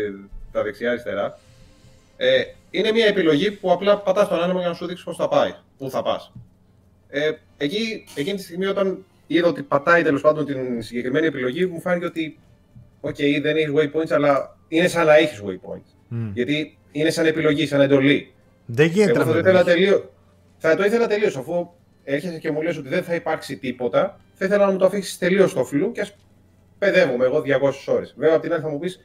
τα 0.52 0.64
δεξιά-αριστερά, 0.64 1.40
ε, 2.18 2.44
είναι 2.72 2.92
μια 2.92 3.06
επιλογή 3.06 3.52
που 3.52 3.72
απλά 3.72 3.98
πατάς 3.98 4.28
τον 4.28 4.40
άνεμο 4.42 4.60
για 4.60 4.68
να 4.68 4.74
σου 4.74 4.86
δείξει 4.86 5.04
πώς 5.04 5.16
θα 5.16 5.28
πάει, 5.28 5.54
πού 5.78 5.90
θα 5.90 6.02
πας. 6.02 6.32
Ε, 7.08 7.32
εκεί, 7.58 8.06
εκείνη 8.16 8.38
τη 8.38 8.44
στιγμή, 8.44 8.66
όταν 8.66 9.06
είδα 9.28 9.48
ότι 9.48 9.62
πατάει 9.62 10.04
τέλος 10.04 10.22
πάντων 10.22 10.46
την 10.46 10.82
συγκεκριμένη 10.82 11.26
επιλογή, 11.26 11.66
μου 11.66 11.82
φάνηκε 11.82 12.06
ότι, 12.06 12.40
OK, 13.02 13.40
δεν 13.42 13.58
έχει 13.58 13.74
waypoints, 13.76 14.12
αλλά 14.12 14.58
είναι 14.68 14.88
σαν 14.88 15.06
να 15.06 15.16
έχεις 15.16 15.42
waypoints. 15.46 16.14
Mm. 16.14 16.32
Γιατί 16.34 16.78
είναι 16.92 17.10
σαν 17.10 17.26
επιλογή, 17.26 17.68
σαν 17.68 17.82
εντολή. 17.82 18.32
Δεν 18.70 18.88
γίνεται 18.88 19.20
Εγώ 19.20 19.24
θα, 19.24 19.32
το 19.34 19.40
ήθελα 19.40 19.64
τελείω, 19.64 20.10
θα 20.58 20.76
το 20.76 20.84
ήθελα 20.84 21.08
τελείως, 21.08 21.38
αφού 21.38 21.70
έρχεσαι 22.04 22.38
και 22.38 22.52
μου 22.52 22.62
λες 22.62 22.78
ότι 22.78 22.90
δεν 22.90 23.04
θα 23.04 23.16
υπάρξει 23.16 23.58
τίποτα, 23.58 24.20
θα 24.34 24.46
ήθελα 24.46 24.66
να 24.66 24.72
μου 24.72 24.78
το 24.78 24.86
αφήσεις 24.86 25.18
τελείως 25.18 25.52
στο 25.52 25.64
φιλού 25.64 25.92
και 25.92 26.02
ας 26.02 26.16
παιδεύομαι 26.78 27.26
εγώ 27.26 27.40
200 27.40 27.94
ώρες. 27.94 28.14
Βέβαια, 28.18 28.34
από 28.34 28.44
την 28.44 28.54
άλλη 28.54 28.62
θα 28.62 28.70
μου 28.70 28.80
πεις 28.80 29.02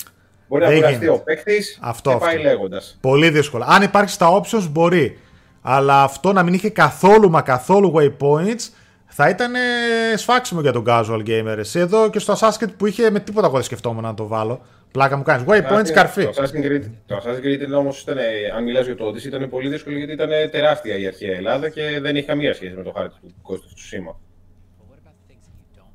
μπορεί 0.48 0.64
να 0.64 0.74
κουραστεί 0.74 1.08
ο 1.08 1.18
παίκτης 1.24 1.80
και 2.02 2.16
πάει 2.20 2.38
λέγοντας. 2.38 2.98
Πολύ 3.00 3.30
δύσκολο. 3.30 3.64
Αν 3.68 3.82
υπάρχει 3.82 4.10
στα 4.10 4.40
options 4.40 4.68
μπορεί. 4.70 5.18
Αλλά 5.62 6.02
αυτό 6.02 6.32
να 6.32 6.42
μην 6.42 6.54
είχε 6.54 6.70
καθόλου 6.70 7.30
μα 7.30 7.42
καθόλου 7.42 7.92
waypoints 7.96 8.68
θα 9.06 9.28
ήταν 9.28 9.54
ε, 9.54 10.16
σφάξιμο 10.16 10.60
για 10.60 10.72
τον 10.72 10.84
casual 10.86 11.22
gamer. 11.26 11.56
Εσύ 11.58 11.78
εδώ 11.78 12.10
και 12.10 12.18
στο 12.18 12.34
Assassin's 12.38 12.64
Creed 12.64 12.76
που 12.76 12.86
είχε 12.86 13.10
με 13.10 13.20
τίποτα 13.20 13.46
εγώ 13.46 13.56
δεν 13.56 13.64
σκεφτόμουν 13.64 14.02
να 14.02 14.14
το 14.14 14.26
βάλω. 14.26 14.60
Πλάκα 14.92 15.16
μου 15.16 15.22
κάνεις. 15.22 15.44
Waypoints 15.48 15.90
καρφί. 15.92 16.24
Το 16.24 16.32
Assassin's 16.36 16.64
Creed, 16.66 16.82
το 17.06 17.16
Assassin's 17.16 17.38
Creed 17.44 17.50
ήταν 17.60 17.72
όμως, 17.72 18.00
ήταν, 18.02 18.18
αν 18.56 18.62
μιλάς 18.64 18.86
για 18.86 18.96
το 18.96 19.08
Odyssey, 19.08 19.24
ήταν 19.24 19.48
πολύ 19.48 19.68
δύσκολο 19.68 19.96
γιατί 19.96 20.12
ήταν 20.12 20.30
τεράστια 20.50 20.96
η 20.98 21.06
αρχαία 21.06 21.36
Ελλάδα 21.36 21.68
και 21.68 21.98
δεν 22.00 22.16
είχε 22.16 22.26
καμία 22.26 22.54
σχέση 22.54 22.74
με 22.76 22.82
το 22.82 22.92
χάρτη 22.96 23.14
του 23.20 23.34
Ghost 23.48 23.54
of 23.54 23.56
Tsushima. 23.56 24.14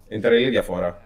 Είναι 0.10 0.22
τρελή 0.22 0.50
διαφορά. 0.50 1.02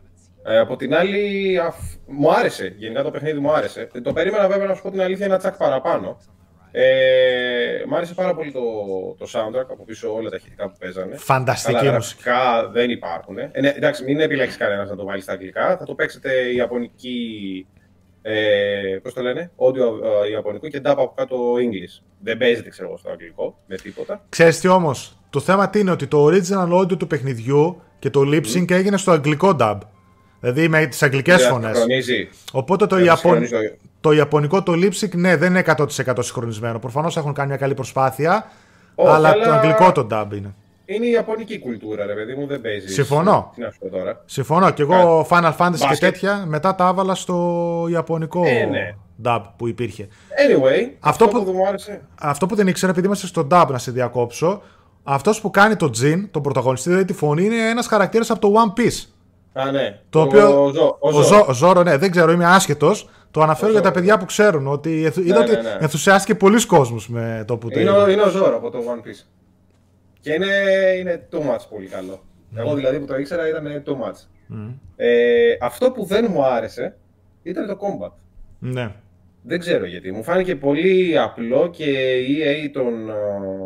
Ε, 0.45 0.57
από 0.59 0.75
την 0.75 0.95
άλλη, 0.95 1.57
αφ... 1.59 1.75
μου 2.07 2.31
άρεσε. 2.33 2.73
Γενικά 2.77 3.03
το 3.03 3.11
παιχνίδι 3.11 3.39
μου 3.39 3.51
άρεσε. 3.51 3.87
Ε, 3.93 4.01
Το 4.01 4.13
περίμενα 4.13 4.47
βέβαια 4.47 4.65
να 4.67 4.73
σου 4.75 4.81
πω 4.81 4.91
την 4.91 5.01
αλήθεια 5.01 5.25
ένα 5.25 5.37
τσακ 5.37 5.57
παραπάνω. 5.57 6.17
Ε, 6.71 7.83
μ' 7.87 7.95
άρεσε 7.95 8.13
πάρα 8.13 8.35
πολύ 8.35 8.51
το, 8.51 8.61
το 9.17 9.27
soundtrack 9.33 9.65
από 9.69 9.83
πίσω 9.85 10.13
όλα 10.13 10.29
τα 10.29 10.35
ηχητικά 10.35 10.69
που 10.69 10.75
παίζανε. 10.79 11.15
Φανταστική 11.17 11.77
Αλλά 11.77 11.93
μουσική. 11.93 12.21
γραφικά 12.23 12.69
δεν 12.69 12.89
υπάρχουν. 12.89 13.37
Ε, 13.37 13.51
ναι, 13.61 13.69
εντάξει, 13.69 14.03
μην 14.03 14.19
επιλέξεις 14.19 14.57
κανένας 14.57 14.89
να 14.89 14.95
το 14.95 15.05
βάλεις 15.05 15.23
στα 15.23 15.33
αγγλικά. 15.33 15.77
Θα 15.77 15.85
το 15.85 15.95
παίξετε 15.95 16.53
ιαπωνική. 16.53 17.67
Ε, 18.21 18.97
Πώς 19.03 19.13
το 19.13 19.21
λένε, 19.21 19.51
audio 19.57 20.25
ε, 20.25 20.29
ιαπωνικό 20.31 20.67
και 20.67 20.77
dub 20.79 20.89
από 20.89 21.13
κάτω 21.15 21.35
English. 21.53 22.03
Δεν 22.23 22.37
παίζεται, 22.37 22.69
ξέρω 22.69 22.87
εγώ, 22.87 22.97
στο 22.97 23.09
αγγλικό 23.09 23.57
με 23.65 23.75
τίποτα. 23.75 24.25
Ξέρεις 24.29 24.59
τι 24.59 24.67
όμως, 24.67 25.17
το 25.29 25.39
θέμα 25.39 25.69
τι 25.69 25.79
είναι 25.79 25.91
ότι 25.91 26.07
το 26.07 26.25
original 26.25 26.79
audio 26.81 26.97
του 26.97 27.07
παιχνιδιού 27.07 27.81
και 27.99 28.09
το 28.09 28.21
lip 28.25 28.43
sync 28.55 28.71
έγινε 28.71 28.97
στο 28.97 29.11
αγγλικό 29.11 29.55
dub. 29.59 29.77
Δηλαδή 30.39 30.67
με 30.67 30.85
τις 30.85 31.03
αγγλικές 31.03 31.37
Δεν 31.41 31.49
φωνές. 31.51 31.69
συγχρονίζει. 31.77 32.29
Οπότε 32.51 32.85
το, 32.87 32.95
Δεν 32.95 33.05
Ιαπων... 33.05 33.17
συγχρονίζει 33.39 33.69
το- 33.69 33.77
το 34.01 34.11
ιαπωνικό 34.11 34.63
το 34.63 34.73
lip 34.75 34.91
sync 34.99 35.15
ναι 35.15 35.35
δεν 35.37 35.49
είναι 35.49 35.63
100% 35.77 35.85
συγχρονισμένο. 36.19 36.79
Προφανώς 36.79 37.17
έχουν 37.17 37.33
κάνει 37.33 37.47
μια 37.47 37.57
καλή 37.57 37.73
προσπάθεια. 37.73 38.51
Όχι, 38.95 39.13
αλλά, 39.13 39.29
αλλά- 39.29 39.45
το 39.45 39.51
αγγλικό 39.51 39.91
το 39.91 40.07
dub 40.11 40.27
είναι. 40.35 40.55
Είναι 40.95 41.05
η 41.05 41.09
ιαπωνική 41.11 41.59
κουλτούρα, 41.59 42.05
ρε 42.05 42.13
παιδί 42.13 42.33
μου, 42.35 42.47
δεν 42.47 42.61
παίζεις. 42.61 42.93
Συμφωνώ. 42.93 43.51
Τι 43.55 43.61
να 43.61 43.71
σου 43.71 43.79
πω 43.79 43.89
τώρα. 43.89 44.21
Συμφωνώ. 44.25 44.71
Και 44.71 44.81
εγώ 44.81 45.27
Final 45.29 45.51
Fantasy 45.57 45.71
και 45.79 45.85
Μπάσκετ. 45.87 45.97
τέτοια 45.99 46.43
μετά 46.47 46.75
τα 46.75 46.85
άβαλα 46.85 47.15
στο 47.15 47.87
ιαπωνικό 47.91 48.43
Ε, 48.45 48.65
ναι. 48.65 48.95
dub 49.23 49.41
που 49.57 49.67
υπήρχε. 49.67 50.07
Anyway, 50.07 50.89
Αυτό 50.99 51.09
αυτό, 51.09 51.27
που- 51.27 51.39
που 51.39 51.45
δεν 51.45 51.53
μου 51.57 51.67
άρεσε. 51.67 52.01
Αυτό 52.21 52.45
που 52.45 52.55
δεν 52.55 52.67
ήξερα, 52.67 52.91
επειδή 52.91 53.05
είμαστε 53.05 53.27
στο 53.27 53.47
dub 53.51 53.65
να 53.69 53.77
σε 53.77 53.91
διακόψω, 53.91 54.61
αυτός 55.03 55.41
που 55.41 55.49
κάνει 55.49 55.75
το 55.75 55.89
Jin, 56.01 56.27
τον 56.31 56.41
πρωταγωνιστή, 56.41 56.89
δηλαδή 56.89 57.07
τη 57.07 57.13
φωνή, 57.13 57.43
είναι 57.45 57.69
ένας 57.69 57.87
χαρακτήρας 57.87 58.29
από 58.29 58.39
το 58.39 58.53
One 58.53 58.79
Piece. 58.79 59.05
Α, 59.53 59.71
ναι. 59.71 59.99
Το 60.09 60.19
ο, 60.19 60.21
οποίο. 60.21 60.63
Ο, 60.63 60.69
Ζω- 60.69 60.97
ο 60.99 61.07
ο 61.07 61.11
Ζω. 61.11 61.21
Ζω- 61.23 61.47
ο 61.49 61.53
Ζόρο, 61.53 61.83
ναι, 61.83 61.97
δεν 61.97 62.11
ξέρω, 62.11 62.31
είμαι 62.31 62.45
άσχετος. 62.45 63.09
Το 63.31 63.41
αναφέρω 63.41 63.67
Ο 63.67 63.71
για 63.71 63.81
τα 63.81 63.87
Ζόρο. 63.87 63.99
παιδιά 63.99 64.17
που 64.17 64.25
ξέρουν. 64.25 64.67
Ότι 64.67 65.05
ενθου- 65.05 65.25
είδα 65.25 65.37
Ναι, 65.37 65.43
ότι 65.43 65.51
ναι, 65.55 65.61
ναι. 65.61 65.77
ενθουσιάστηκε 65.79 66.35
πολλοί 66.35 66.65
κόσμος 66.65 67.09
με 67.09 67.43
το 67.47 67.57
που 67.57 67.69
το 67.69 67.79
Είναι, 67.79 67.89
είδε. 67.89 67.99
ο- 68.01 68.09
είναι 68.09 68.21
ο 68.21 68.29
Ζόρο 68.29 68.55
από 68.55 68.69
το 68.71 68.77
One 68.77 69.07
Piece. 69.07 69.25
Και 70.21 70.33
είναι, 70.33 70.47
είναι 70.99 71.27
too 71.31 71.39
much 71.39 71.67
πολύ 71.69 71.87
καλό. 71.87 72.23
Εγώ 72.55 72.75
δηλαδή 72.75 72.99
που 72.99 73.05
το 73.05 73.17
ήξερα 73.17 73.47
ήταν 73.47 73.83
too 73.85 73.93
much. 73.93 74.27
Ε, 74.95 75.57
αυτό 75.61 75.91
που 75.91 76.05
δεν 76.05 76.27
μου 76.29 76.45
άρεσε 76.45 76.97
ήταν 77.43 77.67
το 77.67 77.77
combat. 77.81 78.11
Ναι. 78.59 78.95
Δεν 79.43 79.59
ξέρω 79.59 79.85
γιατί. 79.85 80.11
Μου 80.11 80.23
φάνηκε 80.23 80.55
πολύ 80.55 81.19
απλό 81.19 81.69
και 81.69 82.15
η 82.17 82.37
EA 82.43 82.69
των, 82.73 83.09
ε, 83.09 83.13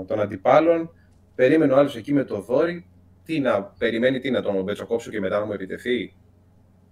των 0.08 0.20
αντιπάλων 0.20 0.94
περίμενε 1.36 1.74
ο 1.74 1.78
άλλος 1.78 1.96
εκεί 1.96 2.14
με 2.14 2.24
το 2.24 2.42
δόρυ. 2.42 2.86
Τι 3.26 3.40
να 3.40 3.64
περιμένει, 3.64 4.20
τι 4.20 4.32
να 4.32 4.42
τον 4.42 4.64
μπετσοκόψω 4.64 5.10
και 5.10 5.20
μετά 5.20 5.40
να 5.40 5.46
μου 5.46 5.54
επιτεθεί. 5.54 6.14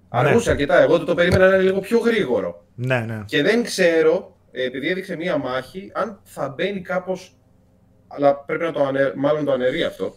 Αργούσε 0.10 0.52
αρκετά. 0.52 0.82
Εγώ 0.82 0.98
το, 1.00 1.06
το 1.06 1.16
περίμενα 1.16 1.48
να 1.48 1.56
είναι 1.56 1.64
λίγο 1.64 1.80
πιο 1.80 2.00
γρήγορο. 2.00 2.66
Ναι, 2.76 3.00
ναι. 3.00 3.24
Και 3.26 3.42
δεν 3.42 3.64
ξέρω, 3.64 4.38
ε, 4.52 4.64
επειδή 4.64 4.88
έδειξε 4.88 5.16
μία 5.16 5.38
μάχη, 5.38 5.92
αν 5.94 6.20
θα 6.24 6.50
μπαίνει 6.50 6.82
κάπως, 6.82 7.36
αλλά 8.16 8.36
πρέπει 8.36 8.64
να 8.64 8.72
το 8.72 8.84
ανε, 8.84 9.14
μάλλον 9.16 9.46
το 9.46 9.52
αναιρεί 9.52 9.84
αυτό, 9.84 10.16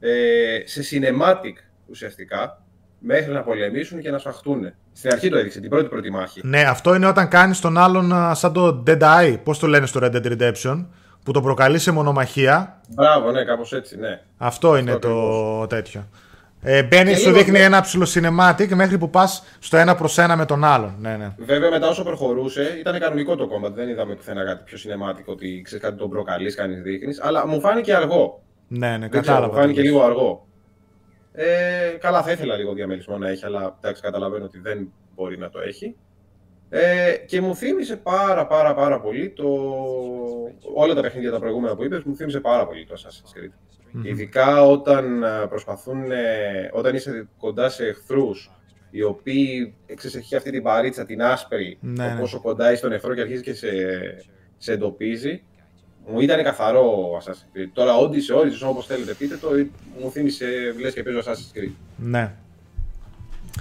ε, 0.00 0.58
σε 0.64 0.82
cinematic 0.90 1.54
ουσιαστικά, 1.86 2.62
μέχρι 2.98 3.32
να 3.32 3.42
πολεμήσουν 3.42 4.00
και 4.00 4.10
να 4.10 4.18
σφαχτούν. 4.18 4.72
Στην 4.92 5.12
αρχή 5.12 5.28
το 5.28 5.38
έδειξε, 5.38 5.60
την 5.60 5.70
πρώτη 5.70 5.88
πρώτη 5.88 6.10
μάχη. 6.10 6.40
Ναι, 6.44 6.62
αυτό 6.62 6.94
είναι 6.94 7.06
όταν 7.06 7.28
κάνεις 7.28 7.60
τον 7.60 7.78
άλλον 7.78 8.12
α, 8.12 8.34
σαν 8.34 8.52
το 8.52 8.82
Dead 8.86 9.00
Eye, 9.00 9.36
πώς 9.44 9.58
το 9.58 9.66
λένε 9.66 9.86
στο 9.86 10.00
Red 10.02 10.14
Dead 10.14 10.38
Redemption, 10.38 10.86
που 11.24 11.32
το 11.32 11.40
προκαλεί 11.40 11.78
σε 11.78 11.90
μονομαχία. 11.90 12.80
Μπράβο, 12.88 13.30
ναι, 13.30 13.44
κάπως 13.44 13.72
έτσι, 13.72 13.98
ναι. 13.98 14.20
Αυτό 14.36 14.76
είναι 14.76 14.92
Αυτό 14.92 15.08
το 15.08 15.66
τέτοιο. 15.66 16.08
Ε, 16.62 16.82
Μπαίνει, 16.82 17.10
Και 17.10 17.16
σου 17.16 17.26
λίγο 17.26 17.38
δείχνει 17.38 17.54
πιο- 17.56 17.64
ένα 17.64 17.80
ψηλό 17.80 18.06
cinematic 18.14 18.68
μέχρι 18.74 18.98
που 18.98 19.10
πας 19.10 19.44
στο 19.58 19.76
ένα 19.76 19.94
προς 19.94 20.18
ένα 20.18 20.36
με 20.36 20.44
τον 20.44 20.64
άλλον. 20.64 20.94
Ναι, 21.00 21.16
ναι. 21.16 21.34
Βέβαια, 21.38 21.70
μετά 21.70 21.88
όσο 21.88 22.02
προχωρούσε, 22.04 22.76
ήταν 22.78 22.98
κανονικό 22.98 23.36
το 23.36 23.48
combat. 23.52 23.72
Δεν 23.72 23.88
είδαμε 23.88 24.14
πουθενά 24.14 24.44
κάτι 24.44 24.62
πιο 24.64 24.78
cinematic, 24.78 25.24
ότι 25.24 25.60
ξέρεις 25.64 25.84
κάτι 25.84 25.96
τον 25.96 26.10
προκαλεί, 26.10 26.54
κάνει 26.54 26.74
δείχνεις. 26.74 27.20
Αλλά 27.22 27.46
μου 27.46 27.60
φάνηκε 27.60 27.94
αργό. 27.94 28.42
Ναι, 28.68 28.88
ναι, 28.90 28.98
Δεν 28.98 29.08
ξέρω, 29.08 29.24
κατάλαβα. 29.24 29.46
μου 29.46 29.52
τι 29.52 29.58
φάνηκε 29.60 29.80
λες. 29.80 29.90
λίγο 29.90 30.02
αργό. 30.04 30.46
Ε, 31.32 31.96
καλά, 32.00 32.22
θα 32.22 32.30
ήθελα 32.32 32.56
λίγο 32.56 32.72
διαμελισμό 32.72 33.18
να 33.18 33.28
έχει, 33.28 33.44
αλλά 33.44 33.76
εντάξει, 33.80 34.02
καταλαβαίνω 34.02 34.44
ότι 34.44 34.58
δεν 34.60 34.92
μπορεί 35.14 35.38
να 35.38 35.48
το 35.50 35.60
έχει. 35.60 35.96
Ε, 36.70 37.12
και 37.26 37.40
μου 37.40 37.54
θύμισε 37.56 37.96
πάρα 37.96 38.46
πάρα 38.46 38.74
πάρα 38.74 39.00
πολύ 39.00 39.30
το... 39.30 39.44
όλα 40.74 40.94
τα 40.94 41.00
παιχνίδια 41.00 41.30
τα 41.30 41.38
προηγούμενα 41.38 41.76
που 41.76 41.84
είπες 41.84 42.02
μου 42.02 42.16
θύμισε 42.16 42.40
πάρα 42.40 42.66
πολύ 42.66 42.86
το 42.86 42.94
Assassin's 42.94 43.38
Creed. 43.38 43.52
Ειδικά 44.02 44.62
όταν 44.62 45.22
ε, 45.22 45.46
προσπαθούν, 45.48 46.10
ε, 46.10 46.70
όταν 46.72 46.94
είσαι 46.94 47.28
κοντά 47.38 47.68
σε 47.68 47.86
εχθρούς 47.86 48.50
οι 48.90 49.02
οποίοι 49.02 49.74
ξέρεις, 49.94 50.16
έχει 50.16 50.36
αυτή 50.36 50.50
την 50.50 50.62
παρίτσα, 50.62 51.04
την 51.04 51.22
άσπρη, 51.22 51.78
Ναι, 51.80 52.08
το 52.08 52.14
ναι. 52.14 52.20
πόσο 52.20 52.40
κοντά 52.40 52.66
είσαι 52.68 52.76
στον 52.76 52.92
εχθρό 52.92 53.14
και 53.14 53.20
αρχίζει 53.20 53.42
και 53.42 53.54
σε, 53.54 53.68
σε 54.58 54.72
εντοπίζει. 54.72 55.42
Μου 56.06 56.20
ήταν 56.20 56.42
καθαρό 56.42 56.80
ο 57.12 57.18
Assassin's 57.22 57.56
Creed. 57.58 57.68
Τώρα, 57.72 57.92
Odyssey, 57.98 58.40
Origins, 58.40 58.68
όπως 58.70 58.86
θέλετε 58.86 59.12
πείτε 59.12 59.36
το, 59.36 59.48
μου 60.00 60.10
θύμισε, 60.10 60.46
λες 60.80 60.94
και 60.94 61.02
παίζω 61.02 61.18
Assassin's 61.18 61.58
Creed. 61.58 61.70
Ναι. 61.96 62.32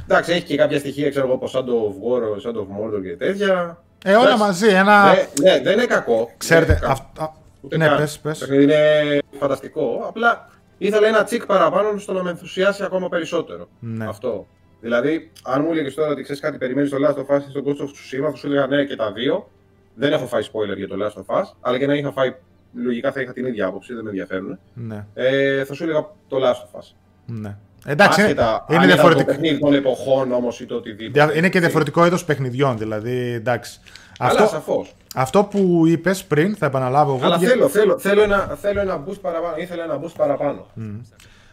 Εντάξει, 0.03 0.31
έχει 0.31 0.43
και 0.43 0.57
κάποια 0.57 0.79
στοιχεία, 0.79 1.09
ξέρω 1.09 1.25
εγώ, 1.25 1.35
από 1.35 1.47
Shadow 1.53 1.87
of 1.87 1.93
War, 2.07 2.49
Shadow 2.49 2.59
of 2.59 2.61
Mordor 2.61 3.01
και 3.03 3.15
τέτοια. 3.15 3.83
Ε, 4.05 4.11
όλα 4.13 4.23
Εντάξει. 4.23 4.43
μαζί. 4.43 4.67
Ένα. 4.67 5.05
Ναι, 5.13 5.51
ναι, 5.51 5.59
δεν 5.61 5.73
είναι 5.73 5.85
κακό. 5.85 6.31
Ξέρετε. 6.37 6.65
Δεν 6.73 6.77
είναι 6.77 6.87
κακό. 6.87 6.91
αυ- 7.17 7.21
α- 7.21 7.33
Ούτε 7.61 7.77
Ναι, 7.77 7.85
καν. 7.87 7.97
πες, 7.97 8.19
πες. 8.19 8.37
Το 8.39 8.45
παιχνίδι 8.45 8.63
είναι 8.63 9.19
φανταστικό. 9.37 10.05
Απλά 10.07 10.49
ήθελα 10.77 11.07
ένα 11.07 11.23
τσικ 11.23 11.45
παραπάνω 11.45 11.97
στο 11.99 12.13
να 12.13 12.23
με 12.23 12.29
ενθουσιάσει 12.29 12.83
ακόμα 12.83 13.09
περισσότερο. 13.09 13.67
Ναι. 13.79 14.05
Αυτό. 14.07 14.47
Δηλαδή, 14.81 15.31
αν 15.43 15.61
μου 15.61 15.71
έλεγες 15.71 15.93
τώρα 15.93 16.11
ότι 16.11 16.21
ξέρεις 16.23 16.41
κάτι, 16.41 16.57
περιμένεις 16.57 16.89
το 16.89 16.97
Last 17.07 17.15
of 17.15 17.35
Us 17.35 17.41
ή 17.47 17.49
στον 17.49 17.63
Ghost 17.65 17.81
of 17.81 17.85
Tsushima, 17.85 18.29
θα 18.31 18.35
σου 18.35 18.47
έλεγα 18.47 18.67
ναι 18.67 18.83
και 18.83 18.95
τα 18.95 19.11
δύο. 19.11 19.49
Δεν 19.95 20.11
έχω 20.13 20.25
φάει 20.27 20.41
spoiler 20.51 20.77
για 20.77 20.87
το 20.87 20.95
Last 21.05 21.21
of 21.35 21.41
Us, 21.41 21.43
αλλά 21.61 21.77
και 21.77 21.87
να 21.87 21.93
είχα 21.93 22.11
φάει, 22.11 22.35
λογικά 22.73 23.11
θα 23.11 23.21
είχα 23.21 23.33
την 23.33 23.45
ίδια 23.45 23.65
άποψη, 23.67 23.93
δεν 23.93 24.03
με 24.03 24.09
ενδιαφέρουν. 24.09 24.59
Ναι. 24.73 25.05
Ε, 25.13 25.63
θα 25.63 25.73
σου 25.73 25.83
έλεγα 25.83 26.09
το 26.27 26.37
Last 26.37 26.77
of 26.77 26.79
Us. 26.79 26.93
ναι. 27.25 27.57
Εντάξει, 27.85 28.21
είναι, 28.21 28.29
Άσχετα 28.31 28.65
είναι 28.69 28.77
αν 28.79 28.83
ήταν 28.83 28.95
διαφορετικό. 28.95 29.25
το 29.25 29.31
παιχνίδι 29.31 29.59
των 29.59 29.73
εποχών 29.73 30.31
όμως 30.31 30.59
ή 30.59 30.65
το 30.65 30.75
οτιδήποτε. 30.75 31.25
Δια- 31.25 31.35
Είναι 31.37 31.49
και 31.49 31.59
διαφορετικό 31.59 32.05
είδος 32.05 32.25
παιχνιδιών, 32.25 32.77
δηλαδή. 32.77 33.17
Εντάξει. 33.33 33.79
Αλλά 34.19 34.31
Αυτό, 34.39 34.47
σαφώς. 34.47 34.95
Αυτό 35.19 35.43
που 35.43 35.83
είπες 35.87 36.23
πριν, 36.23 36.55
θα 36.55 36.65
επαναλάβω 36.65 37.15
εγώ. 37.15 37.25
Αλλά 37.25 37.35
για- 37.37 37.49
θέλω, 37.49 37.67
θέλω, 37.69 37.99
θέλω, 37.99 38.21
ένα, 38.23 38.57
θέλω 38.61 38.79
ένα 38.81 39.03
boost 39.07 39.21
παραπάνω. 39.21 39.55
Ήθελα 39.57 39.83
ένα 39.83 39.99
boost 40.03 40.13
παραπάνω. 40.17 40.65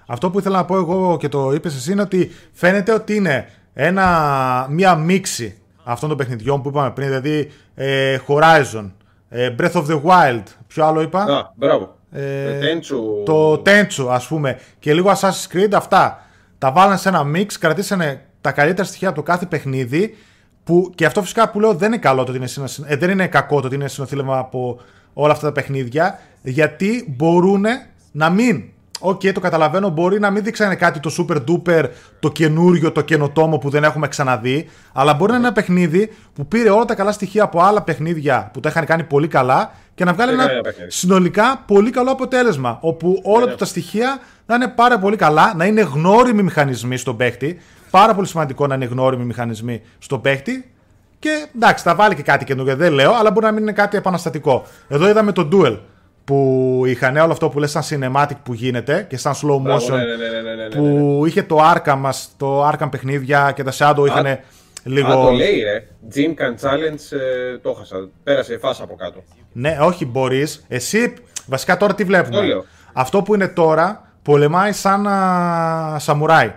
Αυτό 0.06 0.30
που 0.30 0.38
ήθελα 0.38 0.56
να 0.56 0.64
πω 0.64 0.76
εγώ 0.76 1.16
και 1.16 1.28
το 1.28 1.52
είπες 1.52 1.74
εσύ 1.76 1.92
είναι 1.92 2.02
ότι 2.02 2.30
φαίνεται 2.52 2.92
ότι 2.92 3.14
είναι 3.14 3.48
ένα, 3.74 4.66
μία 4.70 4.94
μίξη 4.94 5.58
αυτών 5.84 6.08
των 6.08 6.18
παιχνιδιών 6.18 6.62
που 6.62 6.68
είπαμε 6.68 6.90
πριν, 6.90 7.06
δηλαδή 7.08 7.50
ε, 7.74 8.18
Horizon, 8.28 8.90
ε, 9.28 9.54
Breath 9.58 9.72
of 9.72 9.84
the 9.86 10.00
Wild, 10.02 10.42
ποιο 10.66 10.84
άλλο 10.84 11.00
είπα, 11.00 11.22
Α, 11.22 11.52
μπράβο. 11.54 11.96
Ε, 12.12 12.44
Ε, 12.56 12.58
Τέντσου. 12.58 13.22
το 13.24 13.52
Tenchu 13.66 14.06
ας 14.10 14.26
πούμε 14.26 14.58
και 14.78 14.94
λίγο 14.94 15.10
Assassin's 15.20 15.56
Creed, 15.56 15.72
αυτά 15.74 16.26
τα 16.58 16.72
βάλανε 16.72 16.96
σε 16.96 17.08
ένα 17.08 17.22
mix, 17.34 17.46
κρατήσανε 17.60 18.26
τα 18.40 18.52
καλύτερα 18.52 18.86
στοιχεία 18.88 19.08
από 19.08 19.16
το 19.16 19.22
κάθε 19.22 19.46
παιχνίδι 19.46 20.16
που, 20.64 20.92
και 20.94 21.06
αυτό 21.06 21.22
φυσικά 21.22 21.50
που 21.50 21.60
λέω 21.60 21.74
δεν 21.74 21.88
είναι 21.88 21.98
καλό 22.00 22.24
το 22.24 22.28
ότι 22.30 22.38
είναι, 22.38 22.46
συνο- 22.46 22.70
ε, 22.86 22.96
δεν 22.96 23.10
είναι 23.10 23.26
κακό 23.26 23.60
το 23.60 23.66
ότι 23.66 23.74
είναι 23.74 23.88
συνονθύλευμα 23.88 24.38
από 24.38 24.80
όλα 25.14 25.32
αυτά 25.32 25.46
τα 25.46 25.52
παιχνίδια 25.52 26.18
γιατί 26.42 27.14
μπορούν 27.16 27.64
να 28.12 28.30
μην 28.30 28.62
Οκ, 29.00 29.20
το 29.32 29.40
καταλαβαίνω. 29.40 29.88
Μπορεί 29.88 30.20
να 30.20 30.30
μην 30.30 30.42
δείξανε 30.44 30.74
κάτι 30.74 31.00
το 31.00 31.10
super 31.18 31.36
duper, 31.50 31.84
το 32.20 32.30
καινούριο, 32.32 32.92
το 32.92 33.00
καινοτόμο 33.00 33.58
που 33.58 33.70
δεν 33.70 33.84
έχουμε 33.84 34.08
ξαναδεί. 34.08 34.68
Αλλά 34.92 35.14
μπορεί 35.14 35.30
να 35.30 35.36
είναι 35.36 35.46
ένα 35.46 35.54
παιχνίδι 35.54 36.12
που 36.34 36.46
πήρε 36.46 36.70
όλα 36.70 36.84
τα 36.84 36.94
καλά 36.94 37.12
στοιχεία 37.12 37.42
από 37.42 37.60
άλλα 37.62 37.82
παιχνίδια 37.82 38.50
που 38.52 38.60
τα 38.60 38.68
είχαν 38.68 38.84
κάνει 38.86 39.02
πολύ 39.02 39.28
καλά 39.28 39.72
και 39.94 40.04
να 40.04 40.12
βγάλει 40.12 40.28
Και 40.30 40.34
ένα 40.34 40.42
έκανε 40.44 40.58
ένα 40.58 40.68
παιχνίδι. 40.68 40.90
συνολικά 40.90 41.62
πολύ 41.66 41.90
καλό 41.90 42.10
αποτέλεσμα. 42.10 42.78
Όπου 42.80 43.20
όλα 43.24 43.44
Ναι. 43.44 43.50
του 43.50 43.56
τα 43.56 43.64
στοιχεία 43.64 44.18
να 44.46 44.54
είναι 44.54 44.68
πάρα 44.68 44.98
πολύ 44.98 45.16
καλά, 45.16 45.52
να 45.56 45.64
είναι 45.64 45.80
γνώριμοι 45.80 46.42
μηχανισμοί 46.42 46.96
στον 46.96 47.16
παίχτη. 47.16 47.58
Πάρα 47.94 48.14
πολύ 48.14 48.26
σημαντικό 48.26 48.66
να 48.66 48.74
είναι 48.74 48.84
γνώριμοι 48.84 49.24
μηχανισμοί 49.24 49.82
στον 49.98 50.20
παίχτη. 50.20 50.70
Και 51.18 51.46
εντάξει, 51.54 51.84
θα 51.84 51.94
βάλει 51.94 52.14
και 52.14 52.22
κάτι 52.22 52.44
καινούργιο, 52.44 52.76
δεν 52.76 52.92
λέω, 52.92 53.12
αλλά 53.12 53.30
μπορεί 53.30 53.44
να 53.46 53.52
μην 53.52 53.62
είναι 53.62 53.72
κάτι 53.72 53.96
επαναστατικό. 53.96 54.64
Εδώ 54.88 55.08
είδαμε 55.08 55.32
το 55.32 55.48
Duel 55.52 55.78
που 56.24 56.82
είχαν 56.86 57.16
όλο 57.16 57.32
αυτό 57.32 57.48
που 57.48 57.58
λες 57.58 57.70
σαν 57.70 57.82
cinematic 57.88 58.36
που 58.42 58.54
γίνεται 58.54 59.06
και 59.08 59.16
σαν 59.16 59.32
slow 59.32 59.60
Μπράβο, 59.60 59.86
motion 59.86 59.90
ναι, 59.90 59.96
ναι, 59.96 60.16
ναι, 60.16 60.28
ναι, 60.28 60.40
ναι, 60.40 60.54
ναι, 60.54 60.68
ναι. 60.68 60.68
που 60.68 61.22
είχε 61.26 61.42
το 61.42 61.58
Arkham 61.74 61.96
μας, 61.98 62.30
το 62.36 62.68
Arkham 62.68 62.88
παιχνίδια 62.90 63.52
και 63.56 63.62
τα 63.62 63.72
Shadow 63.78 64.06
είχαν 64.06 64.38
λίγο... 64.84 65.08
Α, 65.08 65.24
το 65.24 65.30
λέει 65.30 65.62
ρε. 65.62 65.86
Gym 66.14 66.40
Can 66.40 66.68
Challenge 66.68 67.18
ε, 67.18 67.58
το 67.58 67.70
έχασα. 67.70 68.08
Πέρασε 68.22 68.58
φάσα 68.58 68.82
από 68.82 68.94
κάτω. 68.94 69.22
Ναι, 69.52 69.78
όχι 69.80 70.06
μπορείς. 70.06 70.64
Εσύ 70.68 71.14
Βασικά 71.46 71.76
τώρα 71.76 71.94
τι 71.94 72.04
βλέπουμε; 72.04 72.36
Το 72.36 72.42
λέω. 72.42 72.64
Αυτό 72.92 73.22
που 73.22 73.34
είναι 73.34 73.48
τώρα 73.48 74.12
πολεμάει 74.22 74.72
σαν 74.72 75.06
α, 75.06 75.98
σαμουράι. 75.98 76.52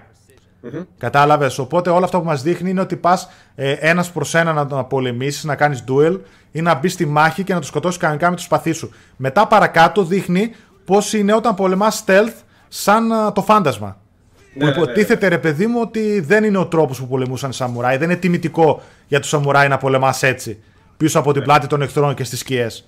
Κατάλαβες. 0.97 1.57
Οπότε 1.57 1.89
όλο 1.89 2.05
αυτό 2.05 2.19
που 2.19 2.25
μας 2.25 2.41
δείχνει 2.41 2.69
είναι 2.69 2.81
ότι 2.81 2.95
πας 2.95 3.29
ε, 3.55 3.71
ένας 3.71 4.11
προς 4.11 4.35
ένα 4.35 4.53
να 4.53 4.67
τον 4.67 4.87
πολεμήσει, 4.87 5.47
να 5.47 5.55
κάνεις 5.55 5.83
duel 5.87 6.19
ή 6.51 6.61
να 6.61 6.75
μπεις 6.75 6.93
στη 6.93 7.05
μάχη 7.05 7.43
και 7.43 7.53
να 7.53 7.59
του 7.59 7.65
σκοτώσεις 7.65 7.99
κανονικά 7.99 8.29
με 8.29 8.35
το 8.35 8.41
σπαθί 8.41 8.71
σου. 8.71 8.93
Μετά 9.15 9.47
παρακάτω 9.47 10.03
δείχνει 10.03 10.51
πώς 10.85 11.13
είναι 11.13 11.33
όταν 11.33 11.55
πολεμάς 11.55 12.03
stealth 12.05 12.33
σαν 12.67 13.11
α, 13.11 13.31
το 13.31 13.41
φάντασμα. 13.41 13.87
Ναι, 13.87 14.59
που 14.59 14.65
ναι, 14.65 14.71
ναι. 14.71 14.81
υποτίθεται 14.81 15.27
ρε 15.27 15.37
παιδί 15.37 15.67
μου 15.67 15.79
ότι 15.81 16.19
δεν 16.19 16.43
είναι 16.43 16.57
ο 16.57 16.65
τρόπος 16.65 16.99
που 16.99 17.07
πολεμούσαν 17.07 17.49
οι 17.49 17.53
σαμουράι. 17.53 17.97
Δεν 17.97 18.09
είναι 18.09 18.19
τιμητικό 18.19 18.81
για 19.07 19.19
τους 19.19 19.29
σαμουράι 19.29 19.67
να 19.67 19.77
πολεμάς 19.77 20.23
έτσι. 20.23 20.59
Πίσω 20.97 21.19
από 21.19 21.33
την 21.33 21.43
πλάτη 21.43 21.67
των 21.67 21.81
εχθρών 21.81 22.13
και 22.13 22.23
στις 22.23 22.39
σκιές. 22.39 22.87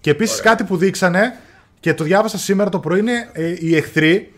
Και 0.00 0.10
επίσης 0.10 0.40
κάτι 0.40 0.64
που 0.64 0.76
δείξανε 0.76 1.34
και 1.80 1.94
το 1.94 2.04
διάβασα 2.04 2.38
σήμερα 2.38 2.70
το 2.70 2.78
πρωί 2.78 2.98
είναι 2.98 3.28
ε, 3.32 3.54
οι 3.58 3.76
εχθροί 3.76 4.33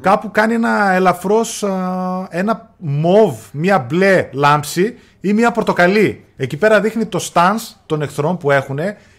κάπου 0.00 0.30
κάνει 0.30 0.54
ένα 0.54 0.90
ελαφρώς 0.92 1.62
α, 1.62 2.26
ένα 2.30 2.74
μοβ, 2.76 3.34
μία 3.52 3.78
μπλε 3.78 4.28
λάμψη 4.32 4.98
ή 5.20 5.32
μία 5.32 5.52
πορτοκαλί. 5.52 6.24
Εκεί 6.36 6.56
πέρα 6.56 6.80
δείχνει 6.80 7.06
το 7.06 7.30
stance 7.32 7.74
των 7.86 8.02
εχθρών 8.02 8.36
που 8.36 8.50
έχουν 8.50 8.78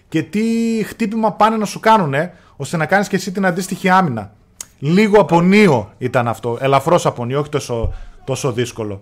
και 0.09 0.23
τι 0.23 0.41
χτύπημα 0.85 1.31
πάνε 1.31 1.57
να 1.57 1.65
σου 1.65 1.79
κάνουν 1.79 2.13
ώστε 2.55 2.77
να 2.77 2.85
κάνεις 2.85 3.07
και 3.07 3.15
εσύ 3.15 3.31
την 3.31 3.45
αντίστοιχη 3.45 3.89
άμυνα. 3.89 4.31
Λίγο 4.79 5.19
απονείο 5.19 5.93
ήταν 5.97 6.27
αυτό, 6.27 6.57
ελαφρώς 6.61 7.05
απονείο, 7.05 7.39
όχι 7.39 7.49
τόσο, 7.49 7.93
τόσο 8.23 8.51
δύσκολο. 8.51 9.01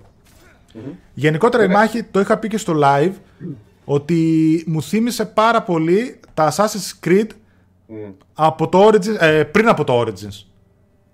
Γενικότερα 1.14 1.64
η 1.64 1.68
μάχη, 1.68 2.04
το 2.04 2.20
είχα 2.20 2.38
πει 2.38 2.48
και 2.48 2.58
στο 2.58 2.74
live, 2.84 3.14
ότι 3.86 4.64
μου 4.68 4.82
θύμισε 4.82 5.26
πάρα 5.26 5.62
πολύ 5.62 6.20
τα 6.34 6.54
Assassin's 6.54 7.08
Creed 7.08 7.28
από 8.34 8.68
το 8.68 8.88
Origins, 8.88 9.16
ε, 9.20 9.44
πριν 9.44 9.68
από 9.70 9.84
το 9.84 10.02
Origins. 10.02 10.46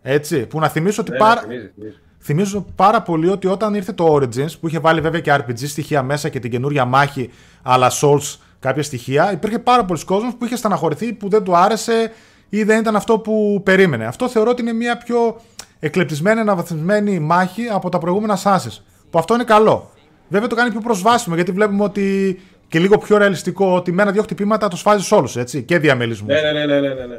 Έτσι, 0.08 0.46
που 0.46 0.60
να 0.60 0.68
θυμίσω 0.70 1.02
ότι 1.02 1.12
Ναι, 1.12 1.18
πάρα... 1.18 1.42
ναι, 1.42 1.48
θυμίζει, 1.48 1.72
θυμίζει. 1.76 1.96
Θυμίζω 2.20 2.66
πάρα 2.76 3.02
πολύ 3.02 3.28
ότι 3.30 3.48
όταν 3.48 3.74
ήρθε 3.74 3.92
το 3.94 4.16
Origins, 4.16 4.60
που 4.60 4.68
είχε 4.68 4.80
βάλει 4.80 5.02
βέβαια 5.02 5.20
και 5.20 5.34
RPG 5.36 5.68
στοιχεία 5.68 6.04
μέσα 6.04 6.30
και 6.30 6.40
την 6.40 6.52
καινούρια 6.52 6.86
μάχη, 6.86 7.30
αλλά 7.62 7.92
Souls 8.02 8.38
κάποια 8.60 8.84
στοιχεία, 8.84 9.32
υπήρχε 9.32 9.60
πάρα 9.60 9.86
πολλοί 9.86 10.06
κόσμος 10.06 10.36
που 10.36 10.46
είχε 10.46 10.56
στεναχωρηθεί, 10.56 11.14
που 11.14 11.30
δεν 11.30 11.44
του 11.44 11.56
άρεσε 11.58 12.12
ή 12.50 12.64
δεν 12.64 12.80
ήταν 12.80 12.96
αυτό 12.96 13.20
που 13.20 13.62
περίμενε. 13.64 14.06
Αυτό 14.06 14.30
θεωρώ 14.30 14.50
ότι 14.50 14.62
είναι 14.62 14.74
μια 14.74 14.98
πιο 14.98 15.42
εκλεπτισμένη, 15.80 16.40
αναβαθμισμένη 16.40 17.20
μάχη 17.20 17.68
από 17.72 17.90
τα 17.90 17.98
προηγούμενα 17.98 18.38
Assassin's. 18.44 18.78
Που 19.10 19.20
αυτό 19.20 19.34
είναι 19.34 19.44
καλό. 19.44 19.92
Βέβαια 20.28 20.48
το 20.48 20.56
κάνει 20.56 20.72
πιο 20.72 20.80
προσβάσιμο, 20.80 21.36
γιατί 21.36 21.52
βλέπουμε 21.52 21.84
ότι 21.84 22.40
και 22.68 22.80
λίγο 22.80 22.98
πιο 22.98 23.18
ρεαλιστικό 23.18 23.76
ότι 23.76 23.92
με 23.92 24.02
ένα-δυο 24.02 24.22
χτυπήματα 24.22 24.68
το 24.68 24.76
σφάζει 24.76 25.14
όλους, 25.16 25.36
έτσι. 25.36 25.64
Και 25.64 25.80
διαμελισμού. 25.80 26.28
Ναι, 26.28 26.42
ναι, 26.42 26.52
ναι, 26.52 26.66
ναι, 26.66 26.80
ναι, 26.80 26.94
ναι, 26.94 27.06
ναι. 27.06 27.18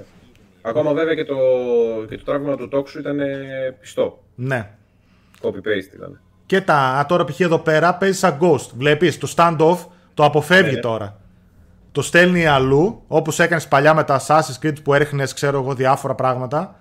Ακόμα 0.69 0.93
βέβαια 0.93 1.15
και 1.15 1.25
το, 1.25 1.37
και 2.09 2.17
το 2.17 2.25
τράβημα 2.25 2.57
του 2.57 2.69
τόξου 2.69 2.99
ήταν 2.99 3.21
ε, 3.21 3.77
πιστό. 3.81 4.23
ναι. 4.35 4.71
Copy-paste 5.43 5.95
ήταν. 5.95 6.21
Και 6.47 6.61
τα, 6.61 6.75
α, 6.75 7.07
τώρα 7.07 7.25
π.χ. 7.25 7.41
εδώ 7.41 7.59
πέρα 7.59 7.95
παίζει 7.95 8.19
σαν 8.19 8.39
ghost. 8.41 8.69
Βλέπεις 8.77 9.19
το 9.19 9.33
standoff 9.37 9.79
το 10.15 10.25
αποφεύγει 10.25 10.75
Ναι. 10.75 10.81
τώρα. 10.81 11.21
Το 11.93 12.03
στέλνει 12.03 12.47
αλλού, 12.47 13.03
όπως 13.09 13.39
έκανες 13.39 13.69
παλιά 13.69 13.95
με 13.95 14.05
τα 14.05 14.21
Assassin's 14.27 14.67
Creed 14.67 14.83
που 14.85 14.95
έριχνες, 14.95 15.33
ξέρω 15.35 15.61
εγώ, 15.61 15.75
διάφορα 15.75 16.15
πράγματα. 16.15 16.81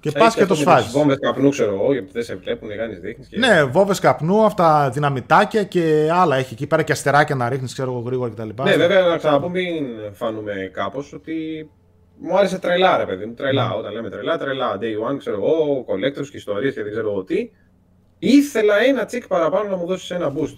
Και 0.00 0.10
πας 0.10 0.34
και 0.34 0.46
το 0.46 0.54
σφάζεις. 0.54 0.92
Βόμβες 0.92 1.18
καπνού, 1.20 1.48
ξέρω 1.50 1.72
εγώ, 1.74 1.92
γιατί 1.92 2.10
δεν 2.12 2.22
σε 2.22 2.36
βλέπουν, 2.36 2.68
κάνεις 2.76 2.98
δείχνεις. 3.00 3.28
Και... 3.28 3.38
Ναι, 3.38 3.64
βόβε 3.64 3.94
καπνού, 4.00 4.44
αυτά 4.44 4.90
δυναμητάκια 4.90 5.64
και 5.64 6.08
άλλα 6.12 6.36
έχει 6.36 6.52
εκεί 6.52 6.66
πέρα 6.66 6.82
και 6.82 6.92
αστεράκια 6.92 7.34
να 7.34 7.48
ρίχνεις, 7.48 7.72
ξέρω 7.72 7.90
εγώ, 7.90 8.00
γρήγορα 8.00 8.30
κτλ. 8.30 8.62
Ναι, 8.62 8.76
βέβαια 8.76 9.02
να 9.06 9.16
ξαναπώ, 9.16 9.48
μην 9.48 9.86
φάνουμε 10.12 10.70
κάπως 10.72 11.12
ότι 11.12 11.68
μου 12.18 12.38
άρεσε 12.38 12.58
τρελά, 12.58 12.96
ρε 12.96 13.04
παιδί 13.04 13.24
μου. 13.24 13.34
Τρελά. 13.34 13.72
Όταν 13.74 13.92
λέμε 13.92 14.10
τρελά, 14.10 14.38
τρελά. 14.38 14.78
Day 14.80 15.12
one, 15.12 15.18
ξέρω 15.18 15.36
εγώ, 15.36 15.84
collectors 15.88 16.26
και 16.30 16.36
ιστορίες 16.36 16.74
και 16.74 16.82
δεν 16.82 16.90
ξέρω 16.92 17.10
εγώ 17.10 17.22
τι. 17.24 17.50
Ήθελα 18.18 18.78
ένα 18.78 19.04
τσικ 19.04 19.26
παραπάνω 19.26 19.70
να 19.70 19.76
μου 19.76 19.86
δώσεις 19.86 20.10
ένα 20.10 20.32
boost. 20.36 20.56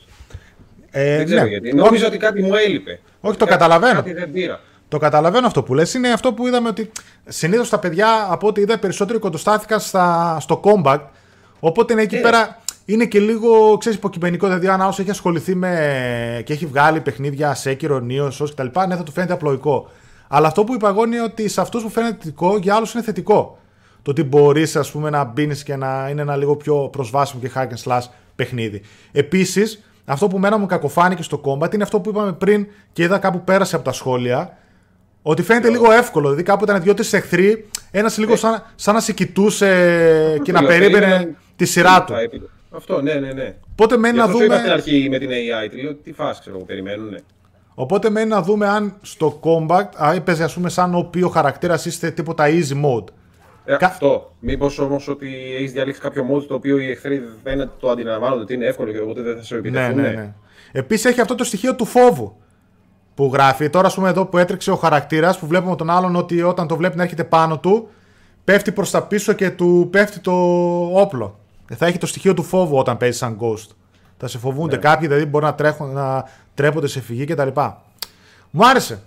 Ε, 0.90 1.16
δεν 1.16 1.24
ξέρω 1.26 1.42
ναι. 1.42 1.48
γιατί. 1.48 1.74
Νόμιζα 1.74 2.06
ότι 2.06 2.16
κάτι 2.16 2.42
μου 2.42 2.54
έλειπε. 2.54 3.00
Όχι, 3.20 3.36
το 3.36 3.44
Κάτι- 3.44 3.50
καταλαβαίνω. 3.58 3.94
Κάτι 3.94 4.12
δεν 4.12 4.32
πήρα. 4.32 4.60
Το 4.88 4.98
καταλαβαίνω 4.98 5.46
αυτό 5.46 5.62
που 5.62 5.74
λες. 5.74 5.94
Είναι 5.94 6.12
αυτό 6.12 6.32
που 6.32 6.46
είδαμε 6.46 6.68
ότι 6.68 6.90
συνήθως 7.28 7.68
τα 7.68 7.78
παιδιά 7.78 8.26
από 8.30 8.46
ό,τι 8.46 8.60
είδα 8.60 8.78
περισσότερο 8.78 9.18
κοντοστάθηκαν 9.18 9.80
στα, 9.80 10.36
στο 10.40 10.60
combat. 10.64 11.00
Οπότε 11.60 11.92
είναι 11.92 12.02
εκεί 12.02 12.16
Ε. 12.16 12.20
πέρα 12.20 12.58
είναι 12.84 13.04
και 13.04 13.20
λίγο 13.20 13.76
ξέρεις, 13.76 13.98
υποκειμενικό. 13.98 14.46
Δηλαδή, 14.46 14.68
αν 14.68 14.80
άλλο 14.82 14.94
έχει 14.98 15.10
ασχοληθεί 15.10 15.54
με. 15.54 16.42
και 16.44 16.52
έχει 16.52 16.66
βγάλει 16.66 17.00
παιχνίδια 17.00 17.54
σε 17.54 17.76
Sekiro, 17.80 18.00
Neo, 18.10 18.28
Souls 18.28 18.50
κτλ. 18.50 18.66
Ναι, 18.88 18.96
θα 18.96 19.02
του 19.02 19.12
φαίνεται 19.12 19.32
απλοϊκό. 19.32 19.90
Αλλά 20.28 20.46
αυτό 20.46 20.64
που 20.64 20.74
είπα 20.74 20.88
εγώ 20.88 21.04
είναι 21.04 21.22
ότι 21.22 21.48
σε 21.48 21.60
αυτούς 21.60 21.82
που 21.82 21.88
φαίνεται 21.88 22.16
θετικό, 22.20 22.56
για 22.58 22.74
άλλους 22.74 22.94
είναι 22.94 23.02
θετικό. 23.02 23.58
Το 24.02 24.10
ότι 24.10 24.22
μπορείς 24.22 24.78
να 24.92 25.24
μπει 25.24 25.62
και 25.64 25.76
να 25.76 26.08
είναι 26.10 26.20
ένα 26.22 26.36
λίγο 26.36 26.56
πιο 26.56 26.88
προσβάσιμο 26.92 27.42
και 27.42 27.50
hack 27.54 27.66
and 27.66 27.82
slash 27.92 28.04
παιχνίδι. 28.36 28.82
Επίσης, 29.12 29.82
αυτό 30.04 30.26
που 30.28 30.38
μένα 30.38 30.58
μου 30.58 30.66
κακοφάνηκε 30.66 31.22
στο 31.22 31.40
combat 31.44 31.74
είναι 31.74 31.82
αυτό 31.82 32.00
που 32.00 32.10
είπαμε 32.10 32.32
πριν 32.32 32.66
και 32.92 33.02
είδα 33.02 33.18
κάπου 33.18 33.40
πέρασε 33.44 33.76
από 33.76 33.84
τα 33.84 33.92
σχόλια. 33.92 34.58
Ότι 35.22 35.42
φαίνεται 35.42 35.70
λίγο 35.70 35.92
εύκολο. 35.92 36.24
Δηλαδή 36.24 36.42
κάπου 36.42 36.64
ήταν 36.64 36.82
δύο-τρει 36.82 37.06
εχθροί, 37.10 37.68
ένας 37.90 38.18
λίγο 38.18 38.36
σαν, 38.36 38.62
σαν 38.74 38.94
να 38.94 39.00
σε 39.00 39.12
κοιτούσε 39.12 39.66
και 40.42 40.52
να 40.52 40.60
Λέω, 40.60 40.68
περίμενε 40.70 41.06
περίμενα- 41.06 41.36
τη 41.56 41.64
σειρά 41.64 42.04
του. 42.04 42.12
Θα 42.12 42.20
έπαιρνε. 42.20 42.46
Αυτό, 42.70 43.02
ναι, 43.02 43.14
ναι, 43.14 43.32
ναι. 43.32 43.54
Οπότε 43.70 43.96
μένει 43.96 44.12
Γι' 44.14 44.18
να 44.18 44.24
αυτό 44.24 44.36
σου 44.36 44.44
είπα 44.44 44.54
στην 44.54 44.66
δούμε, 44.66 44.74
αρχή 44.74 45.08
με 45.10 45.18
την 45.18 45.28
AI, 45.30 45.68
τη 45.70 45.82
λέω 45.82 45.94
τι 45.94 46.12
φάση, 46.12 46.40
ξέρω 46.40 46.56
εγώ, 46.56 46.64
περιμένουν. 46.64 47.16
Οπότε 47.80 48.10
μένει 48.10 48.28
να 48.28 48.42
δούμε 48.42 48.66
αν 48.68 48.94
στο 49.02 49.40
combat 49.42 49.84
α, 50.04 50.12
έπαιζε 50.14 50.44
ας 50.44 50.54
πούμε 50.54 50.68
σαν 50.68 50.94
ο 50.94 50.98
οποίο 50.98 51.28
χαρακτήρα 51.28 51.74
είστε 51.84 52.10
τίποτα 52.10 52.44
easy 52.46 52.84
mode. 52.84 53.04
Ε, 53.64 53.76
Κα- 53.76 53.86
Αυτό. 53.86 54.32
Μήπως 54.40 54.78
όμως 54.78 55.08
ότι 55.08 55.26
έχεις 55.58 55.72
διαλέξει 55.72 56.00
κάποιο 56.00 56.24
mode 56.32 56.42
το 56.48 56.54
οποίο 56.54 56.78
οι 56.78 56.90
εχθροί 56.90 57.22
δεν 57.42 57.70
το 57.80 57.90
αντιλαμβάνονται 57.90 58.42
ότι 58.42 58.54
είναι 58.54 58.66
εύκολο 58.66 58.92
και 58.92 58.98
οπότε 58.98 59.22
δεν 59.22 59.36
θα 59.36 59.42
σε 59.42 59.54
Ναι, 59.54 59.60
επιτεθούν. 59.60 60.00
ναι, 60.00 60.08
ναι. 60.08 60.32
Επίσης 60.72 61.04
έχει 61.04 61.20
αυτό 61.20 61.34
το 61.34 61.44
στοιχείο 61.44 61.74
του 61.74 61.84
φόβου 61.84 62.36
που 63.14 63.30
γράφει. 63.32 63.70
Τώρα, 63.70 63.86
ας 63.86 63.94
πούμε, 63.94 64.08
εδώ 64.08 64.26
που 64.26 64.38
έτρεξε 64.38 64.70
ο 64.70 64.76
χαρακτήρας 64.76 65.38
που 65.38 65.46
βλέπουμε 65.46 65.76
τον 65.76 65.90
άλλον 65.90 66.16
ότι 66.16 66.42
όταν 66.42 66.66
το 66.66 66.76
βλέπει 66.76 66.96
να 66.96 67.02
έρχεται 67.02 67.24
πάνω 67.24 67.58
του, 67.58 67.88
πέφτει 68.44 68.72
προς 68.72 68.90
τα 68.90 69.02
πίσω 69.02 69.32
και 69.32 69.50
του 69.50 69.88
πέφτει 69.90 70.18
το 70.20 70.32
όπλο. 70.92 71.38
Ε, 71.70 71.74
Θα 71.74 71.86
έχει 71.86 71.98
το 71.98 72.06
στοιχείο 72.06 72.34
του 72.34 72.42
φόβου 72.42 72.76
όταν 72.76 72.96
παίζει 72.96 73.18
σαν 73.18 73.38
ghost. 73.40 73.66
Θα 74.16 74.26
σε 74.28 74.38
φοβούνται 74.38 74.74
Ναι. 74.76 74.80
κάποιοι, 74.82 75.06
δηλαδή 75.08 75.26
μπορεί 75.26 75.44
να, 75.44 75.54
τρέχουν, 75.54 75.92
να 75.92 76.24
τρέπονται 76.58 76.86
σε 76.88 77.00
φυγή 77.00 77.24
κτλ. 77.24 77.48
Μου 78.50 78.66
άρεσε. 78.68 79.00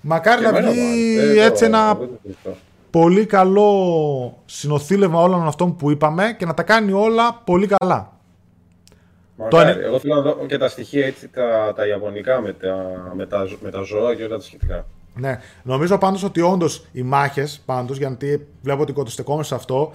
Μακάρι 0.00 0.36
Και 0.44 0.50
να 0.50 0.56
εμένα 0.58 0.70
βγει 0.72 0.80
μου 0.80 0.86
άρεσε. 1.20 1.40
Ε, 1.40 1.44
έτσι 1.44 1.60
το- 1.60 1.66
ένα 1.66 1.94
δεν 1.94 2.08
το 2.08 2.18
συζητώ. 2.22 2.56
πολύ 2.90 3.26
καλό 3.26 4.38
συνοθήλευμα 4.46 5.20
όλων 5.20 5.46
αυτών 5.46 5.76
που 5.76 5.90
είπαμε 5.90 6.34
και 6.38 6.46
να 6.46 6.54
τα 6.54 6.62
κάνει 6.62 6.92
όλα 6.92 7.40
πολύ 7.44 7.66
καλά. 7.78 8.12
Μακάρι. 9.36 9.72
είναι- 9.72 9.84
Εγώ 9.84 9.98
θέλω 9.98 10.14
να 10.14 10.20
δω 10.20 10.38
και 10.46 10.58
τα 10.58 10.68
στοιχεία 10.68 11.06
έτσι, 11.06 11.28
τα, 11.28 11.72
τα 11.76 11.86
ιαπωνικά 11.86 12.40
με 12.40 12.52
τα, 12.52 12.76
με, 13.16 13.26
τα, 13.26 13.44
ζω- 13.44 13.58
με 13.62 13.70
τα 13.70 13.80
ζώα 13.82 14.14
και 14.14 14.24
όλα 14.24 14.36
τα 14.36 14.42
σχετικά. 14.42 14.86
Ναι, 15.14 15.40
νομίζω 15.62 15.98
πάντως 15.98 16.22
ότι 16.22 16.40
όντως 16.40 16.84
οι 16.92 17.02
μάχες, 17.02 17.62
πάντως, 17.66 17.98
γιατί 17.98 18.46
βλέπω 18.62 18.82
ότι 18.82 18.92
κοντοστεκόμαστε 18.92 19.54
σε 19.54 19.60
αυτό, 19.60 19.92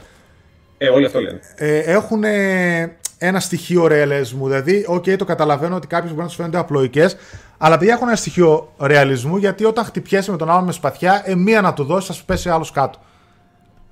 Ε, 0.77 0.89
όλοι 0.89 1.05
αυτό 1.05 1.19
λένε. 1.19 1.39
ε, 1.55 1.77
έχουν 1.77 2.23
ε, 2.23 2.97
ένα 3.17 3.39
στοιχείο 3.39 3.87
ρεαλισμού. 3.87 4.47
Δηλαδή, 4.47 4.85
οκ, 4.87 5.05
το 5.17 5.25
καταλαβαίνω 5.25 5.75
ότι 5.75 5.87
κάποιου 5.87 6.09
μπορεί 6.09 6.21
να 6.21 6.27
τους 6.27 6.35
φαίνονται 6.35 6.57
απλοϊκές, 6.57 7.15
αλλά 7.57 7.77
παιδιά 7.77 7.93
έχουν 7.93 8.07
ένα 8.07 8.15
στοιχείο 8.17 8.73
ρεαλισμού 8.79 9.37
γιατί 9.37 9.65
όταν 9.65 9.85
χτυπιέσαι 9.85 10.31
με 10.31 10.37
τον 10.37 10.49
άλλον 10.49 10.63
με 10.63 10.71
σπαθιά, 10.71 11.21
ε, 11.25 11.35
μία 11.35 11.61
να 11.61 11.73
του 11.73 11.83
δώσεις, 11.83 12.07
θα 12.07 12.13
σου 12.13 12.25
πέσει 12.25 12.49
άλλος 12.49 12.71
κάτω. 12.71 12.99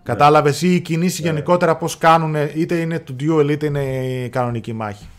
Κατάλαβες 0.03 0.61
ή 0.61 0.73
οι 0.75 0.79
κινήσεις 0.79 1.19
γενικότερα 1.19 1.75
πώς 1.75 1.97
κάνουν, 1.97 2.35
είτε 2.55 2.75
είναι 2.75 2.99
του 2.99 3.15
duel 3.19 3.49
είτε 3.49 3.65
είναι 3.65 3.83
η 3.83 4.29
κανονική 4.29 4.73
μάχη. 4.73 5.09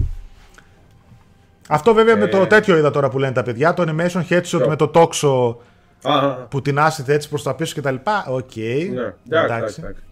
Αυτό 1.69 1.95
βέβαια 1.95 2.16
με 2.16 2.27
το 2.27 2.37
Ε. 2.37 2.47
τέτοιο 2.47 2.77
είδα 2.77 2.91
τώρα 2.91 3.09
που 3.09 3.19
λένε 3.19 3.33
τα 3.33 3.43
παιδιά, 3.43 3.74
το 3.74 3.85
animation 3.89 4.23
headshot 4.28 4.41
Ποιο; 4.43 4.69
με 4.69 4.77
το 4.77 4.89
τόξο 4.89 5.61
Α, 6.03 6.12
α, 6.15 6.27
α. 6.27 6.33
που 6.33 6.62
την 6.62 6.78
άσυθε 6.78 7.15
έτσι 7.15 7.28
προς 7.28 7.43
τα 7.43 7.55
πίσω 7.55 7.74
και 7.74 7.81
τα 7.81 7.91
λοιπά. 7.91 8.27
Οκ. 8.28 8.57
Ναι, 8.57 8.65
εντάξει, 8.65 9.15
εντάξει. 9.28 9.81
εντάξει. 9.81 10.03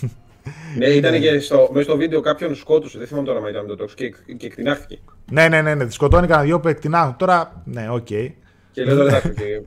εντάξει. 0.44 0.78
ναι, 0.78 0.86
ήταν 0.86 1.20
και 1.20 1.38
στο, 1.38 1.68
μέσα 1.72 1.84
στο 1.88 1.96
βίντεο 1.96 2.20
κάποιον 2.20 2.54
σκότωσε, 2.54 2.98
δεν 2.98 3.06
θυμάμαι 3.06 3.26
τώρα 3.26 3.40
μα 3.40 3.48
ήταν 3.48 3.66
το 3.66 3.76
τόξο 3.76 3.94
και, 3.94 4.14
και 4.36 4.46
εκτινάχθηκε. 4.46 4.98
Ναι, 5.30 5.48
ναι, 5.48 5.60
ναι, 5.62 5.74
ναι. 5.74 5.86
Τη 5.86 5.92
σκοτώνει 5.92 6.26
κανένα 6.26 6.46
δυο 6.46 6.60
που 6.60 6.68
εκτινά. 6.68 7.14
Τώρα, 7.18 7.62
ναι, 7.64 7.88
οκ. 7.90 8.06
Και 8.06 8.84
λέω 8.84 9.00
εντάξει, 9.06 9.34
και 9.34 9.62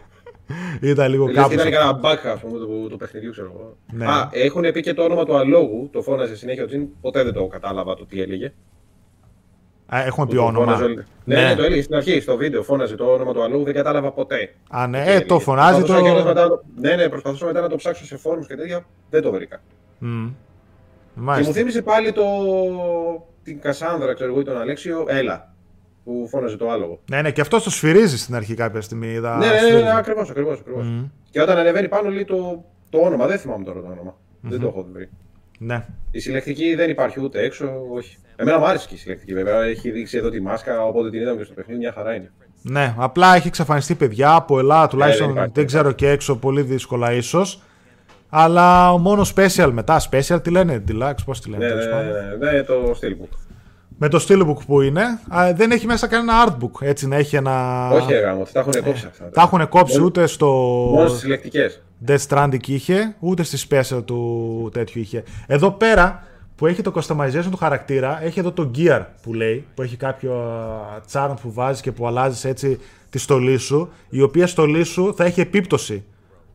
Ήταν 0.90 1.10
λίγο 1.12 1.26
Λες 1.26 1.36
κάπου. 1.36 1.48
και 1.50 1.54
ήταν 1.56 1.72
κανένα 1.72 2.00
bug 2.04 2.18
ας 2.34 2.40
πούμε 2.40 2.60
του, 2.60 2.88
του 2.90 2.98
παιχνιδιού, 2.98 3.32
ξέρω 3.32 3.52
εγώ. 3.54 3.78
Ναι. 3.94 4.06
Α, 4.06 4.30
έχουν 4.32 4.72
πει 4.72 4.82
και 4.82 4.94
το 4.94 5.04
όνομα 5.04 5.26
του 5.26 5.36
αλόγου, 5.38 5.90
το 5.92 6.02
φώναζε 6.02 6.36
συνέχεια 6.36 6.64
ο 6.64 6.66
Τζιν, 6.68 6.88
ποτέ 7.02 7.24
δεν 7.24 7.34
το 7.34 7.46
κατάλαβα 7.48 7.96
το 7.96 8.06
τι 8.06 8.22
έλεγε. 8.22 8.54
Α, 9.96 10.04
έχουμε 10.06 10.28
πει 10.28 10.36
Το 10.36 10.44
όνομα. 10.44 10.66
φώναζε 10.66 10.84
όλοι. 10.84 10.96
Ναι, 10.96 11.36
Ναι. 11.36 11.42
ναι, 11.48 11.56
το 11.56 11.64
έλεγε 11.64 11.82
στην 11.82 11.96
αρχή, 11.96 12.20
στο 12.20 12.36
βίντεο, 12.38 12.64
φώναζε 12.64 12.96
το 12.96 13.06
όνομα 13.06 13.34
του 13.34 13.44
αλόγου, 13.44 13.64
δεν 13.64 13.74
κατάλαβα 13.74 14.12
ποτέ. 14.12 14.54
Α, 14.70 14.88
ναι, 14.88 15.02
Τι 15.04 15.08
ε, 15.10 15.12
έλεγε. 15.12 15.26
το 15.26 15.40
φωνάζει 15.40 15.78
Προσπαθούσα 15.78 16.02
κιόλας 16.06 16.22
το. 16.22 16.28
μετά 16.28 16.42
να 16.42 16.48
το- 16.50 16.64
Ναι, 16.76 16.96
ναι, 16.96 17.10
προσπαθούσα 17.10 17.46
μετά 17.46 17.62
να 17.62 17.70
το 17.70 17.76
ψάξω 17.76 18.06
σε 18.06 18.18
φόρουμς 18.18 18.48
και 18.48 18.56
τέτοια, 18.56 18.86
δεν 19.10 19.22
το 19.22 19.32
βρήκα. 19.32 19.62
Μμ. 21.16 21.20
Και 21.20 21.20
μου 21.20 21.26
Μάλιστα. 21.26 21.54
θύμισε 21.54 21.82
πάλι 21.82 22.12
το... 22.12 22.24
την 23.44 23.60
Κασάνδρα, 23.60 24.14
ξέρω 24.14 24.32
εγώ, 24.32 24.40
ή 24.40 24.44
τον 24.44 24.58
Αλέξιο, 24.58 25.06
έλα, 25.08 25.54
που 26.04 26.28
φώναζε 26.30 26.58
το 26.58 26.70
άλογο. 26.70 27.00
Ναι, 27.10 27.22
ναι, 27.22 27.32
και 27.32 27.42
αυτός 27.42 27.64
το 27.64 27.70
σφυρίζει 27.70 28.18
στην 28.18 28.36
αρχή 28.36 28.54
κάποια 28.54 28.82
στιγμή. 28.82 29.08
Είδα, 29.08 29.38
Ναι, 29.38 29.46
ναι, 29.46 29.52
ναι, 29.52 29.58
σφυρίζει. 29.58 29.84
ναι 29.84 29.96
ακριβώς, 29.96 30.30
ακριβώς, 30.30 30.60
ακριβώς. 30.60 30.86
Μμ. 30.86 31.04
Και 31.30 31.42
όταν 31.42 31.58
ανεβαίνει 31.58 31.88
πάνω 31.88 32.10
λέει 32.10 32.26
το, 32.26 32.64
το 32.90 32.98
όνομα, 32.98 33.28
δεν 33.28 33.38
θυμάμαι 33.40 33.64
τώρα 33.64 33.82
το 33.82 33.88
όνομα. 33.88 34.16
Δεν 34.42 34.60
το 34.60 34.68
έχω 34.68 34.88
βρει. 34.94 35.10
Ναι. 35.60 35.86
Η 36.12 36.20
συλλεκτική 36.20 36.76
δεν 36.76 36.90
υπάρχει 36.90 37.22
ούτε 37.22 37.42
έξω, 37.44 37.70
όχι. 37.94 38.18
Εμένα 38.36 38.58
μου 38.60 38.66
άρεσε 38.66 38.88
και 38.88 38.94
η 38.94 38.98
συλλεκτική 38.98 39.34
βέβαια. 39.34 39.64
Έχει 39.64 39.92
δείξει 39.92 40.18
εδώ 40.18 40.30
τη 40.30 40.42
μάσκα, 40.42 40.86
οπότε 40.86 41.10
την 41.10 41.22
είδαμε 41.22 41.38
και 41.38 41.44
στο 41.44 41.54
παιχνίδι, 41.54 41.80
μια 41.80 41.92
χαρά 41.92 42.16
είναι. 42.16 42.32
Ναι, 42.62 42.94
απλά 42.98 43.36
έχει 43.36 43.48
εξαφανιστεί 43.48 43.96
παιδιά 43.96 44.34
από 44.36 44.60
Ελλάδα 44.60 44.88
τουλάχιστον. 44.88 45.26
δεν 45.28 45.36
δεν, 45.36 45.44
υπάρχει. 45.46 45.66
ξέρω 45.68 45.92
και 45.92 46.10
έξω, 46.10 46.36
πολύ 46.36 46.62
δύσκολα 46.62 47.12
ίσως. 47.14 47.62
Αλλά 48.38 48.98
μόνος 48.98 49.34
special 49.36 49.70
μετά. 49.72 50.02
Special 50.12 50.40
τι 50.44 50.50
λένε, 50.50 50.84
deluxe, 50.88 51.14
πώς 51.26 51.42
τη 51.42 51.50
λένε. 51.50 51.66
Ναι, 51.66 51.72
τέλος 51.72 51.86
ναι, 51.86 51.92
πάντων. 51.92 52.12
ναι, 52.40 52.52
ναι, 52.52 52.64
το 52.64 52.74
Steelbook. 53.02 53.38
Με 53.98 54.08
το 54.08 54.26
steelbook 54.28 54.58
που 54.68 54.82
είναι, 54.82 55.02
α, 55.36 55.54
δεν 55.56 55.72
έχει 55.72 55.86
μέσα 55.86 56.08
κανένα 56.08 56.34
artbook. 56.48 56.82
Έτσι 56.82 57.08
να 57.08 57.16
έχει 57.16 57.36
ένα. 57.36 57.90
Όχι, 57.92 58.12
ρε 58.12 58.20
γάμο, 58.20 58.44
τα 58.54 58.60
έχουν 58.60 58.74
κόψει 58.84 59.06
αυτά. 59.10 59.30
Τα 59.30 59.42
έχουν 59.42 59.70
κόψει 59.70 59.94
Μόνο- 59.94 60.06
ούτε 60.06 60.28
στο 60.28 60.46
Μόνο 60.94 61.08
στις 61.08 61.20
συλλεκτικές. 61.20 61.82
Death 62.08 62.18
Stranding 62.28 62.68
είχε, 62.68 63.16
ούτε 63.20 63.44
στη 63.44 63.68
special 63.70 64.02
του 64.06 64.70
τέτοιου 64.74 65.02
είχε. 65.02 65.24
Εδώ 65.48 65.72
πέρα 65.72 66.24
που 66.56 66.66
έχει 66.68 66.82
το 66.82 66.94
customization 66.96 67.48
του 67.52 67.58
χαρακτήρα, 67.58 68.24
έχει 68.24 68.40
εδώ 68.40 68.52
το 68.52 68.72
gear 68.78 69.02
που 69.22 69.34
λέει, 69.34 69.66
που 69.76 69.82
έχει 69.82 69.96
κάποιο 69.98 70.34
α, 70.34 71.02
charm 71.12 71.34
που 71.42 71.54
βάζεις 71.54 71.82
και 71.82 71.92
που 71.92 72.08
αλλάζεις 72.08 72.46
έτσι 72.46 72.80
τη 73.10 73.18
στολή 73.20 73.58
σου, 73.58 73.90
η 74.10 74.22
οποία 74.22 74.48
στολή 74.48 74.84
σου 74.84 75.14
θα 75.18 75.24
έχει 75.24 75.42
επίπτωση 75.42 76.04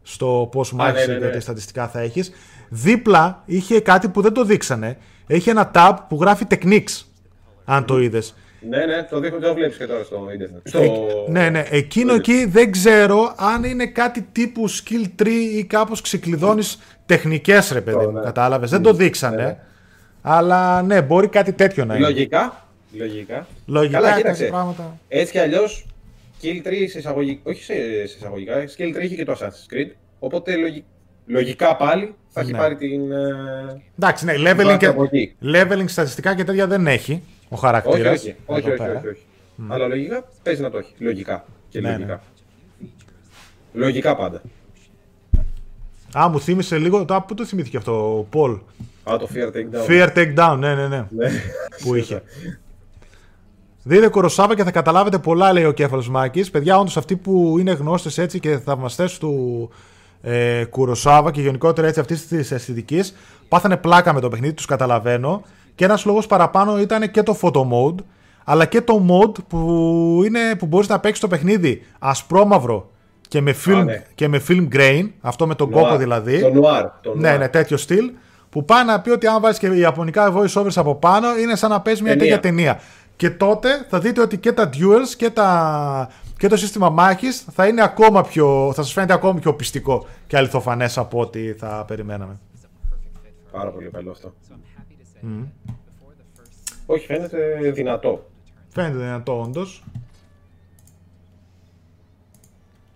στο 0.02 0.48
πώς 0.52 0.72
μάχεσαι 0.72 1.06
ναι, 1.06 1.12
ναι, 1.12 1.18
και 1.18 1.24
ναι. 1.27 1.31
τι 1.31 1.40
στατιστικά 1.40 1.89
θα 1.89 2.01
έχεις. 2.01 2.32
Δίπλα 2.68 3.43
είχε 3.47 3.81
κάτι 3.81 4.09
που 4.09 4.20
δεν 4.20 4.32
το 4.32 4.44
δείξανε. 4.44 4.97
Έχει 5.27 5.51
ένα 5.51 5.70
tab 5.74 5.97
που 6.09 6.18
γράφει 6.20 6.44
techniques, 6.51 7.02
αν 7.64 7.85
το 7.85 7.98
είδες. 8.01 8.35
Ναι, 8.68 8.85
ναι, 8.85 9.02
το 9.10 9.20
δείχνω, 9.20 9.39
το 9.39 9.55
βλέπεις 9.55 9.77
και 9.77 9.86
τώρα 9.86 10.05
στο 10.05 10.28
Ιντερνετ. 10.35 10.68
Στο... 10.68 10.81
Ναι, 11.28 11.48
ναι. 11.51 11.64
Εκείνο 11.70 12.14
εκεί 12.14 12.44
δεν 12.44 12.70
ξέρω 12.72 13.35
αν 13.36 13.64
είναι 13.64 13.86
κάτι 13.86 14.28
τύπου 14.32 14.70
skill 14.70 15.22
tree 15.22 15.48
ή 15.56 15.64
κάπως 15.64 16.01
ξεκλειδώνεις 16.01 16.78
τεχνικές, 17.06 17.70
ρε 17.72 17.81
παιδί 17.81 18.06
μου. 18.06 18.10
ναι. 18.12 18.20
Κατάλαβες. 18.20 18.70
Δεν 18.70 18.82
το 18.82 18.93
δείξανε. 18.93 19.43
ναι. 19.43 19.59
Αλλά 20.22 20.82
ναι, 20.82 21.02
μπορεί 21.02 21.28
κάτι 21.28 21.52
τέτοιο 21.52 21.85
να 21.85 21.94
είναι. 21.97 22.05
Λογικά. 22.06 22.66
Λογικά. 22.93 23.47
Λογικά 23.66 23.97
Καλά, 23.98 24.09
κάτι 24.09 24.20
κοίταξε. 24.20 24.44
πράγματα. 24.44 24.98
Έτσι 25.09 25.32
κι 25.32 25.39
αλλιώς, 25.39 25.86
Skill 26.43 26.67
3 26.67 26.73
σε 26.89 26.99
εισαγωγικά. 26.99 27.41
Όχι 27.51 27.62
σε, 27.62 27.73
σε 28.07 28.17
εισαγωγικά. 28.19 28.55
Skill 28.77 28.97
3 28.97 29.03
είχε 29.03 29.15
και 29.15 29.25
το 29.25 29.33
Assassin's 29.41 29.75
Creed. 29.75 29.91
Οπότε 30.19 30.57
λογι- 30.57 30.85
λογικά 31.27 31.77
πάλι 31.77 32.15
θα 32.29 32.41
έχει 32.41 32.53
Ναι. 32.53 32.59
πάρει 32.59 32.77
την. 32.77 33.12
ε, 33.12 33.83
Εντάξει, 33.99 34.25
ναι, 34.25 34.33
την 34.35 34.45
leveling, 34.47 34.65
βάση 34.65 34.77
και, 34.77 34.87
από 34.87 35.03
εκεί. 35.05 35.35
leveling 35.43 35.85
στατιστικά 35.87 36.35
και 36.35 36.45
τέτοια 36.45 36.67
δεν 36.67 36.87
έχει 36.87 37.23
ο 37.43 37.47
Όχι, 37.49 37.61
χαρακτήρα. 37.65 38.11
όχι. 38.11 38.35
Όχι, 38.47 38.71
όχι, 38.71 38.83
όχι, 38.83 39.07
όχι. 39.09 39.23
Αλλά 39.69 39.87
λογικά 39.87 40.25
παίζει 40.43 40.62
να 40.62 40.71
το 40.71 40.79
έχει. 40.79 40.93
Λογικά. 40.99 41.45
Και 41.69 41.81
Ναι, 41.81 41.91
λογικά. 41.93 42.23
Λογικά 43.73 44.17
πάντα. 44.17 44.43
Α, 46.19 46.29
μου 46.29 46.41
θύμισε 46.41 46.79
λίγο. 46.79 47.05
Τώρα, 47.05 47.23
πού 47.23 47.35
το 47.35 47.45
θυμήθηκε 47.45 47.77
αυτό, 47.77 48.19
ο 48.19 48.23
Πολ; 48.23 48.51
Α, 49.05 49.17
το 49.19 49.29
Fear 49.35 49.47
Takedown. 49.57 49.87
Fear 49.89 50.09
Takedown, 50.17 50.57
ναι, 50.59 50.75
ναι, 50.75 50.89
ναι. 50.89 51.07
Ναι. 51.11 51.31
που 51.83 51.95
είχε. 51.95 52.23
Δείτε 53.82 54.09
Κοροσάβα 54.09 54.55
και 54.55 54.65
θα 54.65 54.70
καταλάβετε 54.70 55.19
πολλά, 55.19 55.52
λέει 55.52 55.65
ο 55.65 55.73
Κέφαλος 55.73 56.09
Μάκης. 56.09 56.51
Παιδιά, 56.51 56.78
όντως 56.78 56.97
αυτοί 56.97 57.16
που 57.16 57.57
είναι 57.59 57.73
γνώστες 57.73 58.19
έτσι 58.19 58.40
και 58.40 58.59
θαυμαστές 58.59 59.19
του 59.19 59.69
ε, 60.23 60.65
Κουροσάβα 60.65 61.31
και 61.31 61.40
γενικότερα 61.40 61.86
έτσι 61.86 62.01
αυτής 62.01 62.27
της 62.27 62.51
αισθητικής, 62.51 63.15
πάθανε 63.48 63.77
πλάκα 63.77 64.12
με 64.12 64.20
το 64.20 64.28
παιχνίδι, 64.28 64.52
τους 64.55 64.66
καταλαβαίνω. 64.66 65.43
Και 65.74 65.85
ένας 65.85 66.05
λόγος 66.05 66.27
παραπάνω 66.27 66.81
ήταν 66.81 67.11
και 67.11 67.23
το 67.23 67.39
photo 67.43 67.61
mode, 67.61 68.05
αλλά 68.44 68.65
και 68.65 68.81
το 68.81 69.05
mode 69.09 69.35
που, 69.48 69.59
είναι, 70.27 70.40
που 70.59 70.66
μπορείς 70.66 70.89
να 70.89 70.98
παίξεις 71.01 71.20
το 71.20 71.28
παιχνίδι 71.28 71.82
ασπρόμαυρο 71.98 72.90
και 73.28 73.40
με 73.40 73.55
film, 73.66 73.82
ναι. 73.85 74.05
και 74.15 74.28
με 74.28 74.43
film 74.48 74.69
grain, 74.74 75.09
αυτό 75.20 75.47
με 75.47 75.55
τον 75.55 75.69
Noir. 75.69 75.73
κόκο 75.73 75.97
δηλαδή. 75.97 76.40
Το 76.40 76.52
Noir. 76.55 76.85
Το 77.02 77.15
Ναι, 77.16 77.35
Noir. 77.35 77.39
ναι, 77.39 77.48
τέτοιο 77.48 77.77
στυλ. 77.77 78.11
Που 78.51 78.65
πάει 78.65 78.85
να 78.85 79.01
πει 79.01 79.11
ότι 79.11 79.27
αν 79.27 79.40
βάλει 79.40 79.59
και 79.59 79.66
ιαπωνικά 79.66 80.32
voice 80.36 80.62
overs 80.62 80.73
από 80.77 80.94
πάνω, 80.94 81.39
είναι 81.39 81.57
σαν 81.57 81.70
να 81.70 81.81
παίζεις 81.81 82.02
μια 82.02 82.16
Ταινία. 82.16 82.27
τέτοια 82.35 82.51
ταινία. 82.51 82.81
Και 83.21 83.31
τότε 83.31 83.87
θα 83.89 83.99
δείτε 84.01 84.21
ότι 84.21 84.39
και 84.39 84.53
τα 84.53 84.69
duels 84.73 85.15
και, 85.17 85.31
τα... 85.31 86.11
και 86.39 86.49
το 86.49 86.57
σύστημα 86.57 86.89
μάχης 86.91 87.47
θα 87.53 87.67
είναι 87.67 87.83
ακόμα 87.83 88.23
πιο. 88.23 88.73
θα 88.75 88.83
σας 88.83 88.93
φαίνεται 88.93 89.13
ακόμα 89.13 89.41
πιο 89.41 89.55
πιστικό 89.55 90.07
και 90.27 90.37
αληθοφανές 90.37 90.99
από 90.99 91.21
ό,τι 91.21 91.53
θα 91.53 91.85
περιμέναμε. 91.87 92.39
Πάρα 93.51 93.71
πολύ 93.71 93.91
καλό 93.91 94.11
αυτό. 94.11 94.35
Όχι, 96.87 97.07
φαίνεται 97.07 97.71
δυνατό. 97.75 98.27
Φαίνεται 98.69 98.97
δυνατό 98.99 99.41
όντως. 99.41 99.85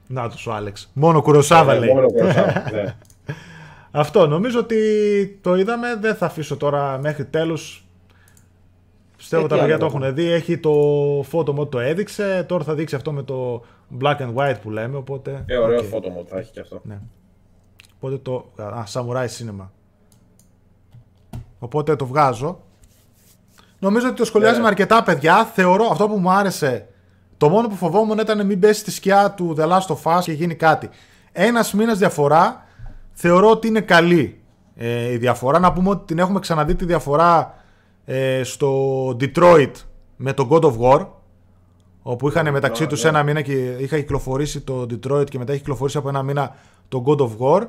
Να 0.07 0.29
τους 0.31 0.47
ο 0.47 0.53
Άλεξ. 0.53 0.91
Μόνο 0.93 1.23
Κουροσάβα 1.23 1.73
Ε, 1.73 1.79
λέει. 1.79 1.89
μόνο 1.95 2.07
Kurosawa, 2.07 2.71
ναι. 2.73 2.97
Αυτό 3.91 4.27
νομίζω 4.27 4.59
ότι 4.59 4.79
το 5.43 5.57
είδαμε. 5.57 5.97
Δεν 6.01 6.15
θα 6.15 6.27
αφήσω 6.27 6.57
τώρα 6.57 6.99
μέχρι 6.99 7.25
τέλους. 7.25 7.84
Πιστεύω 9.25 9.45
Ε, 9.45 9.49
τα 9.49 9.55
τι 9.55 9.61
παιδιά 9.61 9.75
άλλο 9.77 9.89
το 9.91 9.99
να 9.99 10.07
έχουν 10.07 10.15
δει. 10.17 10.31
Έχει 10.31 10.59
το 10.59 10.71
photo 11.33 11.59
mode 11.61 11.71
το 11.71 11.79
έδειξε. 11.79 12.45
Τώρα 12.49 12.65
θα 12.65 12.75
δείξει 12.75 12.95
αυτό 12.95 13.13
με 13.13 13.23
το 13.23 13.63
black 14.03 14.17
and 14.17 14.35
white 14.35 14.57
που 14.63 14.71
λέμε. 14.71 14.97
Οπότε, 14.97 15.45
Ε, 15.47 15.57
ωραίο 15.57 15.79
OK. 15.79 15.85
photo 15.93 16.07
mode 16.07 16.27
θα 16.27 16.39
έχει 16.39 16.51
και 16.53 16.61
αυτό. 16.61 16.81
Ναι. 16.85 16.99
Οπότε 17.99 18.17
το. 18.17 18.45
Α, 18.63 18.83
Samurai 18.93 19.27
Cinema. 19.27 19.69
Οπότε 21.59 21.97
το 21.97 22.07
βγάζω. 22.07 22.61
Νομίζω 23.79 24.07
ότι 24.07 24.17
το 24.17 24.25
σχολιάζει 24.25 24.57
Ναι. 24.57 24.63
με 24.63 24.69
αρκετά 24.69 25.03
παιδιά. 25.03 25.45
Θεωρώ 25.45 25.85
αυτό 25.91 26.09
που 26.09 26.17
μου 26.19 26.31
άρεσε. 26.31 26.89
Το 27.37 27.49
μόνο 27.49 27.69
που 27.69 27.75
φοβόμουν 27.75 28.19
ήταν 28.19 28.47
μην 28.47 28.61
πέσει 28.61 28.81
στη 28.81 28.91
σκιά 28.91 29.31
του 29.31 29.55
The 29.59 29.69
Last 29.69 29.87
of 29.97 30.17
Us 30.19 30.21
και 30.25 30.33
γίνει 30.33 30.55
κάτι. 30.55 30.89
Ένας 31.33 31.73
μήνας 31.73 31.99
διαφορά 31.99 32.65
θεωρώ 33.13 33.51
ότι 33.51 33.69
είναι 33.69 33.81
καλή 33.81 34.41
ε, 34.77 35.13
η 35.13 35.17
διαφορά. 35.17 35.59
Να 35.59 35.73
πούμε 35.73 35.89
ότι 35.91 36.05
την 36.07 36.19
έχουμε 36.19 36.41
ξαναδεί 36.41 36.75
τη 36.75 36.85
διαφορά 36.85 37.55
ε, 38.05 38.43
στο 38.43 39.09
Detroit 39.09 39.73
με 40.17 40.33
το 40.33 40.49
God 40.51 40.61
of 40.61 40.79
War. 40.79 41.07
Όπου 42.03 42.29
είχαν 42.29 42.53
μεταξύ 42.53 42.83
ναι. 42.83 42.89
τους 42.89 43.05
ένα 43.05 43.23
μήνα 43.23 43.41
και 43.41 43.53
είχα 43.53 43.97
κυκλοφορήσει 43.97 44.61
το 44.61 44.87
Detroit 44.91 45.31
και 45.31 45.39
μετά 45.39 45.53
έχει 45.53 45.61
κυκλοφορήσει 45.61 45.97
από 45.97 46.09
ένα 46.09 46.23
μήνα 46.23 46.57
το 46.89 47.05
God 47.07 47.19
of 47.19 47.31
War. 47.39 47.67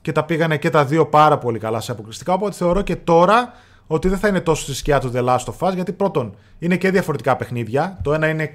Και 0.00 0.12
τα 0.12 0.24
πήγανε 0.24 0.56
και 0.56 0.70
τα 0.70 0.84
δύο 0.84 1.06
πάρα 1.06 1.38
πολύ 1.38 1.58
καλά 1.58 1.80
σε 1.80 1.92
αποκλειστικά. 1.92 2.32
Οπότε 2.32 2.54
θεωρώ 2.54 2.82
και 2.82 2.96
τώρα 2.96 3.52
ότι 3.86 4.08
δεν 4.08 4.18
θα 4.18 4.28
είναι 4.28 4.40
τόσο 4.40 4.62
στη 4.62 4.74
σκιά 4.74 5.00
του 5.00 5.12
The 5.14 5.24
Last 5.24 5.44
of 5.44 5.68
Us. 5.68 5.74
Γιατί 5.74 5.92
πρώτον 5.92 6.34
είναι 6.58 6.76
και 6.76 6.90
διαφορετικά 6.90 7.36
παιχνίδια. 7.36 7.98
Το 8.02 8.12
ένα 8.12 8.28
είναι 8.28 8.50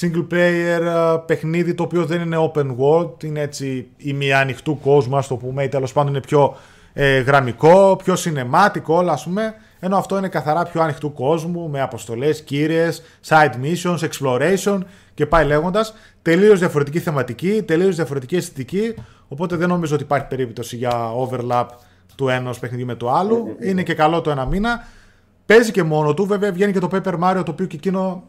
single 0.00 0.26
player 0.30 0.80
ε, 0.80 1.16
παιχνίδι 1.26 1.74
το 1.74 1.82
οποίο 1.82 2.04
δεν 2.04 2.20
είναι 2.20 2.50
open 2.52 2.76
world. 2.76 3.24
Είναι 3.24 3.40
έτσι 3.40 3.88
ημιανοιχτού 3.96 4.80
κόσμου, 4.80 5.16
ας 5.16 5.26
το 5.26 5.36
πούμε, 5.36 5.62
ή 5.62 5.68
τέλος 5.68 5.92
πάντων 5.92 6.12
είναι 6.12 6.20
πιο 6.20 6.56
ε, 6.92 7.20
γραμμικό, 7.20 7.96
πιο 8.04 8.14
cinematic, 8.14 8.82
όλα 8.84 9.12
ας 9.12 9.24
πούμε. 9.24 9.54
Ενώ 9.80 9.96
αυτό 9.96 10.18
είναι 10.18 10.28
καθαρά 10.28 10.62
πιο 10.62 10.82
ανοιχτού 10.82 11.12
κόσμου, 11.12 11.68
με 11.68 11.80
αποστολές, 11.80 12.42
κύριε, 12.42 12.90
side 13.28 13.52
missions, 13.62 13.98
exploration 13.98 14.78
και 15.14 15.26
πάει 15.26 15.44
λέγοντας. 15.44 15.94
Τελείως 16.22 16.58
διαφορετική 16.58 16.98
θεματική, 16.98 17.62
τελείως 17.62 17.96
διαφορετική 17.96 18.36
αισθητική. 18.36 18.94
Οπότε 19.28 19.56
δεν 19.56 19.68
νομίζω 19.68 19.94
ότι 19.94 20.02
υπάρχει 20.02 20.26
περίπτωση 20.26 20.76
για 20.76 20.92
overlap 20.92 21.66
του 22.14 22.28
ενός 22.28 22.58
παιχνιδιού 22.58 22.86
με 22.86 22.94
το 22.94 23.10
άλλο. 23.10 23.56
Είναι 23.60 23.82
και 23.82 23.94
καλό 23.94 24.20
το 24.20 24.30
ένα 24.30 24.46
μήνα. 24.46 24.86
Παίζει 25.46 25.70
και 25.70 25.82
μόνο 25.82 26.14
του. 26.14 26.26
Βέβαια 26.26 26.52
βγαίνει 26.52 26.72
και 26.72 26.78
το 26.78 26.88
Paper 26.92 27.18
Mario 27.22 27.42
το 27.44 27.50
οποίο 27.50 27.66
και 27.66 27.76
εκείνο 27.76 28.22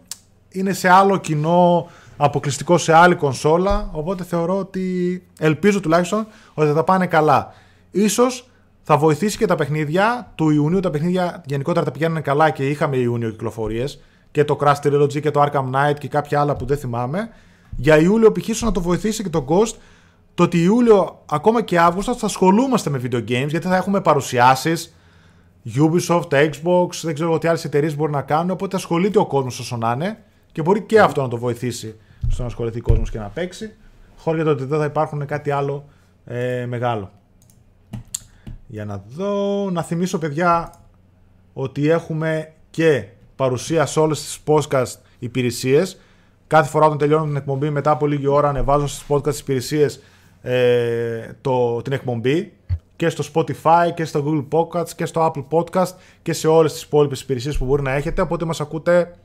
είναι 0.50 0.74
σε 0.74 0.90
άλλο 0.90 1.18
κοινό, 1.18 1.90
αποκλειστικό 2.18 2.78
σε 2.78 2.94
άλλη 2.94 3.16
κονσόλα. 3.16 3.90
Οπότε 3.92 4.24
θεωρώ 4.24 4.58
ότι 4.58 5.24
ελπίζω 5.40 5.80
τουλάχιστον 5.80 6.28
ότι 6.54 6.68
θα 6.68 6.74
τα 6.74 6.84
πάνε 6.84 7.06
καλά. 7.06 7.54
Ίσως 7.92 8.51
θα 8.82 8.98
βοηθήσει 8.98 9.38
και 9.38 9.46
τα 9.46 9.56
παιχνίδια 9.56 10.32
του 10.36 10.50
Ιουνίου. 10.50 10.80
Τα 10.80 10.90
παιχνίδια 10.90 11.44
γενικότερα 11.46 11.86
τα 11.86 11.92
πηγαίνουν 11.92 12.22
καλά 12.22 12.50
και 12.50 12.70
είχαμε 12.70 12.98
Ιούνιο 12.98 13.30
κυκλοφορίες. 13.30 14.02
Και 14.32 14.44
το 14.44 14.58
Crash 14.62 14.76
Trilogy 14.84 15.22
και 15.22 15.32
το 15.32 15.42
Arkham 15.42 15.70
Knight 15.72 15.96
και 16.00 16.08
κάποια 16.08 16.40
άλλα 16.40 16.56
που 16.56 16.66
δεν 16.66 16.78
θυμάμαι. 16.78 17.30
Για 17.78 17.98
Ιούλιο 17.98 18.32
π.χ. 18.32 18.48
ίσως 18.48 18.62
να 18.62 18.72
το 18.72 18.82
βοηθήσει 18.82 19.24
και 19.24 19.30
το 19.30 19.46
Ghost 19.50 19.76
το 20.34 20.44
ότι 20.44 20.64
Ιούλιο 20.64 21.24
ακόμα 21.26 21.62
και 21.62 21.80
Αύγουστο 21.80 22.16
θα 22.16 22.26
ασχολούμαστε 22.26 22.90
με 22.90 23.02
video 23.04 23.18
games 23.18 23.48
γιατί 23.48 23.68
θα 23.68 23.76
έχουμε 23.76 24.02
παρουσιάσεις 24.02 24.96
Ubisoft, 25.76 26.30
Xbox, 26.30 26.88
δεν 27.02 27.14
ξέρω 27.14 27.38
τι 27.38 27.48
άλλες 27.48 27.66
εταιρείες 27.66 27.96
μπορεί 27.96 28.12
να 28.12 28.22
κάνουν. 28.22 28.50
Οπότε 28.50 28.76
ασχολείται 28.76 29.20
ο 29.20 29.26
κόσμος 29.26 29.60
όσο 29.60 29.78
να 29.78 29.92
είναι 29.92 30.18
και 30.52 30.62
μπορεί 30.62 30.82
και 30.82 31.00
αυτό 31.00 31.22
να 31.22 31.28
το 31.28 31.38
βοηθήσει 31.38 32.00
στο 32.30 32.42
να 32.42 32.48
ασχοληθεί 32.48 32.80
ο 32.80 32.82
κόσμος 32.82 33.12
και 33.12 33.20
να 33.20 33.28
παίξει. 33.28 33.74
Χωρίς 34.18 34.46
ότι 34.46 34.64
δεν 34.64 34.80
θα 34.80 34.86
υπάρχουν 34.86 35.26
κάτι 35.26 35.52
άλλο 35.52 35.86
ε, 36.26 36.66
μεγάλο. 36.66 37.12
Για 38.72 38.86
να 38.86 39.04
δω. 39.08 39.70
Να 39.70 39.84
θυμίσω, 39.84 40.18
παιδιά, 40.18 40.74
ότι 41.54 41.90
έχουμε 41.90 42.54
και 42.70 43.06
παρουσία 43.36 43.86
σε 43.86 44.00
όλες 44.00 44.22
τις 44.22 44.40
podcast 44.46 45.00
υπηρεσίες. 45.20 46.00
Κάθε 46.48 46.70
φορά 46.70 46.86
όταν 46.86 46.98
τελειώνω 46.98 47.26
την 47.26 47.36
εκπομπή, 47.36 47.70
μετά 47.70 47.92
από 47.92 48.08
λίγη 48.08 48.28
ώρα 48.28 48.50
ανεβάζω 48.50 48.88
στις 48.88 49.06
podcast 49.08 49.40
υπηρεσίες 49.40 50.02
ε, 50.42 51.34
το, 51.42 51.82
την 51.82 51.94
εκπομπή 51.94 52.54
και 52.96 53.10
στο 53.10 53.24
Spotify 53.34 53.94
και 53.94 54.06
στο 54.06 54.24
Google 54.26 54.58
Podcast 54.60 54.90
και 54.90 55.06
στο 55.06 55.34
Apple 55.34 55.46
Podcast 55.58 55.92
και 56.22 56.34
σε 56.34 56.48
όλες 56.48 56.74
τις 56.74 56.82
υπόλοιπες 56.82 57.22
υπηρεσίες 57.22 57.58
που 57.58 57.66
μπορεί 57.66 57.82
να 57.82 57.92
έχετε. 57.92 58.22
Οπότε 58.22 58.46
μας 58.46 58.62
ακούτε 58.62 59.16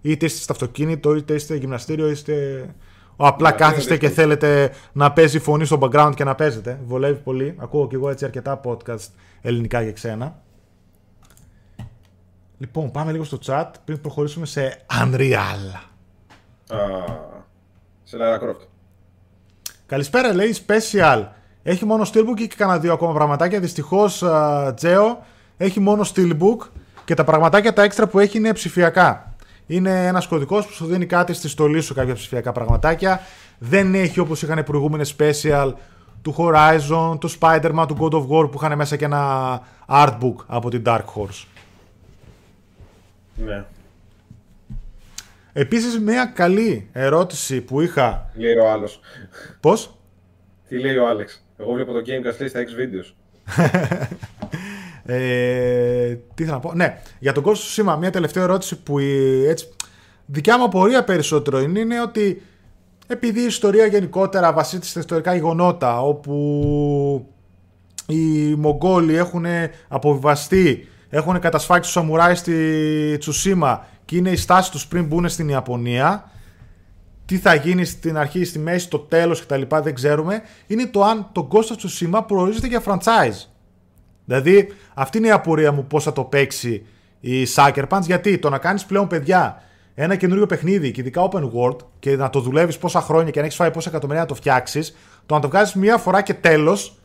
είτε 0.00 0.26
είστε 0.26 0.40
στο 0.40 0.52
αυτοκίνητο, 0.52 1.14
είτε 1.14 1.34
είστε 1.34 1.54
γυμναστήριο, 1.54 2.10
είτε 2.10 2.66
Απλά 3.16 3.50
Ναι, 3.50 3.56
κάθεστε 3.56 3.90
είναι 3.90 3.98
και 3.98 4.06
δύσκολο. 4.08 4.28
θέλετε 4.28 4.74
να 4.92 5.12
παίζει 5.12 5.38
φωνή 5.38 5.64
στο 5.64 5.78
background 5.80 6.12
και 6.16 6.24
να 6.24 6.34
παίζετε. 6.34 6.80
Βολεύει 6.84 7.18
πολύ. 7.20 7.54
Ακούω 7.58 7.86
και 7.88 7.96
εγώ 7.96 8.10
έτσι 8.10 8.24
αρκετά 8.24 8.60
podcast 8.64 9.06
ελληνικά 9.40 9.84
και 9.84 9.92
ξένα. 9.92 10.42
Λοιπόν, 12.58 12.90
πάμε 12.90 13.12
λίγο 13.12 13.24
στο 13.24 13.38
chat 13.46 13.70
πριν 13.84 14.00
προχωρήσουμε 14.00 14.46
σε 14.46 14.84
Unreal. 15.02 15.74
Α, 16.68 16.78
σε 18.02 18.16
Lara 18.20 18.44
Croft. 18.44 18.66
Καλησπέρα, 19.86 20.34
λέει 20.34 20.56
Special. 20.66 21.24
Έχει 21.62 21.84
μόνο 21.84 22.06
Steelbook 22.12 22.34
και 22.36 22.46
κανένα 22.56 22.78
δύο 22.78 22.92
ακόμα 22.92 23.12
πραγματάκια; 23.12 23.60
Δυστυχώς, 23.60 24.24
Τζέο 24.74 25.24
έχει 25.56 25.80
μόνο 25.80 26.04
Steelbook 26.14 26.68
και 27.04 27.14
τα 27.14 27.24
πραγματάκια 27.24 27.72
τα 27.72 27.82
έξτρα 27.82 28.06
που 28.06 28.18
έχει 28.18 28.38
είναι 28.38 28.52
ψηφιακά. 28.52 29.33
Είναι 29.66 30.06
ένας 30.06 30.26
κωδικός 30.26 30.66
που 30.66 30.72
σου 30.72 30.86
δίνει 30.86 31.06
κάτι 31.06 31.32
στη 31.32 31.48
στολή 31.48 31.80
σου 31.80 31.94
κάποια 31.94 32.14
ψηφιακά 32.14 32.52
πραγματάκια. 32.52 33.20
Δεν 33.58 33.94
έχει 33.94 34.20
όπως 34.20 34.42
είχαν 34.42 34.58
οι 34.58 34.62
προηγούμενες 34.62 35.16
Special 35.18 35.72
του 36.22 36.34
Horizon, 36.38 37.16
του 37.20 37.30
Spider-Man, 37.40 37.84
του 37.88 37.96
God 38.00 38.12
of 38.12 38.28
War 38.28 38.50
που 38.50 38.58
είχαν 38.62 38.76
μέσα 38.76 38.96
και 38.96 39.04
ένα 39.04 39.62
artbook 39.88 40.34
από 40.46 40.70
την 40.70 40.82
Dark 40.86 41.04
Horse. 41.16 41.44
Ναι. 43.34 43.64
Επίσης 45.52 45.98
μια 45.98 46.24
καλή 46.24 46.88
ερώτηση 46.92 47.60
που 47.60 47.80
είχα... 47.80 48.30
Λέει 48.34 48.56
ο 48.56 48.70
άλλος. 48.70 49.00
Πώς; 49.60 49.98
Τι 50.68 50.78
λέει 50.78 50.96
ο 50.96 51.08
Άλεξ. 51.08 51.44
Εγώ 51.56 51.72
βλέπω 51.72 51.92
το 51.92 51.98
Gamecast 51.98 52.38
λέει 52.38 52.48
στα 52.48 52.60
X 52.60 52.66
videos. 52.66 53.12
Ε, 55.06 56.14
τι 56.34 56.42
ήθελα 56.42 56.56
να 56.56 56.60
πω; 56.60 56.74
Ναι, 56.74 57.00
για 57.18 57.32
τον 57.32 57.42
κόσμο 57.42 57.62
του 57.62 57.70
σήμα, 57.70 57.96
μια 57.96 58.10
τελευταία 58.10 58.42
ερώτηση 58.42 58.76
που 58.82 58.98
η- 58.98 59.46
έτσι, 59.46 59.68
δικιά 60.26 60.58
μου 60.58 60.64
απορία 60.64 61.04
περισσότερο 61.04 61.60
είναι, 61.60 61.78
είναι 61.78 62.00
ότι 62.00 62.42
επειδή 63.06 63.40
η 63.40 63.44
ιστορία 63.46 63.86
γενικότερα 63.86 64.52
βασίζεται 64.52 64.86
στα 64.86 65.00
ιστορικά 65.00 65.34
γεγονότα 65.34 66.00
όπου 66.00 67.26
οι 68.06 68.54
Μογγόλοι 68.54 69.16
έχουν 69.16 69.44
αποβιβαστεί, 69.88 70.88
έχουν 71.10 71.38
κατασφάξει 71.40 71.82
τους 71.82 71.90
σαμουράις 71.92 72.38
στη 72.38 73.16
Τσουσίμα 73.18 73.86
και 74.04 74.16
είναι 74.16 74.30
η 74.30 74.36
στάση 74.36 74.70
τους 74.70 74.86
πριν 74.86 75.04
μπουν 75.04 75.28
στην 75.28 75.48
Ιαπωνία 75.48 76.30
τι 77.26 77.38
θα 77.38 77.54
γίνει 77.54 77.84
στην 77.84 78.16
αρχή, 78.16 78.44
στη 78.44 78.58
μέση, 78.58 78.84
στο 78.84 78.98
τέλος 78.98 79.46
κτλ. 79.46 79.62
δεν 79.82 79.94
ξέρουμε 79.94 80.42
είναι 80.66 80.86
το 80.86 81.02
αν 81.02 81.28
το 81.32 81.48
Ghost 81.52 81.58
of 81.72 81.76
Tsushima 81.76 82.24
προορίζεται 82.26 82.66
για 82.66 82.82
franchise. 82.86 83.48
Δηλαδή, 84.24 84.72
αυτή 84.94 85.18
είναι 85.18 85.26
η 85.26 85.30
απορία 85.30 85.72
μου 85.72 85.86
πώς 85.86 86.04
θα 86.04 86.12
το 86.12 86.24
παίξει 86.24 86.86
η 87.20 87.46
Sucker 87.54 87.84
Punch. 87.88 88.02
Γιατί 88.02 88.38
το 88.38 88.50
να 88.50 88.58
κάνεις 88.58 88.84
πλέον 88.84 89.06
παιδιά 89.06 89.62
ένα 89.94 90.16
καινούριο 90.16 90.46
παιχνίδι 90.46 90.90
και 90.90 91.00
ειδικά 91.00 91.28
open 91.30 91.42
world 91.42 91.76
και 91.98 92.16
να 92.16 92.30
το 92.30 92.40
δουλεύεις 92.40 92.78
πόσα 92.78 93.00
χρόνια 93.00 93.30
και 93.30 93.38
να 93.38 93.44
έχεις 93.44 93.56
φάει 93.56 93.70
πόσα 93.70 93.88
εκατομμύρια 93.88 94.22
να 94.22 94.28
το 94.28 94.34
φτιάξεις, 94.34 94.96
το 95.26 95.34
να 95.34 95.40
το 95.40 95.48
βγάζεις 95.48 95.74
μία 95.74 95.96
φορά 95.96 96.22
και 96.22 96.34
τέλος, 96.34 96.98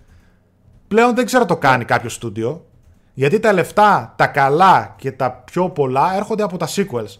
πλέον 0.87 1.15
δεν 1.15 1.25
ξέρω 1.25 1.45
το 1.45 1.57
κάνει 1.57 1.85
κάποιος 1.85 2.13
στούντιο. 2.13 2.65
Γιατί 3.13 3.39
τα 3.39 3.53
λεφτά, 3.53 4.13
τα 4.17 4.27
καλά 4.27 4.95
και 4.97 5.11
τα 5.11 5.31
πιο 5.31 5.69
πολλά 5.69 6.15
έρχονται 6.15 6.43
από 6.43 6.57
τα 6.57 6.67
sequels. 6.67 7.19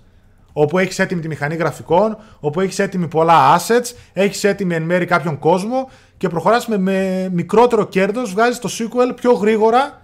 Όπου 0.53 0.77
έχεις 0.77 0.99
έτοιμη 0.99 1.21
τη 1.21 1.27
μηχανή 1.27 1.55
γραφικών, 1.55 2.17
όπου 2.39 2.61
έχεις 2.61 2.80
έτοιμη 2.80 3.07
πολλά 3.07 3.57
assets, 3.57 3.93
έχεις 4.13 4.43
έτοιμη 4.43 4.76
εν 4.76 4.84
μέρη 4.84 5.05
κάποιον 5.05 5.39
κόσμο 5.39 5.89
και 6.17 6.30
προχωράς 6.30 6.67
με, 6.67 6.77
με 6.77 7.30
μικρότερο 7.34 7.85
κέρδος, 7.85 8.31
βγάζεις 8.31 8.59
το 8.59 8.69
sequel 8.71 9.15
πιο 9.15 9.31
γρήγορα 9.31 10.01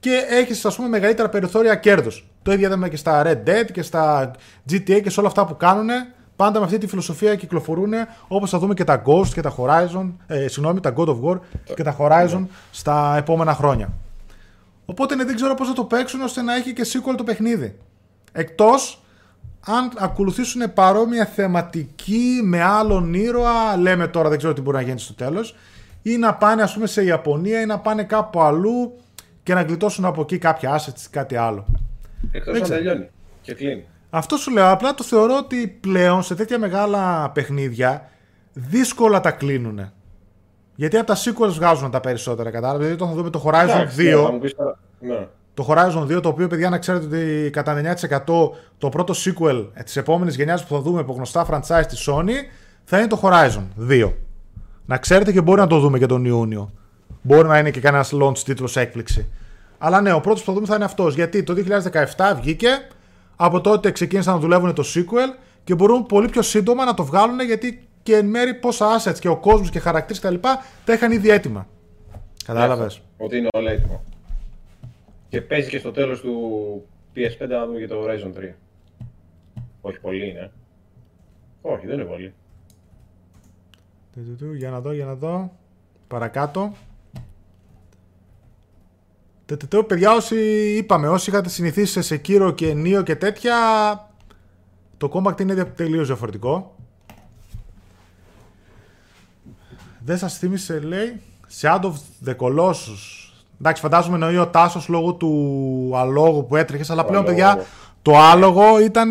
και 0.00 0.24
έχεις 0.28 0.64
ας 0.64 0.76
πούμε 0.76 0.88
μεγαλύτερα 0.88 1.28
περιθώρια 1.28 1.74
κέρδους. 1.74 2.26
Το 2.42 2.52
ίδιο 2.52 2.66
είδαμε 2.66 2.88
και 2.88 2.96
στα 2.96 3.22
Red 3.26 3.48
Dead 3.48 3.70
και 3.72 3.82
στα 3.82 4.30
GTA 4.70 5.00
και 5.02 5.10
σε 5.10 5.20
όλα 5.20 5.28
αυτά 5.28 5.46
που 5.46 5.56
κάνουν. 5.56 5.88
Πάντα 6.36 6.58
με 6.58 6.64
αυτή 6.64 6.78
τη 6.78 6.86
φιλοσοφία 6.86 7.34
κυκλοφορούν 7.34 7.92
όπως 8.28 8.50
θα 8.50 8.58
δούμε 8.58 8.74
και 8.74 8.84
τα 8.84 9.02
Ghost 9.06 9.28
και 9.28 9.40
τα 9.40 9.54
Horizon, 9.56 10.12
ε, 10.26 10.48
συγγνώμη, 10.48 10.80
τα 10.80 10.94
God 10.96 11.06
of 11.06 11.20
War 11.22 11.38
και 11.74 11.82
τα 11.82 11.96
Horizon 11.98 12.46
στα 12.70 13.14
επόμενα 13.16 13.54
χρόνια. 13.54 13.92
Οπότε 14.84 15.14
ναι, 15.14 15.24
δεν 15.24 15.34
ξέρω 15.34 15.54
πώς 15.54 15.68
θα 15.68 15.72
το 15.72 15.84
παίξουν 15.84 16.20
ώστε 16.20 16.42
να 16.42 16.54
έχει 16.54 16.72
και 16.72 16.86
sequel 16.92 17.14
το 17.16 17.24
παιχνίδι. 17.24 17.78
Εκτός 18.32 19.02
αν 19.66 19.90
ακολουθήσουν 19.98 20.72
παρόμοια 20.72 21.24
θεματική 21.24 22.40
με 22.42 22.62
άλλον 22.62 23.14
ήρωα, 23.14 23.76
λέμε 23.76 24.08
τώρα 24.08 24.28
δεν 24.28 24.38
ξέρω 24.38 24.52
τι 24.52 24.60
μπορεί 24.60 24.76
να 24.76 24.82
γίνει 24.82 24.98
στο 24.98 25.14
τέλος, 25.14 25.54
ή 26.02 26.16
να 26.16 26.34
πάνε 26.34 26.62
ας 26.62 26.74
πούμε 26.74 26.86
σε 26.86 27.04
Ιαπωνία 27.04 27.60
ή 27.60 27.66
να 27.66 27.78
πάνε 27.78 28.04
κάπου 28.04 28.40
αλλού 28.40 28.98
και 29.42 29.54
να 29.54 29.62
γλιτώσουν 29.62 30.04
από 30.04 30.20
εκεί 30.20 30.38
κάποια 30.38 30.78
assets 30.78 31.00
ή 31.00 31.08
κάτι 31.10 31.36
άλλο. 31.36 31.66
Εκτό 32.32 32.52
Δεν 32.52 32.60
αν 32.60 32.68
ξέρω. 32.68 32.78
τελειώνει. 32.78 33.08
Και 33.40 33.54
κλείνει. 33.54 33.84
Αυτό 34.10 34.36
σου 34.36 34.50
λέω, 34.50 34.70
απλά 34.70 34.94
το 34.94 35.04
θεωρώ 35.04 35.36
ότι 35.36 35.78
πλέον 35.80 36.22
σε 36.22 36.34
τέτοια 36.34 36.58
μεγάλα 36.58 37.30
παιχνίδια 37.30 38.08
δύσκολα 38.52 39.20
τα 39.20 39.30
κλείνουν. 39.30 39.92
Γιατί 40.74 40.96
από 40.96 41.06
τα 41.06 41.16
sequels 41.16 41.52
βγάζουν 41.52 41.90
τα 41.90 42.00
περισσότερα, 42.00 42.50
κατάλαβες; 42.50 42.86
Δηλαδή, 42.86 43.02
όταν 43.02 43.08
θα 43.08 43.14
δούμε 43.14 43.30
το 43.30 43.42
Horizon 43.46 43.78
Εντάξει, 43.78 44.02
ναι, 44.02 44.14
2, 44.14 44.22
θα 44.24 44.32
μου 44.32 44.38
πεις 44.38 44.54
τώρα. 44.54 44.78
Ναι. 45.00 45.28
Το 45.60 45.66
Horizon 45.68 46.16
2, 46.16 46.22
το 46.22 46.28
οποίο 46.28 46.46
παιδιά 46.46 46.70
να 46.70 46.78
ξέρετε 46.78 47.06
ότι 47.06 47.50
κατά 47.50 47.96
9% 48.00 48.50
το 48.78 48.88
πρώτο 48.88 49.14
sequel 49.16 49.66
της 49.84 49.96
επόμενης 49.96 50.36
γενιάς 50.36 50.64
που 50.64 50.74
θα 50.74 50.80
δούμε 50.80 51.00
από 51.00 51.12
γνωστά 51.12 51.46
franchise 51.50 51.86
της 51.88 52.08
Sony 52.08 52.30
θα 52.84 52.98
είναι 52.98 53.06
το 53.06 53.20
Horizon 53.22 53.62
2. 53.88 54.12
Να 54.86 54.96
ξέρετε 54.96 55.32
και 55.32 55.40
μπορεί 55.40 55.60
να 55.60 55.66
το 55.66 55.78
δούμε 55.78 55.98
και 55.98 56.06
τον 56.06 56.24
Ιούνιο. 56.24 56.72
Μπορεί 57.22 57.48
να 57.48 57.58
είναι 57.58 57.70
και 57.70 57.80
κανένας 57.80 58.12
launch 58.22 58.38
τίτλος 58.38 58.76
έκπληξη. 58.76 59.26
Αλλά 59.78 60.00
ναι, 60.00 60.12
ο 60.12 60.20
πρώτος 60.20 60.40
που 60.40 60.46
θα 60.46 60.52
δούμε 60.52 60.66
θα 60.66 60.74
είναι 60.74 60.84
αυτός. 60.84 61.14
Γιατί 61.14 61.42
το 61.42 61.54
2017 62.16 62.34
βγήκε, 62.36 62.68
από 63.36 63.60
τότε 63.60 63.90
ξεκίνησαν 63.90 64.34
να 64.34 64.40
δουλεύουν 64.40 64.74
το 64.74 64.84
sequel 64.94 65.38
και 65.64 65.74
μπορούν 65.74 66.06
πολύ 66.06 66.28
πιο 66.28 66.42
σύντομα 66.42 66.84
να 66.84 66.94
το 66.94 67.04
βγάλουν 67.04 67.40
γιατί 67.40 67.88
και 68.02 68.16
εν 68.16 68.26
μέρει 68.26 68.54
πόσα 68.54 68.86
assets 69.00 69.18
και 69.18 69.28
ο 69.28 69.36
κόσμος 69.36 69.70
και 69.70 69.78
χαρακτήρες 69.78 70.20
κτλ. 70.22 70.34
τα 70.84 70.92
είχαν 70.92 71.12
ήδη 71.12 71.30
έτοιμα. 71.30 71.66
Κατάλαβες; 72.44 73.02
Ότι 73.16 73.36
είναι 73.36 73.48
όλα 73.52 73.70
έτοιμο. 73.70 74.02
Και 75.30 75.40
παίζει 75.40 75.68
και 75.68 75.78
στο 75.78 75.90
τέλος 75.90 76.20
του 76.20 76.34
PS5 77.14 77.48
να 77.48 77.66
δούμε 77.66 77.78
και 77.78 77.86
το 77.86 78.04
Horizon 78.04 78.38
3. 78.38 78.52
Όχι 79.80 80.00
πολύ 80.00 80.28
είναι. 80.28 80.52
Όχι, 81.62 81.86
δεν 81.86 81.94
είναι 81.94 82.08
πολύ. 82.08 82.34
Του, 84.12 84.24
του, 84.24 84.36
του, 84.36 84.54
Για 84.54 84.70
να 84.70 84.80
δω, 84.80 84.92
για 84.92 85.04
να 85.04 85.14
δω. 85.14 85.52
Παρακάτω. 86.08 86.72
Τε, 89.46 89.56
τε, 89.56 89.66
τε, 89.66 89.82
παιδιά, 89.82 90.12
όσοι 90.12 90.36
είπαμε, 90.76 91.08
όσοι 91.08 91.30
είχατε 91.30 91.48
συνηθίσει 91.48 92.02
σε 92.02 92.14
Sekiro 92.14 92.52
και 92.54 92.72
Neo 92.76 93.02
και 93.04 93.16
τέτοια, 93.16 93.56
το 94.96 95.10
Compact 95.12 95.40
είναι 95.40 95.64
τελείως 95.64 96.06
διαφορετικό. 96.06 96.74
Δεν 100.04 100.18
σας 100.18 100.38
θύμισε, 100.38 100.80
λέει, 100.80 101.20
Shadow 101.60 101.92
of 101.92 101.94
the 102.28 102.36
Colossus. 102.36 103.19
Εντάξει, 103.60 103.82
φαντάζομαι 103.82 104.14
εννοεί 104.14 104.36
ο 104.36 104.46
Τάσος 104.46 104.88
λόγω 104.88 105.12
του 105.14 105.92
αλόγου 105.96 106.46
που 106.46 106.56
έτρεχες, 106.56 106.90
αλλά 106.90 107.04
πλέον, 107.04 107.22
αλόγου. 107.24 107.36
παιδιά, 107.38 107.64
το 108.02 108.16
άλογο 108.18 108.80
ήταν 108.80 109.10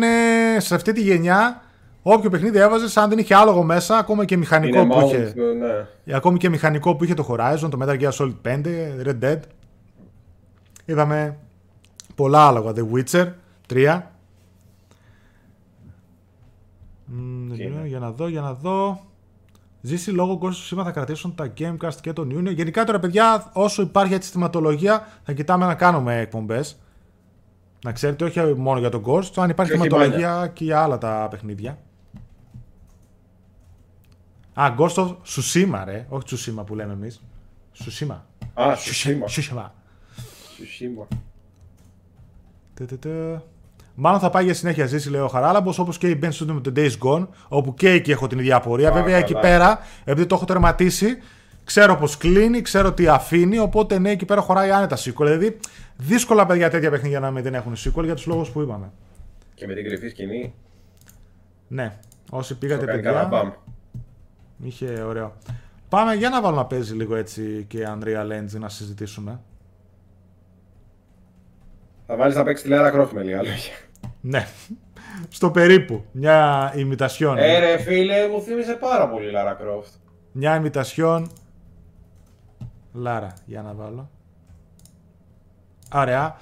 σε 0.58 0.74
αυτή 0.74 0.92
τη 0.92 1.00
γενιά, 1.02 1.62
όποιο 2.02 2.30
παιχνίδι 2.30 2.58
έβαζες, 2.58 2.96
αν 2.96 3.08
δεν 3.08 3.18
είχε 3.18 3.34
άλογο 3.34 3.62
μέσα, 3.62 3.96
ακόμα 3.98 4.24
και 4.24 4.36
μηχανικό 4.36 4.80
Είναι 4.80 4.92
που 4.94 5.00
mount, 5.00 5.04
είχε. 5.04 5.34
ναι. 6.06 6.14
Ακόμη 6.16 6.38
και 6.38 6.48
μηχανικό 6.48 6.96
που 6.96 7.04
είχε 7.04 7.14
το 7.14 7.26
Horizon, 7.30 7.68
το 7.70 7.78
Metal 7.82 8.00
Gear 8.00 8.10
Solid 8.10 8.34
5, 8.42 8.60
Red 9.06 9.18
Dead. 9.24 9.38
Είδαμε 10.84 11.36
πολλά 12.14 12.46
άλογα. 12.46 12.72
The 12.76 12.84
Witcher 12.94 13.26
3. 13.74 14.00
Μμμ, 17.04 17.52
Τι 17.56 17.62
είναι; 17.62 17.82
για 17.86 17.98
να 17.98 18.10
δω, 18.10 18.28
για 18.28 18.40
να 18.40 18.52
δω. 18.54 19.00
Ζήσει 19.80 20.10
λόγω 20.10 20.38
Ghost 20.42 20.46
of 20.46 20.78
Tsushima 20.78 20.84
θα 20.84 20.90
κρατήσουν 20.90 21.34
τα 21.34 21.52
Gamecast 21.58 21.94
και 22.00 22.12
τον 22.12 22.30
Ιούνιο. 22.30 22.52
Γενικά 22.52 22.84
τώρα, 22.84 22.98
παιδιά, 22.98 23.50
όσο 23.52 23.82
υπάρχει 23.82 24.14
έτσι 24.14 24.30
θεματολογία, 24.30 25.06
θα 25.22 25.32
κοιτάμε 25.32 25.66
να 25.66 25.74
κάνουμε 25.74 26.20
εκπομπές. 26.20 26.80
Να 27.84 27.92
ξέρετε, 27.92 28.24
όχι 28.24 28.40
μόνο 28.40 28.78
για 28.78 28.88
τον 28.88 29.02
Ghost, 29.06 29.32
αν 29.36 29.50
υπάρχει 29.50 29.72
Και 29.72 29.78
όχι 29.78 29.88
θεματολογία 29.88 30.50
και 30.52 30.64
για 30.64 30.82
άλλα 30.82 30.98
τα 30.98 31.26
παιχνίδια. 31.30 31.78
Α, 34.60 34.74
Ghost 34.78 34.94
of 34.94 35.16
Tsushima, 35.26 35.82
ρε. 35.84 36.06
Όχι 36.08 36.24
Tsushima 36.30 36.66
που 36.66 36.74
λέμε 36.74 36.92
εμείς. 36.92 37.22
Tsushima. 37.78 38.18
Α, 38.54 38.74
Tsushima. 38.74 39.24
Tsushima. 39.26 39.70
Tsushima. 40.56 41.06
Τε, 44.00 44.06
τε, 44.06 44.08
τε. 44.08 44.08
Μάλλον 44.08 44.20
θα 44.20 44.30
πάει 44.30 44.44
για 44.44 44.54
συνέχεια 44.54 44.86
ζήσει, 44.86 45.10
λέει 45.10 45.20
ο 45.20 45.28
Χαράλαμπος, 45.28 45.78
όπως 45.78 45.98
και 45.98 46.08
η 46.08 46.18
Ben 46.22 46.28
Studio 46.28 46.52
με 46.52 46.60
το 46.60 46.72
Days 46.76 46.92
Gone, 47.02 47.26
όπου 47.48 47.74
και 47.74 47.90
εκεί 47.90 48.10
έχω 48.10 48.26
την 48.26 48.38
ίδια 48.38 48.56
απορία. 48.56 48.88
Α, 48.88 48.92
Βέβαια, 48.92 49.16
εκεί 49.16 49.32
καλά. 49.32 49.40
πέρα, 49.48 49.78
επειδή 50.04 50.26
το 50.26 50.34
έχω 50.34 50.44
τερματίσει, 50.44 51.18
ξέρω 51.64 51.96
πώ 51.96 52.06
κλείνει, 52.18 52.60
ξέρω 52.62 52.92
τι 52.92 53.08
αφήνει, 53.08 53.58
οπότε 53.58 53.98
ναι, 53.98 54.10
εκεί 54.10 54.24
πέρα 54.24 54.40
χωράει 54.40 54.70
άνετα 54.70 54.96
sequel. 54.96 55.14
Δηλαδή, 55.24 55.58
δύσκολα 55.96 56.46
παιδιά 56.46 56.70
τέτοια 56.70 56.90
παιχνίδια 56.90 57.20
να 57.20 57.30
μην 57.30 57.42
δεν 57.42 57.54
έχουν 57.54 57.74
sequel 57.76 58.04
για 58.04 58.14
τους 58.14 58.26
λόγους 58.26 58.50
που 58.50 58.60
είπαμε. 58.60 58.90
Και 59.54 59.66
με 59.66 59.74
την 59.74 59.84
κρυφή 59.84 60.08
σκηνή. 60.08 60.54
Ναι, 61.68 61.98
όσοι 62.30 62.52
Το 62.52 62.58
πήγατε 62.60 62.84
κάνει 62.84 63.00
παιδιά, 63.02 63.12
κανένα 63.12 63.28
μπαμ. 63.28 63.50
είχε 64.62 65.02
ωραίο. 65.02 65.32
Πάμε 65.88 66.14
για 66.14 66.28
να 66.28 66.42
βάλω 66.42 66.56
να 66.56 66.64
παίζει 66.64 66.94
λίγο 66.94 67.14
έτσι 67.14 67.64
και 67.68 67.86
Unreal 67.88 68.30
Engine 68.32 68.58
να 68.60 68.68
συζητήσουμε. 68.68 69.40
Θα 72.06 72.16
βάλεις 72.16 72.36
να 72.36 72.42
παίξεις 72.42 72.66
τη 72.68 72.70
Lara 72.74 72.94
Croft 72.94 73.08
με 73.12 73.22
λίγα 73.22 73.36
λόγια. 73.36 73.72
Ναι. 74.20 74.46
Στο 75.28 75.50
περίπου. 75.50 76.04
Μια 76.12 76.72
ημιτασιόν. 76.76 77.38
Ε, 77.38 77.58
ρε 77.58 77.78
φίλε, 77.78 78.28
μου 78.28 78.42
θύμισε 78.42 78.72
πάρα 78.72 79.08
πολύ 79.08 79.30
Λάρα 79.30 79.52
Κρόφτ. 79.52 79.92
Μια 80.32 80.56
ημιτασιόν. 80.56 81.30
Λάρα, 82.92 83.34
για 83.44 83.62
να 83.62 83.72
βάλω. 83.74 84.10
Ωραία. 85.94 86.36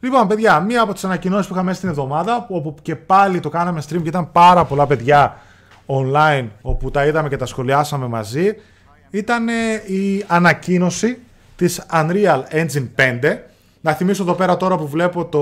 Λοιπόν, 0.00 0.28
παιδιά, 0.28 0.60
μία 0.60 0.82
από 0.82 0.92
τις 0.92 1.04
ανακοινώσεις 1.04 1.46
που 1.46 1.52
είχαμε 1.52 1.66
μέσα 1.66 1.78
στην 1.78 1.90
εβδομάδα, 1.90 2.46
όπου 2.48 2.74
και 2.82 2.96
πάλι 2.96 3.40
το 3.40 3.48
κάναμε 3.48 3.82
stream 3.88 4.02
και 4.02 4.08
ήταν 4.08 4.32
πάρα 4.32 4.64
πολλά 4.64 4.86
παιδιά 4.86 5.40
online, 5.86 6.48
όπου 6.62 6.90
τα 6.90 7.06
είδαμε 7.06 7.28
και 7.28 7.36
τα 7.36 7.46
σχολιάσαμε 7.46 8.06
μαζί, 8.06 8.56
ήταν 9.10 9.48
ε, 9.48 9.74
η 9.86 10.24
ανακοίνωση 10.26 11.18
της 11.56 11.86
Unreal 11.92 12.42
Engine 12.50 12.88
5. 12.96 13.38
Να 13.80 13.92
θυμίσω 13.92 14.22
εδώ 14.22 14.34
πέρα 14.34 14.56
τώρα 14.56 14.76
που 14.76 14.88
βλέπω 14.88 15.24
το, 15.24 15.40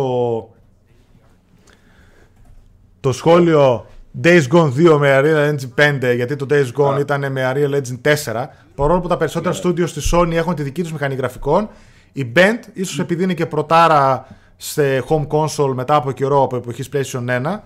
το 3.00 3.12
σχόλιο 3.12 3.86
Days 4.22 4.42
Gone 4.52 4.72
2 4.76 4.96
με 4.98 5.20
Unreal 5.22 5.54
Engine 5.54 6.08
5, 6.10 6.14
γιατί 6.14 6.36
το 6.36 6.46
Days 6.50 6.72
Gone 6.76 7.00
ήταν 7.00 7.32
με 7.32 7.52
Unreal 7.54 7.74
Engine 7.74 8.14
4, 8.34 8.46
παρόλο 8.74 9.00
που 9.00 9.08
τα 9.08 9.16
περισσότερα 9.16 9.54
Ναι. 9.54 9.60
studios 9.64 9.88
στη 9.88 10.00
Sony 10.12 10.32
έχουν 10.32 10.54
τη 10.54 10.62
δική 10.62 10.82
τους 10.82 10.92
μηχανή 10.92 11.14
γραφικών, 11.14 11.68
η 12.12 12.32
Bend, 12.36 12.58
ίσως 12.72 12.98
επειδή 12.98 13.22
είναι 13.22 13.34
και 13.34 13.46
πρωτάρα 13.46 14.26
σε 14.56 15.04
home 15.08 15.26
console 15.26 15.72
μετά 15.74 15.94
από 15.94 16.12
καιρό 16.12 16.42
από 16.42 16.56
εποχής 16.56 16.88
PlayStation 16.92 17.24
1, 17.44 17.58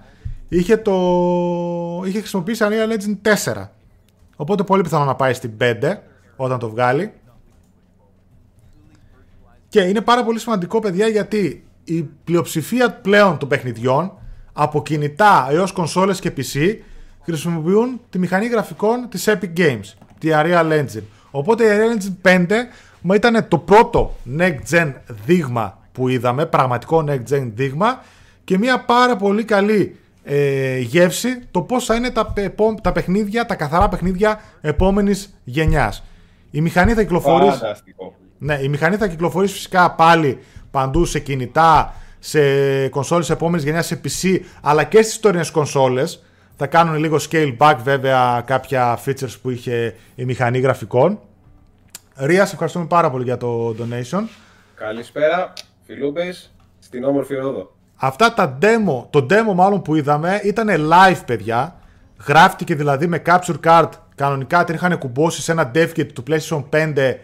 είχε, 0.49 0.77
το... 0.77 0.93
είχε 2.07 2.19
χρησιμοποιήσει 2.19 2.65
Unreal 2.69 2.93
Engine 2.93 3.53
4. 3.55 3.69
Οπότε 4.37 4.63
πολύ 4.63 4.83
πιθανό 4.83 5.05
να 5.05 5.15
πάει 5.15 5.33
στην 5.35 5.53
5 5.61 5.75
όταν 6.37 6.59
το 6.59 6.71
βγάλει. 6.71 7.13
Και 9.69 9.81
είναι 9.81 10.01
πάρα 10.01 10.25
πολύ 10.25 10.39
σημαντικό, 10.39 10.79
παιδιά, 10.79 11.07
γιατί 11.07 11.65
η 11.85 12.03
πλειοψηφία 12.03 12.91
πλέον 12.93 13.39
των 13.39 13.49
παιχνιδιών 13.49 14.13
από 14.53 14.83
κινητά 14.83 15.47
έως 15.51 15.73
κονσόλες 15.73 16.21
και 16.21 16.33
PC 16.37 16.77
χρησιμοποιούν 17.25 18.01
τη 18.11 18.19
μηχανή 18.19 18.47
γραφικών 18.47 19.07
της 19.09 19.29
Epic 19.29 19.59
Games, 19.59 19.93
τη 20.19 20.29
Unreal 20.33 20.73
Engine. 20.73 21.03
Οπότε 21.31 21.65
η 21.65 21.69
Unreal 21.71 21.99
Engine 22.27 22.47
5 22.49 22.49
μα 23.01 23.15
ήταν 23.15 23.49
το 23.49 23.59
πρώτο 23.59 24.15
next 24.39 24.71
gen 24.71 24.93
δείγμα 25.27 25.79
που 25.93 26.09
είδαμε, 26.09 26.47
πραγματικό 26.47 27.05
next 27.09 27.33
gen 27.35 27.51
δείγμα 27.55 28.03
και 28.45 28.59
μια 28.59 28.81
πάρα 28.85 29.17
πολύ 29.17 29.45
καλή 29.45 29.97
ε, 30.25 30.79
γεύση 30.79 31.43
το 31.51 31.61
πώς 31.61 31.85
θα 31.85 31.95
είναι 31.95 32.11
τα, 32.11 32.33
επό- 32.37 32.81
τα 32.83 32.93
παιχνίδια, 32.93 33.47
τα 33.47 33.55
καθαρά 33.55 33.89
παιχνίδια 33.89 34.41
επόμενης 34.61 35.35
γενιάς. 35.45 36.03
Η 36.51 36.61
μηχανή 36.61 36.93
θα 36.93 37.03
κυκλοφορήσει... 37.03 37.59
Φανταστικό. 37.59 38.15
Ναι, 38.39 38.59
η 38.63 38.69
μηχανή 38.69 38.97
θα 38.97 39.09
κυκλοφορήσει 39.09 39.55
φυσικά 39.55 39.91
πάλι 39.91 40.39
παντού 40.71 41.05
σε 41.05 41.19
κινητά, 41.19 41.95
σε 42.25 42.89
κονσόλες 42.89 43.31
επόμενης 43.31 43.65
γενιάς, 43.65 43.87
σε 43.87 44.01
PC, 44.05 44.39
αλλά 44.63 44.85
και 44.85 45.03
στις 45.03 45.21
τωρινές 45.21 45.51
κονσόλες. 45.51 46.23
Θα 46.57 46.67
κάνουν 46.67 46.97
λίγο 46.97 47.17
scale 47.31 47.57
back 47.59 47.77
βέβαια 47.83 48.43
κάποια 48.47 48.99
features 49.05 49.37
που 49.43 49.51
είχε 49.51 49.95
η 50.15 50.25
μηχανή 50.25 50.59
γραφικών. 50.59 51.19
Ρία, 52.17 52.45
σε 52.47 52.53
ευχαριστούμε 52.53 52.87
πάρα 52.87 53.11
πολύ 53.11 53.25
για 53.25 53.37
το 53.37 53.69
donation. 53.69 54.23
Καλησπέρα, 54.75 55.53
φιλούπες, 55.87 56.55
στην 56.79 57.05
όμορφη 57.05 57.35
Ρόδο. 57.35 57.75
Αυτά 57.97 58.35
τα 58.35 58.59
demo, 58.63 59.07
το 59.11 59.27
demo 59.31 59.55
μάλλον 59.55 59.83
που 59.83 59.95
είδαμε 59.95 60.41
ήταν 60.45 60.69
live 60.69 61.21
παιδιά. 61.27 61.77
Γράφτηκε 62.27 62.75
δηλαδή 62.75 63.07
με 63.07 63.23
capture 63.27 63.61
card. 63.65 63.89
Κανονικά 64.15 64.65
την 64.65 64.75
είχαν 64.75 64.99
κουμπώσει 64.99 65.43
σε 65.43 65.53
ένα 65.53 65.71
dev 65.75 65.89
kit 65.97 66.13
του 66.13 66.23
PlayStation 66.29 66.65
5 66.71 67.15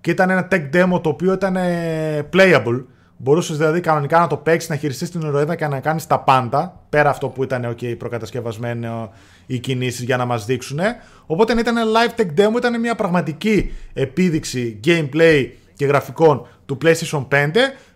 και 0.00 0.10
ήταν 0.10 0.30
ένα 0.30 0.48
tech 0.50 0.70
demo 0.72 1.02
το 1.02 1.08
οποίο 1.08 1.32
ήταν 1.32 1.56
ε, 1.56 2.28
playable. 2.32 2.84
Μπορούσες 3.16 3.56
δηλαδή 3.56 3.80
κανονικά 3.80 4.18
να 4.18 4.26
το 4.26 4.36
παίξεις, 4.36 4.70
να 4.70 4.76
χειριστείς 4.76 5.10
την 5.10 5.20
ηρωίδα 5.20 5.54
και 5.54 5.66
να 5.66 5.80
κάνεις 5.80 6.06
τα 6.06 6.20
πάντα. 6.20 6.80
Πέρα 6.88 7.10
αυτό 7.10 7.28
που 7.28 7.42
ήταν 7.42 7.66
OK, 7.70 7.96
προκατασκευασμένο 7.98 9.12
οι 9.46 9.58
κινήσεις 9.58 10.04
για 10.04 10.16
να 10.16 10.24
μας 10.24 10.44
δείξουν. 10.44 10.78
Οπότε 11.26 11.52
ήταν 11.58 11.76
ένα 11.76 11.90
live 11.90 12.20
tech 12.20 12.26
demo, 12.40 12.56
ήταν 12.56 12.80
μια 12.80 12.94
πραγματική 12.94 13.72
επίδειξη 13.92 14.80
gameplay 14.84 15.48
και 15.74 15.86
γραφικών 15.86 16.46
του 16.66 16.78
PlayStation 16.82 17.26
5 17.30 17.50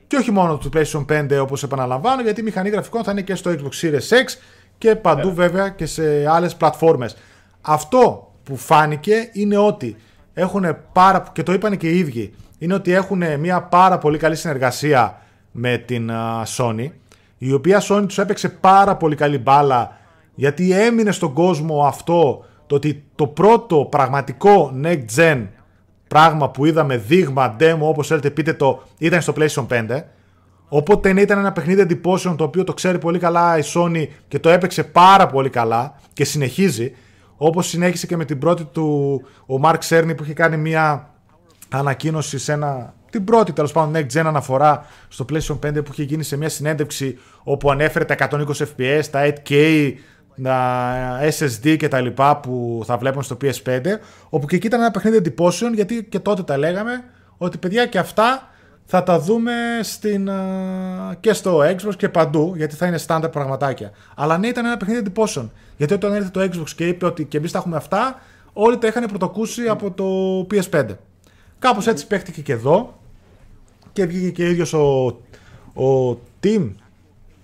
και 0.07 0.17
όχι 0.17 0.31
μόνο 0.31 0.59
του 0.59 0.71
PlayStation 0.75 1.05
5 1.07 1.39
όπως 1.43 1.63
επαναλαμβάνω 1.63 2.23
γιατί 2.23 2.41
η 2.41 2.45
μηχανή 2.45 2.69
γραφικών 2.69 3.05
θα 3.05 3.11
είναι 3.11 3.23
και 3.23 3.35
στο 3.35 3.51
Xbox 3.51 3.85
Series 3.85 4.09
X 4.09 4.39
και 4.79 4.97
παντού 4.97 5.35
βέβαια 5.35 5.69
και 5.69 5.87
σε 5.87 6.27
άλλες 6.29 6.57
πλατφόρμες. 6.57 7.17
Αυτό 7.61 8.33
που 8.43 8.57
φάνηκε 8.57 9.29
είναι 9.33 9.57
ότι 9.57 9.97
έχουν 10.35 10.77
πάρα, 10.93 11.25
και 11.33 11.43
το 11.43 11.53
είπαν 11.53 11.77
και 11.77 11.89
οι 11.89 11.99
ίδιοι, 11.99 12.35
είναι 12.61 12.75
ότι 12.75 12.93
έχουν 12.93 13.23
μια 13.41 13.63
πάρα 13.63 13.99
πολύ 13.99 14.19
καλή 14.19 14.37
συνεργασία 14.37 15.21
με 15.51 15.77
την 15.77 16.11
α, 16.11 16.43
Sony 16.57 16.89
η 17.39 17.53
οποία 17.53 17.83
Sony 17.89 18.05
τους 18.07 18.19
έπαιξε 18.19 18.49
πάρα 18.49 18.97
πολύ 18.97 19.15
καλή 19.15 19.39
μπάλα 19.39 19.97
γιατί 20.35 20.73
έμεινε 20.73 21.13
στον 21.13 21.33
κόσμο 21.33 21.85
αυτό 21.87 22.45
το 22.67 22.75
ότι 22.75 23.05
το 23.15 23.27
πρώτο 23.27 23.87
πραγματικό 23.91 24.75
next 24.83 25.05
gen 25.17 25.47
πράγμα 26.09 26.51
που 26.51 26.65
είδαμε 26.65 26.97
δείγμα, 26.97 27.57
demo, 27.61 27.79
όπως 27.81 28.07
θέλετε 28.07 28.31
πείτε 28.31 28.53
το, 28.53 28.83
ήταν 28.99 29.21
στο 29.21 29.33
PlayStation 29.37 29.67
5. 29.69 30.03
Οπότε 30.69 31.13
ναι, 31.13 31.21
ήταν 31.21 31.39
ένα 31.39 31.53
παιχνίδι 31.53 31.81
εντυπώσεων 31.81 32.37
το 32.37 32.45
οποίο 32.45 32.65
το 32.65 32.75
ξέρει 32.75 32.99
πολύ 32.99 33.19
καλά 33.19 33.59
η 33.59 33.63
Sony 33.75 34.07
και 34.29 34.39
το 34.39 34.49
έπαιξε 34.49 34.85
πάρα 34.85 35.27
πολύ 35.27 35.51
καλά 35.51 35.95
και 36.13 36.25
συνεχίζει. 36.25 36.93
Όπως 37.37 37.67
συνέχισε 37.69 38.07
και 38.07 38.17
με 38.17 38.25
την 38.25 38.39
πρώτη 38.39 38.65
του 38.65 39.21
ο 39.47 39.61
Mark 39.63 39.79
Cerny 39.89 40.13
που 40.17 40.23
είχε 40.23 40.33
κάνει 40.33 40.57
μια 40.57 41.15
ανακοίνωση 41.71 42.39
σε 42.39 42.53
ένα, 42.53 42.95
την 43.11 43.25
πρώτη 43.25 43.53
τέλος 43.53 43.73
πάντων 43.73 44.03
next 44.03 44.19
gen 44.19 44.25
αναφορά 44.27 44.87
στο 45.09 45.25
PlayStation 45.33 45.59
5 45.67 45.85
που 45.85 45.91
είχε 45.93 46.03
γίνει 46.03 46.23
σε 46.23 46.37
μια 46.37 46.49
συνέντευξη 46.49 47.19
όπου 47.43 47.71
ανέφερε 47.71 48.05
τα 48.05 48.15
120 48.31 48.45
FPS, 48.77 49.03
τα 49.11 49.33
8K, 49.33 49.93
τα 50.43 51.21
SSD 51.39 51.77
και 51.77 51.89
τα 51.89 52.01
λοιπά 52.01 52.37
που 52.37 52.83
θα 52.87 52.97
βλέπουν 52.97 53.23
στο 53.23 53.37
PS5 53.43 53.81
όπου 54.29 54.47
και 54.47 54.57
εκεί 54.57 54.67
ήταν 54.67 54.81
ένα 54.81 54.91
παιχνίδι 54.91 55.17
εντυπώσεων 55.17 55.75
γιατί 55.75 56.05
και 56.05 56.19
τότε 56.19 56.43
τα 56.43 56.57
λέγαμε 56.57 57.05
ότι 57.37 57.59
παιδιά 57.59 57.87
και 57.87 57.99
αυτά 57.99 58.49
θα 58.85 59.03
τα 59.03 59.21
δούμε 59.21 59.53
στην, 59.83 60.31
α, 60.31 61.17
και 61.21 61.33
στο 61.33 61.61
Xbox 61.61 61.97
και 61.97 62.09
παντού 62.09 62.53
γιατί 62.57 62.75
θα 62.75 62.87
είναι 62.87 62.99
standard 63.07 63.33
πραγματάκια. 63.33 63.91
Αλλά 64.17 64.39
ναι 64.39 64.47
ήταν 64.47 64.65
ένα 64.65 64.77
παιχνίδι 64.77 65.01
εντυπώσεων 65.01 65.53
γιατί 65.77 65.95
όταν 65.95 66.15
ήρθε 66.15 66.29
το 66.29 66.41
Xbox 66.41 66.71
και 66.77 66.87
είπε 66.87 67.07
ότι 67.07 67.25
και 67.25 67.37
εμείς 67.37 67.53
τα 67.53 67.59
έχουμε 67.59 67.77
αυτά 67.77 68.21
όλοι 68.53 68.79
τα 68.79 68.87
είχαν 68.87 69.07
πρωτοκούσει 69.07 69.69
από 69.69 69.91
το 69.91 70.07
PS5. 70.51 70.87
Κάπως 71.61 71.87
έτσι 71.87 72.07
παίχτηκε 72.07 72.41
και 72.41 72.53
εδώ 72.53 72.99
και 73.93 74.07
βγήκε 74.07 74.31
και 74.31 74.43
ο 74.43 74.47
ίδιος 74.51 74.73
ο, 74.73 75.07
ο 75.85 76.19
Tim, 76.43 76.71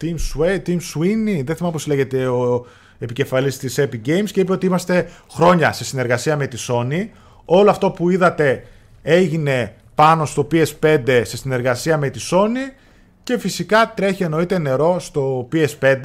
Tim, 0.01 0.15
Sway, 0.15 0.59
Tim 0.67 0.79
Sweeney, 0.95 1.43
δεν 1.45 1.57
θυμάμαι 1.57 1.73
πώς 1.73 1.87
λέγεται 1.87 2.27
ο 2.27 2.67
επικεφαλής 2.99 3.59
της 3.59 3.79
Epic 3.81 4.09
Games 4.09 4.31
και 4.33 4.41
είπε 4.41 4.53
ότι 4.53 4.67
είμαστε 4.67 5.11
χρόνια 5.31 5.73
σε 5.73 5.85
συνεργασία 5.85 6.37
με 6.37 6.47
τη 6.47 6.65
Sony. 6.69 7.09
Όλο 7.45 7.71
αυτό 7.71 7.91
που 7.91 8.11
είδατε 8.11 8.67
έγινε 9.03 9.75
πάνω 9.95 10.25
στο 10.25 10.49
PS5 10.53 11.23
σε 11.25 11.37
συνεργασία 11.37 11.97
με 11.97 12.11
τη 12.11 12.29
Sony 12.31 12.73
και 13.23 13.39
φυσικά 13.39 13.93
τρέχει 13.97 14.23
εννοείται 14.23 14.59
νερό 14.59 14.99
στο 15.01 15.49
PS5 15.53 15.97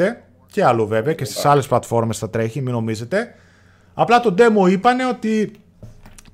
και 0.52 0.64
άλλο 0.64 0.86
βέβαια 0.88 1.14
και 1.14 1.26
στις 1.26 1.46
άλλες 1.46 1.68
πλατφόρμες 1.68 2.18
θα 2.18 2.30
τρέχει, 2.30 2.62
μην 2.62 2.74
νομίζετε. 2.74 3.36
Απλά 3.94 4.20
το 4.20 4.36
demo 4.38 4.72
είπανε 4.72 5.06
ότι 5.06 5.52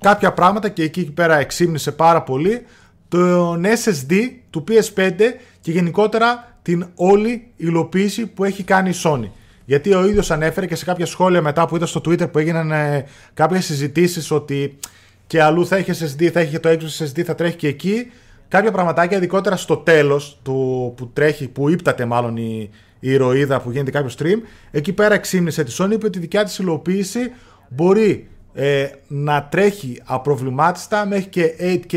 κάποια 0.00 0.32
πράγματα 0.32 0.68
και 0.68 0.82
εκεί 0.82 1.10
πέρα 1.12 1.38
εξήμνησε 1.38 1.92
πάρα 1.92 2.22
πολύ 2.22 2.62
τον 3.08 3.64
SSD 3.64 4.14
του 4.50 4.64
PS5 4.68 5.12
και 5.60 5.70
γενικότερα 5.70 6.56
την 6.62 6.86
όλη 6.94 7.50
υλοποίηση 7.56 8.26
που 8.26 8.44
έχει 8.44 8.62
κάνει 8.62 8.90
η 8.90 8.94
Sony. 9.04 9.30
Γιατί 9.64 9.94
ο 9.94 10.06
ίδιος 10.06 10.30
ανέφερε 10.30 10.66
και 10.66 10.74
σε 10.74 10.84
κάποια 10.84 11.06
σχόλια 11.06 11.42
μετά 11.42 11.66
που 11.66 11.76
είδα 11.76 11.86
στο 11.86 12.00
Twitter 12.04 12.32
που 12.32 12.38
έγιναν 12.38 12.70
ε, 12.70 13.04
κάποιες 13.34 13.64
συζητήσεις 13.64 14.30
ότι 14.30 14.78
και 15.26 15.42
αλλού 15.42 15.66
θα 15.66 15.76
έχει 15.76 15.90
SSD, 15.94 16.26
θα 16.26 16.40
έχει 16.40 16.50
και 16.50 16.58
το 16.58 16.68
Xbox 16.68 17.04
SSD, 17.04 17.22
θα 17.22 17.34
τρέχει 17.34 17.56
και 17.56 17.68
εκεί. 17.68 18.10
Κάποια 18.48 18.72
πραγματάκια, 18.72 19.16
ειδικότερα 19.16 19.56
στο 19.56 19.76
τέλος 19.76 20.38
του, 20.42 20.92
που 20.96 21.10
τρέχει, 21.12 21.48
που 21.48 21.68
ύπταται 21.68 22.04
μάλλον 22.04 22.36
η, 22.36 22.70
η 23.00 23.10
ηρωίδα 23.10 23.60
που 23.60 23.70
γίνεται 23.70 23.90
κάποιο 23.90 24.10
stream, 24.18 24.38
εκεί 24.70 24.92
πέρα 24.92 25.14
εξήμνησε 25.14 25.64
τη 25.64 25.74
Sony, 25.78 25.90
είπε 25.92 26.06
ότι 26.06 26.18
η 26.18 26.20
δικιά 26.20 26.44
της 26.44 26.58
υλοποίηση 26.58 27.20
μπορεί 27.68 28.28
ε, 28.52 28.88
να 29.08 29.44
τρέχει 29.44 30.02
απροβλημάτιστα 30.04 31.06
μέχρι 31.06 31.26
και 31.26 31.54
8K 31.60 31.96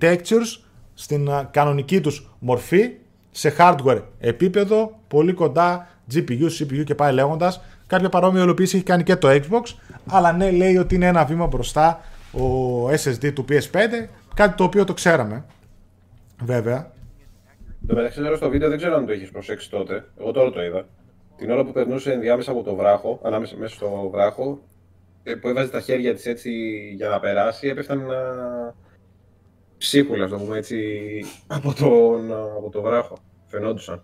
textures 0.00 0.60
στην 0.94 1.30
α, 1.30 1.48
κανονική 1.50 2.00
τους 2.00 2.30
μορφή 2.38 2.90
σε 3.30 3.54
hardware 3.58 4.02
επίπεδο, 4.18 4.98
πολύ 5.08 5.32
κοντά 5.32 5.88
GPU, 6.14 6.48
CPU 6.58 6.84
και 6.84 6.94
πάει 6.94 7.12
λέγοντας. 7.12 7.60
Κάποια 7.86 8.08
παρόμοια 8.08 8.42
υλοποίηση 8.42 8.76
έχει 8.76 8.84
κάνει 8.84 9.02
και 9.02 9.16
το 9.16 9.28
Xbox, 9.30 9.74
αλλά 10.06 10.32
ναι 10.32 10.50
λέει 10.50 10.76
ότι 10.76 10.94
είναι 10.94 11.06
ένα 11.06 11.24
βήμα 11.24 11.46
μπροστά 11.46 12.00
ο 12.32 12.88
SSD 12.88 13.32
του 13.32 13.44
PS5, 13.48 14.08
κάτι 14.34 14.56
το 14.56 14.64
οποίο 14.64 14.84
το 14.84 14.94
ξέραμε. 14.94 15.44
Βέβαια. 16.42 16.90
Το 17.86 17.94
μεταξύ 17.94 18.20
τώρα 18.20 18.36
στο 18.36 18.48
βίντεο 18.50 18.68
δεν 18.68 18.78
ξέρω 18.78 18.96
αν 18.96 19.06
το 19.06 19.12
έχεις 19.12 19.30
προσέξει 19.30 19.70
τότε. 19.70 20.04
Εγώ 20.20 20.30
τώρα 20.30 20.50
το 20.50 20.64
είδα. 20.64 20.86
Την 21.36 21.50
ώρα 21.50 21.64
που 21.64 21.72
περνούσε 21.72 22.12
ενδιάμεσα 22.12 22.50
από 22.50 22.62
το 22.62 22.74
βράχο, 22.74 23.20
ανάμεσα 23.22 23.56
μέσα 23.56 23.74
στο 23.74 24.10
βράχο, 24.12 24.58
ε, 24.60 24.77
που 25.36 25.48
έβαζε 25.48 25.70
τα 25.70 25.80
χέρια 25.80 26.14
της 26.14 26.26
έτσι 26.26 26.50
για 26.96 27.08
να 27.08 27.20
περάσει, 27.20 27.68
έπεφταν 27.68 27.98
να. 27.98 28.16
ψίχουλα, 29.78 30.24
ας 30.24 30.30
το 30.30 30.36
πούμε 30.36 30.58
έτσι, 30.58 30.76
από, 31.46 31.74
τον, 31.74 32.32
από 32.32 32.70
το 32.72 32.82
βράχο. 32.82 33.18
Φαινόντουσαν. 33.46 34.02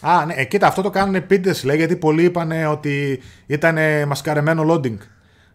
Α, 0.00 0.24
ναι, 0.26 0.34
ε, 0.36 0.44
κοίτα, 0.44 0.66
αυτό 0.66 0.82
το 0.82 0.90
κάνουν 0.90 1.14
επίτηδε 1.14 1.60
λέει, 1.64 1.76
γιατί 1.76 1.96
πολλοί 1.96 2.24
είπαν 2.24 2.66
ότι 2.70 3.20
ήταν 3.46 3.78
μασκαρεμένο 4.06 4.74
loading. 4.74 4.98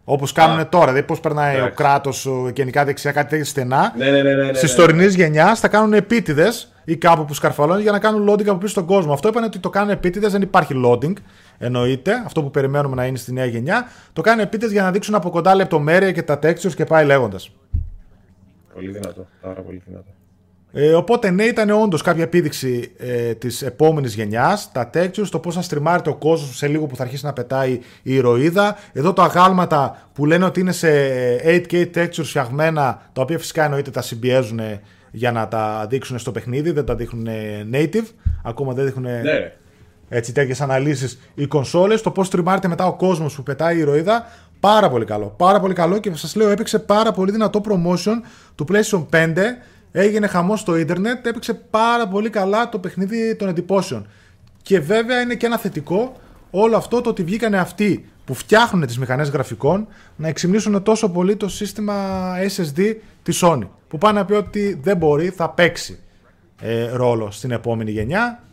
Όπως 0.03 0.32
κάνουν 0.32 0.69
τώρα. 0.69 0.86
Δηλαδή, 0.86 1.03
πώς 1.03 1.19
περνάει 1.19 1.56
Εντάξει. 1.56 1.72
ο 1.72 1.76
κράτο 1.76 2.11
γενικά 2.53 2.86
δεξιά, 2.86 3.11
κάτι 3.11 3.30
τέτοια 3.30 3.45
στενά. 3.45 3.94
Ναι, 3.98 4.10
ναι, 4.10 4.22
ναι. 4.22 4.34
ναι, 4.34 4.44
ναι, 4.44 4.53
Στη 4.53 4.65
ναι. 4.65 4.73
τωρινής 4.73 5.15
γενιάς 5.15 5.60
θα 5.60 5.68
κάνουν 5.68 5.94
επίτηδες 5.94 6.73
ή 6.84 6.98
κάπου 6.98 7.26
που 7.26 7.34
σκαρφαλώνει 7.34 7.82
για 7.82 7.91
να 7.91 7.99
κάνουν 7.99 8.30
loading 8.30 8.48
από 8.48 8.57
πίσω 8.57 8.72
στον 8.72 8.86
κόσμο. 8.86 9.14
Αυτό 9.14 9.28
είπαν 9.28 9.44
ότι 9.44 9.60
το 9.60 9.69
κάνουν 9.69 9.90
επίτηδες, 9.90 10.32
δεν 10.32 10.41
υπάρχει 10.41 10.73
loading. 10.86 11.14
Εννοείται, 11.61 12.23
αυτό 12.25 12.43
που 12.43 12.51
περιμένουμε 12.51 12.95
να 12.95 13.05
είναι 13.05 13.17
στη 13.17 13.33
νέα 13.33 13.45
γενιά. 13.45 13.85
Το 14.13 14.21
κάνουν 14.21 14.43
επίτηδε 14.43 14.71
για 14.71 14.81
να 14.81 14.91
δείξουν 14.91 15.15
από 15.15 15.29
κοντά 15.29 15.55
λεπτομέρεια 15.55 16.11
και 16.11 16.21
τα 16.21 16.39
textures 16.43 16.73
και 16.75 16.85
πάει 16.85 17.05
λέγοντας. 17.05 17.51
Πολύ 18.73 18.91
δυνατό. 18.91 19.27
Πάρα 19.41 19.61
πολύ 19.61 19.81
δυνατό. 19.85 20.09
Ε, 20.73 20.93
οπότε 20.93 21.29
ναι, 21.29 21.43
ήταν 21.43 21.69
όντως 21.69 22.01
κάποια 22.01 22.23
επίδειξη 22.23 22.91
ε, 22.97 23.33
της 23.33 23.61
επόμενης 23.61 24.13
γενιάς. 24.13 24.71
Τα 24.71 24.89
textures, 24.93 25.27
το 25.31 25.39
πώς 25.39 25.55
θα 25.55 25.61
στριμάρεται 25.61 26.09
ο 26.09 26.15
κόσμος 26.15 26.57
σε 26.57 26.67
λίγο 26.67 26.85
που 26.85 26.95
θα 26.95 27.03
αρχίσει 27.03 27.25
να 27.25 27.33
πετάει 27.33 27.71
η 28.01 28.13
ηρωίδα. 28.15 28.77
Εδώ 28.93 29.13
τα 29.13 29.23
αγάλματα 29.23 30.09
που 30.13 30.25
λένε 30.25 30.45
ότι 30.45 30.59
είναι 30.59 30.71
σε 30.71 30.89
8K 31.45 31.85
textures 31.95 32.23
φτιαγμένα, 32.23 33.09
τα 33.13 33.21
οποία 33.21 33.38
φυσικά 33.38 33.63
εννοείται 33.63 33.91
τα 33.91 34.01
συμπιέζουν 34.01 34.59
για 35.11 35.31
να 35.31 35.47
τα 35.47 35.85
δείξουν 35.89 36.19
στο 36.19 36.31
παιχνίδι, 36.31 36.71
δεν 36.71 36.85
τα 36.85 36.95
δείχνουν 36.95 37.27
native. 37.73 38.05
Ακόμα 38.43 38.73
δεν 38.73 38.85
δείχνουν 38.85 39.03
Ναι, 39.03 39.21
ρε. 39.21 39.55
Έτσι, 40.13 40.31
τέτοιες 40.31 40.61
αναλύσεις 40.61 41.19
οι 41.35 41.45
κονσόλες. 41.45 42.01
Το 42.01 42.11
πώς 42.11 42.29
τριμάρεται 42.29 42.67
μετά 42.67 42.85
ο 42.85 42.93
κόσμος 42.93 43.35
που 43.35 43.43
πετάει 43.43 43.75
η 43.75 43.79
ηρωίδα. 43.79 44.25
Πάρα 44.59 44.89
πολύ 44.89 45.05
καλό. 45.05 45.33
Πάρα 45.38 45.59
πολύ 45.59 45.73
καλό 45.73 45.97
και 45.97 46.15
σας 46.15 46.35
λέω 46.35 46.49
έπαιξε 46.49 46.79
πάρα 46.79 47.11
πολύ 47.11 47.31
δυνατό 47.31 47.61
promotion 47.65 48.15
του 48.55 48.65
PlayStation 48.71 49.05
5. 49.11 49.38
Έγινε 49.91 50.27
χαμός 50.27 50.59
στο 50.59 50.75
ίντερνετ. 50.75 51.25
Έπαιξε 51.27 51.53
πάρα 51.53 52.07
πολύ 52.07 52.29
καλά 52.29 52.69
το 52.69 52.79
παιχνίδι 52.79 53.35
των 53.35 53.47
εντυπώσεων. 53.47 54.07
Και 54.61 54.79
βέβαια 54.79 55.21
είναι 55.21 55.35
και 55.35 55.45
ένα 55.45 55.57
θετικό 55.57 56.15
όλο 56.51 56.77
αυτό 56.77 57.01
το 57.01 57.09
ότι 57.09 57.23
βγήκανε 57.23 57.57
αυτοί 57.57 58.05
που 58.25 58.33
φτιάχνουν 58.33 58.85
τις 58.85 58.97
μηχανές 58.97 59.29
γραφικών 59.29 59.88
να 60.15 60.27
εξυμνήσουν 60.27 60.83
τόσο 60.83 61.09
πολύ 61.09 61.35
το 61.35 61.49
σύστημα 61.49 62.33
SSD 62.55 62.95
της 63.23 63.43
Sony. 63.43 63.67
Που 63.88 63.97
πάνε 63.97 64.19
να 64.19 64.25
πει 64.25 64.33
ότι 64.33 64.79
δεν 64.83 64.97
μπορεί, 64.97 65.29
θα 65.29 65.49
παίξει 65.49 65.99
ε, 66.61 66.89
ρόλο 66.91 67.31
στην 67.31 67.51
επόμενη 67.51 67.91
γενιά. 67.91 68.43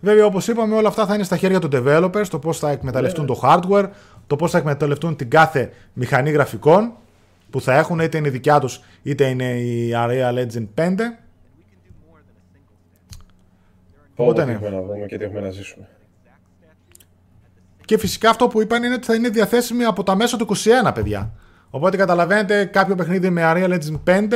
Βέβαια, 0.00 0.24
όπως 0.24 0.48
είπαμε, 0.48 0.74
όλα 0.74 0.88
αυτά 0.88 1.06
θα 1.06 1.14
είναι 1.14 1.24
στα 1.24 1.36
χέρια 1.36 1.58
των 1.58 1.70
developers, 1.72 2.26
το 2.30 2.38
πώς 2.38 2.58
θα 2.58 2.70
εκμεταλλευτούν 2.70 3.26
το 3.26 3.40
hardware, 3.42 3.88
το 4.26 4.36
πώς 4.36 4.50
θα 4.50 4.58
εκμεταλλευτούν 4.58 5.16
την 5.16 5.30
κάθε 5.30 5.70
μηχανή 5.92 6.30
γραφικών 6.30 6.92
που 7.50 7.60
θα 7.60 7.74
έχουν, 7.74 7.98
είτε 7.98 8.18
είναι 8.18 8.28
η 8.28 8.30
δικιά 8.30 8.58
τους, 8.58 8.80
είτε 9.02 9.28
είναι 9.28 9.44
η 9.44 9.92
Unreal 9.94 10.46
Engine 10.46 10.66
5. 10.74 10.94
Οπότε 14.14 14.44
ναι. 14.44 14.50
τι 14.50 14.64
έχουμε 14.64 14.76
να 14.76 14.82
δούμε 14.82 15.06
και 15.06 15.18
τι 15.18 15.24
έχουμε 15.24 15.40
να 15.40 15.50
ζήσουμε. 15.50 15.88
Και 17.84 17.98
φυσικά 17.98 18.30
αυτό 18.30 18.48
που 18.48 18.60
είπαν 18.60 18.82
είναι 18.82 18.94
ότι 18.94 19.06
θα 19.06 19.14
είναι 19.14 19.28
διαθέσιμη 19.28 19.84
από 19.84 20.02
τα 20.02 20.14
μέσα 20.14 20.36
του 20.36 20.46
21, 20.86 20.94
παιδιά. 20.94 21.32
Οπότε 21.70 21.96
καταλαβαίνετε, 21.96 22.64
κάποιο 22.64 22.94
παιχνίδι 22.94 23.30
με 23.30 23.42
Unreal 23.44 23.78
Engine 23.78 24.00
5, 24.04 24.32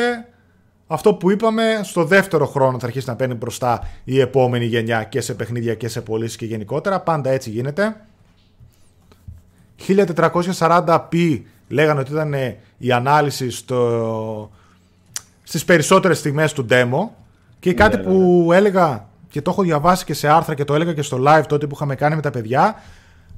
αυτό 0.92 1.14
που 1.14 1.30
είπαμε, 1.30 1.80
στο 1.82 2.04
δεύτερο 2.04 2.46
χρόνο 2.46 2.78
θα 2.78 2.86
αρχίσει 2.86 3.08
να 3.08 3.16
παίρνει 3.16 3.34
μπροστά 3.34 3.88
η 4.04 4.20
επόμενη 4.20 4.64
γενιά 4.64 5.04
και 5.04 5.20
σε 5.20 5.34
παιχνίδια 5.34 5.74
και 5.74 5.88
σε 5.88 6.00
πωλήσεις 6.00 6.36
και 6.36 6.46
γενικότερα. 6.46 7.00
Πάντα 7.00 7.30
έτσι 7.30 7.50
γίνεται. 7.50 7.96
1440p 9.88 11.40
λέγανε 11.68 12.00
ότι 12.00 12.10
ήταν 12.10 12.34
η 12.78 12.92
ανάλυση 12.92 13.50
στο... 13.50 14.50
στις 15.42 15.64
περισσότερες 15.64 16.18
στιγμές 16.18 16.52
του 16.52 16.66
demo 16.70 17.08
και 17.60 17.74
κάτι 17.74 17.96
ναι, 17.96 18.02
που 18.02 18.48
έλεγα 18.52 19.08
και 19.28 19.42
το 19.42 19.50
έχω 19.50 19.62
διαβάσει 19.62 20.04
και 20.04 20.14
σε 20.14 20.28
άρθρα 20.28 20.54
και 20.54 20.64
το 20.64 20.74
έλεγα 20.74 20.92
και 20.92 21.02
στο 21.02 21.22
live 21.26 21.44
τότε 21.48 21.66
που 21.66 21.74
είχαμε 21.74 21.94
κάνει 21.94 22.14
με 22.14 22.22
τα 22.22 22.30
παιδιά 22.30 22.82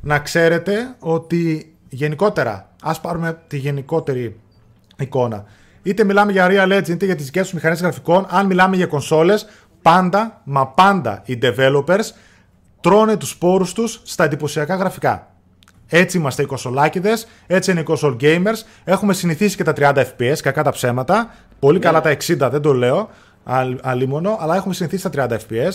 να 0.01 0.19
ξέρετε 0.19 0.95
ότι 0.99 1.73
γενικότερα 1.89 2.71
ας 2.83 3.01
πάρουμε 3.01 3.39
τη 3.47 3.59
γενικότερη 3.59 4.41
εικόνα 4.99 5.45
είτε 5.83 6.05
μιλάμε 6.05 6.33
για 6.33 6.47
Real 6.51 6.73
Legend 6.73 6.89
είτε 6.89 7.05
για 7.05 7.17
τις 7.17 7.25
δικές 7.25 7.43
τους 7.43 7.53
μηχανές 7.53 7.81
γραφικών 7.81 8.27
αν 8.31 8.47
μιλάμε 8.47 8.77
για 8.77 8.87
κονσόλες 8.87 9.47
πάντα 9.83 10.41
μα 10.45 10.67
πάντα 10.67 11.23
οι 11.25 11.39
developers 11.43 12.11
τρώνε 12.81 13.17
τους 13.17 13.29
σπόρους 13.29 13.73
τους 13.73 14.01
στα 14.05 14.25
εντυπωσιακά 14.25 14.75
γραφικά 14.77 15.27
έτσι 15.95 16.17
είμαστε 16.19 16.43
οι 16.43 16.47
κονσολάκιδε, 16.47 17.13
έτσι 17.47 17.71
είναι 17.71 17.81
οι 17.81 17.85
console 17.89 18.17
gamers. 18.21 18.63
Έχουμε 18.85 19.13
συνηθίσει 19.13 19.57
και 19.57 19.63
τα 19.65 19.73
30 19.77 19.95
FPS, 19.97 20.37
κακά 20.43 20.63
τα 20.63 20.71
ψέματα. 20.71 21.35
Πολύ 21.59 21.79
καλά 21.79 22.01
τα 22.01 22.11
60, 22.11 22.49
δεν 22.51 22.61
το 22.61 22.73
λέω, 22.73 23.09
αλ- 23.45 23.79
αλίμονο, 23.83 24.37
αλλά 24.41 24.57
έχουμε 24.57 24.75
συνηθίσει 24.75 25.11
τα 25.11 25.27
30 25.29 25.37
FPS. 25.37 25.73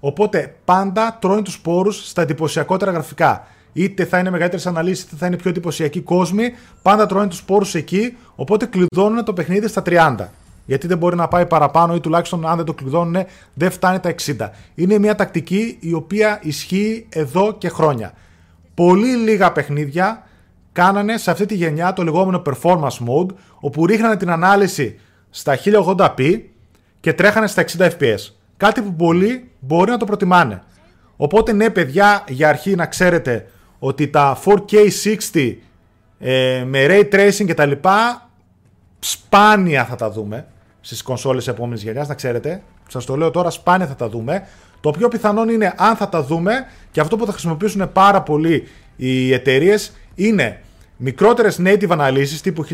Οπότε 0.00 0.54
πάντα 0.64 1.18
τρώνε 1.20 1.42
τους 1.42 1.60
πόρου 1.60 1.90
στα 1.90 2.22
εντυπωσιακότερα 2.22 2.90
γραφικά. 2.90 3.46
Είτε 3.76 4.04
θα 4.04 4.18
είναι 4.18 4.30
μεγαλύτερες 4.30 4.66
αναλύσεις, 4.66 5.04
είτε 5.04 5.16
θα 5.16 5.26
είναι 5.26 5.36
πιο 5.36 5.50
εντυπωσιακοί 5.50 6.00
κόσμοι. 6.00 6.54
Πάντα 6.82 7.06
τρώνε 7.06 7.28
τους 7.28 7.42
πόρους 7.42 7.74
εκεί. 7.74 8.16
Οπότε 8.34 8.66
κλειδώνουν 8.66 9.24
το 9.24 9.32
παιχνίδι 9.32 9.68
στα 9.68 9.82
30. 9.86 10.16
Γιατί 10.66 10.86
δεν 10.86 10.98
μπορεί 10.98 11.16
να 11.16 11.28
πάει 11.28 11.46
παραπάνω 11.46 11.94
ή 11.94 12.00
τουλάχιστον 12.00 12.46
αν 12.46 12.56
δεν 12.56 12.64
το 12.64 12.74
κλειδώνουν 12.74 13.24
δεν 13.54 13.70
φτάνει 13.70 13.98
τα 13.98 14.14
60. 14.24 14.50
Είναι 14.74 14.98
μια 14.98 15.14
τακτική 15.14 15.76
η 15.80 15.92
οποία 15.92 16.38
ισχύει 16.42 17.06
εδώ 17.08 17.54
και 17.58 17.68
χρόνια. 17.68 18.12
Πολύ 18.74 19.16
λίγα 19.16 19.52
παιχνίδια 19.52 20.26
κάνανε 20.72 21.16
σε 21.16 21.30
αυτή 21.30 21.46
τη 21.46 21.54
γενιά 21.54 21.92
το 21.92 22.02
λεγόμενο 22.02 22.42
performance 22.46 22.98
mode 23.08 23.34
όπου 23.60 23.86
ρίχνανε 23.86 24.16
την 24.16 24.30
ανάλυση 24.30 24.98
στα 25.30 25.58
1080p 25.64 26.40
και 27.00 27.12
τρέχανε 27.12 27.46
στα 27.46 27.64
60 27.78 27.90
fps. 27.98 28.32
Κάτι 28.56 28.80
που 28.80 28.94
πολλοί 28.94 29.50
μπορεί 29.60 29.90
να 29.90 29.96
το 29.96 30.04
προτιμάνε. 30.04 30.62
Οπότε 31.16 31.52
ναι 31.52 31.70
παιδιά 31.70 32.24
για 32.28 32.48
αρχή 32.48 32.74
να 32.74 32.86
ξέρετε 32.86 33.46
ότι 33.78 34.08
τα 34.08 34.38
4K60 34.44 35.54
ε, 36.18 36.64
με 36.66 36.86
ray 36.88 37.14
tracing 37.14 37.44
και 37.46 37.54
τα 37.54 37.66
λοιπά 37.66 38.30
σπάνια 38.98 39.84
θα 39.84 39.96
τα 39.96 40.10
δούμε 40.10 40.46
στις 40.80 41.02
κονσόλες 41.02 41.48
επόμενης 41.48 41.82
γενιάς, 41.82 42.08
να 42.08 42.14
ξέρετε. 42.14 42.62
Σας 42.88 43.04
το 43.04 43.16
λέω 43.16 43.30
τώρα, 43.30 43.50
σπάνια 43.50 43.86
θα 43.86 43.94
τα 43.94 44.08
δούμε. 44.08 44.46
Το 44.80 44.90
πιο 44.90 45.08
πιθανόν 45.08 45.48
είναι 45.48 45.74
αν 45.76 45.96
θα 45.96 46.08
τα 46.08 46.22
δούμε 46.22 46.52
και 46.90 47.00
αυτό 47.00 47.16
που 47.16 47.26
θα 47.26 47.32
χρησιμοποιήσουν 47.32 47.92
πάρα 47.92 48.22
πολύ 48.22 48.68
οι 48.96 49.32
εταιρείες 49.32 49.92
είναι 50.14 50.60
μικρότερες 50.96 51.60
native 51.64 51.90
αναλύσεις 51.90 52.40
τύπου 52.40 52.66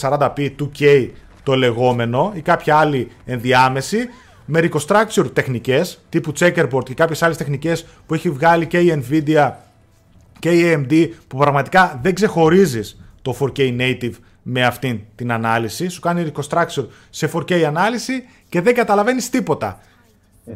1440p 0.00 0.50
2K 0.60 1.08
το 1.42 1.54
λεγόμενο 1.54 2.32
ή 2.34 2.40
κάποια 2.40 2.76
άλλη 2.76 3.10
ενδιάμεση 3.24 3.98
με 4.44 4.60
reconstructure 4.62 5.30
τεχνικές 5.32 6.00
τύπου 6.08 6.32
checkerboard 6.38 6.84
και 6.84 6.94
κάποιες 6.94 7.22
άλλες 7.22 7.36
τεχνικές 7.36 7.86
που 8.06 8.14
έχει 8.14 8.30
βγάλει 8.30 8.66
και 8.66 8.78
η 8.78 9.02
Nvidia 9.02 9.50
και 10.38 10.50
η 10.50 10.74
AMD 10.74 11.08
που 11.28 11.36
πραγματικά 11.36 11.98
δεν 12.02 12.14
ξεχωρίζεις 12.14 13.00
το 13.22 13.36
4K 13.40 13.80
native 13.80 14.14
με 14.42 14.64
αυτήν 14.64 15.00
την 15.14 15.32
ανάλυση. 15.32 15.88
Σου 15.88 16.00
κάνει 16.00 16.32
reconstruction 16.32 16.86
σε 17.10 17.30
4K 17.32 17.52
ανάλυση 17.62 18.24
και 18.48 18.60
δεν 18.60 18.74
καταλαβαίνεις 18.74 19.30
τίποτα 19.30 19.80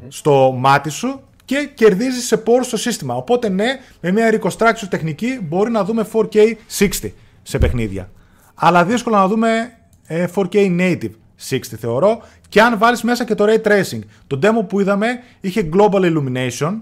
στο 0.09 0.55
μάτι 0.59 0.91
σου 0.91 1.21
και 1.45 1.71
κερδίζεις 1.75 2.27
σε 2.27 2.37
πόρους 2.37 2.67
στο 2.67 2.77
σύστημα. 2.77 3.15
Οπότε 3.15 3.49
ναι, 3.49 3.81
με 4.01 4.13
μια 4.13 4.41
reconstruction 4.41 4.87
τεχνική 4.91 5.41
μπορεί 5.43 5.71
να 5.71 5.85
δούμε 5.85 6.07
4K 6.13 6.55
60 6.79 7.11
σε 7.43 7.59
παιχνίδια. 7.59 8.11
Αλλά 8.55 8.85
δύσκολο 8.85 9.17
να 9.17 9.29
δούμε 9.29 9.73
ε, 10.07 10.27
4K 10.35 10.81
native 10.81 11.11
60 11.51 11.59
θεωρώ 11.61 12.23
και 12.49 12.63
αν 12.63 12.79
βάλεις 12.79 13.03
μέσα 13.03 13.25
και 13.25 13.35
το 13.35 13.45
Ray 13.49 13.69
Tracing. 13.69 14.01
Το 14.27 14.39
demo 14.43 14.69
που 14.69 14.81
είδαμε 14.81 15.07
είχε 15.41 15.69
Global 15.73 16.01
Illumination, 16.01 16.81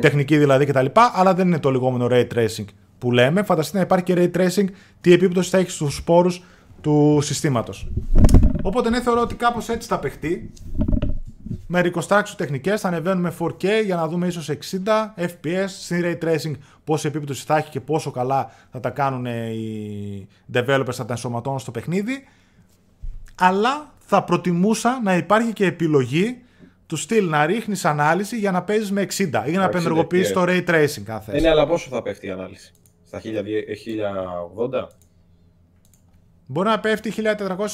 τεχνική 0.00 0.38
δηλαδή 0.38 0.64
κτλ. 0.64 0.86
Αλλά 1.12 1.34
δεν 1.34 1.46
είναι 1.46 1.58
το 1.58 1.70
λεγόμενο 1.70 2.06
Ray 2.10 2.26
Tracing 2.34 2.64
που 2.98 3.12
λέμε. 3.12 3.42
Φανταστείτε 3.42 3.78
να 3.78 3.84
υπάρχει 3.84 4.04
και 4.04 4.14
Ray 4.16 4.36
Tracing, 4.36 4.66
τι 5.00 5.12
επίπτωση 5.12 5.50
θα 5.50 5.58
έχει 5.58 5.70
στους 5.70 5.96
σπόρους 5.96 6.42
του 6.80 7.18
συστήματος. 7.22 7.88
Οπότε 8.62 8.90
ναι, 8.90 9.00
θεωρώ 9.00 9.20
ότι 9.20 9.34
κάπως 9.34 9.68
έτσι 9.68 9.88
θα 9.88 9.98
παιχτεί. 9.98 10.50
Με 11.66 11.80
reconstruction 11.84 12.34
τεχνικές 12.36 12.80
θα 12.80 12.88
ανεβαίνουμε 12.88 13.32
4K 13.38 13.64
για 13.84 13.96
να 13.96 14.08
δούμε 14.08 14.26
ίσως 14.26 14.50
60 14.50 14.54
FPS 15.16 15.66
στην 15.66 16.02
Ray 16.04 16.24
Tracing 16.24 16.52
πόση 16.84 17.06
επίπτωση 17.06 17.44
θα 17.44 17.56
έχει 17.56 17.70
και 17.70 17.80
πόσο 17.80 18.10
καλά 18.10 18.50
θα 18.70 18.80
τα 18.80 18.90
κάνουν 18.90 19.26
οι 19.26 20.28
developers, 20.52 20.92
θα 20.92 21.04
τα 21.04 21.12
ενσωματώνουν 21.12 21.58
στο 21.58 21.70
παιχνίδι. 21.70 22.24
Αλλά 23.34 23.92
θα 23.98 24.22
προτιμούσα 24.22 25.00
να 25.02 25.16
υπάρχει 25.16 25.52
και 25.52 25.66
επιλογή 25.66 26.42
του 26.88 26.96
στυλ 26.96 27.28
να 27.28 27.46
ρίχνεις 27.46 27.84
ανάλυση 27.84 28.38
για 28.38 28.50
να 28.50 28.62
παίζεις 28.62 28.90
με 28.90 29.02
60 29.02 29.44
ή 29.46 29.50
για 29.50 29.58
να 29.58 29.64
60 29.64 29.68
απενεργοποιήσεις 29.68 30.32
το 30.32 30.44
Ray 30.46 30.64
Tracing 30.68 31.02
αν 31.08 31.20
θες. 31.20 31.34
Ε, 31.34 31.40
ναι, 31.40 31.48
αλλά 31.48 31.66
πόσο 31.66 31.88
θα 31.88 32.02
πέφτει 32.02 32.26
η 32.26 32.30
ανάλυση; 32.30 32.72
Στα 33.06 33.20
1000 33.20 33.24
1080. 34.70 34.86
Μπορεί 36.46 36.68
να 36.68 36.80
πέφτει 36.80 37.12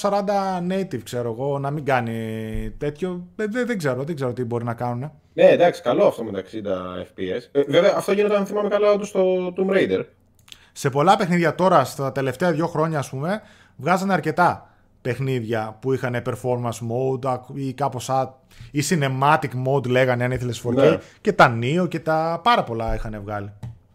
1440 0.01 0.21
native, 0.69 1.03
ξέρω 1.03 1.31
εγώ, 1.31 1.59
να 1.59 1.71
μην 1.71 1.85
κάνει 1.85 2.75
τέτοιο. 2.79 3.27
Δεν, 3.37 3.53
δεν, 3.53 3.67
δεν 3.67 3.79
ξέρω, 3.79 4.03
δεν 4.05 4.15
ξέρω 4.15 4.33
τι 4.33 4.45
μπορεί 4.45 4.65
να 4.65 4.75
κάνουν. 4.75 5.13
Ναι, 5.33 5.45
εντάξει, 5.45 5.83
καλό 5.83 6.07
αυτό 6.07 6.25
με 6.25 6.33
τα 6.33 6.43
60 6.43 6.57
FPS. 7.03 7.49
Ε, 7.53 7.63
βέβαια, 7.63 7.95
αυτό 7.97 8.13
γίνεται 8.13 8.37
αν 8.37 8.47
θυμάμαι 8.47 8.69
καλά 8.69 8.91
όντως 8.91 9.09
στο 9.09 9.55
Tomb 9.57 9.71
Raider. 9.71 10.05
Σε 10.73 10.91
πολλά 10.91 11.17
παιχνίδια 11.17 11.55
τώρα, 11.55 11.85
στα 11.85 12.13
τελευταία 12.13 12.53
δύο 12.53 12.67
χρόνια, 12.67 12.99
ας 12.99 13.09
πούμε, 13.09 13.43
βγάζανε 13.77 14.13
αρκετά 14.13 14.74
παιχνίδια 15.09 15.77
που 15.81 15.93
είχαν 15.93 16.23
performance 16.27 16.79
mode 16.91 17.39
ή 17.55 17.73
κάπως 17.73 18.11
α- 18.11 18.35
ή 18.71 18.83
cinematic 18.89 19.51
mode 19.67 19.87
λέγανε 19.89 20.25
αν 20.25 20.31
ήθελες 20.31 20.63
4K 20.67 20.75
Ναι. 20.75 20.99
και 21.21 21.33
τα 21.33 21.59
Neo 21.63 21.89
και 21.89 22.01
τα 22.01 22.41
πάρα 22.43 22.65
πολλά 22.65 22.95
είχαν 22.95 23.21
βγάλει. 23.23 23.53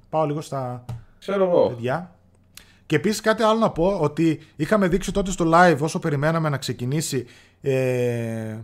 Πάω 0.09 0.25
λίγο 0.25 0.41
στα 0.41 0.85
Ξέρω 1.19 1.43
εγώ. 1.43 1.67
παιδιά. 1.67 2.15
Και 2.85 2.95
επίσης 2.95 3.21
κάτι 3.21 3.43
άλλο 3.43 3.59
να 3.59 3.69
πω 3.71 3.97
ότι 3.99 4.39
είχαμε 4.55 4.87
δείξει 4.87 5.11
τότε 5.13 5.31
στο 5.31 5.45
live 5.53 5.77
όσο 5.79 5.99
περιμέναμε 5.99 6.49
να 6.49 6.57
ξεκινήσει 6.57 7.25
ε, 7.61 8.57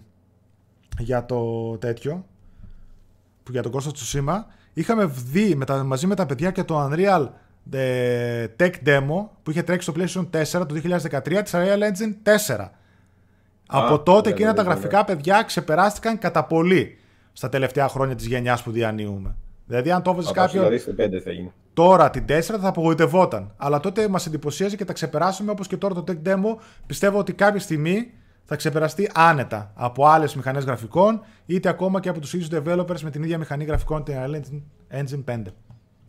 για 0.99 1.25
το 1.25 1.71
τέτοιο 1.77 2.25
που 3.43 3.51
για 3.51 3.61
τον 3.61 3.71
Κώστας 3.71 3.93
Τσουσίμα 3.93 4.45
είχαμε 4.73 5.05
δει 5.05 5.55
με 5.55 5.65
τα, 5.65 5.83
μαζί 5.83 6.07
με 6.07 6.15
τα 6.15 6.25
παιδιά 6.25 6.51
και 6.51 6.63
το 6.63 6.85
Unreal 6.89 7.27
ε, 7.27 7.29
Tech 8.57 8.73
Demo 8.85 9.27
που 9.43 9.51
είχε 9.51 9.63
τρέξει 9.63 9.91
στο 9.91 10.23
PlayStation 10.31 10.43
4 10.61 10.67
το 10.67 10.75
2013 11.11 11.41
της 11.43 11.53
Unreal 11.55 11.79
Engine 11.79 12.29
4. 12.57 12.69
Από 13.67 13.99
τότε 13.99 14.29
ναι, 14.29 14.35
εκείνα 14.35 14.49
ναι, 14.49 14.55
τα 14.55 14.63
ναι, 14.63 14.69
γραφικά 14.69 15.05
παιδιά 15.05 15.43
ξεπεράστηκαν 15.43 16.17
κατά 16.17 16.43
πολύ 16.45 16.97
στα 17.33 17.49
τελευταία 17.49 17.87
χρόνια 17.87 18.15
της 18.15 18.25
γενιάς 18.25 18.63
που 18.63 18.71
διανύουμε. 18.71 19.35
Δηλαδή 19.65 19.91
αν 19.91 20.01
το 20.01 20.09
έβαζες 20.09 20.31
Θα 20.31 20.35
πάω 20.35 20.45
κάποιον 20.45 20.63
δηλαδή 20.63 20.81
στο 20.81 21.17
5 21.17 21.21
θα 21.23 21.31
γίνει. 21.31 21.51
Τώρα 21.73 22.09
την 22.09 22.25
4 22.27 22.39
θα 22.41 22.67
απογοητευόταν. 22.67 23.53
Αλλά 23.57 23.79
τότε 23.79 24.07
μας 24.07 24.25
εντυπωσίαζε 24.25 24.75
και 24.75 24.85
τα 24.85 24.93
ξεπεράσαμε 24.93 25.51
όπως 25.51 25.67
και 25.67 25.77
τώρα 25.77 25.93
το 25.93 26.03
Tech 26.07 26.27
Demo. 26.27 26.55
Πιστεύω 26.85 27.19
ότι 27.19 27.33
κάποια 27.33 27.59
στιγμή 27.59 28.11
θα 28.43 28.55
ξεπεραστεί 28.55 29.11
άνετα 29.13 29.71
από 29.75 30.05
άλλες 30.07 30.35
μηχανές 30.35 30.63
γραφικών 30.63 31.21
είτε 31.45 31.69
ακόμα 31.69 31.99
και 31.99 32.09
από 32.09 32.19
τους 32.19 32.33
ίδιους 32.33 32.49
developers 32.51 32.99
με 32.99 33.09
την 33.09 33.23
ίδια 33.23 33.37
μηχανή 33.37 33.63
γραφικών 33.63 34.03
την 34.03 34.15
Unreal 34.17 34.41
Engine 34.95 35.23
5. 35.33 35.41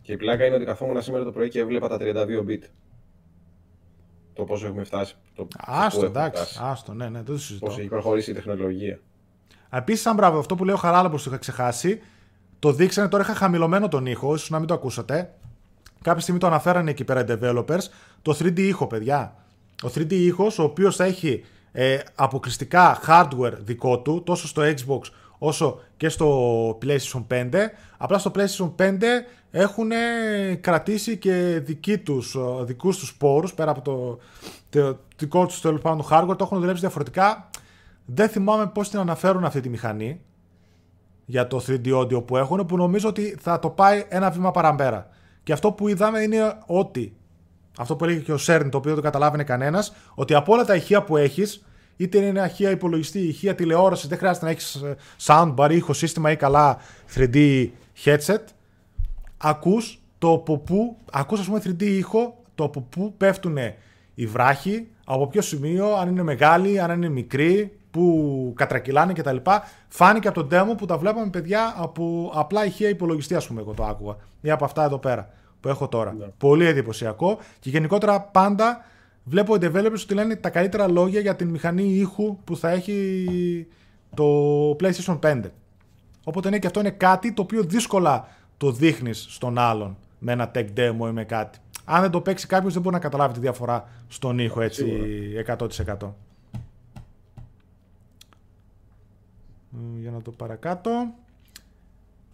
Και 0.07 0.13
η 0.13 0.17
πλάκα 0.17 0.45
είναι 0.45 0.55
ότι 0.55 0.65
καθόμουν 0.65 1.01
σήμερα 1.01 1.23
το 1.23 1.31
πρωί 1.31 1.49
και 1.49 1.59
έβλεπα 1.59 1.87
τα 1.87 1.97
32 1.99 2.03
bit. 2.49 2.61
Το 4.33 4.43
πόσο 4.43 4.65
έχουμε 4.67 4.83
φτάσει. 4.83 5.15
Το, 5.35 5.45
το 5.45 5.57
Άστο, 5.57 5.99
πού 5.99 6.05
έχουμε 6.05 6.19
εντάξει. 6.19 6.43
φτάσει. 6.43 6.59
Άστο, 6.61 6.93
ναι, 6.93 7.05
ναι, 7.05 7.11
δεν 7.11 7.25
το 7.25 7.37
συζητώ. 7.37 7.65
Πώς 7.65 7.77
έχει 7.77 7.87
προχωρήσει 7.87 8.31
η 8.31 8.33
τεχνολογία. 8.33 8.99
Επίσης, 9.69 10.01
σαν 10.01 10.15
μπράβο, 10.15 10.39
αυτό 10.39 10.55
που 10.55 10.65
λέω 10.65 10.75
χαράλα 10.75 11.09
που 11.09 11.17
το 11.17 11.23
είχα 11.27 11.37
ξεχάσει, 11.37 12.01
το 12.59 12.71
δείξανε 12.71 13.07
τώρα. 13.07 13.23
Είχα 13.23 13.33
χαμηλωμένο 13.33 13.87
τον 13.87 14.05
ήχο, 14.05 14.33
ίσως 14.33 14.49
να 14.49 14.59
μην 14.59 14.67
το 14.67 14.73
ακούσατε. 14.73 15.33
Κάποια 16.01 16.21
στιγμή 16.21 16.39
το 16.39 16.47
αναφέρανε 16.47 16.89
εκεί 16.89 17.03
πέρα 17.03 17.19
οι 17.19 17.25
developers. 17.27 17.83
Το 18.21 18.37
3D 18.39 18.59
ήχο, 18.59 18.87
παιδιά. 18.87 19.35
Ο 19.83 19.87
3D 19.95 20.11
ήχος, 20.11 20.59
ο 20.59 20.63
οποίος 20.63 20.95
θα 20.95 21.03
έχει 21.03 21.43
ε, 21.71 21.99
αποκλειστικά 22.15 22.99
hardware 23.07 23.53
δικό 23.59 23.99
του, 23.99 24.23
τόσο 24.23 24.47
στο 24.47 24.61
Xbox 24.61 25.01
όσο 25.37 25.79
και 25.97 26.09
στο 26.09 26.69
PlayStation 26.81 27.25
5. 27.29 27.53
Απλά 27.97 28.17
στο 28.17 28.31
PlayStation 28.35 28.71
5 28.75 29.03
έχουν 29.59 29.91
κρατήσει 30.61 31.17
και 31.17 31.61
δικοί 31.63 31.97
τους, 31.97 32.35
ε, 32.35 32.63
δικούς 32.63 32.97
τους 32.97 33.15
πόρους 33.15 33.53
πέρα 33.53 33.71
από 33.71 33.81
το, 33.81 34.19
το 34.69 34.99
δικό 35.17 35.45
τους 35.45 35.61
τέλος 35.61 35.81
πάντων 35.81 36.05
hardware, 36.09 36.37
το 36.37 36.43
έχουν 36.43 36.59
δουλέψει 36.59 36.81
διαφορετικά. 36.81 37.49
Δεν 38.05 38.29
θυμάμαι 38.29 38.67
πώς 38.67 38.89
την 38.89 38.99
αναφέρουν 38.99 39.45
αυτή 39.45 39.61
τη 39.61 39.69
μηχανή 39.69 40.21
για 41.25 41.47
το 41.47 41.63
3D 41.67 41.99
audio 41.99 42.25
που 42.25 42.37
έχουν, 42.37 42.65
που 42.65 42.77
νομίζω 42.77 43.09
ότι 43.09 43.37
θα 43.39 43.59
το 43.59 43.69
πάει 43.69 44.05
ένα 44.09 44.29
βήμα 44.29 44.51
παραμπέρα. 44.51 45.09
Και 45.43 45.53
αυτό 45.53 45.71
που 45.71 45.87
είδαμε 45.87 46.19
είναι 46.19 46.57
ότι, 46.65 47.15
αυτό 47.77 47.95
που 47.95 48.03
έλεγε 48.03 48.19
και 48.19 48.31
ο 48.31 48.37
Σέρν, 48.37 48.69
το 48.69 48.77
οποίο 48.77 48.93
δεν 48.93 48.99
το 48.99 49.05
καταλάβαινε 49.05 49.43
κανένας, 49.43 49.93
ότι 50.15 50.33
από 50.33 50.53
όλα 50.53 50.65
τα 50.65 50.75
ηχεία 50.75 51.03
που 51.03 51.17
έχεις, 51.17 51.65
είτε 51.97 52.17
είναι 52.17 52.45
ηχεία 52.45 52.69
υπολογιστή, 52.69 53.19
ηχεία 53.19 53.55
τηλεόρασης, 53.55 54.07
δεν 54.07 54.17
χρειάζεται 54.17 54.45
να 54.45 54.51
έχεις 54.51 54.83
soundbar, 55.25 55.69
ήχο 55.71 55.93
σύστημα 55.93 56.31
ή 56.31 56.35
καλά 56.35 56.77
3D 57.15 57.67
headset, 58.03 58.43
ακούς 59.37 60.01
το 60.17 60.33
από 60.33 60.57
πού, 60.57 60.97
ακούς 61.11 61.39
ας 61.39 61.45
πούμε 61.45 61.61
3D 61.63 61.81
ήχο, 61.81 62.43
το 62.55 62.63
από 62.63 62.81
πού 62.81 63.13
πέφτουν 63.17 63.57
οι 64.13 64.25
βράχοι, 64.25 64.87
από 65.05 65.27
ποιο 65.27 65.41
σημείο, 65.41 65.95
αν 65.95 66.09
είναι 66.09 66.23
μεγάλοι, 66.23 66.79
αν 66.79 66.91
είναι 66.91 67.09
μικροί, 67.09 67.77
που 67.91 68.53
κατρακυλάνε 68.55 69.13
κτλ. 69.13 69.35
Φάνηκε 69.87 70.27
από 70.27 70.43
τον 70.43 70.49
demo 70.51 70.77
που 70.77 70.85
τα 70.85 70.97
βλέπαμε 70.97 71.29
παιδιά 71.29 71.73
από 71.77 72.31
απλά 72.33 72.65
ηχεία 72.65 72.89
υπολογιστή, 72.89 73.35
ας 73.35 73.47
πούμε, 73.47 73.61
εγώ 73.61 73.73
το 73.73 73.83
άκουγα. 73.83 74.15
Ή 74.41 74.49
από 74.49 74.65
αυτά 74.65 74.83
εδώ 74.83 74.97
πέρα 74.97 75.29
που 75.59 75.67
έχω 75.67 75.87
τώρα. 75.87 76.15
Πολύ 76.37 76.65
εντυπωσιακό 76.65 77.37
και 77.59 77.69
γενικότερα 77.69 78.21
πάντα 78.21 78.85
βλέπω 79.23 79.55
οι 79.55 79.59
developers 79.61 80.01
ότι 80.03 80.13
λένε 80.13 80.35
τα 80.35 80.49
καλύτερα 80.49 80.87
λόγια 80.87 81.19
για 81.19 81.35
την 81.35 81.49
μηχανή 81.49 81.83
ήχου 81.83 82.37
που 82.43 82.57
θα 82.57 82.69
έχει 82.69 83.67
το 84.15 84.69
PlayStation 84.79 85.19
5. 85.19 85.41
Οπότε 86.23 86.49
ναι, 86.49 86.59
και 86.59 86.67
αυτό 86.67 86.79
είναι 86.79 86.89
κάτι 86.89 87.33
το 87.33 87.41
οποίο 87.41 87.63
δύσκολα 87.63 88.27
το 88.57 88.71
δείχνεις 88.71 89.25
στον 89.29 89.57
άλλον 89.57 89.97
με 90.19 90.31
ένα 90.31 90.51
tech 90.53 90.67
demo 90.75 91.07
ή 91.07 91.11
με 91.11 91.23
κάτι. 91.23 91.59
Αν 91.85 92.01
δεν 92.01 92.11
το 92.11 92.21
παίξει 92.21 92.47
κάποιος, 92.47 92.73
δεν 92.73 92.81
μπορεί 92.81 92.95
να 92.95 93.01
καταλάβει 93.01 93.33
τη 93.33 93.39
διαφορά 93.39 93.89
στον 94.07 94.39
ήχο 94.39 94.61
έτσι 94.61 94.85
100%. 95.47 95.67
Ε, 99.73 99.99
Για 99.99 100.11
να 100.11 100.21
το 100.21 100.31
παρακάτω. 100.31 101.13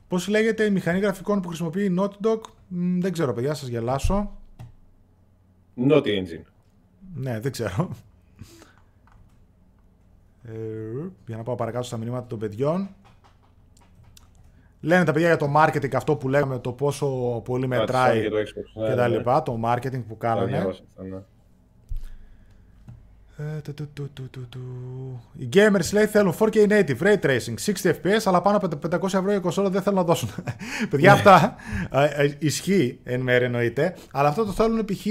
Πώς 0.08 0.28
λέγεται 0.28 0.64
η 0.64 0.70
μηχανή 0.70 1.00
γραφικών 1.00 1.42
που 1.42 1.48
χρησιμοποιεί 1.48 1.84
η 1.84 1.96
Naughty 2.00 2.26
Dog, 2.28 2.40
Μ, 2.68 3.00
δεν 3.00 3.12
ξέρω, 3.12 3.34
παιδιά, 3.34 3.54
σας 3.54 3.68
γελάσω. 3.68 4.32
Naughty 5.90 6.08
Engine. 6.08 6.46
Ναι, 7.16 7.40
δεν 7.40 7.52
ξέρω. 7.52 7.90
Ε, 10.44 10.52
για 11.26 11.38
να 11.38 11.44
πάω 11.44 11.56
παρακάτω 11.56 11.86
στα 11.86 11.98
μηνύματα 11.98 12.28
των 12.28 12.40
παιδιών. 12.40 12.90
Λένε 14.86 15.04
τα 15.04 15.12
παιδιά 15.12 15.28
για 15.28 15.38
το 15.38 15.54
marketing 15.56 15.96
αυτό 15.96 16.16
που 16.16 16.30
λέγαμε, 16.30 16.60
το 16.60 16.72
πόσο 16.72 17.08
πολύ 17.46 17.68
μετράει 17.68 18.20
για 18.20 18.30
το 18.30 18.36
Xbox. 18.38 18.82
Ναι, 18.82 18.84
και 18.84 18.90
ναι, 18.90 18.96
τα 18.96 19.08
ναι. 19.08 19.18
λοιπά, 19.18 19.44
το 19.44 19.60
marketing 19.66 20.04
που 20.08 20.18
Τα 20.20 20.28
κάνανε. 20.28 20.46
διάβασα 20.46 20.82
αυτά, 20.88 21.04
ναι. 21.04 21.18
Ε, 23.38 23.62
του, 23.62 23.74
του, 23.74 23.90
του, 23.94 24.10
του, 24.14 24.30
του, 24.30 24.48
του. 24.50 24.60
Οι 25.38 25.50
gamers 25.54 25.94
λέει 25.94 26.06
θέλουν 26.06 26.36
4K 26.40 26.68
native, 26.68 26.98
ray 27.00 27.20
tracing, 27.22 27.74
60 27.84 27.90
fps, 27.90 28.22
αλλά 28.26 28.42
πάνω 28.42 28.58
από 28.58 28.78
τα 28.88 29.00
500 29.00 29.04
ευρώ 29.04 29.34
η 29.34 29.40
κονσόλα 29.40 29.70
δεν 29.70 29.82
θέλουν 29.82 29.98
να 29.98 30.06
δώσουν. 30.06 30.30
Παιδιά, 30.90 31.12
αυτά 31.12 31.56
ε, 31.92 32.24
ε, 32.24 32.36
ισχύει 32.40 33.00
εν 33.04 33.22
μέρει 33.22 33.46
εννοείται, 33.46 33.96
αλλά 34.12 34.28
αυτό 34.30 34.46
το 34.46 34.52
θέλουν 34.52 34.86
π.χ. 34.86 35.06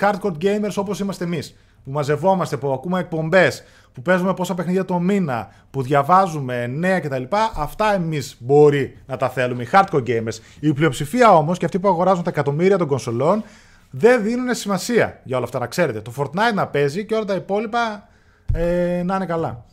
hardcore 0.00 0.36
gamers 0.42 0.74
όπως 0.76 1.00
είμαστε 1.00 1.24
εμείς. 1.24 1.56
Που 1.86 1.92
μαζευόμαστε, 1.92 2.56
που 2.56 2.72
ακούμε 2.72 2.98
εκπομπές, 3.00 3.64
που 3.92 4.02
παίζουμε 4.02 4.34
πόσα 4.34 4.54
παιχνίδια 4.54 4.84
το 4.84 4.98
μήνα, 4.98 5.48
που 5.70 5.82
διαβάζουμε 5.82 6.66
νέα 6.66 7.00
κτλ. 7.00 7.22
Αυτά 7.56 7.94
εμείς 7.94 8.36
μπορεί 8.38 8.98
να 9.06 9.16
τα 9.16 9.28
θέλουμε, 9.28 9.62
οι 9.62 9.68
hardcore 9.72 10.02
gamers. 10.06 10.38
Η 10.60 10.72
πλειοψηφία 10.72 11.36
όμως 11.36 11.58
και 11.58 11.64
αυτοί 11.64 11.78
που 11.78 11.88
αγοράζουν 11.88 12.22
τα 12.22 12.30
εκατομμύρια 12.30 12.78
των 12.78 12.86
κονσολών 12.86 13.44
δεν 13.90 14.22
δίνουν 14.22 14.54
σημασία 14.54 15.20
για 15.24 15.36
όλα 15.36 15.44
αυτά, 15.44 15.58
να 15.58 15.66
ξέρετε. 15.66 16.00
Το 16.00 16.12
Fortnite 16.16 16.54
να 16.54 16.66
παίζει 16.66 17.04
και 17.04 17.14
όλα 17.14 17.24
τα 17.24 17.34
υπόλοιπα 17.34 18.08
ε, 18.52 19.02
να 19.04 19.16
είναι 19.16 19.26
καλά. 19.26 19.64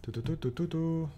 Του, 0.00 0.10
του, 0.10 0.22
του, 0.22 0.38
του, 0.38 0.52
του, 0.52 0.68
του. 0.68 0.68
Του, 0.68 0.68
του, 0.68 0.68
του, 0.68 0.68
του, 0.68 0.68
του, 0.68 0.68
του. 0.68 1.12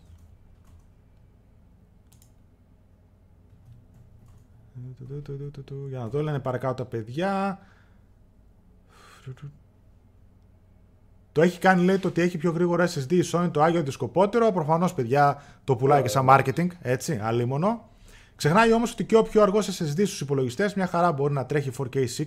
Για 5.88 5.98
να 5.98 6.08
δω, 6.08 6.22
λένε 6.22 6.38
παρακάτω 6.38 6.74
τα 6.74 6.84
παιδιά. 6.84 7.58
Το 11.32 11.42
έχει 11.42 11.58
κάνει, 11.58 11.84
λέει, 11.84 11.98
το 11.98 12.08
ότι 12.08 12.20
έχει 12.20 12.38
πιο 12.38 12.50
γρήγορο 12.50 12.84
SSD 12.84 13.12
η 13.12 13.22
Sony, 13.32 13.48
το 13.52 13.62
Άγιο 13.62 13.82
δισκοπότερο. 13.82 14.52
Προφανώ, 14.52 14.88
παιδιά, 14.94 15.42
το 15.64 15.76
πουλάει 15.76 16.02
και 16.02 16.08
σαν 16.08 16.26
marketing, 16.28 16.66
έτσι, 16.82 17.20
αλίμονο. 17.22 17.88
Ξεχνάει 18.36 18.72
όμω 18.72 18.84
ότι 18.92 19.04
και 19.04 19.16
ο 19.16 19.22
πιο 19.22 19.42
αργό 19.42 19.58
SSD 19.58 20.02
στου 20.06 20.24
υπολογιστέ 20.24 20.72
μια 20.76 20.86
χαρά 20.86 21.12
μπορεί 21.12 21.32
να 21.32 21.46
τρέχει 21.46 21.70
4K 21.78 21.96
60, 21.96 22.24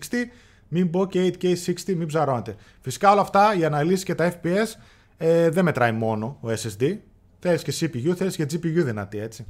μην 0.67 0.89
πω 0.89 1.05
και 1.07 1.33
8K 1.39 1.45
60, 1.45 1.95
μην 1.95 2.07
ψαρώνετε. 2.07 2.55
Φυσικά 2.81 3.11
όλα 3.11 3.21
αυτά, 3.21 3.55
οι 3.57 3.65
αναλύσει 3.65 4.05
και 4.05 4.15
τα 4.15 4.33
FPS 4.33 4.67
ε, 5.17 5.49
δεν 5.49 5.63
μετράει 5.63 5.91
μόνο 5.91 6.37
ο 6.41 6.49
SSD. 6.49 6.97
Θέλει 7.39 7.59
και 7.59 7.73
CPU, 7.79 8.13
θέλει 8.15 8.31
και 8.31 8.43
GPU 8.43 8.83
δυνατή, 8.83 9.19
έτσι. 9.19 9.45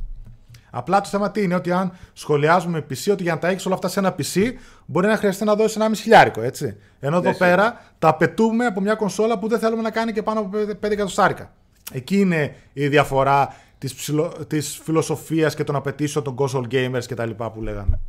Απλά 0.72 1.02
το 1.02 1.10
θέμα 1.10 1.32
τι 1.32 1.44
είναι, 1.44 1.56
ότι 1.56 1.72
αν 1.72 1.92
σχολιάζουμε 2.14 2.86
PC, 2.90 3.12
ότι 3.12 3.24
για 3.24 3.34
να 3.34 3.40
τα 3.40 3.48
έχεις 3.48 3.66
όλα 3.66 3.76
αυτά 3.76 3.88
σε 3.88 4.00
ένα 4.00 4.16
PC, 4.18 4.52
μπορεί 4.86 5.08
να 5.08 5.18
χρειαστεί 5.18 5.44
να 5.44 5.56
δώσεις 5.56 5.76
ένα 5.76 5.94
χιλιάρικο, 5.96 6.42
έτσι. 6.42 6.78
Ενώ 7.00 7.18
εδώ 7.18 7.30
Ναι, 7.30 7.36
πέρα 7.36 7.82
τα 8.00 8.08
απαιτούμε 8.08 8.66
από 8.66 8.82
μια 8.82 8.96
κονσόλα 8.96 9.40
που 9.40 9.48
δεν 9.48 9.60
θέλουμε 9.60 9.82
να 9.82 9.92
κάνει 9.92 10.12
και 10.12 10.24
πάνω 10.24 10.40
από 10.40 10.58
5 10.58 10.92
εκατοστάρικα. 10.92 11.52
Εκεί 11.92 12.20
είναι 12.20 12.56
η 12.74 12.88
διαφορά 12.88 13.54
της, 13.78 13.94
ψιλο... 13.94 14.34
της 14.48 14.80
φιλοσοφίας 14.84 15.56
και 15.56 15.64
των 15.64 15.76
απαιτήσεων 15.76 16.24
των 16.24 16.36
console 16.40 16.66
gamers 16.74 17.04
και 17.08 17.16
τα 17.16 17.26
λοιπά 17.26 17.52
που 17.52 17.62
λέγανε. 17.62 18.00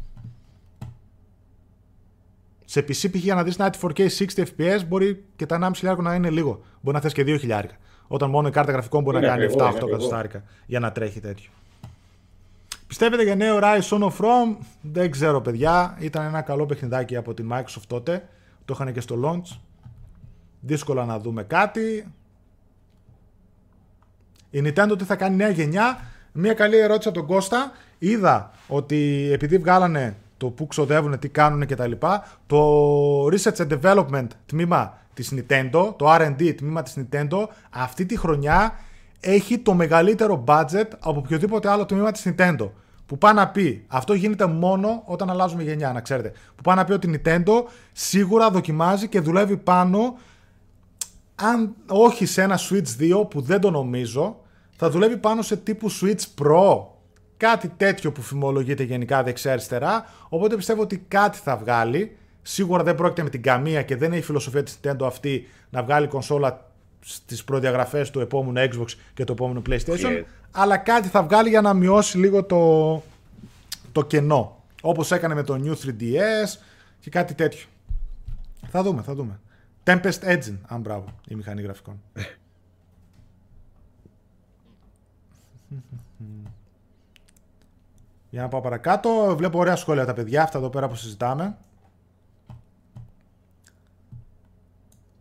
Σε 2.65 2.81
PC 2.81 3.11
π.χ. 3.11 3.15
για 3.15 3.35
να 3.35 3.43
δεις 3.43 3.57
να 3.59 3.65
έχει 3.67 3.79
4K 3.81 4.09
60 4.37 4.43
FPS 4.43 4.87
μπορεί 4.89 5.25
και 5.37 5.47
τα 5.47 5.59
1,5 5.63 5.71
χιλιάρικο 5.77 6.03
να 6.03 6.15
είναι 6.15 6.31
λίγο. 6.31 6.61
Μπορεί 6.81 6.97
να 6.97 7.03
θες 7.03 7.13
και 7.13 7.23
2 7.23 7.37
χιλιάρικα. 7.41 7.75
Όταν 8.09 8.31
μόνο 8.31 8.49
η 8.49 8.51
κάρτα 8.51 8.73
γραφικών 8.73 9.03
μπορεί 9.03 9.17
Είναι 9.17 9.27
να 9.27 9.33
κάνει 9.33 9.45
ακριβό, 9.45 9.65
7-8 9.65 9.69
είναι 9.69 9.77
ακριβό. 9.77 9.95
εκατοστάρικα 9.95 10.43
για 10.67 10.81
να 10.81 10.93
τρέχει 10.93 11.21
τέτοιο. 11.21 11.51
Πιστεύετε 12.91 13.23
για 13.23 13.35
νέο 13.35 13.59
Rise 13.63 13.89
Son 13.89 14.03
of 14.03 14.17
Rome, 14.19 14.57
δεν 14.81 15.11
ξέρω 15.11 15.41
παιδιά. 15.41 15.97
Ήταν 15.99 16.25
ένα 16.25 16.41
καλό 16.41 16.67
παιχνιδάκι 16.67 17.17
από 17.17 17.35
την 17.35 17.53
Microsoft 17.53 17.87
τότε. 17.87 18.29
Το 18.65 18.75
είχαν 18.75 18.93
και 18.93 19.01
στο 19.01 19.17
launch. 19.25 19.59
Δύσκολα 20.61 21.05
να 21.05 21.19
δούμε 21.19 21.43
κάτι. 21.43 22.13
Η 24.51 24.63
Nintendo 24.65 24.95
τι 24.99 25.05
θα 25.05 25.17
κάνει 25.17 25.37
νέα 25.37 25.49
γενιά; 25.49 26.01
Μια 26.33 26.55
καλή 26.55 26.77
ερώτηση 26.77 27.09
από 27.09 27.19
τον 27.19 27.27
Κώστα. 27.27 27.73
Είδα 27.99 28.51
ότι 28.69 29.31
επειδή 29.33 29.59
βγάλανε 29.59 30.17
το 30.37 30.47
που 30.47 30.67
ξοδεύουν, 30.67 31.19
τι 31.19 31.29
κάνουν 31.29 31.67
κτλ. 31.67 31.93
Το 32.47 33.27
Research 33.27 33.57
and 33.57 33.81
Development 33.81 34.29
τμήμα 34.47 34.99
της 35.15 35.35
Nintendo, 35.35 35.95
το 35.97 36.15
R&D 36.15 36.55
τμήμα 36.57 36.83
της 36.83 36.99
Nintendo, 36.99 37.47
αυτή 37.71 38.07
τη 38.07 38.19
χρονιά 38.19 38.79
έχει 39.21 39.59
το 39.59 39.75
μεγαλύτερο 39.75 40.45
budget 40.47 40.89
από 40.99 41.19
οποιοδήποτε 41.19 41.69
άλλο 41.71 41.87
τμήμα 41.87 42.11
της 42.11 42.27
Nintendo. 42.27 42.71
Που 43.07 43.19
πάει 43.19 43.35
να 43.35 43.49
πει, 43.49 43.85
αυτό 43.87 44.15
γίνεται 44.15 44.47
μόνο 44.47 45.03
όταν 45.05 45.31
αλλάζουμε 45.31 45.63
γενιά, 45.63 45.93
να 45.93 46.01
ξέρετε. 46.01 46.33
Που 46.57 46.63
πάει 46.63 46.77
να 46.77 46.85
πει 46.85 46.93
ότι 46.93 47.11
η 47.11 47.21
Nintendo 47.25 47.65
σίγουρα 47.93 48.51
δοκιμάζει 48.51 49.09
και 49.09 49.21
δουλεύει 49.21 49.57
πάνω, 49.57 50.19
αν 51.35 51.75
όχι 51.89 52.27
σε 52.27 52.43
ένα 52.43 52.59
Switch 52.59 53.21
2 53.21 53.31
που 53.31 53.41
δεν 53.41 53.61
το 53.61 53.71
νομίζω, 53.71 54.41
θα 54.77 54.91
δουλεύει 54.91 55.17
πάνω 55.17 55.43
σε 55.43 55.57
τύπου 55.57 55.91
Switch 55.91 56.43
Pro. 56.43 56.87
Κάτι 57.37 57.69
τέτοιο 57.77 58.13
που 58.13 58.23
φημολογείται 58.23 58.83
γενικά 58.83 59.23
δεξιά-αριστερά. 59.23 60.05
Οπότε 60.29 60.57
πιστεύω 60.57 60.83
ότι 60.83 61.05
κάτι 61.09 61.39
θα 61.39 61.57
βγάλει. 61.57 62.17
Σίγουρα 62.43 62.83
δεν 62.83 62.95
πρόκειται 62.95 63.23
με 63.23 63.31
την 63.31 63.43
καμία 63.43 63.83
και 63.83 63.97
δεν 63.97 64.13
έχει 64.13 64.23
φιλοσοφία 64.23 64.63
της 64.63 64.81
Nintendo 64.83 65.07
αυτή 65.07 65.47
να 65.71 65.83
βγάλει 65.83 66.07
κονσόλα 66.07 66.70
στις 67.01 67.45
προδιαγραφές 67.45 68.11
του 68.11 68.21
επόμενου 68.21 68.69
Xbox 68.73 68.87
και 69.15 69.25
του 69.25 69.33
επόμενου 69.33 69.63
PlayStation. 69.69 70.05
Yeah. 70.05 70.25
Αλλά 70.51 70.77
κάτι 70.77 71.09
θα 71.09 71.23
βγάλει 71.23 71.49
για 71.49 71.61
να 71.61 71.75
μειώσει 71.75 72.19
λίγο 72.19 72.45
το, 72.45 73.03
το 73.93 74.05
κενό. 74.05 74.65
Όπως 74.83 75.13
έκανε 75.13 75.35
με 75.35 75.43
το 75.43 75.61
New 75.65 75.87
3DS 75.87 76.59
και 77.01 77.11
κάτι 77.11 77.35
τέτοιο. 77.35 77.67
Θα 78.69 78.83
δούμε, 78.83 79.03
θα 79.03 79.15
δούμε. 79.15 79.41
Tempest 79.85 80.21
Engine, 80.25 80.59
αν 80.67 80.81
μπράβο, 80.81 81.05
η 81.29 81.35
μηχανή 81.35 81.63
γραφικών. 81.63 82.01
Για 88.31 88.43
να 88.43 88.49
πάω 88.49 88.61
παρακάτω. 88.61 89.35
Βλέπω 89.37 89.59
ωραία 89.59 89.77
σχόλια 89.77 90.05
τα 90.05 90.13
παιδιά 90.13 90.43
αυτά 90.43 90.59
εδώ 90.59 90.71
πέρα 90.71 90.89
που 90.89 90.95
συζητάμε. 90.95 91.57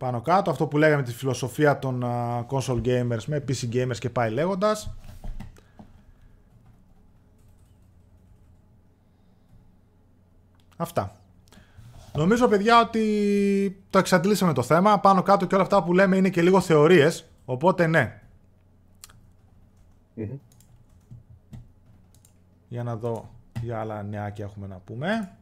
Πάνω 0.00 0.20
κάτω, 0.20 0.50
αυτό 0.50 0.66
που 0.66 0.78
λέγαμε 0.78 1.02
τη 1.02 1.12
φιλοσοφία 1.12 1.78
των 1.78 2.02
uh, 2.04 2.46
console 2.46 2.82
gamers 2.84 3.24
με 3.26 3.44
PC 3.48 3.74
gamers 3.74 3.98
και 3.98 4.10
πάει 4.10 4.30
λέγοντας. 4.30 4.94
Αυτά. 10.76 11.16
Νομίζω 12.14 12.48
παιδιά 12.48 12.80
ότι 12.80 13.82
το 13.90 13.98
εξαντλήσαμε 13.98 14.52
το 14.52 14.62
θέμα. 14.62 15.00
Πάνω 15.00 15.22
κάτω 15.22 15.46
και 15.46 15.54
όλα 15.54 15.64
αυτά 15.64 15.82
που 15.82 15.92
λέμε 15.92 16.16
είναι 16.16 16.30
και 16.30 16.42
λίγο 16.42 16.60
θεωρίες. 16.60 17.30
Οπότε 17.44 17.86
ναι. 17.86 18.20
Μμμ. 20.14 20.38
Για 22.68 22.82
να 22.82 22.96
δω 22.96 23.30
τι 23.60 23.70
άλλα 23.70 24.02
νεάκια 24.02 24.44
έχουμε 24.44 24.66
να 24.66 24.76
πούμε. 24.76 25.36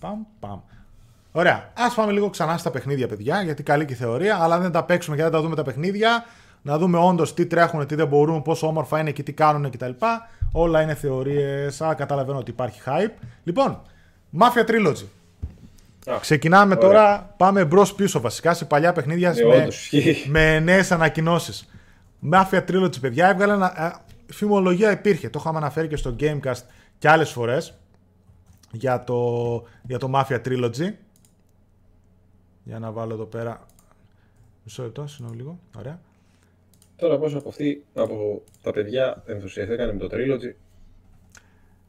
Παμ, 0.00 0.22
παμ. 0.40 0.60
Ωραία. 1.38 1.70
Α 1.74 1.94
πάμε 1.94 2.12
λίγο 2.12 2.30
ξανά 2.30 2.56
στα 2.56 2.70
παιχνίδια, 2.70 3.08
παιδιά, 3.08 3.42
γιατί 3.42 3.62
καλή 3.62 3.84
και 3.84 3.92
η 3.92 3.96
θεωρία, 3.96 4.36
αλλά 4.40 4.54
αν 4.54 4.62
δεν 4.62 4.70
τα 4.72 4.84
παίξουμε 4.84 5.16
και 5.16 5.22
δεν 5.22 5.30
τα 5.32 5.40
δούμε 5.40 5.54
τα 5.56 5.62
παιχνίδια, 5.62 6.24
να 6.62 6.78
δούμε 6.78 6.98
όντως 6.98 7.34
τι 7.34 7.46
τρέχουν, 7.46 7.86
τι 7.86 7.94
δεν 7.94 8.06
μπορούν, 8.06 8.42
πόσο 8.42 8.66
όμορφα 8.66 8.98
είναι 9.00 9.10
και 9.10 9.22
τι 9.22 9.32
κάνουν 9.32 9.70
κτλ. 9.70 9.90
Όλα 10.52 10.82
είναι 10.82 10.94
θεωρίες. 10.94 11.80
Α, 11.80 11.94
καταλαβαίνω 11.94 12.38
ότι 12.38 12.50
υπάρχει 12.50 12.80
hype. 12.86 13.10
Λοιπόν, 13.44 13.80
Mafia 14.38 14.70
Trilogy. 14.70 15.04
Α, 16.12 16.18
Ξεκινάμε 16.20 16.74
ωραία. 16.74 16.88
τώρα, 16.88 17.34
πάμε 17.36 17.64
μπρος 17.64 17.94
πίσω 17.94 18.20
βασικά 18.20 18.54
σε 18.54 18.64
παλιά 18.64 18.92
παιχνίδια 18.92 19.32
Ναι, 19.32 19.44
με, 19.44 19.54
όντως, 19.56 19.92
ισχύει. 19.92 20.28
με 20.30 20.60
νέες 20.60 20.92
ανακοινώσεις. 20.92 21.68
Mafia 22.32 22.64
Trilogy, 22.70 23.00
παιδιά, 23.00 23.28
έβγαλε 23.28 23.52
ένα. 23.52 23.82
ε, 23.84 23.92
φημολογία 24.32 24.90
υπήρχε. 24.90 25.28
Το 25.30 25.38
είχαμε 25.40 25.58
αναφέρει 25.58 25.88
και 25.88 25.96
στο 25.96 26.16
Gamecast 26.20 26.62
και 26.98 27.08
άλλες 27.08 27.30
φορές 27.30 27.74
για 28.70 29.04
το, 29.04 29.16
για 29.82 29.98
το 29.98 30.10
Mafia 30.14 30.40
Trilogy. 30.46 30.92
Για 32.68 32.78
να 32.78 32.90
βάλω 32.90 33.12
εδώ 33.14 33.24
πέρα. 33.24 33.66
Μισό 34.64 34.82
λεπτό, 34.82 35.06
συγγνώμη 35.06 35.36
λίγο. 35.36 35.58
Ωραία. 35.78 36.00
Τώρα 36.96 37.18
πώς 37.18 37.34
από 37.34 37.48
αυτή, 37.48 37.84
από 37.94 38.42
τα 38.62 38.72
παιδιά 38.72 39.22
ενθουσιαστήκανε 39.26 39.92
με 39.92 39.98
το 39.98 40.08
Trilogy. 40.12 40.54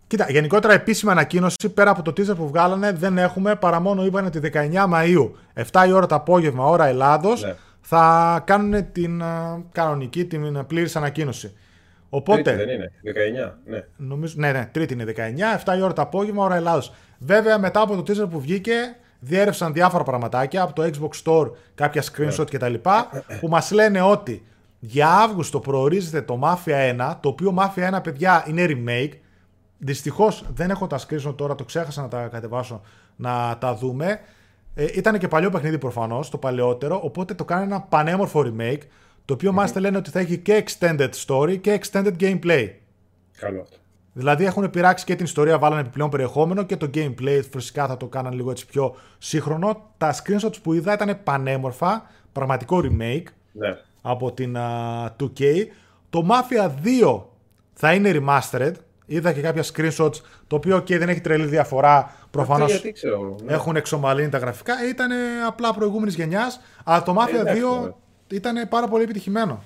Κοίτα, 0.08 0.26
γενικότερα 0.30 0.74
επίσημη 0.74 1.12
ανακοίνωση 1.12 1.70
πέρα 1.74 1.92
από 1.92 2.02
το 2.02 2.12
teaser 2.12 2.36
που 2.36 2.48
βγάλανε 2.48 2.92
δεν 2.92 3.18
έχουμε 3.18 3.56
παρά 3.56 3.80
μόνο 3.80 4.06
είπαν 4.06 4.26
ότι 4.26 4.40
19 4.44 4.86
Μαΐου 4.94 5.32
7 5.72 5.88
η 5.88 5.92
ώρα 5.92 6.06
το 6.06 6.16
απόγευμα 6.16 6.66
ώρα 6.66 6.86
Ελλάδος 6.86 7.44
Ναι. 7.44 7.56
θα 7.82 8.44
κάνουν 8.46 8.92
την 8.92 9.22
α, 9.24 9.64
κανονική, 9.72 10.26
την 10.26 10.66
πλήρης 10.68 10.96
ανακοίνωση. 10.96 11.54
Οπότε, 12.10 12.42
Τρίτη 12.42 12.58
δεν 12.58 12.70
είναι, 12.70 12.92
19, 13.48 13.54
ναι. 13.66 13.86
νομίζω, 13.98 14.34
ναι, 14.38 14.52
ναι, 14.52 14.70
τρίτη 14.72 14.94
είναι 14.94 15.06
19, 15.66 15.74
7 15.74 15.78
η 15.78 15.82
ώρα 15.82 15.94
το 15.94 16.02
απόγευμα 16.02 16.44
ώρα 16.44 16.56
Ελλάδος. 16.56 16.94
Βέβαια 17.20 17.58
μετά 17.58 17.82
από 17.82 18.02
το 18.02 18.14
teaser 18.14 18.30
που 18.30 18.40
βγήκε 18.40 18.74
διέρευσαν 19.20 19.74
διάφορα 19.74 20.04
πραγματάκια 20.04 20.62
από 20.62 20.74
το 20.74 20.84
Xbox 20.84 21.24
Store, 21.24 21.52
κάποια 21.76 22.04
screenshot 22.04 22.46
κτλ. 22.52 22.74
που 23.40 23.48
μας 23.48 23.72
λένε 23.72 24.02
ότι 24.02 24.44
για 24.80 25.10
Αύγουστο 25.10 25.60
προορίζεται 25.60 26.22
το 26.22 26.40
Mafia 26.44 27.12
1, 27.12 27.16
το 27.20 27.30
οποίο 27.30 27.56
Mafia 27.58 27.98
1 27.98 28.04
παιδιά 28.04 28.46
είναι 28.48 28.66
remake. 28.70 29.12
Δυστυχώς 29.78 30.46
δεν 30.54 30.70
έχω 30.70 30.88
τα 30.88 31.00
screenshot 31.00 31.36
τώρα, 31.36 31.56
το 31.56 31.64
ξέχασα 31.64 32.02
να 32.02 32.08
τα 32.08 32.28
κατεβάσω 32.28 32.82
να 33.16 33.58
τα 33.60 33.76
δούμε. 33.76 34.20
Ε, 34.76 34.86
ήταν 34.94 35.18
και 35.18 35.28
παλιό 35.28 35.50
παιχνίδι 35.50 35.78
προφανώς, 35.78 36.30
το 36.30 36.38
παλαιότερο, 36.38 37.00
οπότε 37.04 37.34
το 37.34 37.46
κάνει 37.46 37.64
ένα 37.64 37.82
πανέμορφο 37.82 38.44
remake, 38.46 38.82
το 39.26 39.34
οποίο 39.34 39.52
μάλιστα 39.52 39.80
λένε 39.80 39.98
ότι 39.98 40.10
θα 40.10 40.20
έχει 40.20 40.38
και 40.38 40.64
extended 40.66 41.10
story 41.26 41.58
και 41.62 41.80
extended 41.82 42.14
gameplay. 42.20 42.70
Καλό 43.38 43.62
αυτό. 43.62 43.78
Δηλαδή 44.20 44.46
έχουν 44.46 44.70
πειράξει 44.70 45.06
και 45.06 45.16
την 45.16 45.26
ιστορία, 45.26 45.58
βάλανε 45.60 45.82
επιπλέον 45.82 46.10
περιεχόμενο 46.10 46.64
και 46.64 46.78
το 46.78 46.90
gameplay 46.94 47.42
φυσικά 47.52 47.88
θα 47.88 47.98
το 47.98 48.06
κάναν 48.08 48.34
λίγο 48.34 48.52
έτσι 48.52 48.66
πιο 48.66 48.96
σύγχρονο. 49.18 49.90
Τα 49.98 50.14
screenshots 50.16 50.62
που 50.64 50.74
είδα 50.74 50.94
ήταν 50.94 51.20
πανέμορφα, 51.24 52.10
πραγματικό 52.32 52.82
remake 52.84 53.24
Ναι. 53.52 53.78
από 54.02 54.32
την 54.32 54.58
α, 54.58 55.16
2K. 55.20 55.44
Το 56.10 56.28
Mafia 56.30 56.70
2 57.12 57.22
θα 57.74 57.94
είναι 57.94 58.12
remastered. 58.14 58.72
Είδα 59.06 59.32
και 59.34 59.42
κάποια 59.42 59.64
screenshots, 59.64 60.14
το 60.48 60.56
οποίο 60.56 60.78
okay, 60.78 60.98
δεν 61.00 61.10
έχει 61.10 61.22
τρελή 61.22 61.46
διαφορά. 61.46 62.14
Προφανώς 62.32 62.62
Αυτό 62.66 62.74
γιατί 62.76 62.92
ξέρω 62.92 63.14
εγώ. 63.16 63.36
ναι. 63.46 63.54
έχουν 63.54 63.76
εξομαλύνει 63.76 64.30
τα 64.30 64.38
γραφικά. 64.38 64.74
Ήταν 64.90 65.12
απλά 65.48 65.74
προηγούμενης 65.74 66.16
γενιάς. 66.16 66.60
Αλλά 66.84 67.04
το 67.04 67.16
Mafia 67.20 67.40
εντάξει, 67.40 67.62
2 67.62 67.74
βέβαια. 67.74 67.94
ήταν 68.32 68.68
πάρα 68.70 68.88
πολύ 68.88 69.04
επιτυχημένο. 69.04 69.64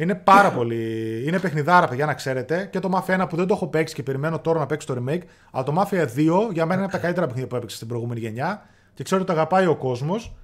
Είναι 0.00 0.14
πάρα 0.14 0.50
πολύ. 0.50 1.22
Είναι 1.26 1.38
παιχνιδάρα, 1.38 1.88
παιδιά, 1.88 2.06
να 2.06 2.14
ξέρετε. 2.14 2.68
Και 2.72 2.78
το 2.78 2.90
Mafia 2.94 3.22
1 3.22 3.26
που 3.28 3.36
δεν 3.36 3.46
το 3.46 3.54
έχω 3.54 3.66
παίξει 3.68 3.94
και 3.94 4.02
περιμένω 4.02 4.38
τώρα 4.38 4.58
να 4.58 4.66
παίξω 4.66 4.94
το 4.94 5.02
remake. 5.06 5.20
Αλλά 5.50 5.64
το 5.64 5.74
Mafia 5.80 6.02
2 6.16 6.52
για 6.52 6.66
μένα 6.66 6.74
είναι 6.74 6.84
από 6.84 6.92
τα 6.92 6.98
καλύτερα 6.98 7.26
παιχνίδια 7.26 7.48
που 7.48 7.56
έπαιξε 7.56 7.76
στην 7.76 7.88
προηγούμενη 7.88 8.20
γενιά. 8.20 8.66
Και 8.94 9.02
ξέρω 9.02 9.20
ότι 9.20 9.30
το 9.32 9.36
αγαπάει 9.38 9.66
ο 9.66 9.76
κόσμος. 9.76 10.34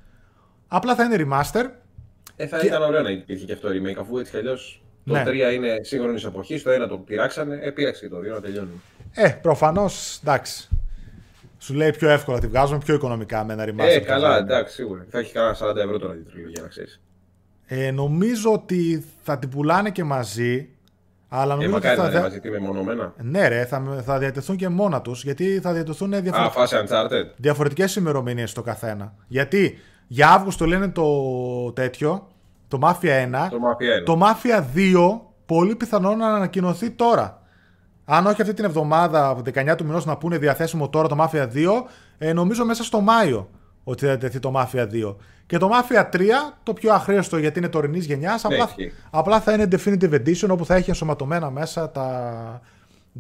Απλά 0.68 0.94
θα 0.94 1.04
είναι 1.04 1.16
remaster. 1.18 1.64
Ε, 2.36 2.46
θα 2.46 2.58
ήταν 2.64 2.82
ωραίο 2.82 3.02
να 3.02 3.10
υπήρχε 3.10 3.44
και 3.44 3.52
αυτό 3.52 3.68
το 3.68 3.74
remake, 3.74 3.96
αφού 4.00 4.18
έτσι 4.18 4.30
κι 4.30 4.36
αλλιώς 4.36 4.82
το 5.04 5.12
Ναι. 5.12 5.22
3 5.26 5.52
είναι 5.54 5.78
σύγχρονης 5.82 6.24
εποχής, 6.24 6.62
το 6.62 6.70
1 6.70 6.88
το 6.88 6.98
πειράξανε, 6.98 7.58
ε, 7.62 7.70
πήραξε 7.70 8.00
και 8.06 8.14
το 8.14 8.18
2 8.20 8.34
να 8.34 8.40
τελειώνει. 8.40 8.80
Ε, 9.14 9.28
προφανώς 9.28 10.18
εντάξει. 10.22 10.68
Σου 11.58 11.74
λέει 11.74 11.90
πιο 11.90 12.08
εύκολα 12.08 12.38
τη 12.38 12.46
βγάζουμε, 12.46 12.78
πιο 12.78 12.94
οικονομικά 12.94 13.44
με 13.44 13.52
ένα 13.52 13.64
remaster. 13.64 13.88
Ε, 13.88 13.98
που 13.98 14.06
καλά, 14.06 14.30
θα- 14.30 14.36
εντάξει, 14.36 14.74
σίγουρα. 14.74 15.06
Θα 15.10 15.18
έχει 15.18 15.32
κανένα 15.32 15.54
40 15.54 15.76
ευρώ 15.76 15.98
τώρα 15.98 16.14
η 16.14 16.30
τριλογία, 16.32 16.62
να 16.62 16.68
ξέρεις. 16.68 17.00
Ε, 17.66 17.90
νομίζω 17.90 18.52
ότι 18.52 19.05
θα 19.22 19.38
την 19.38 19.48
πουλάνε 19.48 19.90
και 19.90 20.05
μαζί. 20.05 20.68
Αλλά 21.28 21.52
Ε, 21.52 21.56
νομίζω 21.56 21.76
ότι 21.76 21.86
μακάρι 21.86 21.97
θα. 21.97 22.02
να 22.02 22.09
είναι 22.09 22.18
δια- 22.18 22.28
μαζί 22.28 22.40
τι 22.40 22.51
μεμονωμένα. 22.51 23.12
Ναι, 23.22 23.48
ρε, 23.48 23.64
θα, 23.64 24.02
θα 24.05 24.18
διατεθούν 24.18 24.56
και 24.56 24.68
μόνα 24.68 25.01
τους 25.01 25.22
γιατί 25.24 25.60
θα 25.62 25.72
διατεθούν 25.72 26.14
Α, 26.14 26.20
διαφορε... 26.20 26.48
φάση 26.48 26.76
Uncharted. 26.88 27.30
διαφορετικές 27.36 27.97
ημερομηνίες 27.97 28.52
το 28.52 28.62
καθένα. 28.62 29.14
Γιατί 29.28 29.78
για 30.06 30.30
Αύγουστο 30.30 30.66
λένε 30.66 30.88
το 30.88 31.05
τέτοιο, 31.72 32.28
το 32.68 32.78
Mafia 32.82 32.93
1. 32.93 33.48
Το 33.51 33.59
Mafia 33.70 34.01
1. 34.01 34.05
Το 34.05 34.20
Mafia 34.22 34.64
2 34.76 35.20
πολύ 35.47 35.76
πιθανό 35.76 36.14
να 36.14 36.34
ανακοινωθεί 36.34 36.90
τώρα. 36.90 37.40
Αν 38.05 38.26
όχι 38.26 38.43
αυτή 38.43 38.55
την 38.55 38.64
εβδομάδα, 38.64 39.28
από 39.28 39.43
19 39.55 39.74
του 39.76 39.84
μηνός 39.84 40.05
να 40.06 40.16
πούνε 40.16 40.38
διαθέσιμο 40.38 40.88
τώρα 40.88 41.09
το 41.09 41.16
Mafia 41.20 41.43
2, 41.43 41.48
ε, 42.18 42.32
νομίζω 42.32 42.64
μέσα 42.64 42.84
στο 42.84 43.01
Μάιο 43.01 43.48
ότι 43.88 44.06
θα 44.06 44.18
τεθεί 44.18 44.38
το 44.38 44.52
Mafia 44.56 44.86
2. 44.92 45.16
Και 45.46 45.58
το 45.58 45.70
Mafia 45.72 46.16
3, 46.16 46.20
το 46.62 46.72
πιο 46.72 46.92
αχρίαστο 46.92 47.38
γιατί 47.38 47.58
είναι 47.58 47.68
τωρινής 47.68 48.04
γενιάς, 48.04 48.44
απλά, 48.44 48.64
ισχύει. 48.64 48.92
απλά 49.10 49.40
θα 49.40 49.52
είναι 49.52 49.68
Definitive 49.70 50.12
Edition 50.12 50.48
όπου 50.48 50.64
θα 50.64 50.74
έχει 50.74 50.90
ενσωματωμένα 50.90 51.50
μέσα 51.50 51.90
τα 51.90 52.60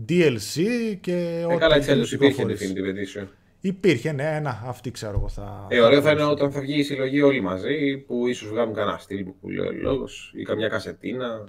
DLC 0.08 0.62
και 1.00 1.46
Ε, 1.50 1.56
καλά, 1.56 1.76
έτσι 1.76 1.90
αλλιώ 1.90 2.04
υπήρχε 2.10 2.32
κυκλοφορήσει. 2.32 2.72
Definitive 2.76 3.20
Edition. 3.20 3.26
Υπήρχε, 3.60 4.12
ναι, 4.12 4.34
ένα, 4.36 4.62
αυτή 4.66 4.90
ξέρω 4.90 5.12
εγώ 5.18 5.28
θα. 5.28 5.66
Ε, 5.68 5.80
ωραίο 5.80 6.02
θα 6.02 6.10
είναι 6.10 6.24
όταν 6.24 6.52
θα 6.52 6.60
βγει 6.60 6.78
η 6.78 6.82
συλλογή 6.82 7.22
όλοι 7.22 7.40
μαζί, 7.40 7.96
που 8.06 8.26
ίσως 8.26 8.48
βγάλουν 8.48 8.74
κανένα 8.74 8.98
στυλ 8.98 9.24
που 9.24 9.48
λέει 9.48 9.66
ο 9.66 9.72
λόγος 9.72 10.32
ή 10.34 10.42
καμιά 10.42 10.68
κασετίνα, 10.68 11.44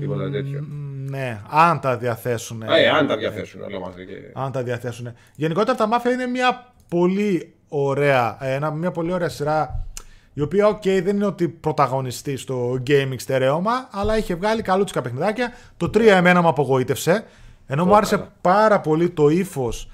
τίποτα 0.00 0.30
τέτοιο. 0.30 0.60
Μ, 0.60 1.10
Ναι, 1.10 1.40
αν 1.50 1.80
τα 1.80 1.96
διαθέσουν. 1.96 2.62
Α, 2.62 2.78
ε, 2.78 2.88
αν 2.88 3.06
τα 3.06 3.16
διαθέσουν 3.16 3.62
όλα 3.62 3.80
μαζί. 3.80 4.06
Και... 4.06 4.14
αν 4.34 4.52
τα 4.52 4.62
διαθέσουν. 4.62 5.12
Γενικότερα 5.34 5.76
τα 5.76 5.88
Mafia 5.88 6.12
είναι 6.12 6.26
μια 6.26 6.72
πολύ 6.88 7.54
ωραία, 7.74 8.36
ε, 8.40 8.54
ένα, 8.54 8.70
μια 8.70 8.90
πολύ 8.90 9.12
ωραία 9.12 9.28
σειρά 9.28 9.86
η 10.34 10.40
οποία, 10.40 10.66
οκ, 10.66 10.82
δεν 10.82 11.08
είναι 11.08 11.26
ότι 11.26 11.48
πρωταγωνιστεί 11.48 12.36
στο 12.36 12.82
gaming 12.86 13.14
στερέωμα, 13.16 13.88
αλλά 13.90 14.16
είχε 14.16 14.34
βγάλει 14.34 14.62
καλούτσικα 14.62 15.02
παιχνιδάκια. 15.02 15.52
Το 15.76 15.86
3 15.86 16.00
εμένα 16.00 16.42
μου 16.42 16.48
απογοήτευσε, 16.48 17.24
ενώ 17.66 17.84
μου 17.84 17.96
άρεσε 17.96 18.16
καλά. 18.16 18.32
πάρα 18.40 18.80
πολύ 18.80 19.10
το 19.10 19.28
ύφος 19.28 19.88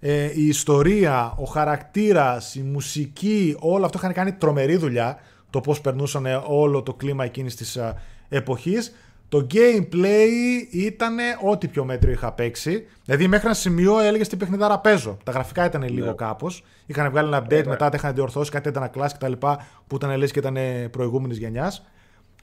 Ε, 0.00 0.30
η 0.34 0.46
ιστορία, 0.46 1.34
ο 1.36 1.44
χαρακτήρας, 1.44 2.54
η 2.54 2.62
μουσική, 2.62 3.56
όλο 3.60 3.84
αυτό 3.84 3.98
είχαν 3.98 4.12
κάνει 4.12 4.32
τρομερή 4.32 4.76
δουλειά. 4.76 5.18
Το 5.50 5.60
πώς 5.60 5.80
περνούσαν 5.80 6.26
όλο 6.46 6.82
το 6.82 6.94
κλίμα 6.94 7.24
εκείνης 7.24 7.56
της 7.56 7.76
α, 7.76 7.94
εποχής. 8.28 8.94
Το 9.34 9.46
gameplay 9.52 10.28
ήταν 10.70 11.16
ό,τι 11.44 11.68
πιο 11.68 11.84
μέτριο 11.84 12.12
είχα 12.12 12.32
παίξει. 12.32 12.86
Δηλαδή 13.04 13.26
μέχρι 13.26 13.46
ένα 13.46 13.54
σημείο 13.54 13.98
έλεγες 13.98 14.28
τι 14.28 14.36
παιχνιδάρα 14.36 14.78
παίζω. 14.78 15.18
Τα 15.24 15.32
γραφικά 15.32 15.64
ήταν 15.64 15.82
λίγο 15.88 16.06
Ναι. 16.06 16.12
κάπως. 16.12 16.64
Είχαν 16.86 17.10
βγάλει 17.10 17.28
ένα 17.28 17.42
update, 17.44 17.48
ναι. 17.64 17.66
μετά 17.66 17.88
τα 17.88 17.96
είχαν 17.96 18.14
διορθώσει, 18.14 18.50
κάτι 18.50 18.68
ήταν 18.68 18.90
κλάσ 18.90 19.12
κτλ. 19.12 19.32
που 19.86 19.96
ήταν 19.96 20.16
λες 20.16 20.30
και 20.32 20.38
ήταν 20.38 20.56
προηγούμενης 20.90 21.38
γενιάς. 21.38 21.86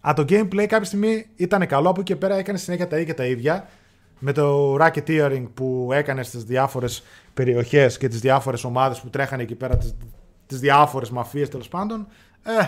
Α, 0.01 0.13
το 0.15 0.21
gameplay 0.29 0.65
κάποια 0.67 0.83
στιγμή 0.83 1.25
ήταν 1.35 1.67
καλό, 1.67 1.89
από 1.89 1.99
εκεί 2.01 2.13
και 2.13 2.19
πέρα 2.19 2.35
έκανε 2.35 2.57
συνέχεια 2.57 2.87
τα 2.87 2.95
ίδια 2.95 3.13
και 3.13 3.19
τα 3.19 3.25
ίδια. 3.25 3.67
Με 4.19 4.31
το 4.31 4.75
racketeering 4.75 5.45
που 5.53 5.89
έκανες 5.93 6.27
στις 6.27 6.43
διάφορες 6.43 7.03
περιοχές 7.33 7.97
και 7.97 8.07
τις 8.07 8.19
διάφορες 8.19 8.63
ομάδες 8.63 8.99
που 8.99 9.09
τρέχανε 9.09 9.41
εκεί 9.43 9.55
πέρα, 9.55 9.77
τις 9.77 9.95
τις 10.47 10.59
διάφορες 10.59 11.09
μαφίες 11.09 11.49
τέλος 11.49 11.67
πάντων. 11.67 12.07
Ε, 12.43 12.65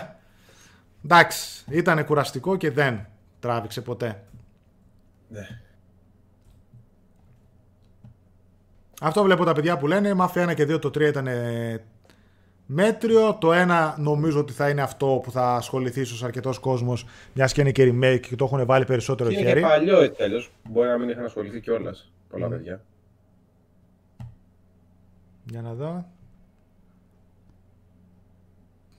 εντάξει, 1.04 1.64
ήταν 1.70 2.04
κουραστικό 2.04 2.56
και 2.56 2.70
δεν 2.70 3.06
τράβηξε 3.44 3.80
ποτέ. 3.80 4.22
Ναι. 5.28 5.46
Αυτό 9.00 9.22
βλέπω 9.22 9.44
τα 9.44 9.52
παιδιά 9.52 9.78
που 9.78 9.86
λένε. 9.86 10.14
Μάφια 10.14 10.50
1 10.50 10.54
και 10.54 10.62
2 10.62 10.80
το 10.80 10.88
3 10.88 11.00
ήταν 11.00 11.28
μέτριο. 12.66 13.34
Το 13.34 13.50
1 13.52 13.94
νομίζω 13.98 14.40
ότι 14.40 14.52
θα 14.52 14.68
είναι 14.68 14.82
αυτό 14.82 15.20
που 15.22 15.30
θα 15.30 15.54
ασχοληθεί 15.54 16.00
ίσως 16.00 16.24
αρκετός 16.24 16.58
κόσμος, 16.58 17.06
μιας 17.34 17.52
και 17.52 17.60
είναι 17.60 17.72
και 17.72 17.92
remake 17.92 18.20
και 18.20 18.36
το 18.36 18.44
έχουν 18.44 18.66
βάλει 18.66 18.84
περισσότερο 18.84 19.28
Και 19.30 19.36
είναι 19.36 19.46
χέρι. 19.46 19.60
και 19.60 19.66
παλιό 19.66 20.00
έτσι 20.00 20.16
τέλος. 20.16 20.52
Μπορεί 20.68 20.88
να 20.88 20.98
μην 20.98 21.08
είχαν 21.08 21.24
ασχοληθεί 21.24 21.60
κιόλας 21.60 22.12
πολλά 22.28 22.48
παιδιά. 22.48 22.80
Για 25.50 25.62
να 25.62 25.74
δω. 25.74 26.06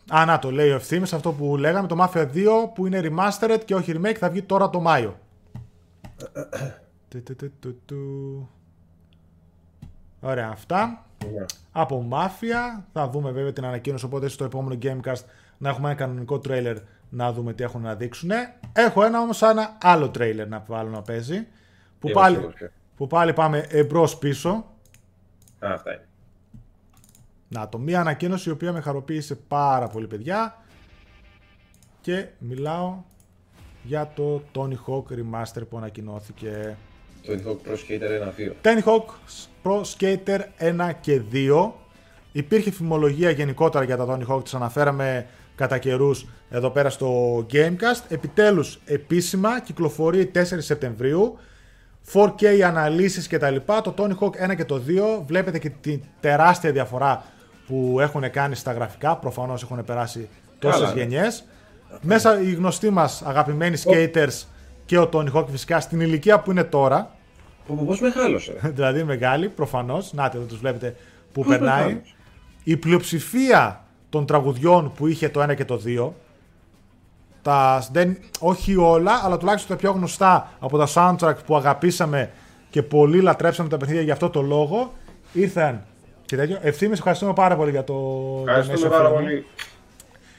Α, 0.10 0.26
να 0.26 0.40
το 0.40 0.52
λέει 0.52 0.70
ο 0.70 0.76
ευθύνη 0.76 1.04
αυτό 1.04 1.32
που 1.32 1.58
λέγαμε. 1.58 1.88
Το 1.88 1.96
Mafia 2.00 2.28
2 2.34 2.46
που 2.74 2.86
είναι 2.86 3.02
remastered 3.04 3.60
και 3.66 3.76
όχι 3.76 3.94
remake 3.96 4.16
θα 4.18 4.30
βγει 4.30 4.42
τώρα 4.42 4.70
το 4.70 4.80
Μάιο. 4.80 5.20
Του, 7.08 7.24
του, 7.24 7.36
του, 7.36 7.52
του, 7.60 7.82
του. 7.86 8.50
Ωραία, 10.20 10.50
αυτά. 10.52 11.06
Ναι. 11.34 11.46
από 11.72 12.08
Mafia. 12.12 12.84
Θα 12.94 13.10
δούμε 13.10 13.32
βέβαια 13.32 13.54
την 13.54 13.66
ανακοίνωση, 13.66 14.06
οπότε 14.06 14.28
στο 14.28 14.44
επόμενο 14.44 14.78
Gamecast 14.82 15.24
να 15.58 15.70
έχουμε 15.70 15.88
ένα 15.90 15.98
κανονικό 15.98 16.40
τρέιλερ 16.40 16.78
να 17.10 17.34
δούμε 17.34 17.54
τι 17.54 17.64
έχουν 17.64 17.82
να 17.82 17.96
δείξουν. 17.96 18.30
Έχω 18.74 19.04
ένα 19.04 19.20
όμως 19.22 19.42
ένα 19.42 19.78
άλλο 19.82 20.10
τρέιλερ 20.10 20.48
να 20.48 20.64
βάλω 20.68 20.90
να 20.90 21.02
παίζει. 21.02 21.48
Που, 22.00 22.08
Εγώ 22.10 22.20
πάλι, 22.20 22.36
σίγουρος 22.36 22.56
ποιο. 22.56 22.70
που 22.98 23.08
πάλι 23.08 23.34
πάμε 23.34 23.66
εμπρός 23.70 24.18
πίσω. 24.18 24.50
Α, 25.60 25.72
αυτά 25.74 25.94
είναι. 25.94 26.08
Να 27.48 27.70
το, 27.70 27.78
μία 27.78 28.00
ανακοίνωση 28.00 28.50
η 28.50 28.52
οποία 28.52 28.72
με 28.72 28.82
χαροποίησε 28.82 29.36
πάρα 29.36 29.88
πολύ 29.88 30.08
παιδιά. 30.08 30.64
Και 32.02 32.28
μιλάω 32.38 33.04
για 33.84 34.12
το 34.16 34.42
Tony 34.56 34.76
Hawk 34.88 35.04
Remaster 35.04 35.62
που 35.70 35.78
ανακοινώθηκε. 35.78 36.78
Το 37.26 37.34
Hawk 37.34 37.70
Pro 37.70 37.74
Skater 37.74 38.12
1-2. 38.42 38.52
Tony 38.62 38.84
Hawk 38.84 39.06
Pro 39.64 39.82
Skater 39.82 40.40
1 40.60 40.92
και 41.02 41.22
2. 41.32 41.72
Υπήρχε 42.32 42.72
φημολογία 42.72 43.30
γενικότερα 43.30 43.84
για 43.84 43.98
τα 43.98 44.06
Tony 44.10 44.34
Hawk, 44.34 44.44
τις 44.44 44.54
αναφέραμε 44.54 45.28
κατά 45.56 45.78
καιρούς 45.78 46.28
εδώ 46.50 46.70
πέρα 46.70 46.90
στο 46.90 47.38
Gamecast. 47.52 48.04
Επιτέλους 48.08 48.80
επίσημα 48.86 49.60
κυκλοφορεί 49.60 50.32
4 50.36 50.42
Σεπτεμβρίου. 50.58 51.38
4K 52.14 52.60
αναλύσεις 52.60 53.28
και 53.28 53.38
τα 53.38 53.50
λοιπά. 53.50 53.82
Το 53.82 53.94
Tony 53.98 54.18
Hawk 54.20 54.52
1 54.52 54.56
και 54.56 54.66
το 54.66 54.82
2 54.88 55.24
βλέπετε 55.26 55.60
και 55.60 55.70
τη 55.70 56.00
τεράστια 56.20 56.72
διαφορά 56.72 57.24
που 57.68 57.98
έχουν 58.00 58.32
κάνει 58.32 58.56
στα 58.56 58.72
γραφικά. 58.72 59.16
Προφανώς 59.16 59.64
έχουν 59.64 59.84
περάσει 59.86 60.30
τόσες 60.60 60.80
Καλά, 60.80 60.94
ναι. 60.94 61.02
γενιές. 61.02 61.44
Μέσα 62.02 62.42
οι 62.42 62.54
γνωστοί 62.54 62.90
μας 62.90 63.22
αγαπημένοι 63.26 63.78
skaters 63.86 64.44
και 64.86 64.98
ο 64.98 65.10
Tony 65.14 65.32
Hawk 65.34 65.46
φυσικά 65.52 65.80
στην 65.80 66.00
ηλικία 66.00 66.40
που 66.40 66.52
είναι 66.52 66.64
τώρα 66.64 67.10
Πω, 67.68 67.76
πω, 67.80 67.86
Πώς 67.86 68.00
μεγάλωσε. 68.00 68.54
δηλαδή 68.76 69.04
μεγάλη, 69.04 69.50
προφανώς. 69.50 70.14
Να 70.14 70.26
εδώ 70.26 70.44
τους 70.46 70.60
βλέπετε 70.60 70.96
που 71.34 71.42
Πώς 71.42 71.48
περνάει. 71.50 71.84
μεγάλος; 71.86 72.16
Η 72.64 72.78
πλειοψηφία 72.78 73.84
των 74.10 74.26
τραγουδιών 74.26 74.92
που 74.96 75.08
είχε 75.08 75.30
το 75.30 75.44
1 75.44 75.56
και 75.56 75.66
το 75.66 75.82
2. 75.86 76.10
Τα, 77.42 77.86
δεν, 77.92 78.18
όχι 78.40 78.76
όλα, 78.76 79.22
αλλά 79.24 79.38
τουλάχιστον 79.38 79.76
τα 79.76 79.82
πιο 79.82 79.92
γνωστά 79.92 80.52
από 80.60 80.78
τα 80.78 80.88
soundtrack 80.94 81.36
που 81.46 81.56
αγαπήσαμε 81.56 82.30
και 82.70 82.84
πολύ 82.84 83.22
λατρέψαμε 83.22 83.70
τα 83.70 83.78
παιχνίδια 83.78 84.02
για 84.04 84.14
αυτό 84.14 84.30
το 84.30 84.42
λόγο 84.42 84.94
ήρθαν 85.34 85.84
και 86.26 86.36
τέτοιο. 86.36 86.58
Ευθύμης, 86.62 86.98
ευχαριστούμε 86.98 87.34
πάρα 87.34 87.56
πολύ 87.56 87.72
για 87.72 87.84
το 87.84 87.94
Ευχαριστούμε 88.48 88.88
donation, 88.88 88.90
πάρα 88.90 89.08
φίλε 89.08 89.20
μου. 89.20 89.24
πολύ. 89.26 89.46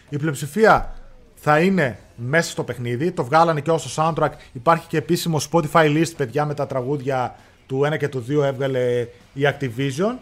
Η 0.08 0.16
πλειοψηφία 0.18 0.94
θα 1.34 1.60
είναι 1.60 1.98
μέσα 2.16 2.50
στο 2.50 2.62
παιχνίδι. 2.62 3.10
Το 3.12 3.24
βγάλανε 3.24 3.60
και 3.60 3.70
όσο 3.70 4.02
soundtrack. 4.02 4.30
Υπάρχει 4.52 4.86
και 4.86 4.96
επίσημο 4.96 5.40
Spotify 5.52 5.84
list, 5.96 6.12
παιδιά, 6.16 6.44
με 6.44 6.54
τα 6.54 6.66
τραγούδια 6.66 7.34
του 7.66 7.86
1 7.92 7.96
και 7.96 8.08
του 8.08 8.24
2 8.28 8.44
έβγαλε 8.44 9.08
η 9.32 9.42
Activision. 9.42 10.16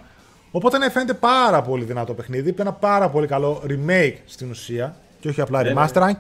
Οπότε 0.50 0.78
ναι, 0.78 0.90
φαίνεται 0.90 1.14
πάρα 1.14 1.62
πολύ 1.62 1.84
δυνατό 1.84 2.14
παιχνίδι. 2.14 2.54
Ένα 2.58 2.72
πάρα 2.72 3.08
πολύ 3.08 3.26
καλό 3.26 3.62
remake 3.68 4.14
στην 4.26 4.50
ουσία. 4.50 4.96
Και 5.20 5.28
όχι 5.28 5.40
απλά 5.40 5.62
Ναι, 5.62 5.72
remaster. 5.76 6.10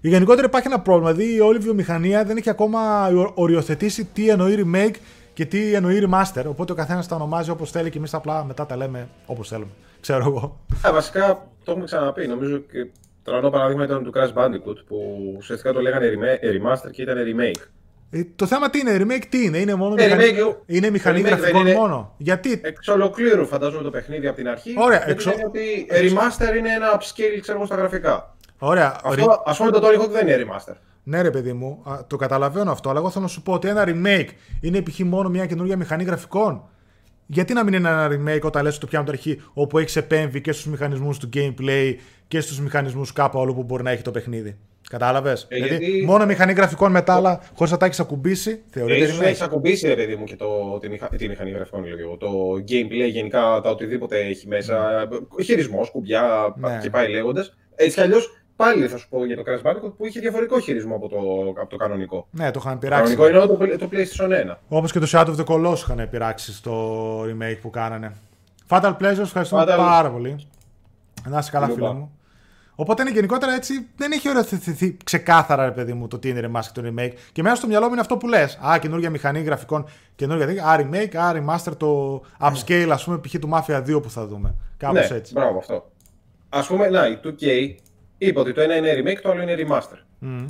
Και 0.00 0.08
γενικότερα 0.08 0.46
υπάρχει 0.46 0.66
ένα 0.66 0.80
πρόβλημα. 0.80 1.12
Δηλαδή 1.12 1.34
η 1.34 1.40
όλη 1.40 1.56
η 1.56 1.60
βιομηχανία 1.60 2.24
δεν 2.24 2.36
έχει 2.36 2.50
ακόμα 2.50 3.10
οριοθετήσει 3.34 4.04
τι 4.04 4.28
εννοεί 4.28 4.64
remake 4.64 4.94
και 5.40 5.46
τι 5.46 5.74
εννοεί 5.74 6.08
remaster. 6.10 6.44
Οπότε 6.46 6.72
ο 6.72 6.74
καθένας 6.74 7.08
τα 7.08 7.16
ονομάζει 7.16 7.50
όπως 7.50 7.70
θέλει 7.70 7.90
και 7.90 7.98
εμείς 7.98 8.14
απλά 8.14 8.44
μετά 8.44 8.66
τα 8.66 8.76
λέμε 8.76 9.08
όπως 9.26 9.48
θέλουμε. 9.48 9.70
Ξέρω 10.00 10.24
εγώ. 10.26 10.60
Α, 10.86 10.92
βασικά 10.92 11.46
το 11.64 11.70
έχουμε 11.70 11.84
ξαναπεί. 11.84 12.26
Νομίζω 12.26 12.56
και 12.58 12.86
τρανό 13.24 13.50
παράδειγμα 13.50 13.84
ήταν 13.84 14.04
του 14.04 14.12
Crash 14.14 14.32
Bandicoot 14.42 14.76
που 14.86 14.96
ουσιαστικά 15.36 15.72
το 15.72 15.80
λέγανε 15.80 16.06
rema- 16.14 16.44
remaster 16.44 16.90
και 16.90 17.02
ήταν 17.02 17.16
remake. 17.18 17.60
Ε, 18.10 18.22
το 18.36 18.46
θέμα 18.46 18.70
τι 18.70 18.78
είναι, 18.78 18.96
remake 19.00 19.24
τι 19.28 19.44
είναι, 19.44 19.58
είναι 19.58 19.74
μόνο 19.74 19.94
Ε, 19.98 20.04
μηχανή, 20.04 20.24
remake, 20.24 20.56
είναι 20.66 20.90
μηχανή 20.90 21.18
remake 21.20 21.22
δεν 21.22 21.32
γραφικών 21.38 21.60
είναι- 21.66 21.74
μόνο. 21.74 22.14
Γιατί, 22.16 22.60
Εξ 22.64 22.88
ολοκλήρου 22.88 23.46
φαντάζομαι 23.46 23.82
το 23.82 23.90
παιχνίδι 23.90 24.26
από 24.26 24.36
την 24.36 24.48
αρχή. 24.48 24.74
Ωραία, 24.78 24.96
γιατί 24.96 25.10
εξω- 25.10 25.30
λένε 25.30 25.44
ότι 25.46 25.86
remaster 25.90 26.56
είναι 26.58 26.72
ένα 26.74 26.98
upscale 27.00 27.38
ξέρω 27.40 27.56
εγώ 27.56 27.66
στα 27.66 27.76
γραφικά. 27.76 28.36
ωραία, 28.58 29.00
ρε- 29.04 29.10
Αυτό 29.10 29.42
ας 29.46 29.56
πούμε 29.58 29.70
το 29.70 29.80
Tony 29.82 30.00
Hawk 30.02 30.08
δεν 30.10 30.28
είναι 30.28 30.44
remaster. 30.46 30.74
Ναι 31.10 31.22
ρε 31.22 31.30
παιδί 31.30 31.52
μου, 31.52 31.82
α, 31.84 31.98
το 32.06 32.16
καταλαβαίνω 32.16 32.70
αυτό, 32.70 32.90
αλλά 32.90 32.98
εγώ 32.98 33.10
θέλω 33.10 33.24
να 33.24 33.30
σου 33.30 33.42
πω 33.42 33.52
ότι 33.52 33.68
ένα 33.68 33.84
remake 33.86 34.28
είναι 34.60 34.82
π.χ. 34.82 34.98
μόνο 34.98 35.28
μια 35.28 35.46
καινούργια 35.46 35.76
μηχανή 35.76 36.04
γραφικών. 36.04 36.62
Γιατί 37.26 37.52
να 37.52 37.64
μην 37.64 37.72
είναι 37.74 37.88
ένα 37.88 38.08
remake 38.10 38.40
όταν 38.42 38.62
λες 38.62 38.78
το 38.78 38.86
πιάνω 38.86 39.04
την 39.04 39.14
αρχή, 39.14 39.40
όπου 39.52 39.78
έχεις 39.78 39.96
επέμβει 39.96 40.40
και 40.40 40.52
στους 40.52 40.66
μηχανισμούς 40.66 41.18
του 41.18 41.28
gameplay 41.34 41.94
και 42.28 42.40
στους 42.40 42.60
μηχανισμούς 42.60 43.12
κάπου 43.12 43.40
αλλού 43.40 43.54
που 43.54 43.62
μπορεί 43.62 43.82
να 43.82 43.90
έχει 43.90 44.02
το 44.02 44.10
παιχνίδι. 44.10 44.56
Κατάλαβες; 44.90 45.46
Ε, 45.48 45.54
δηλαδή, 45.54 45.84
γιατί- 45.84 46.04
μόνο 46.06 46.26
μηχανή 46.26 46.52
γραφικών 46.52 46.90
μετά, 46.90 47.14
αλλά 47.14 47.40
χωρίς 47.54 47.72
να 47.72 47.78
τα 47.78 47.86
έχεις 47.86 48.00
ακουμπήσει, 48.00 48.50
Ε, 48.50 48.56
θεωρείται 48.70 49.04
ίσως 49.04 49.18
να 49.20 49.26
έχεις 49.26 49.40
remake. 49.40 49.44
ακουμπήσει 49.44 49.86
ρε 49.88 49.94
παιδί 49.94 50.16
μου 50.16 50.24
και 50.24 50.36
το, 50.36 50.78
τη, 50.80 50.88
μηχα... 50.88 51.08
τη 51.08 51.28
μηχανή 51.28 51.50
γραφικών 51.50 51.84
λέω 51.84 51.98
εγώ. 51.98 52.16
Το 52.16 52.28
gameplay 52.68 53.10
γενικά 53.10 53.60
τα 53.62 53.70
οτιδήποτε 53.70 54.18
έχει 54.18 54.48
μέσα. 54.48 55.08
Χειρισμός, 55.44 55.90
κουμπιά 55.90 56.54
Ναι. 56.56 56.78
και 56.82 56.90
πάει 56.90 57.08
λέγοντας. 57.10 57.56
Έτσι 57.74 57.94
κι 57.94 58.00
αλλιώς 58.00 58.39
πάλι 58.64 58.88
θα 58.88 58.96
σου 58.96 59.08
πω 59.08 59.24
για 59.26 59.36
το 59.36 59.42
Crash 59.46 59.70
Bandicoot 59.70 59.92
που 59.96 60.06
είχε 60.06 60.20
διαφορετικό 60.20 60.60
χειρισμό 60.60 60.94
από 60.94 61.08
το, 61.08 61.16
από 61.60 61.66
το 61.70 61.76
κανονικό. 61.76 62.26
Ναι, 62.30 62.50
το 62.50 62.60
είχαν 62.62 62.72
Το 62.72 62.78
πειράξει. 62.78 63.14
κανονικό 63.16 63.46
είναι 63.64 63.76
το, 63.76 63.78
το 63.78 63.88
PlayStation 63.92 64.52
1. 64.52 64.56
Όπως 64.68 64.92
και 64.92 64.98
το 64.98 65.06
Shadow 65.10 65.26
of 65.36 65.36
the 65.36 65.44
Colossus 65.44 65.76
είχαν 65.78 66.08
πειράξει 66.10 66.52
στο 66.54 67.20
remake 67.22 67.58
που 67.60 67.70
κάνανε. 67.70 68.12
Fatal 68.68 68.96
Pleasures, 69.00 69.18
ευχαριστούμε 69.20 69.62
Fatal- 69.62 69.76
πάρα 69.76 70.10
πολύ. 70.10 70.46
Να 71.28 71.38
είσαι 71.38 71.50
καλά, 71.50 71.66
Λούπα. 71.68 71.78
φίλε 71.86 71.92
μου. 71.98 72.14
Οπότε 72.74 73.02
είναι 73.02 73.10
γενικότερα 73.10 73.54
έτσι, 73.54 73.86
δεν 73.96 74.12
έχει 74.12 74.28
οριοθετηθεί 74.28 74.96
ξεκάθαρα, 75.04 75.64
ρε 75.64 75.70
παιδί 75.70 75.92
μου, 75.92 76.08
το 76.08 76.18
τι 76.18 76.28
είναι 76.28 76.50
remaster 76.52 76.68
και 76.72 76.80
το 76.80 76.92
remake. 76.94 77.12
Και 77.32 77.42
μέσα 77.42 77.54
στο 77.54 77.66
μυαλό 77.66 77.84
μου 77.86 77.92
είναι 77.92 78.00
αυτό 78.00 78.16
που 78.16 78.28
λες. 78.28 78.58
Α, 78.68 78.78
καινούργια 78.78 79.10
μηχανή 79.10 79.40
γραφικών, 79.40 79.86
καινούργια 80.14 80.46
τέτοια. 80.46 80.64
Α, 80.66 80.76
remake, 80.80 81.16
α, 81.16 81.32
remaster, 81.34 81.72
το 81.76 82.22
upscale, 82.40 82.88
ας 82.92 83.04
πούμε, 83.04 83.18
π.χ. 83.18 83.34
του 83.40 83.48
Mafia 83.52 83.82
2 83.96 84.02
που 84.02 84.10
θα 84.10 84.26
δούμε. 84.26 84.54
Κάπως 84.76 85.10
ναι, 85.10 85.16
έτσι. 85.16 85.32
μπράβο 85.32 85.58
αυτό. 85.58 85.90
Α 86.48 86.62
πούμε, 86.66 86.88
να, 86.88 87.06
η 87.06 87.18
2K 87.24 87.74
είπε 88.22 88.38
ότι 88.40 88.52
το 88.52 88.60
ένα 88.60 88.76
είναι 88.76 88.92
remake, 88.98 89.18
το 89.22 89.30
άλλο 89.30 89.42
είναι 89.42 89.54
remaster. 89.58 89.98
Μμ. 90.18 90.46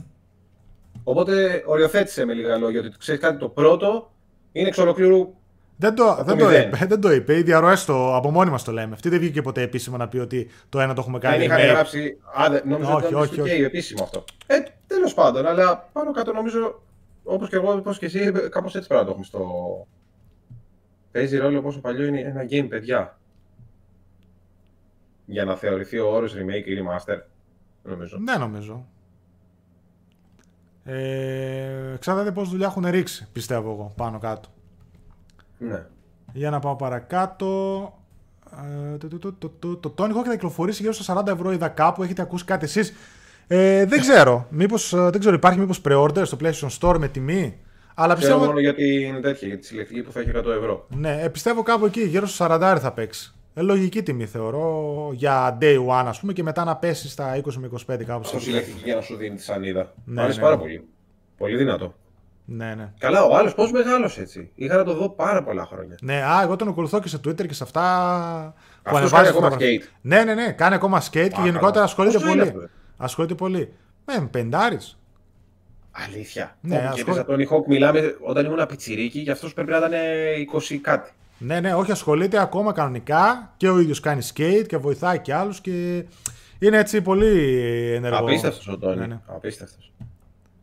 Οπότε 1.04 1.62
οριοθέτησε 1.66 2.24
με 2.24 2.32
λίγα 2.32 2.56
λόγια 2.56 2.80
ότι 2.80 2.90
ξέρεις 2.98 3.20
κάτι, 3.20 3.38
το 3.38 3.48
πρώτο 3.48 4.12
είναι 4.52 4.68
εξ 4.68 4.78
ολοκλήρου. 4.78 5.34
Δεν 5.76 5.94
το, 5.94 6.14
δεν, 6.24 6.38
το 6.38 6.44
μηδέν. 6.46 6.68
είπε, 6.68 6.86
δεν 6.86 7.00
το 7.00 7.12
είπε. 7.12 7.36
Οι 7.36 7.42
διαρροέ 7.42 7.76
από 7.88 8.30
μόνοι 8.30 8.50
μας 8.50 8.64
το 8.64 8.72
λέμε. 8.72 8.94
Αυτή 8.94 9.08
δεν 9.08 9.18
βγήκε 9.18 9.42
ποτέ 9.42 9.62
επίσημα 9.62 9.96
να 9.96 10.08
πει 10.08 10.18
ότι 10.18 10.50
το 10.68 10.80
ένα 10.80 10.94
το 10.94 11.00
έχουμε 11.00 11.18
Δεν 11.18 11.30
κάνει 11.30 11.44
είχαν 11.44 11.58
remake. 11.60 11.68
γράψει. 11.68 12.18
Α, 12.40 12.50
δεν- 12.50 12.62
νόμιζα 12.66 12.88
Όχι, 12.94 12.96
ότι 13.04 13.06
ήταν 13.12 13.20
όχι, 13.22 13.32
στο 13.34 13.42
2K 13.42 13.46
όχι. 13.46 13.62
επίσημο 13.62 14.02
αυτό. 14.02 14.24
Ε, 14.46 14.56
τέλος 14.86 15.14
πάντων, 15.14 15.46
αλλά 15.46 15.88
πάνω 15.92 16.12
κάτω 16.12 16.32
νομίζω 16.32 16.82
όπως 17.24 17.48
και 17.48 17.56
εγώ, 17.56 17.72
όπως 17.72 17.98
και 17.98 18.06
εσύ, 18.06 18.32
κάπως 18.50 18.74
έτσι 18.74 18.88
πρέπει 18.88 19.00
να 19.02 19.06
το 19.06 19.10
έχουμε 19.10 19.24
στο. 19.24 19.46
Παίζει 21.12 21.36
ρόλο 21.36 21.62
πόσο 21.62 21.80
παλιό 21.80 22.04
είναι 22.06 22.20
ένα 22.20 22.46
game, 22.50 22.66
παιδιά. 22.68 23.18
Για 25.26 25.44
να 25.44 25.56
θεωρηθεί 25.56 25.98
ο 25.98 26.10
όρος 26.12 26.34
remake 26.34 26.66
ή 26.66 26.72
remaster. 26.82 27.18
Νομίζω. 27.82 28.18
Δεν 28.24 28.40
νομίζω. 28.40 28.86
Ε, 30.84 31.92
εξαρτάται 31.94 32.32
πόση 32.32 32.50
δουλειά 32.50 32.66
έχουν 32.66 32.86
ρίξει, 32.86 33.28
πιστεύω 33.32 33.70
εγώ, 33.70 33.92
πάνω 33.96 34.18
κάτω. 34.18 34.48
Ναι. 35.58 35.86
Για 36.32 36.50
να 36.50 36.58
πάω 36.58 36.76
παρακάτω. 36.76 37.92
Ε, 38.92 38.96
το, 38.96 39.08
το, 39.08 39.18
το, 39.18 39.32
το, 39.32 39.48
το, 39.58 39.76
το 39.76 39.94
Tony 39.96 40.10
Hawk 40.10 40.24
θα 40.24 40.30
κυκλοφορήσει 40.30 40.82
γύρω 40.82 40.94
στα 40.94 41.22
40 41.24 41.26
ευρώ. 41.26 41.52
Είδα 41.52 41.68
κάπου, 41.68 42.02
έχετε 42.02 42.22
ακούσει 42.22 42.44
κάτι 42.44 42.64
εσείς. 42.64 42.92
Ε, 43.46 43.84
δεν 43.84 44.00
ξέρω. 44.00 44.46
Μήπως, 44.50 44.92
ε, 44.92 45.10
δεν 45.10 45.20
ξέρω, 45.20 45.34
υπάρχει 45.34 45.58
μήπως 45.58 45.80
pre-order 45.84 46.22
στο 46.24 46.36
PlayStation 46.40 46.68
Store 46.80 46.96
με 46.98 47.08
τιμή. 47.08 47.58
Αλλά 47.94 48.14
Ξέρω 48.14 48.32
πιστεύω, 48.32 48.46
μόνο 48.46 48.60
για 48.60 48.74
την 48.74 49.22
τέτοια, 49.22 49.48
για 49.48 49.58
τη 49.58 49.66
συλλεκτική 49.66 50.02
που 50.02 50.12
θα 50.12 50.20
έχει 50.20 50.30
100 50.34 50.44
ευρώ. 50.46 50.86
ναι, 50.96 51.20
ε, 51.22 51.28
πιστεύω 51.28 51.62
κάπου 51.62 51.86
εκεί, 51.86 52.00
γύρω 52.02 52.26
στο 52.26 52.46
40 52.48 52.78
θα 52.80 52.92
παίξει. 52.92 53.34
Ε, 53.54 53.60
λογική 53.62 54.02
τιμή 54.02 54.26
θεωρώ 54.26 55.10
για 55.12 55.58
day 55.60 55.76
one, 55.86 56.04
ας 56.06 56.20
πούμε, 56.20 56.32
και 56.32 56.42
μετά 56.42 56.64
να 56.64 56.76
πέσεις 56.76 57.12
στα 57.12 57.36
20 57.36 57.52
με 57.58 57.68
25 57.92 58.04
κάπου. 58.04 58.20
Αυτό 58.24 58.40
συλλεκτική 58.40 58.80
για 58.84 58.94
να 58.94 59.00
σου 59.00 59.16
δίνει 59.16 59.36
τη 59.36 59.42
σανίδα. 59.42 59.92
Ναι, 60.04 60.20
Μ' 60.20 60.24
αρέσει 60.24 60.38
ναι, 60.38 60.44
πάρα 60.44 60.56
ναι. 60.56 60.60
πολύ. 60.62 60.84
Πολύ 61.36 61.56
δυνατό. 61.56 61.94
Ναι, 62.44 62.74
ναι. 62.74 62.92
Καλά, 62.98 63.24
ο 63.24 63.36
άλλος 63.36 63.54
πώς 63.54 63.72
μεγάλωσε 63.72 64.20
έτσι. 64.20 64.50
Είχα 64.54 64.76
να 64.76 64.84
το 64.84 64.94
δω 64.94 65.08
πάρα 65.08 65.42
πολλά 65.42 65.66
χρόνια. 65.66 65.96
Ναι, 66.02 66.14
α, 66.22 66.42
εγώ 66.42 66.56
τον 66.56 66.68
ακολουθώ 66.68 67.00
και 67.00 67.08
σε 67.08 67.16
Twitter 67.16 67.46
και 67.46 67.54
σε 67.54 67.62
αυτά. 67.62 67.80
που 68.56 68.80
Αυτός 68.82 68.98
ανεβάζει 69.00 69.14
κάνει 69.14 69.28
ακόμα 69.28 69.50
φωτογραφίες. 69.50 69.84
skate. 69.84 69.98
Ναι, 70.00 70.24
ναι, 70.24 70.34
ναι, 70.34 70.52
κάνει 70.52 70.74
ακόμα 70.74 71.00
skate 71.02 71.10
και 71.10 71.18
Α, 71.20 71.44
γενικότερα 71.44 71.70
καλά. 71.70 71.84
ασχολείται 71.84 72.18
Πόσο 72.18 72.26
είναι 72.30 72.36
πολύ. 72.38 72.48
αυτό, 72.48 72.60
ε; 72.62 72.70
Ασχολείται 72.96 73.34
πολύ. 73.34 73.72
Με 74.04 74.28
πεντάρις. 74.30 74.98
Αλήθεια. 75.90 76.56
Ναι, 76.60 76.74
Ναι, 76.74 76.80
και 76.80 76.86
ασχολ- 76.86 77.00
έπαιζα 77.18 77.24
τον 77.24 77.38
Hawk, 77.50 77.66
μιλάμε 77.68 78.16
όταν 78.20 78.44
ήμουν 78.44 78.66
πιτσιρίκι 78.66 79.22
και 79.22 79.30
αυτός 79.30 79.54
πρέπει 79.54 79.70
να 79.70 79.76
ήταν 79.76 79.92
20 80.52 80.78
κάτι. 80.78 81.10
Ναι, 81.42 81.60
ναι, 81.60 81.74
όχι, 81.74 81.90
ασχολείται 81.90 82.40
ακόμα 82.40 82.72
κανονικά 82.72 83.52
και 83.56 83.68
ο 83.68 83.78
ίδιος 83.78 84.00
κάνει 84.00 84.26
skate 84.34 84.64
και 84.66 84.76
βοηθάει 84.76 85.18
και 85.18 85.34
άλλους 85.34 85.60
και 85.60 86.04
είναι 86.58 86.76
έτσι 86.78 87.02
πολύ 87.02 87.54
ενεργό. 87.94 88.16
Απίστευτος 88.18 88.68
ο 88.68 88.78
Τόνι. 88.78 88.96
Ναι, 88.96 89.06
ναι. 89.06 89.18
Απίστευτος. 89.26 89.92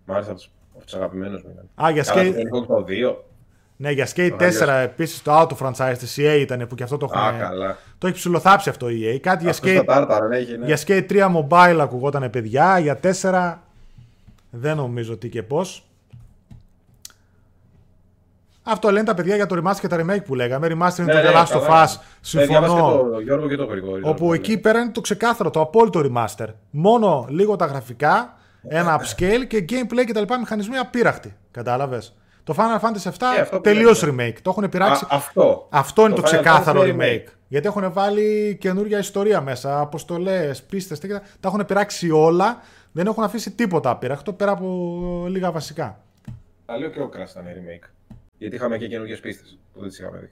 Μ' 0.06 0.12
άρεσε 0.12 0.30
αυτός. 0.32 0.52
Από 0.76 0.86
του 0.86 0.98
αγαπημένου 0.98 1.32
μου 1.46 1.52
ήταν. 1.54 1.86
Α, 1.88 1.92
για 1.92 2.04
Καλά, 2.04 2.22
skate, 2.22 2.34
το 2.34 2.40
Tony 2.40 2.62
Hawk 2.62 2.68
το 2.68 2.86
2. 2.88 3.16
ναι, 3.78 3.92
για 3.92 4.08
skate 4.16 4.36
Αλλιώς. 4.40 4.62
4 4.62 4.68
επίσης 4.84 5.22
το 5.22 5.40
auto 5.40 5.56
franchise 5.58 5.96
της 5.98 6.16
EA 6.20 6.38
ήταν 6.40 6.68
που 6.68 6.76
και 6.76 6.84
αυτό 6.84 6.98
το 6.98 7.06
Α, 7.06 7.28
έχουν. 7.28 7.40
καλά. 7.40 7.78
Το 7.98 8.08
έχει 8.08 8.16
ψηλοθάψει 8.16 8.70
αυτό 8.70 8.90
η 8.90 9.02
EA. 9.14 9.18
Κάτι 9.20 9.42
για 9.44 9.52
Αυτό 9.52 9.68
στα 9.68 9.82
skate, 9.82 9.86
τάρταρα 9.86 10.36
έχει, 10.36 10.58
ναι. 10.58 10.66
για 10.66 10.78
skate 10.88 11.06
3 11.10 11.28
mobile 11.36 11.78
ακουγόταν 11.82 12.30
παιδιά. 12.30 12.80
Για 12.80 13.00
4 13.22 13.58
δεν 14.50 14.76
νομίζω 14.76 15.18
τι 15.18 15.30
και 15.30 15.44
πώς. 15.44 15.87
Αυτό 18.70 18.92
λένε 18.92 19.06
τα 19.06 19.14
παιδιά 19.14 19.36
για 19.36 19.46
το 19.46 19.56
remaster 19.64 19.80
και 19.80 19.88
τα 19.88 19.98
remake 20.06 20.24
που 20.26 20.36
λέγαμε. 20.36 20.68
Remaster 20.68 20.98
είναι 21.00 21.14
Ναι, 21.14 21.22
το 21.22 21.28
ναι, 21.32 21.34
The 21.34 21.38
Last 21.38 21.58
of 21.58 21.62
καλά. 21.62 21.86
Us. 21.88 21.92
Ναι, 22.32 22.46
διάβασα 22.46 22.74
Συμφωνώ. 22.74 23.04
και 23.04 23.10
το 23.12 23.20
Γιώργο 23.20 23.48
και 23.48 23.56
το 23.56 23.66
Γρηγόρη. 23.66 24.02
Όπου 24.06 24.30
Ναι. 24.30 24.36
εκεί 24.36 24.58
πέρα 24.58 24.80
είναι 24.80 24.92
το 24.92 25.02
ξεκάθαρο, 25.02 25.50
το 25.50 25.62
απόλυτο 25.62 26.02
remaster. 26.06 26.48
Μόνο 26.70 27.26
λίγο 27.30 27.56
τα 27.56 27.66
γραφικά, 27.66 28.38
ένα 28.68 29.00
upscale 29.02 29.48
και 29.48 29.66
gameplay 29.70 30.04
και 30.06 30.14
τα 30.14 30.20
λοιπά 30.20 30.40
μηχανισμοί 30.40 30.78
απείραχτοι. 30.78 31.36
Κατάλαβες; 31.52 32.16
Το 32.44 32.56
Final 32.58 32.86
Fantasy 32.88 33.08
7 33.10 33.36
Ε, 33.38 33.42
αυτό 33.42 33.56
που 33.56 33.62
τελείως 33.62 34.04
λέμε. 34.04 34.28
remake. 34.30 34.38
Το 34.42 34.50
έχουν 34.50 34.70
πειράξει. 34.70 35.04
Α, 35.04 35.08
αυτό. 35.12 35.68
Αυτό 35.72 36.02
είναι 36.06 36.16
το, 36.16 36.22
Final 36.22 36.26
ξεκάθαρο 36.26 36.82
Fantasy 36.82 36.96
remake. 37.00 37.24
Γιατί 37.48 37.68
έχουν 37.68 37.94
βάλει 37.94 38.58
καινούργια 38.60 38.98
ιστορία 39.00 39.42
μέσα, 39.42 39.80
αποστολές, 39.80 40.64
πίστες, 40.64 41.00
τα 41.00 41.22
έχουν 41.46 41.66
πειράξει 41.66 42.12
όλα. 42.12 42.58
Δεν 42.92 43.08
έχουν 43.08 43.24
αφήσει 43.24 43.52
τίποτα 43.52 43.90
απείραχτο 43.90 44.34
πέρα 44.34 44.52
από 44.52 45.26
λίγα 45.28 45.52
βασικά. 45.52 46.00
Τα 46.66 46.78
λέω 46.78 46.90
και 46.90 47.00
ο 47.00 47.10
Crash 47.14 47.30
ήταν 47.30 47.44
remake. 47.46 47.90
Γιατί 48.38 48.56
είχαμε 48.56 48.78
και 48.78 48.88
καινούργιες 48.88 49.20
πίστες 49.20 49.60
που 49.74 49.80
δεν 49.80 49.90
τις 49.90 50.00
είχαμε 50.00 50.20
δει. 50.20 50.30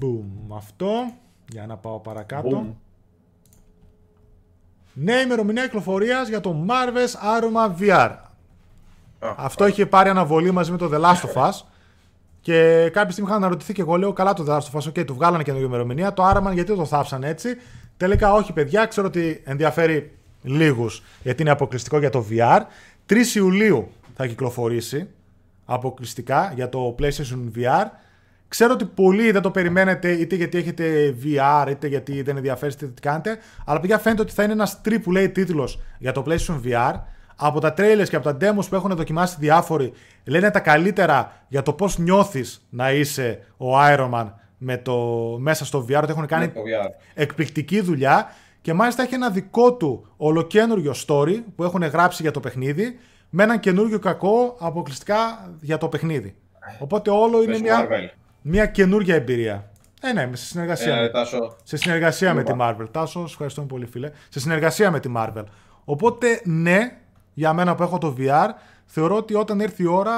Boom. 0.00 0.56
Αυτό. 0.56 1.12
Για 1.48 1.66
να 1.66 1.76
πάω 1.76 1.98
παρακάτω. 1.98 2.66
Boom. 2.66 2.74
Νέα 4.94 5.20
ημερομηνία 5.20 5.64
κυκλοφορίας 5.64 6.28
για 6.28 6.40
το 6.40 6.66
Marvel's 6.68 7.40
Iron 7.40 7.52
Man 7.56 7.80
VR. 7.80 8.16
Α, 9.18 9.34
Αυτό 9.36 9.66
είχε 9.66 9.86
πάρει 9.86 10.08
αναβολή 10.08 10.50
μαζί 10.50 10.70
με 10.70 10.76
το 10.76 10.90
The 10.92 11.00
Last 11.00 11.30
of 11.30 11.48
Us. 11.48 11.52
Και 12.40 12.90
κάποια 12.92 13.10
στιγμή 13.10 13.28
είχα 13.28 13.38
αναρωτηθεί 13.38 13.72
και 13.72 13.80
εγώ 13.80 13.96
λέω: 13.96 14.12
Καλά, 14.12 14.32
το 14.32 14.44
The 14.48 14.58
Last 14.58 14.70
of 14.72 14.80
Us, 14.80 14.88
ok, 14.88 15.06
του 15.06 15.14
βγάλανε 15.14 15.42
καινούργια 15.42 15.68
ημερομηνία. 15.68 16.12
Το 16.12 16.30
Iron 16.30 16.46
Man 16.46 16.52
γιατί 16.52 16.76
το 16.76 16.84
θάψαν 16.84 17.24
έτσι. 17.24 17.56
Τελικά, 17.96 18.32
όχι, 18.32 18.52
παιδιά, 18.52 18.86
ξέρω 18.86 19.06
ότι 19.06 19.42
ενδιαφέρει 19.44 20.18
λίγους 20.42 21.02
γιατί 21.22 21.42
είναι 21.42 21.50
αποκλειστικό 21.50 21.98
για 21.98 22.10
το 22.10 22.26
VR. 22.30 22.60
3 23.08 23.14
Ιουλίου 23.34 23.90
θα 24.14 24.26
κυκλοφορήσει 24.26 25.08
αποκλειστικά 25.64 26.52
για 26.54 26.68
το 26.68 26.94
PlayStation 26.98 27.58
VR. 27.58 27.86
Ξέρω 28.48 28.72
ότι 28.72 28.84
πολλοί 28.84 29.30
δεν 29.30 29.42
το 29.42 29.50
περιμένετε 29.50 30.10
είτε 30.12 30.34
γιατί 30.34 30.58
έχετε 30.58 31.14
VR 31.24 31.66
είτε 31.70 31.86
γιατί 31.86 32.22
δεν 32.22 32.36
ενδιαφέρεστε 32.36 32.86
τι 32.86 33.00
κάνετε. 33.00 33.38
Αλλά 33.64 33.80
παιδιά 33.80 33.98
φαίνεται 33.98 34.22
ότι 34.22 34.32
θα 34.32 34.42
είναι 34.42 34.52
ένας 34.52 34.80
AAA 34.84 35.30
τίτλος 35.32 35.80
για 35.98 36.12
το 36.12 36.24
PlayStation 36.26 36.60
VR. 36.64 36.94
Από 37.36 37.60
τα 37.60 37.74
trailers 37.76 38.08
και 38.08 38.16
από 38.16 38.32
τα 38.32 38.36
demos 38.40 38.68
που 38.68 38.74
έχουν 38.74 38.94
δοκιμάσει 38.94 39.36
διάφοροι 39.38 39.92
λένε 40.24 40.50
τα 40.50 40.60
καλύτερα 40.60 41.44
για 41.48 41.62
το 41.62 41.72
πώς 41.72 41.98
νιώθεις 41.98 42.66
να 42.70 42.92
είσαι 42.92 43.40
ο 43.56 43.66
Iron 43.78 44.10
Man 44.10 44.32
με 44.58 44.76
το, 44.76 44.96
μέσα 45.40 45.64
στο 45.64 45.86
VR. 45.88 46.00
Ότι 46.02 46.10
έχουν 46.10 46.26
κάνει 46.26 46.46
Με 46.46 46.52
το 46.52 46.60
VR. 46.60 46.90
εκπληκτική 47.14 47.80
δουλειά 47.80 48.26
και 48.60 48.72
μάλιστα 48.72 49.02
έχει 49.02 49.14
ένα 49.14 49.30
δικό 49.30 49.74
του 49.74 50.06
ολοκαίνουργιο 50.16 50.94
story 51.06 51.42
που 51.56 51.64
έχουν 51.64 51.82
γράψει 51.82 52.22
για 52.22 52.30
το 52.30 52.40
παιχνίδι 52.40 52.98
με 53.36 53.42
έναν 53.42 53.60
καινούριο 53.60 53.98
κακό 53.98 54.56
αποκλειστικά 54.58 55.50
για 55.60 55.78
το 55.78 55.88
παιχνίδι. 55.88 56.34
Οπότε 56.78 57.10
όλο 57.10 57.42
είναι 57.42 57.52
Πες 57.52 57.60
μια, 57.60 57.86
Marvel. 57.88 58.08
μια 58.42 58.66
καινούργια 58.66 59.14
εμπειρία. 59.14 59.70
Ε, 60.02 60.12
ναι, 60.12 60.30
σε 60.36 60.44
συνεργασία, 60.44 60.86
Ένα 60.92 60.96
με, 61.00 61.06
ρε 61.06 61.20
Τάσο. 61.20 61.56
σε 61.62 61.76
συνεργασία 61.76 62.34
με 62.34 62.42
τη 62.42 62.50
Λούμπα. 62.50 62.76
Marvel. 62.76 62.86
Τάσο, 62.90 63.20
σε 63.20 63.32
ευχαριστούμε 63.32 63.66
πολύ 63.66 63.86
φίλε. 63.86 64.10
Σε 64.28 64.40
συνεργασία 64.40 64.90
με 64.90 65.00
τη 65.00 65.12
Marvel. 65.16 65.44
Οπότε 65.84 66.40
ναι, 66.44 66.96
για 67.34 67.52
μένα 67.52 67.74
που 67.74 67.82
έχω 67.82 67.98
το 67.98 68.14
VR, 68.18 68.48
θεωρώ 68.86 69.16
ότι 69.16 69.34
όταν 69.34 69.60
έρθει 69.60 69.82
η 69.82 69.86
ώρα 69.86 70.12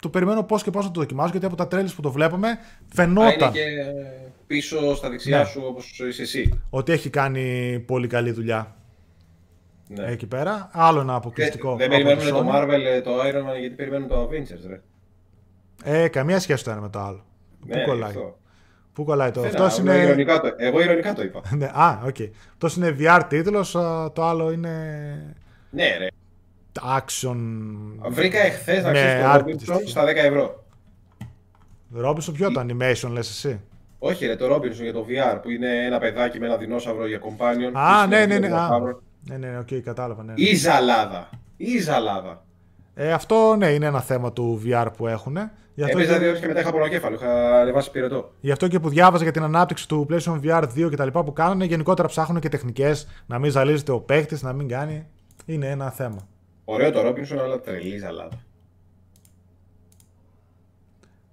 το 0.00 0.08
περιμένω 0.08 0.42
πώς 0.42 0.62
και 0.62 0.70
πώς 0.70 0.84
θα 0.84 0.90
το 0.90 1.00
δοκιμάσω 1.00 1.30
γιατί 1.30 1.46
από 1.46 1.56
τα 1.56 1.68
trailers 1.72 1.92
που 1.96 2.02
το 2.02 2.10
βλέπαμε 2.10 2.48
Θα 2.88 3.02
είναι 3.02 3.20
φαινόταν 3.20 3.52
και 3.52 3.60
πίσω 4.46 4.94
στα 4.94 5.08
δεξιά 5.10 5.38
Ναι. 5.38 5.44
σου 5.44 5.62
όπως 5.64 6.00
είσαι 6.08 6.22
εσύ. 6.22 6.60
ότι 6.70 6.92
έχει 6.92 7.10
κάνει 7.10 7.78
πολύ 7.86 8.06
καλή 8.06 8.30
δουλειά 8.30 8.76
Ναι. 9.96 10.06
εκεί 10.10 10.26
πέρα. 10.26 10.70
Άλλο 10.72 11.00
ένα 11.00 11.12
Ε, 11.12 11.16
αποκλειστικό. 11.16 11.76
Δεν 11.76 11.86
από 11.92 11.96
τη 11.96 12.04
περιμένουν 12.04 12.44
το 12.46 12.50
Sony. 12.50 12.54
Marvel, 12.64 12.80
ε, 12.86 13.00
το 13.00 13.10
Iron 13.20 13.50
Man 13.50 13.58
γιατί 13.60 13.74
περιμένουν 13.74 14.08
το 14.08 14.22
Avengers, 14.30 14.68
ρε. 14.68 14.80
Ε, 15.84 16.08
καμία 16.08 16.40
σχέση 16.40 16.64
το 16.64 16.70
ένα 16.70 16.80
με 16.80 16.88
το 16.88 16.98
άλλο. 16.98 17.24
Πού 17.60 17.66
Ναι, 17.68 17.84
κολλάει; 17.84 18.08
αυτό. 18.10 18.38
Πού 18.92 19.04
κολλάει 19.04 19.30
το. 19.30 19.40
Ένα, 19.40 19.48
Αυτό 19.64 19.82
εγώ 19.82 19.92
είναι. 19.92 20.04
ειρωνικά 20.04 20.40
το- 20.40 20.54
Εγώ 20.56 20.80
ειρωνικά 20.80 21.12
το 21.12 21.22
είπα. 21.22 21.40
Ναι, 21.56 21.66
α, 21.66 22.02
οκ. 22.06 22.16
Αυτό 22.62 22.80
είναι 22.80 22.96
VR 22.98 23.22
τίτλος, 23.28 23.70
το 24.12 24.22
άλλο 24.24 24.50
είναι 24.52 24.70
Ναι, 25.70 25.96
ρε. 25.98 26.06
action. 26.96 27.36
Βρήκα 28.08 28.38
εχθές 28.40 28.82
να 28.84 28.90
Ναι, 28.90 28.98
ξέρεις 28.98 29.22
το 29.22 29.30
artist. 29.32 29.76
Robinson 29.76 29.80
στα 29.84 30.04
10 30.04 30.16
ευρώ. 30.24 30.64
Robinson, 32.04 32.32
ποιο 32.32 32.52
το 32.52 32.60
animation 32.60 33.10
λες 33.10 33.28
εσύ; 33.28 33.60
Όχι, 33.98 34.26
ρε, 34.26 34.36
το 34.36 34.54
Robinson 34.54 34.70
για 34.82 34.92
το 34.92 35.06
VR 35.08 35.38
που 35.42 35.50
είναι 35.50 35.84
ένα 35.86 35.98
παιδάκι 35.98 36.38
με 36.40 36.46
ένα 36.46 36.56
δεινόσαυρο 36.56 37.06
για 37.06 37.18
companion. 37.20 37.78
Α, 37.78 38.00
και 38.02 38.08
ναι, 38.08 38.16
στο 38.22 38.26
ναι, 38.26 38.38
ναι. 38.38 38.46
ένα 38.46 38.64
Α, 38.64 38.68
μαύρο. 38.68 39.02
Ναι, 39.28 39.36
ναι, 39.36 39.58
οκ, 39.58 39.74
κατάλαβα. 39.74 40.22
Ναι. 40.22 40.32
Η 40.36 40.54
ζαλάδα. 40.54 41.30
Η 41.56 41.78
ζαλάδα. 41.78 42.44
Ε, 42.94 43.12
αυτό 43.12 43.56
ναι, 43.56 43.66
είναι 43.66 43.86
ένα 43.86 44.00
θέμα 44.00 44.32
του 44.32 44.62
VR 44.64 44.86
που 44.96 45.06
έχουν. 45.06 45.36
Γι' 45.74 45.82
αυτό, 45.82 45.98
Έπαιζα 45.98 46.12
και, 46.12 46.18
δύο 46.18 46.28
ώρες 46.28 46.40
και 46.40 46.46
μετά 46.46 46.60
είχα 46.60 46.70
πονοκέφαλο. 46.72 47.14
Είχα 47.14 47.60
ανεβάσει 47.60 47.90
πυρετό. 47.90 48.32
γι' 48.40 48.50
αυτό 48.50 48.68
και 48.68 48.80
που 48.80 48.88
διάβαζα 48.88 49.22
για 49.22 49.32
την 49.32 49.42
ανάπτυξη 49.42 49.88
του 49.88 50.06
PlayStation 50.10 50.40
VR 50.42 50.62
2 50.62 50.90
και 50.90 50.96
τα 50.96 51.04
λοιπά 51.04 51.24
που 51.24 51.32
κάνουν, 51.32 51.60
γενικότερα 51.60 52.08
ψάχνουν 52.08 52.40
και 52.40 52.48
τεχνικές 52.48 53.08
να 53.26 53.38
μην 53.38 53.50
ζαλίζεται 53.50 53.92
ο 53.92 54.00
παίχτης, 54.00 54.44
να 54.44 54.52
μην 54.52 54.68
κάνει. 54.68 55.06
Είναι 55.44 55.70
ένα 55.70 55.90
θέμα. 55.90 56.28
Ωραίο 56.64 56.90
το 56.90 57.08
Robinson, 57.08 57.36
αλλά 57.42 57.60
τρελή 57.60 57.98
ζαλάδα. 57.98 58.38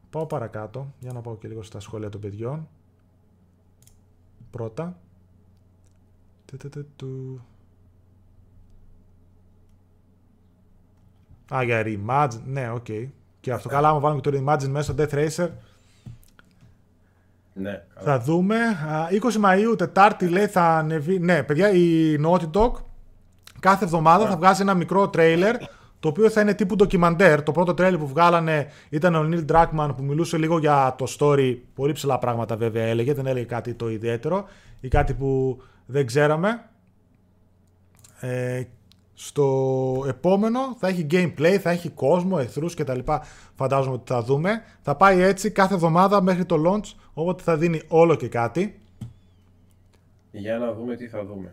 Πάω 0.09 0.25
παρακάτω, 0.25 0.93
για 0.99 1.13
να 1.13 1.21
πάω 1.21 1.37
και 1.37 1.47
λίγο 1.47 1.63
στα 1.63 1.79
σχόλια 1.79 2.09
των 2.09 2.21
παιδιών. 2.21 2.67
Πρώτα. 4.51 4.99
Του, 6.45 6.57
του, 6.57 6.69
του, 6.69 6.87
του. 6.95 7.41
Α, 11.55 11.63
για 11.63 11.83
Reimagine. 11.85 12.41
Ναι, 12.45 12.71
οκ. 12.71 12.85
Και 13.39 13.51
αυτό 13.51 13.69
καλά, 13.69 13.89
άμα 13.89 13.99
βάλουμε 13.99 14.21
και 14.21 14.29
το 14.29 14.37
Reimagine 14.37 14.67
μέσα 14.67 14.93
στο 14.93 15.03
Death 15.03 15.13
Racer, 15.13 15.49
Ναι, 17.53 17.83
καλά. 17.95 18.05
θα 18.05 18.19
δούμε. 18.19 18.55
Α, 18.55 19.07
20 19.11 19.45
Μαΐου, 19.45 19.77
Τετάρτη, 19.77 20.27
λέει, 20.27 20.47
θα 20.47 20.63
ανεβεί... 20.77 21.19
Ναι, 21.19 21.43
παιδιά, 21.43 21.71
η 21.71 22.15
Naughty 22.25 22.49
Dog 22.51 22.71
κάθε 23.59 23.83
εβδομάδα 23.85 24.27
θα 24.27 24.37
βγάζει 24.37 24.61
ένα 24.61 24.73
μικρό 24.73 25.09
τρέιλερ 25.09 25.55
το 25.99 26.07
οποίο 26.07 26.29
θα 26.29 26.41
είναι 26.41 26.53
τύπου 26.53 26.75
ντοκιμαντέρ. 26.75 27.43
Το 27.43 27.51
πρώτο 27.51 27.73
τρέιλερ 27.73 27.99
που 27.99 28.07
βγάλανε 28.07 28.67
ήταν 28.89 29.15
ο 29.15 29.29
Neil 29.31 29.45
Druckmann 29.51 29.89
που 29.97 30.03
μιλούσε 30.03 30.37
λίγο 30.37 30.57
για 30.59 30.95
το 30.97 31.05
story. 31.19 31.57
Πολύ 31.75 31.93
ψηλά 31.93 32.19
πράγματα 32.19 32.55
βέβαια 32.55 32.83
έλεγε, 32.85 33.13
δεν 33.13 33.25
έλεγε 33.25 33.45
κάτι 33.45 33.73
το 33.73 33.89
ιδιαίτερο 33.89 34.45
ή 34.79 34.87
κάτι 34.87 35.13
που 35.13 35.61
δεν 35.85 36.05
ξέραμε. 36.05 36.63
Ε, 38.19 38.63
στο 39.21 40.05
επόμενο 40.07 40.59
θα 40.79 40.87
έχει 40.87 41.07
gameplay, 41.11 41.57
θα 41.61 41.69
έχει 41.69 41.89
κόσμο, 41.89 42.37
εχθρούς 42.39 42.73
κτλ. 42.73 42.99
Φαντάζομαι 43.55 43.93
ότι 43.95 44.13
θα 44.13 44.21
δούμε. 44.23 44.61
Θα 44.81 44.95
πάει 44.95 45.21
έτσι 45.21 45.51
κάθε 45.51 45.73
εβδομάδα 45.73 46.21
μέχρι 46.21 46.45
το 46.45 46.55
launch, 46.67 46.93
όποτε 47.13 47.43
θα 47.43 47.57
δίνει 47.57 47.81
όλο 47.87 48.15
και 48.15 48.27
κάτι. 48.27 48.79
Για 50.31 50.57
να 50.57 50.73
δούμε 50.73 50.95
τι 50.95 51.07
θα 51.07 51.25
δούμε. 51.25 51.51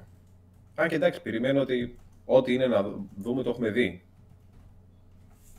Α, 0.82 0.86
και 0.86 0.94
εντάξει, 0.94 1.22
περιμένω 1.22 1.60
ότι 1.60 1.98
ό,τι 2.24 2.54
είναι 2.54 2.66
να 2.66 2.84
δούμε 3.22 3.42
το 3.42 3.50
έχουμε 3.50 3.70
δει. 3.70 4.02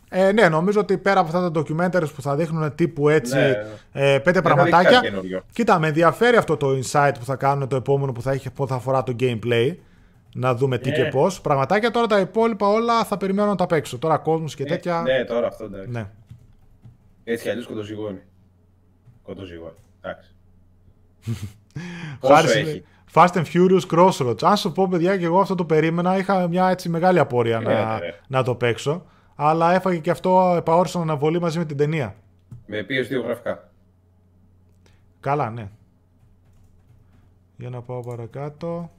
Ε, 0.09 0.31
ναι, 0.31 0.49
νομίζω 0.49 0.79
ότι 0.79 0.97
πέρα 0.97 1.19
από 1.19 1.27
αυτά 1.37 1.51
τα 1.51 1.61
documentaries 1.61 2.13
που 2.15 2.21
θα 2.21 2.35
δείχνουν 2.35 2.75
τύπου 2.75 3.09
έτσι 3.09 3.35
Ναι. 3.35 3.49
ε, 3.91 4.19
πέντε 4.19 4.19
Δεν 4.19 4.21
θα 4.23 4.31
δείξει 4.31 4.41
πραγματάκια. 4.41 4.89
κάτι 4.91 5.07
καινούριο. 5.07 5.41
Κοίτα, 5.53 5.79
με 5.79 5.87
ενδιαφέρει 5.87 6.37
αυτό 6.37 6.57
το 6.57 6.67
insight 6.69 7.11
που 7.19 7.25
θα 7.25 7.35
κάνουν 7.35 7.67
το 7.67 7.75
επόμενο 7.75 8.11
που 8.11 8.21
θα, 8.21 8.31
έχει, 8.31 8.51
που 8.51 8.67
θα 8.67 8.75
αφορά 8.75 9.03
το 9.03 9.15
gameplay. 9.19 9.75
Να 10.33 10.55
δούμε 10.55 10.77
τι 10.77 10.89
Ναι. 10.89 10.95
και 10.95 11.03
πώς. 11.05 11.41
Πραγματάκια 11.41 11.91
τώρα 11.91 12.07
τα 12.07 12.19
υπόλοιπα 12.19 12.67
όλα 12.67 13.03
θα 13.03 13.17
περιμένω 13.17 13.47
να 13.47 13.55
τα 13.55 13.65
παίξω. 13.65 13.97
Τώρα 13.99 14.17
κόσμος 14.17 14.55
και 14.55 14.63
Ναι, 14.63 14.69
τέτοια. 14.69 15.01
Ναι, 15.01 15.23
τώρα 15.23 15.47
αυτό 15.47 15.63
εντάξει. 15.63 15.89
ναι. 15.91 16.09
Έτσι 17.23 17.43
κι 17.43 17.49
αλλιώς 17.49 17.67
κοντοζυγώνει. 17.67 18.21
Κοντοζυγώνει. 19.23 19.75
Εντάξει. 20.01 20.35
Χάρη 22.21 22.43
Πόσο 22.43 22.47
σε- 22.47 22.59
έχει. 22.59 22.83
Fast 23.13 23.27
and 23.33 23.43
Furious 23.53 23.81
Crossroads. 23.91 24.43
Αν 24.43 24.57
σου 24.57 24.71
πω, 24.71 24.87
παιδιά, 24.87 25.17
και 25.17 25.25
εγώ 25.25 25.39
αυτό 25.39 25.55
το 25.55 25.65
περίμενα. 25.65 26.17
Είχα 26.17 26.47
μια 26.47 26.69
έτσι 26.69 26.89
μεγάλη 26.89 27.19
απορία 27.19 27.59
Ναι, 27.59 27.73
να, 27.73 27.93
ναι, 27.99 28.05
ναι. 28.05 28.13
να 28.27 28.43
το 28.43 28.55
παίξω. 28.55 29.05
Αλλά 29.35 29.73
έφαγε 29.73 29.99
και 29.99 30.09
αυτό 30.11 30.53
επαόριστον 30.57 31.01
αναβολή 31.01 31.41
μαζί 31.41 31.57
με 31.57 31.65
την 31.65 31.77
ταινία. 31.77 32.15
Με 32.65 32.85
PS2 32.89 33.23
γραφικά. 33.23 33.69
Καλά, 35.19 35.49
ναι. 35.49 35.69
Για 37.57 37.69
να 37.69 37.81
πάω 37.81 37.99
παρακάτω. 37.99 38.91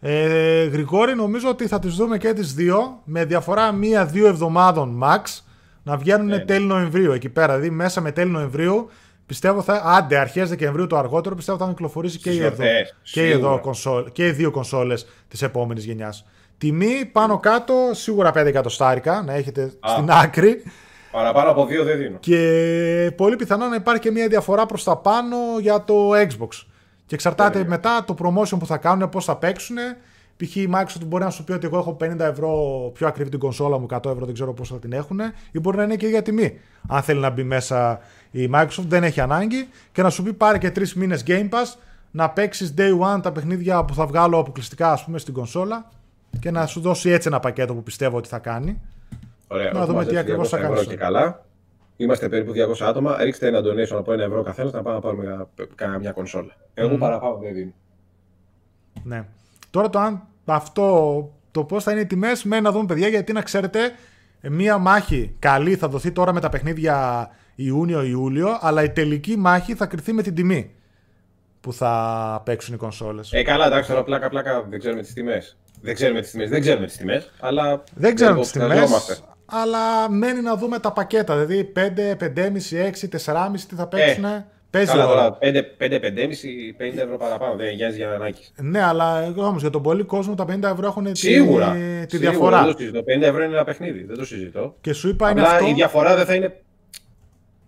Ε, 0.00 0.64
Γρηγόρη, 0.64 1.14
νομίζω 1.14 1.48
ότι 1.48 1.66
θα 1.66 1.78
τις 1.78 1.94
δούμε 1.94 2.18
και 2.18 2.32
τις 2.32 2.54
δύο 2.54 3.00
με 3.04 3.24
διαφορά 3.24 3.72
μία-δύο 3.72 4.26
εβδομάδων 4.26 5.00
max 5.04 5.40
να 5.82 5.96
βγαίνουν 5.96 6.26
Ναι. 6.26 6.38
τέλη 6.38 6.66
Νοεμβρίου 6.66 7.12
εκεί 7.12 7.28
πέρα. 7.28 7.54
Δηλαδή 7.54 7.74
μέσα 7.74 8.00
με 8.00 8.12
τέλη 8.12 8.30
Νοεμβρίου 8.30 8.90
πιστεύω 9.26 9.62
θα. 9.62 9.82
Άντε, 9.84 10.16
αρχές 10.18 10.48
Δεκεμβρίου 10.48 10.86
το 10.86 10.96
αργότερο 10.96 11.34
πιστεύω 11.34 11.58
θα 11.58 11.66
κυκλοφορήσει 11.68 12.18
και, 12.18 12.30
Στις 12.30 12.42
η 12.42 12.44
εδώ, 12.44 12.54
γιορτές, 12.64 12.96
και, 13.02 13.20
η 13.26 13.30
σίγουρα. 13.30 13.48
εδώ 13.48 13.60
κονσόλ, 13.60 14.04
και 14.12 14.26
οι 14.26 14.30
δύο 14.30 14.50
κονσόλες 14.50 15.06
της 15.28 15.42
επόμενης 15.42 15.84
γενιάς. 15.84 16.24
Τιμή 16.58 17.04
πάνω 17.12 17.38
κάτω 17.38 17.74
σίγουρα 17.92 18.30
5 18.32 18.46
εκατοστάρικα 18.46 19.22
να 19.26 19.32
έχετε 19.34 19.72
στην 19.86 20.10
άκρη. 20.10 20.62
Παραπάνω 21.12 21.50
από 21.50 21.66
δύο 21.66 21.84
δεν 21.84 21.98
δίνω. 21.98 22.16
Και 22.20 23.12
πολύ 23.16 23.36
πιθανό 23.36 23.66
να 23.66 23.74
υπάρχει 23.74 24.00
και 24.02 24.10
μια 24.10 24.28
διαφορά 24.28 24.66
προς 24.66 24.84
τα 24.84 24.96
πάνω 24.96 25.36
για 25.60 25.84
το 25.84 26.10
Xbox. 26.14 26.48
Και 27.08 27.14
εξαρτάται 27.14 27.58
Βέβαια. 27.58 27.68
μετά 27.68 28.04
το 28.04 28.14
promotion 28.18 28.58
που 28.58 28.66
θα 28.66 28.76
κάνουν, 28.76 29.08
πώς 29.08 29.24
θα 29.24 29.36
παίξουν. 29.36 29.76
Π.χ. 30.36 30.56
η 30.56 30.70
Microsoft 30.74 31.06
μπορεί 31.06 31.24
να 31.24 31.30
σου 31.30 31.44
πει 31.44 31.52
ότι 31.52 31.66
εγώ 31.66 31.78
έχω 31.78 31.96
50 32.00 32.18
ευρώ 32.18 32.50
πιο 32.94 33.06
ακριβή 33.06 33.30
την 33.30 33.38
κονσόλα 33.38 33.78
μου, 33.78 33.86
100 33.90 34.04
ευρώ 34.04 34.24
δεν 34.24 34.34
ξέρω 34.34 34.52
πώς 34.52 34.68
θα 34.68 34.78
την 34.78 34.92
έχουν. 34.92 35.20
Ή 35.50 35.60
μπορεί 35.60 35.76
να 35.76 35.82
είναι 35.82 35.96
και 35.96 36.04
η 36.04 36.08
ίδια 36.08 36.22
τιμή. 36.22 36.60
Αν 36.88 37.02
θέλει 37.02 37.20
να 37.20 37.30
μπει 37.30 37.42
μέσα 37.42 38.00
η 38.30 38.50
Microsoft, 38.54 38.84
δεν 38.88 39.04
έχει 39.04 39.20
ανάγκη. 39.20 39.68
Και 39.92 40.02
να 40.02 40.10
σου 40.10 40.22
πει 40.22 40.32
πάρε 40.32 40.58
και 40.58 40.72
3 40.76 40.92
μήνες 40.92 41.22
Game 41.26 41.48
Pass 41.48 41.78
να 42.10 42.30
παίξεις 42.30 42.74
day 42.78 43.16
one 43.16 43.22
τα 43.22 43.32
παιχνίδια 43.32 43.84
που 43.84 43.94
θα 43.94 44.06
βγάλω 44.06 44.38
αποκλειστικά 44.38 44.92
ας 44.92 45.04
πούμε 45.04 45.18
στην 45.18 45.34
κονσόλα 45.34 45.90
και 46.40 46.50
να 46.50 46.66
σου 46.66 46.80
δώσει 46.80 47.10
έτσι 47.10 47.28
ένα 47.28 47.40
πακέτο 47.40 47.74
που 47.74 47.82
πιστεύω 47.82 48.16
ότι 48.16 48.28
θα 48.28 48.38
κάνει. 48.38 48.80
Ωραία, 49.48 49.64
Να 49.64 49.68
έχουμε 49.70 49.84
δούμε 49.84 50.04
τι 50.04 50.14
μαζέψει 50.14 50.18
ακριβώς 50.18 50.48
θα 50.48 50.56
200 50.56 50.60
ευρώ 50.60 50.74
κάνεις. 50.74 50.88
Και 50.88 50.96
καλά. 50.96 51.44
Είμαστε 52.00 52.28
περίπου 52.28 52.52
200 52.52 52.84
άτομα. 52.86 53.16
Ρίξτε 53.22 53.46
ένα 53.46 53.60
donation 53.60 53.96
από 53.98 54.12
ένα 54.12 54.22
ευρώ 54.22 54.42
καθένας 54.42 54.72
να 54.72 54.82
πάμε 54.82 54.94
να 54.94 55.00
πάρουμε 55.00 55.46
κα- 55.54 55.66
κα- 55.74 55.98
μια 55.98 56.12
κονσόλα. 56.12 56.56
Εγώ 56.74 56.96
παραπάνω 56.96 57.38
δεν 57.42 57.54
δίνω. 57.54 57.72
Ναι. 59.04 59.24
Τώρα 59.70 59.90
το 59.90 59.98
αν 59.98 60.22
αυτό, 60.44 61.30
το 61.50 61.64
πώς 61.64 61.84
θα 61.84 61.92
είναι 61.92 62.00
οι 62.00 62.06
τιμές, 62.06 62.44
μένει 62.44 62.62
να 62.62 62.70
δούμε, 62.72 62.86
παιδιά, 62.86 63.08
γιατί 63.08 63.32
να 63.32 63.42
ξέρετε, 63.42 63.80
μία 64.42 64.78
μάχη 64.78 65.36
καλή 65.38 65.76
θα 65.76 65.88
δοθεί 65.88 66.12
τώρα 66.12 66.32
με 66.32 66.40
τα 66.40 66.48
παιχνίδια 66.48 67.28
Ιούνιο-Ιούλιο, 67.54 68.58
αλλά 68.60 68.82
η 68.82 68.90
τελική 68.90 69.36
μάχη 69.36 69.74
θα 69.74 69.86
κρυθεί 69.86 70.12
με 70.12 70.22
την 70.22 70.34
τιμή 70.34 70.70
που 71.60 71.72
θα 71.72 72.42
παίξουν 72.44 72.74
οι 72.74 72.76
κονσόλες. 72.76 73.32
Ε, 73.32 73.42
καλά, 73.42 73.66
εντάξει, 73.66 73.90
τώρα 73.90 74.02
πλάκα-πλάκα 74.04 74.62
δεν 74.62 74.78
ξέρουμε 74.78 75.02
τις 75.02 75.12
τιμές. 75.12 75.56
Δεν 75.80 75.94
ξέρουμε 75.94 76.20
τις 76.20 76.30
τιμές, 76.30 76.50
δεν 76.50 76.60
ξέρουμε 76.60 76.86
τις 76.86 76.96
τιμές, 76.96 77.32
αλλά. 77.40 77.82
Δεν 77.94 78.14
ξέρουμε 78.14 78.40
τις 78.40 78.50
τιμές, 78.50 78.66
υποψιαζόμαστε. 78.76 79.16
Αλλά 79.50 80.10
μένει 80.10 80.40
να 80.40 80.56
δούμε 80.56 80.78
τα 80.78 80.92
πακέτα. 80.92 81.34
Δηλαδή 81.44 81.72
5, 81.76 81.78
5,5, 82.16 82.90
6, 82.92 83.08
4,5 83.08 83.60
τι 83.68 83.74
θα 83.74 83.86
παίξουν. 83.86 84.24
Παίζει 84.70 84.90
Ε, 84.90 84.92
Καλά, 84.92 85.04
ρόλο. 85.04 85.14
τώρα 85.16 85.38
5-5,5 85.38 86.74
50 86.78 86.96
ευρώ 86.98 87.16
παραπάνω. 87.16 87.54
Δεν 87.56 87.74
νοιάζει 87.74 87.96
για 87.96 88.10
ανάγκη. 88.12 88.40
Ναι, 88.56 88.82
αλλά 88.82 89.32
όμως 89.36 89.60
για 89.60 89.70
τον 89.70 89.82
πολύ 89.82 90.02
κόσμο 90.04 90.34
τα 90.34 90.44
50 90.44 90.62
ευρώ 90.62 90.86
έχουν 90.86 91.04
τη, 91.04 91.18
Σίγουρα. 91.18 91.70
τη 91.72 91.78
Σίγουρα, 92.16 92.30
διαφορά. 92.30 92.64
Δεν 92.64 92.72
το 92.72 92.78
συζητώ. 92.78 92.98
50 93.00 93.22
ευρώ 93.22 93.42
είναι 93.44 93.54
ένα 93.54 93.64
παιχνίδι, 93.64 94.04
δεν 94.04 94.16
το 94.16 94.24
συζητώ. 94.24 94.74
Και 94.80 94.92
σου 94.92 95.08
είπα 95.08 95.30
είναι 95.30 95.40
Απλά 95.40 95.52
αυτό. 95.54 95.66
η 95.68 95.72
διαφορά 95.72 96.16
δεν 96.16 96.26
θα 96.26 96.34
είναι. 96.34 96.60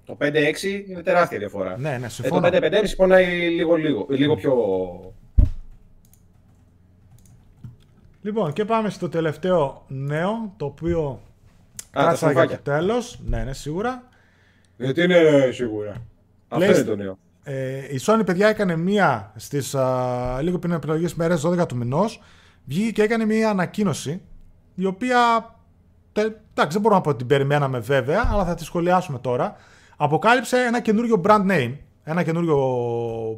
Το 0.07 0.17
5-6 0.21 0.85
είναι 0.89 1.03
τεράστια 1.03 1.39
διαφορά. 1.39 1.77
Ναι, 1.79 1.97
ναι, 2.01 2.07
Ε, 2.07 2.09
συμφωνώ. 2.09 2.51
το 2.51 2.57
5-5,5 2.63 2.97
πονάει 2.97 3.27
λίγο, 3.51 3.75
λίγο, 3.75 4.07
λίγο 4.11 4.37
πιο. 4.37 4.55
Λοιπόν, 8.23 8.53
και 8.53 8.65
πάμε 8.65 8.91
στο 8.91 9.09
τελευταίο 9.09 9.85
νέο, 9.89 10.53
το 10.57 10.65
οποίο 10.65 11.21
τα 11.91 12.01
κράτησα 12.03 12.33
για 12.33 12.41
το 12.41 12.49
σνουφάκια. 12.49 12.73
τέλος. 12.79 13.21
Ναι, 13.27 13.45
ναι, 13.45 13.53
σίγουρα. 13.53 14.03
Γιατί 14.77 15.03
είναι 15.03 15.51
σίγουρα. 15.53 15.95
Αυτό 16.49 16.67
Λες- 16.67 16.77
είναι 16.79 16.87
το 16.87 16.97
νέο. 16.97 17.19
Ε, 17.43 17.77
η 17.95 18.01
Sony, 18.07 18.23
παιδιά, 18.27 18.49
έκανε 18.49 18.77
μία 18.77 19.33
στις 19.37 19.75
α, 19.75 20.43
λίγο 20.43 20.59
πριν 20.59 20.73
από 20.73 20.93
λίγες 20.93 21.15
μέρες, 21.15 21.41
12 21.47 21.67
του 21.69 21.77
μηνός, 21.77 22.21
βγήκε 22.65 22.91
και 22.91 23.03
έκανε 23.03 23.25
μία 23.25 23.51
ανακοίνωση, 23.51 24.21
η 24.75 24.85
οποία, 24.85 25.19
τε, 26.13 26.21
εντάξει, 26.21 26.73
δεν 26.73 26.81
μπορούμε 26.81 26.95
να 26.95 27.01
πω 27.01 27.09
ότι 27.09 27.19
την 27.19 27.27
περιμέναμε 27.27 27.79
βέβαια, 27.79 28.29
αλλά 28.33 28.45
θα 28.45 28.55
τη 28.55 28.65
σχολιάσουμε 28.65 29.19
τώρα. 29.19 29.57
Αποκάλυψε 29.97 30.57
ένα 30.59 30.81
καινούριο 30.81 31.21
brand 31.25 31.47
name, 31.51 31.77
ένα 32.05 32.23
καινούριο 32.23 32.59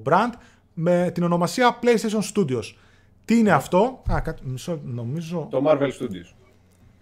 brand, 0.04 0.32
με 0.74 1.10
την 1.14 1.22
ονομασία 1.22 1.78
PlayStation 1.82 2.34
Studios. 2.34 2.74
Τι 3.24 3.38
είναι 3.38 3.50
αυτό, 3.52 4.02
α, 4.12 4.20
κάτι, 4.20 4.42
μισό, 4.44 4.80
νομίζω, 4.84 5.46
Το 5.50 5.62
Marvel 5.66 5.82
Studios. 6.00 6.34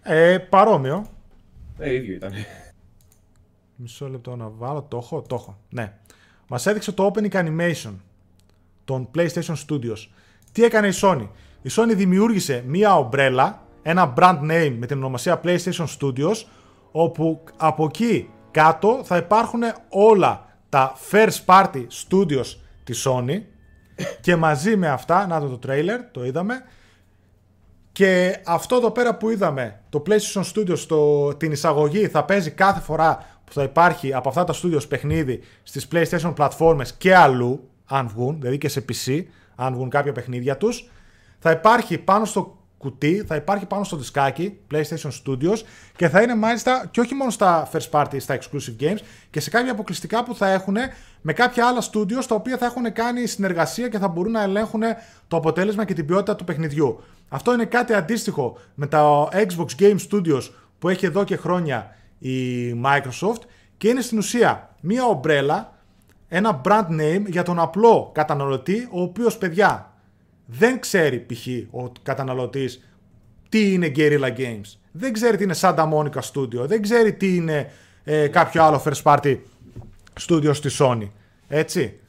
ε, 0.01 0.37
παρόμοιο, 0.37 1.05
Ε, 1.77 1.93
ίδιο 1.93 2.13
ήταν. 2.13 2.31
Μισό 3.75 4.09
λεπτό 4.09 4.35
να 4.35 4.49
βάλω. 4.49 4.81
Το 4.81 4.97
έχω, 4.97 5.21
το 5.21 5.35
έχω. 5.35 5.57
Ναι. 5.69 5.93
Μας 6.47 6.65
έδειξε 6.65 6.91
το 6.91 7.11
Opening 7.13 7.31
Animation 7.31 7.93
των 8.85 9.09
PlayStation 9.15 9.55
Studios. 9.67 10.07
Τι 10.51 10.63
έκανε 10.63 10.87
η 10.87 10.93
Sony; 11.01 11.27
Η 11.61 11.69
Sony 11.71 11.93
δημιούργησε 11.95 12.63
μία 12.67 12.97
ομπρέλα, 12.97 13.61
ένα 13.81 14.13
brand 14.17 14.39
name 14.41 14.75
με 14.77 14.85
την 14.85 14.97
ονομασία 14.97 15.41
PlayStation 15.43 15.85
Studios, 15.99 16.35
όπου 16.91 17.43
από 17.57 17.85
εκεί 17.85 18.29
κάτω 18.51 19.01
θα 19.03 19.17
υπάρχουν 19.17 19.61
όλα 19.89 20.45
τα 20.69 20.95
first 21.11 21.45
party 21.45 21.87
studios 22.07 22.45
της 22.83 23.07
Sony 23.07 23.41
και 24.21 24.35
μαζί 24.35 24.75
με 24.77 24.87
αυτά, 24.87 25.27
να 25.27 25.39
το 25.39 25.57
το 25.57 25.59
trailer, 25.67 25.99
το 26.11 26.25
είδαμε, 26.25 26.63
και 27.91 28.41
αυτό 28.45 28.75
εδώ 28.75 28.91
πέρα 28.91 29.15
που 29.15 29.29
είδαμε, 29.29 29.79
το 29.89 30.03
PlayStation 30.07 30.43
Studios, 30.53 30.79
το, 30.79 31.33
την 31.35 31.51
εισαγωγή 31.51 32.07
θα 32.07 32.23
παίζει 32.23 32.51
κάθε 32.51 32.79
φορά 32.79 33.25
που 33.45 33.53
θα 33.53 33.63
υπάρχει 33.63 34.13
από 34.13 34.29
αυτά 34.29 34.43
τα 34.43 34.53
studios 34.53 34.89
παιχνίδι 34.89 35.39
στις 35.63 35.87
PlayStation 35.91 36.31
πλατφόρμες 36.35 36.93
και 36.93 37.15
αλλού, 37.15 37.69
αν 37.85 38.07
βγουν, 38.07 38.37
δηλαδή 38.39 38.57
και 38.57 38.69
σε 38.69 38.85
PC, 38.89 39.23
αν 39.55 39.73
βγουν 39.73 39.89
κάποια 39.89 40.11
παιχνίδια 40.11 40.57
τους. 40.57 40.89
Θα 41.39 41.51
υπάρχει 41.51 41.97
πάνω 41.97 42.25
στο 42.25 42.61
κουτί, 42.81 43.23
θα 43.27 43.35
υπάρχει 43.35 43.65
πάνω 43.65 43.83
στο 43.83 43.97
δισκάκι 43.97 44.57
PlayStation 44.71 45.11
Studios 45.25 45.57
και 45.95 46.09
θα 46.09 46.21
είναι 46.21 46.35
μάλιστα 46.35 46.87
και 46.91 46.99
όχι 46.99 47.15
μόνο 47.15 47.31
στα 47.31 47.69
first 47.71 47.89
party, 47.91 48.15
στα 48.17 48.39
exclusive 48.39 48.83
games 48.83 48.99
και 49.29 49.39
σε 49.39 49.49
κάποια 49.49 49.71
αποκλειστικά 49.71 50.23
που 50.23 50.35
θα 50.35 50.49
έχουν 50.49 50.75
με 51.21 51.33
κάποια 51.33 51.67
άλλα 51.67 51.81
studios 51.91 52.23
τα 52.27 52.35
οποία 52.35 52.57
θα 52.57 52.65
έχουν 52.65 52.93
κάνει 52.93 53.25
συνεργασία 53.25 53.87
και 53.89 53.97
θα 53.97 54.07
μπορούν 54.07 54.31
να 54.31 54.41
ελέγχουν 54.41 54.81
το 55.27 55.37
αποτέλεσμα 55.37 55.85
και 55.85 55.93
την 55.93 56.05
ποιότητα 56.05 56.35
του 56.35 56.43
παιχνιδιού. 56.43 57.03
Αυτό 57.33 57.53
είναι 57.53 57.65
κάτι 57.65 57.93
αντίστοιχο 57.93 58.57
με 58.75 58.87
τα 58.87 59.29
Xbox 59.31 59.81
Game 59.81 59.97
Studios 60.09 60.41
που 60.79 60.89
έχει 60.89 61.05
εδώ 61.05 61.23
και 61.23 61.35
χρόνια 61.35 61.95
η 62.19 62.71
Microsoft 62.85 63.41
και 63.77 63.87
είναι 63.87 64.01
στην 64.01 64.17
ουσία 64.17 64.75
μία 64.81 65.05
ομπρέλα, 65.05 65.73
ένα 66.27 66.61
brand 66.63 66.87
name 66.87 67.23
για 67.27 67.43
τον 67.43 67.59
απλό 67.59 68.11
καταναλωτή 68.13 68.87
ο 68.91 69.01
οποίος 69.01 69.37
παιδιά 69.37 69.93
δεν 70.45 70.79
ξέρει 70.79 71.19
π.χ. 71.19 71.47
ο 71.71 71.91
καταναλωτής 72.03 72.87
τι 73.49 73.73
είναι 73.73 73.91
Guerrilla 73.95 74.37
Games. 74.37 74.77
Δεν 74.91 75.13
ξέρει 75.13 75.37
τι 75.37 75.43
είναι 75.43 75.55
Santa 75.59 75.89
Monica 75.93 76.21
Studio. 76.33 76.65
Δεν 76.65 76.81
ξέρει 76.81 77.13
τι 77.13 77.35
είναι 77.35 77.71
ε, 78.03 78.27
κάποιο 78.27 78.63
άλλο 78.63 78.83
first 78.85 79.01
party 79.03 79.37
studio 80.27 80.55
στη 80.55 80.69
Sony. 80.79 81.09
Έτσι. 81.47 81.99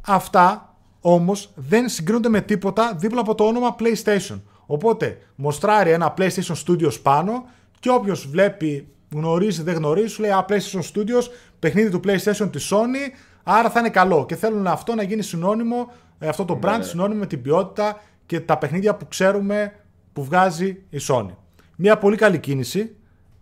Αυτά 0.00 0.69
όμως 1.00 1.52
δεν 1.54 1.88
συγκρίνονται 1.88 2.28
με 2.28 2.40
τίποτα 2.40 2.94
δίπλα 2.98 3.20
από 3.20 3.34
το 3.34 3.44
όνομα 3.44 3.76
PlayStation. 3.78 4.40
Οπότε 4.66 5.18
μοστράρει 5.34 5.90
ένα 5.90 6.14
PlayStation 6.18 6.54
Studios 6.66 7.02
πάνω 7.02 7.44
και 7.80 7.90
όποιος 7.90 8.28
βλέπει, 8.28 8.88
γνωρίζει, 9.14 9.62
δεν 9.62 9.74
γνωρίζει, 9.74 10.08
σου 10.08 10.20
λέει 10.20 10.30
Α, 10.30 10.44
PlayStation 10.48 10.82
Studios, 10.94 11.24
παιχνίδι 11.58 11.90
του 11.90 12.00
PlayStation 12.04 12.48
της 12.52 12.72
Sony, 12.72 13.16
άρα 13.42 13.70
θα 13.70 13.80
είναι 13.80 13.90
καλό. 13.90 14.26
Και 14.26 14.36
θέλουν 14.36 14.66
αυτό 14.66 14.94
να 14.94 15.02
γίνει 15.02 15.22
συνώνυμο, 15.22 15.92
ε, 16.18 16.28
αυτό 16.28 16.44
το 16.44 16.58
brand 16.62 16.80
συνώνυμο 16.80 17.18
με 17.18 17.26
την 17.26 17.42
ποιότητα 17.42 18.00
και 18.26 18.40
τα 18.40 18.58
παιχνίδια 18.58 18.94
που 18.94 19.08
ξέρουμε 19.08 19.72
που 20.12 20.24
βγάζει 20.24 20.82
η 20.90 20.98
Sony. 21.08 21.34
Μια 21.76 21.98
πολύ 21.98 22.16
καλή 22.16 22.38
κίνηση, 22.38 22.96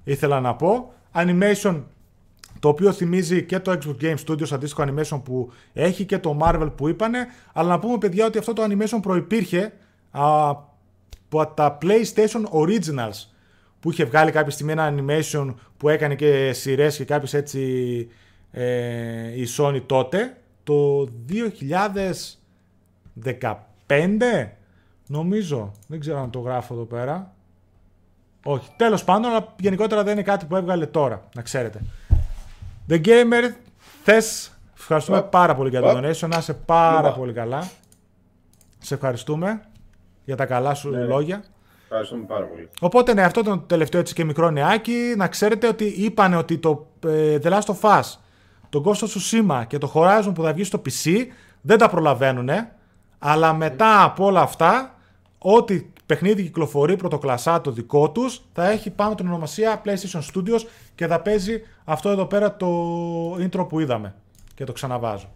ήθελα 0.04 0.40
να 0.40 0.54
πω. 0.54 0.92
Animation 1.14 1.82
το 2.60 2.68
οποίο 2.68 2.92
θυμίζει 2.92 3.44
και 3.44 3.58
το 3.58 3.72
Xbox 3.72 4.02
Game 4.02 4.16
Studios 4.26 4.52
αντίστοιχο 4.52 4.84
animation 4.86 5.20
που 5.24 5.52
έχει 5.72 6.04
και 6.04 6.18
το 6.18 6.38
Marvel 6.42 6.70
που 6.76 6.88
είπανε, 6.88 7.26
αλλά 7.52 7.68
να 7.68 7.78
πούμε 7.78 7.98
παιδιά 7.98 8.26
ότι 8.26 8.38
αυτό 8.38 8.52
το 8.52 8.62
animation 8.64 8.98
προϋπήρχε 9.02 9.72
από 10.10 11.52
τα 11.54 11.78
PlayStation 11.82 12.42
Originals 12.52 13.26
που 13.80 13.90
είχε 13.90 14.04
βγάλει 14.04 14.30
κάποια 14.30 14.50
στιγμή 14.50 14.72
ένα 14.72 14.94
animation 14.96 15.54
που 15.76 15.88
έκανε 15.88 16.14
και 16.14 16.52
σειρές 16.52 16.96
και 16.96 17.04
κάποιες 17.04 17.34
έτσι 17.34 18.08
ε, 18.50 19.40
η 19.40 19.46
Sony 19.56 19.82
τότε 19.86 20.36
το 20.64 21.08
2015 21.28 21.46
νομίζω. 25.06 25.72
Δεν 25.86 26.00
ξέρω 26.00 26.18
αν 26.18 26.30
το 26.30 26.38
γράφω 26.38 26.74
εδώ 26.74 26.84
πέρα. 26.84 27.32
Όχι. 28.44 28.68
Τέλος 28.76 29.04
πάντων 29.04 29.30
αλλά 29.30 29.54
γενικότερα 29.60 30.02
δεν 30.02 30.12
είναι 30.12 30.22
κάτι 30.22 30.46
που 30.46 30.56
έβγαλε 30.56 30.86
τώρα 30.86 31.28
να 31.34 31.42
ξέρετε 31.42 31.80
The 32.88 33.04
Gamer 33.04 33.52
θες 34.04 34.52
ευχαριστούμε 34.78 35.22
πάρα 35.22 35.54
πολύ 35.54 35.68
για 35.68 35.80
το 35.80 35.88
donation 35.98 36.28
να 36.28 36.36
είσαι 36.38 36.54
πάρα 36.54 37.12
πολύ 37.12 37.32
καλά 37.32 37.70
σε 38.78 38.94
ευχαριστούμε 38.94 39.60
για 40.24 40.36
τα 40.36 40.46
καλά 40.46 40.74
σου 40.74 40.90
Ναι. 40.90 40.98
λόγια 41.04 41.44
Ευχαριστούμε 41.90 42.24
πάρα 42.24 42.44
πολύ. 42.44 42.68
Οπότε 42.80 43.14
ναι, 43.14 43.22
αυτό 43.22 43.40
ήταν 43.40 43.58
το 43.58 43.64
τελευταίο 43.66 44.00
έτσι 44.00 44.14
και 44.14 44.24
μικρό 44.24 44.50
νεάκι. 44.50 45.14
Να 45.16 45.28
ξέρετε 45.28 45.68
ότι 45.68 45.84
είπαν 45.84 46.34
ότι 46.34 46.58
το 46.58 46.86
ε, 47.06 47.38
The 47.42 47.52
Last 47.52 47.74
of 47.74 47.80
Us, 47.80 48.02
το 48.68 48.82
Ghost 48.86 49.06
of 49.06 49.08
Tsushima 49.08 49.62
και 49.66 49.78
το 49.78 49.92
Horizon 49.94 50.30
που 50.34 50.42
θα 50.42 50.52
βγει 50.52 50.64
στο 50.64 50.82
PC 50.86 51.10
δεν 51.60 51.78
τα 51.78 51.88
προλαβαίνουν. 51.88 52.48
Αλλά 53.18 53.52
μετά 53.52 54.02
από 54.02 54.24
όλα 54.24 54.40
αυτά, 54.40 54.94
ό,τι 55.38 55.86
παιχνίδι 56.08 56.42
κυκλοφορεί 56.42 56.96
πρωτοκλασάτο 56.96 57.70
δικό 57.70 58.10
τους, 58.10 58.40
θα 58.52 58.68
έχει 58.68 58.90
πάνω 58.90 59.14
την 59.14 59.26
ονομασία 59.26 59.82
PlayStation 59.84 60.20
Studios 60.34 60.60
και 60.94 61.06
θα 61.06 61.20
παίζει 61.20 61.62
αυτό 61.84 62.08
εδώ 62.08 62.26
πέρα 62.26 62.56
το 62.56 62.68
intro 63.34 63.68
που 63.68 63.80
είδαμε. 63.80 64.14
Και 64.54 64.64
το 64.64 64.72
ξαναβάζω. 64.72 65.28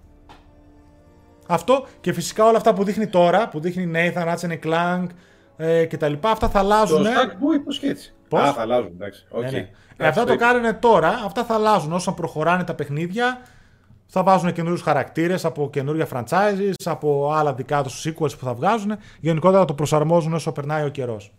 Αυτό 1.46 1.86
και 2.00 2.12
φυσικά 2.12 2.44
όλα 2.44 2.56
αυτά 2.56 2.74
που 2.74 2.84
δείχνει 2.84 3.06
τώρα, 3.06 3.48
που 3.48 3.60
δείχνει 3.60 3.90
Nathan, 3.94 4.34
Ratchet 4.34 4.58
Clank 4.66 5.06
ε, 5.56 5.84
και 5.84 5.96
τα 5.96 6.08
λοιπά, 6.08 6.30
αυτά 6.30 6.46
θα 6.48 6.52
Το 6.52 6.58
αλλάζουν. 6.58 7.04
Sackboy 7.04 7.60
πώς 7.64 7.78
και 7.78 7.86
έτσι. 7.86 8.14
Πώς; 8.28 8.40
Α, 8.40 8.52
θα 8.52 8.60
αλλάζουν, 8.60 8.90
εντάξει. 8.94 9.26
Οκ. 9.30 9.42
Ναι, 9.42 9.50
ναι. 9.50 9.56
Εντάξει, 9.56 9.72
Ε, 9.96 10.06
αυτά 10.06 10.24
το 10.24 10.32
είπα. 10.32 10.46
κάνουν 10.46 10.78
τώρα, 10.78 11.20
αυτά 11.24 11.44
θα 11.44 11.54
αλλάζουν 11.54 11.92
όσο 11.92 12.12
προχωράνε 12.12 12.64
τα 12.64 12.74
παιχνίδια. 12.74 13.40
Θα 14.14 14.22
βάζουν 14.22 14.52
καινούριους 14.52 14.82
χαρακτήρες 14.82 15.44
από 15.44 15.70
καινούργια 15.70 16.06
franchises, 16.12 16.72
από 16.84 17.32
άλλα 17.34 17.54
δικά 17.54 17.82
τους 17.82 18.06
sequels 18.06 18.38
που 18.38 18.44
θα 18.44 18.54
βγάζουν. 18.54 18.92
Γενικότερα 19.20 19.58
θα 19.60 19.64
το 19.64 19.74
προσαρμόζουν 19.74 20.34
όσο 20.34 20.52
περνάει 20.52 20.84
ο 20.84 20.88
καιρός. 20.88 21.32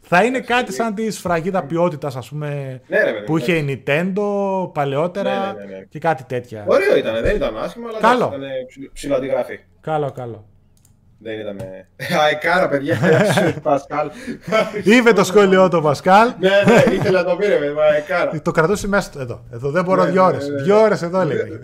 Θα 0.00 0.24
είναι 0.24 0.40
κάτι 0.40 0.72
σαν 0.72 0.94
τη 0.94 1.10
σφραγίδα 1.10 1.64
ποιότητας, 1.64 2.16
ας 2.16 2.28
πούμε, 2.28 2.80
Ναι, 2.86 3.02
ρε, 3.02 3.12
παιδί, 3.12 3.24
που 3.24 3.38
είχε 3.38 3.60
ναι. 3.60 3.70
η 3.72 3.82
Nintendo 3.86 4.22
παλαιότερα 4.72 5.30
Ναι, 5.52 5.52
ναι, 5.60 5.64
ναι, 5.64 5.76
ναι. 5.76 5.84
και 5.88 5.98
κάτι 5.98 6.24
τέτοια. 6.24 6.64
Ωραίο 6.68 6.96
ήταν, 6.96 7.22
δεν 7.22 7.36
ήταν 7.36 7.56
άσχημο, 7.58 7.86
αλλά 7.88 7.98
Καλό. 8.00 8.24
εντάξει, 8.34 8.38
ήταν 8.50 8.66
ψηλο- 8.68 8.90
ψηλοαντιγραφή. 8.92 9.58
Καλό, 9.80 10.12
καλό. 10.12 10.44
Δεν 11.18 11.38
ήταν. 11.40 11.56
Αεκάρα, 12.24 12.68
παιδιά. 12.68 12.98
Πασκάλ. 13.62 14.10
Είπε 14.84 15.12
το 15.12 15.24
σχόλιο 15.24 15.68
του 15.68 15.82
Πασκάλ. 15.82 16.32
Ναι, 16.40 16.48
ναι, 16.48 16.94
ήθελα 16.94 17.22
να 17.22 17.30
το 17.30 17.36
πήρε, 17.36 17.58
με 17.58 17.82
αεκάρα. 17.92 18.40
Το 18.42 18.50
κρατούσε 18.50 18.88
μέσα 18.88 19.10
του. 19.10 19.18
Εδώ. 19.20 19.44
Εδώ 19.52 19.70
δεν 19.70 19.84
μπορώ 19.84 20.04
Ναι, 20.04 20.10
δύο 20.10 20.22
ναι, 20.22 20.28
ώρες. 20.28 20.48
ναι, 20.48 20.54
ναι. 20.54 20.62
Δύο 20.62 20.80
ώρες 20.80 21.02
εδώ 21.02 21.24
λέγεται. 21.24 21.58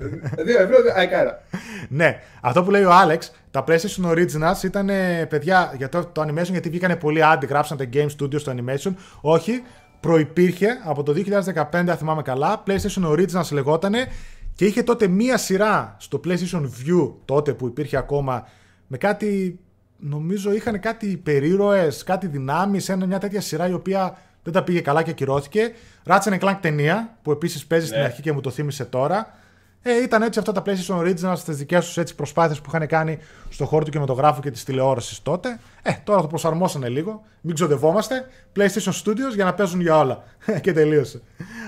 Δύο 0.44 0.60
ευρώ, 0.60 0.76
αεκάρα. 0.94 1.42
Ναι, 1.88 2.20
αυτό 2.40 2.62
που 2.62 2.70
λέει 2.70 2.84
ο 2.84 2.92
Άλεξ, 2.92 3.32
τα 3.50 3.64
PlayStation 3.68 4.10
Originals 4.10 4.62
ήταν 4.64 4.88
ε, 4.88 5.26
παιδιά 5.28 5.74
για 5.76 5.88
το, 5.88 6.04
το 6.12 6.22
animation 6.22 6.50
γιατί 6.50 6.68
βγήκανε 6.68 6.96
πολύ 6.96 7.24
άντι, 7.24 7.46
γράψαν 7.46 7.76
τα 7.76 7.84
Game 7.92 8.08
Studios 8.18 8.40
στο 8.40 8.54
animation. 8.56 8.92
Όχι, 9.20 9.62
προϋπήρχε 10.00 10.68
από 10.84 11.02
το 11.02 11.14
2015, 11.54 11.64
αν 11.72 11.96
θυμάμαι 11.96 12.22
καλά. 12.22 12.62
PlayStation 12.66 13.10
Originals 13.12 13.48
λεγότανε 13.52 14.06
και 14.54 14.64
είχε 14.64 14.82
τότε 14.82 15.08
μία 15.08 15.36
σειρά 15.38 15.96
στο 15.98 16.20
PlayStation 16.24 16.60
View, 16.62 17.12
τότε 17.24 17.52
που 17.52 17.66
υπήρχε 17.66 17.96
ακόμα, 17.96 18.46
με 18.93 18.98
κάτι. 18.98 19.59
Νομίζω 19.97 20.52
είχαν 20.52 20.81
κάτι 20.81 21.06
υπερήρωες, 21.06 22.02
κάτι 22.05 22.27
δυνάμεις, 22.27 22.89
ένα, 22.89 23.06
μια 23.06 23.19
τέτοια 23.19 23.40
σειρά 23.40 23.69
η 23.69 23.73
οποία 23.73 24.19
δεν 24.43 24.52
τα 24.52 24.62
πήγε 24.62 24.81
καλά 24.81 25.02
και 25.02 25.10
ακυρώθηκε. 25.10 25.73
Ratchet 26.06 26.39
Clank 26.39 26.56
ταινία, 26.60 27.16
που 27.23 27.31
επίσης 27.31 27.66
παίζει 27.66 27.86
στην 27.86 27.98
Ναι. 27.98 28.05
αρχή 28.05 28.23
και 28.23 28.32
μου 28.32 28.40
το 28.40 28.51
θύμισε 28.51 28.85
τώρα. 28.85 29.35
Ε, 29.82 30.02
ήταν 30.02 30.23
έτσι 30.23 30.39
αυτά 30.39 30.52
τα 30.52 30.62
PlayStation 30.66 30.98
Originals 30.98 31.36
στις 31.36 31.56
δικές 31.56 31.86
τους 31.86 31.97
έτσι 31.97 32.14
προσπάθειες 32.14 32.60
που 32.60 32.70
είχαν 32.74 32.86
κάνει 32.86 33.19
στο 33.48 33.64
χώρο 33.64 33.85
του 33.85 33.90
κινηματογράφου 33.90 34.40
και 34.40 34.51
της 34.51 34.64
τηλεόρασης 34.64 35.23
τότε. 35.23 35.59
Ε, 35.82 35.93
τώρα 36.05 36.20
το 36.20 36.27
προσαρμόσανε 36.27 36.89
λίγο. 36.89 37.23
Μην 37.40 37.55
ξοδευόμαστε. 37.55 38.27
PlayStation 38.56 38.93
Studios 39.05 39.35
για 39.35 39.44
να 39.44 39.55
παίζουν 39.55 39.81
για 39.81 39.98
όλα. 39.98 40.23
και 40.62 40.73
τελείωσε. 40.73 41.20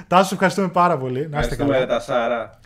Τάσο, 0.07 0.31
ευχαριστούμε 0.33 0.69
πάρα 0.69 0.97
πολύ. 0.99 1.29
Να 1.29 1.41
είστε 1.41 1.53
Ευχαριστούμε, 1.53 1.79
ρε, 1.79 1.85
καλά. 1.85 1.99
τα 1.99 2.01
Σάρα. 2.05 2.59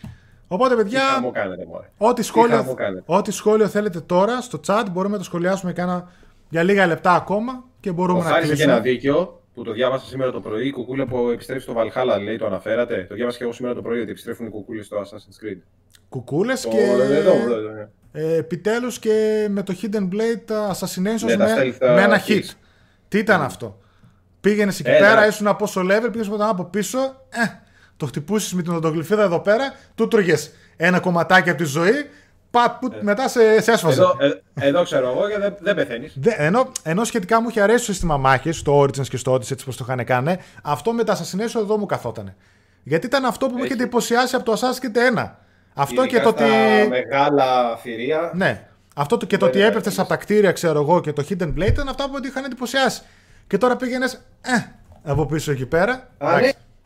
Οπότε, 0.51 0.75
Τι 0.75 0.81
παιδιά, 0.81 1.01
θα 1.13 1.21
μου 1.21 1.31
κάνετε, 1.31 1.65
μωρέ. 1.65 1.89
ό,τι 1.97 2.13
Τι 2.21 2.27
σχόλιο, 2.27 2.55
θα 2.55 2.63
μου 2.63 2.73
κάνετε. 2.73 3.03
ό,τι 3.05 3.31
σχόλιο 3.31 3.67
θέλετε 3.67 3.99
τώρα 3.99 4.41
στο 4.41 4.59
chat 4.67 4.83
μπορούμε 4.91 5.11
να 5.13 5.17
το 5.19 5.23
σχολιάσουμε 5.23 5.73
κάνα, 5.73 6.11
για 6.49 6.63
λίγα 6.63 6.87
λεπτά 6.87 7.13
ακόμα 7.13 7.63
και 7.79 7.91
μπορούμε 7.91 8.19
Ο 8.19 8.23
να 8.23 8.29
Χάρης 8.29 8.49
είχε 8.51 8.63
ένα 8.63 8.71
κλείσουμε. 8.79 8.91
δίκιο 8.95 9.41
που 9.53 9.63
το 9.63 9.71
διάβασα 9.71 10.05
σήμερα 10.05 10.31
το 10.31 10.39
πρωί. 10.41 10.67
Η 10.67 10.71
κουκούλα 10.71 11.05
που 11.05 11.29
επιστρέφει 11.29 11.61
στο 11.61 11.73
Valhalla, 11.77 12.21
λέει, 12.23 12.37
το 12.37 12.45
αναφέρατε. 12.45 13.05
Το 13.09 13.15
διάβασα 13.15 13.37
και 13.37 13.43
εγώ 13.43 13.53
σήμερα 13.53 13.73
το 13.75 13.81
πρωί 13.81 14.01
ότι 14.01 14.11
επιστρέφουν 14.11 14.45
οι 14.45 14.49
κουκούλες 14.49 14.85
στο 14.85 14.97
Assassin's 15.01 15.45
Creed. 15.45 15.57
Κουκούλες 16.09 16.61
Το- 16.61 16.69
και 16.69 16.77
εδώ, 16.77 17.01
εδώ, 17.03 17.31
εδώ, 17.55 17.69
ναι. 17.69 17.87
ε, 18.11 18.35
επιτέλους 18.35 18.99
και 18.99 19.47
με 19.49 19.63
το 19.63 19.75
Hidden 19.81 20.03
Blade 20.13 20.41
τα 20.45 20.75
Assassinations 20.75 21.25
Ναι, 21.25 21.35
τα 21.37 21.45
με, 21.45 21.53
stealth, 21.57 21.75
με 21.95 22.01
ένα 22.01 22.21
uh, 22.25 22.29
hit. 22.29 22.33
hits. 22.37 22.49
Τι 23.07 23.17
ήταν 23.17 23.41
αυτό; 23.41 23.79
Πήγαινες 24.41 24.79
εκεί 24.79 24.89
Ε, 24.89 24.93
πέρα, 24.93 25.07
εντάξει. 25.11 25.29
ήσουν 25.29 25.47
από 25.47 25.63
όσο 25.63 25.81
level, 25.81 26.09
πήγες 26.11 26.27
από 26.27 26.37
από 26.49 26.63
πίσω, 26.63 26.97
ε, 27.29 27.39
το 27.99 28.05
χτυπούσες 28.05 28.53
με 28.53 28.61
την 28.61 28.73
οντογλυφίδα 28.73 29.23
εδώ 29.23 29.39
πέρα, 29.39 29.73
του 29.95 30.07
τρώγες 30.07 30.51
ένα 30.77 30.99
κομματάκι 30.99 31.49
από 31.49 31.57
τη 31.57 31.63
ζωή, 31.63 32.09
πατ, 32.51 32.79
που, 32.79 32.91
μετά 33.01 33.27
σε, 33.27 33.61
σε 33.61 33.71
έσφαζε. 33.71 34.01
Ε. 34.01 34.03
Εδώ, 34.03 34.15
ε, 34.19 34.67
εδώ 34.67 34.83
ξέρω 34.83 35.09
εγώ 35.09 35.29
και 35.29 35.37
δεν, 35.39 35.55
δεν 35.59 35.75
πεθαίνεις. 35.75 36.13
Δε, 36.19 36.31
ενώ, 36.37 36.71
ενώ 36.83 37.03
σχετικά 37.03 37.41
μου 37.41 37.49
είχε 37.49 37.61
αρέσει 37.61 37.85
το 37.85 37.91
σύστημα 37.91 38.17
μάχης, 38.17 38.57
στο 38.57 38.81
Origins 38.81 39.07
και 39.07 39.17
στο 39.17 39.33
Odyssey, 39.33 39.51
έτσι 39.51 39.65
πώ 39.65 39.71
το 39.71 39.85
είχαν 39.87 40.05
κάνει, 40.05 40.37
αυτό 40.63 40.91
με 40.93 41.03
τα 41.03 41.17
Assassination 41.17 41.59
εδώ 41.59 41.77
μου 41.77 41.85
καθότανε. 41.85 42.35
Γιατί 42.83 43.05
ήταν 43.05 43.25
αυτό 43.25 43.45
που 43.45 43.51
μου 43.51 43.63
είχε 43.63 43.73
Έχει. 43.73 43.81
εντυπωσιάσει 43.81 44.35
από 44.35 44.45
το 44.45 44.53
Assassin's 44.53 44.85
Creed 44.85 45.19
1. 45.19 45.31
Αυτό 45.73 46.05
και 46.05 46.19
το 46.19 46.29
ότι. 46.29 46.43
μεγάλα 46.89 47.77
θηρία. 47.77 48.31
Ναι. 48.35 48.67
Αυτό 48.95 49.17
το, 49.17 49.25
και 49.25 49.37
το 49.37 49.45
Δεν 49.45 49.49
ότι 49.49 49.57
είναι 49.57 49.67
έπεφτε 49.67 49.89
εύκολο. 49.89 50.07
από 50.07 50.17
τα 50.17 50.23
κτίρια, 50.25 50.51
ξέρω 50.51 50.79
εγώ, 50.81 51.01
και 51.01 51.13
το 51.13 51.25
Hidden 51.29 51.53
Blade 51.53 51.67
ήταν 51.67 51.87
αυτά 51.87 52.05
που 52.05 52.13
ότι 52.15 52.27
είχαν 52.27 52.43
εντυπωσιάσει. 52.43 53.01
Και 53.47 53.57
τώρα 53.57 53.75
πήγαινες. 53.75 54.13
Ε, 54.41 54.51
από 55.03 55.25
πίσω 55.25 55.51
εκεί 55.51 55.65
πέρα. 55.65 56.09
Α, 56.17 56.37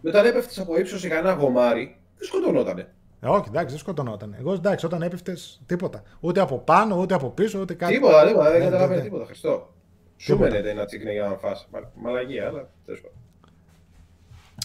ναι. 0.03 0.09
Εντάξει. 0.09 0.17
Όταν 0.17 0.25
έπεφτες 0.25 0.59
από 0.59 0.77
ύψος 0.79 0.99
σε 0.99 1.07
κανένα 1.07 1.33
γομάρι, 1.33 1.97
δεν 2.17 2.27
σκοτωνότανε. 2.27 2.87
Ε, 3.21 3.27
όχι, 3.27 3.43
εντάξει, 3.47 3.69
δεν 3.69 3.77
σκοτωνόταν. 3.77 4.35
Εγώ 4.39 4.53
εντάξει, 4.53 4.85
όταν 4.85 5.01
έπεφτες 5.01 5.61
τίποτα. 5.65 6.01
Ούτε 6.19 6.39
από 6.39 6.57
πάνω, 6.59 6.99
ούτε 6.99 7.13
από 7.13 7.29
πίσω, 7.29 7.59
ούτε 7.59 7.73
κάτι. 7.73 7.93
Τίποτα, 7.93 8.27
τίποτα, 8.27 8.49
δεν 8.51 8.59
Ναι, 8.59 8.65
καταλαβαίνει 8.65 8.97
ναι. 8.99 9.03
τίποτα. 9.03 9.25
Χριστό. 9.25 9.73
Σου 10.17 10.37
μένετε 10.37 10.69
ένα 10.69 10.85
τσίκνε 10.85 11.11
για 11.11 11.27
να 11.27 11.35
φας. 11.37 11.67
Μα- 11.71 11.91
Μαλαγία, 11.95 12.47
αλλά 12.47 12.67
τέλος 12.85 13.01
πάντων. 13.01 13.17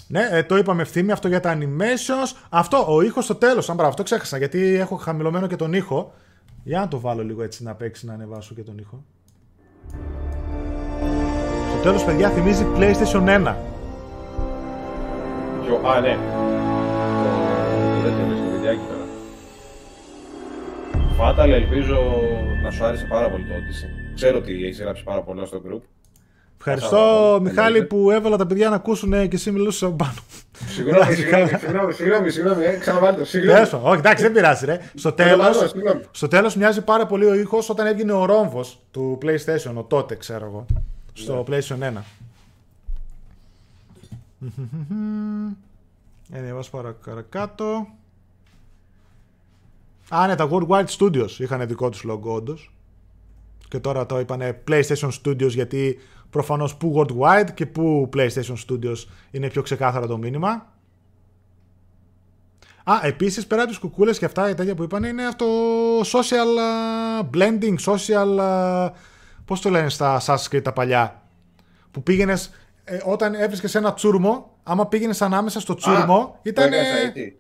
Ναι, 0.09 0.29
ε, 0.31 0.43
το 0.43 0.57
είπαμε 0.57 0.83
ευθύμη 0.83 1.13
αυτό 1.13 1.29
για 1.29 1.41
τα 1.41 1.59
animations. 1.59 2.37
Αυτό, 2.49 2.95
ο 2.95 3.01
ήχος 3.03 3.25
στο 3.25 3.35
τέλος. 3.35 3.69
Αν 3.69 3.75
μπράβο, 3.75 3.91
αυτό 3.91 4.03
ξέχασα 4.03 4.37
γιατί 4.39 4.75
έχω 4.75 4.97
χαμηλωμένο 4.97 5.47
και 5.47 5.57
τον 5.57 5.73
ήχο. 5.73 6.13
Για 6.65 6.81
να 6.81 6.89
το 6.89 7.01
βάλω 7.01 7.25
λίγο 7.25 7.43
έτσι 7.43 7.63
να 7.63 7.75
παίξει 7.75 8.07
να 8.07 8.13
ανεβάσω 8.13 8.55
και 8.55 8.63
τον 8.63 8.79
ήχο. 8.79 9.05
Στο 11.73 11.83
τέλος, 11.83 12.05
παιδιά, 12.05 12.29
θυμίζει 12.31 12.67
PlayStation 12.77 13.29
1. 13.29 13.55
Ποιο- 15.69 15.89
Α, 15.91 16.01
ναι. 16.01 16.19
Το 17.95 18.03
τέτοιο 18.03 18.25
είναι 18.25 18.37
στο 18.37 18.51
βιντεάκι 18.57 18.81
τώρα. 18.91 19.07
Φάταλ, 21.17 21.51
ελπίζω 21.53 21.99
να 22.63 22.71
σου 22.71 22.85
άρεσε 22.85 23.05
πάρα 23.09 23.31
πολύ 23.31 23.43
το 23.45 23.53
Odyssey. 23.55 24.15
Ξέρω 24.15 24.39
ότι 24.39 24.53
έχεις 24.65 24.81
γράψει 24.81 25.03
πάρα 25.05 25.23
πολλά 25.23 25.45
στο 25.45 25.63
group. 25.67 25.81
Ευχαριστώ, 26.59 26.97
Καλά, 26.97 27.41
Μιχάλη, 27.41 27.67
εννοείται. 27.77 27.87
που 27.87 28.11
έβαλα 28.11 28.37
τα 28.37 28.47
παιδιά 28.47 28.69
να 28.69 28.75
ακούσουν 28.75 29.13
ε, 29.13 29.27
και 29.27 29.37
εσύ 29.37 29.51
μιλούσες 29.51 29.83
από 29.83 29.97
πάνω. 29.97 30.13
Συγγνώμη, 30.69 31.15
συγγνώμη, 31.15 31.49
συγγνώμη, 31.49 31.93
συγγνώμη, 31.93 32.31
συγγνώμη, 32.31 32.65
ε, 32.65 32.77
ξαναβάλτε 32.77 33.19
το. 33.21 33.25
Συγγνώμη. 33.27 33.55
Τέλος 33.57 33.71
πάντων, 33.71 33.89
όχι, 33.91 33.99
εντάξει, 33.99 34.23
δεν 34.23 34.33
πειράζει, 34.33 34.65
ρε. 34.67 34.81
Στο 34.95 35.13
Τέλος, 35.13 35.57
τέλος. 35.57 35.71
συγγνώμη. 35.71 36.01
Στο 36.11 36.29
τέλος 36.29 36.57
μοιάζει 36.57 36.83
πάρα 36.85 37.07
πολύ 37.07 37.25
ο 37.25 37.35
ήχος 37.35 37.71
όταν 37.71 37.87
έβγαινε 37.87 38.13
ο 38.13 38.25
ρόμβος 38.25 38.81
του 38.91 39.19
PlayStation, 39.23 39.73
ο 39.75 39.83
τότε 39.83 40.15
ξέρω 40.17 40.45
εγώ, 40.47 40.67
στο 41.13 41.45
PlayStation 41.51 41.79
1. 41.83 42.03
Ε, 46.31 46.43
διαβάσω 46.43 46.71
παρακάτω. 47.05 47.87
Α, 50.09 50.27
ναι, 50.27 50.35
τα 50.35 50.49
Worldwide 50.51 50.87
Studios 50.99 51.31
είχαν 51.39 51.67
δικό 51.67 51.89
τους 51.89 52.05
logo 52.09 52.21
όντως. 52.21 52.73
Και 53.69 53.79
τώρα 53.79 54.07
το 54.07 54.19
είπανε 54.19 54.63
PlayStation 54.69 55.11
Studios 55.23 55.51
γιατί 55.51 55.99
προφανώς 56.31 56.77
που 56.77 56.95
Worldwide 56.97 57.49
και 57.55 57.67
που 57.67 58.09
PlayStation 58.17 58.55
Studios 58.69 58.97
είναι 59.31 59.49
πιο 59.49 59.63
ξεκάθαρο 59.63 60.07
το 60.07 60.19
μήνυμα. 60.19 60.73
Α, 62.85 63.01
επίσης 63.03 63.47
πέρα 63.47 63.63
από 63.63 63.71
τις 63.71 63.81
κουκούλες 63.81 64.19
και 64.19 64.25
αυτά, 64.25 64.51
η 64.51 64.55
τέτοια 64.55 64.75
που 64.75 64.83
είπαν 64.83 65.05
είναι 65.05 65.27
αυτό 65.27 65.47
social 66.01 66.59
α, 66.61 67.29
blending, 67.35 67.77
social, 67.85 68.39
α, 68.41 68.93
πώς 69.45 69.61
το 69.61 69.71
λένε 69.71 69.89
στα 69.89 70.21
Assassin's 70.21 70.49
Creed 70.51 70.63
τα 70.63 70.73
παλιά. 70.73 71.23
Που 71.91 72.03
πήγαινες, 72.03 72.51
ε, 72.91 73.01
όταν 73.05 73.35
έβρισκες 73.35 73.75
ένα 73.75 73.95
τσούρμο, 73.95 74.51
άμα 74.63 74.87
πήγαινες 74.87 75.23
ανάμεσα 75.23 75.61
στο 75.61 75.75
τσούρμο, 75.75 76.39
ήταν... 76.43 76.71
Το 76.71 76.77
έκανες 76.77 77.05
έτσι. 77.05 77.37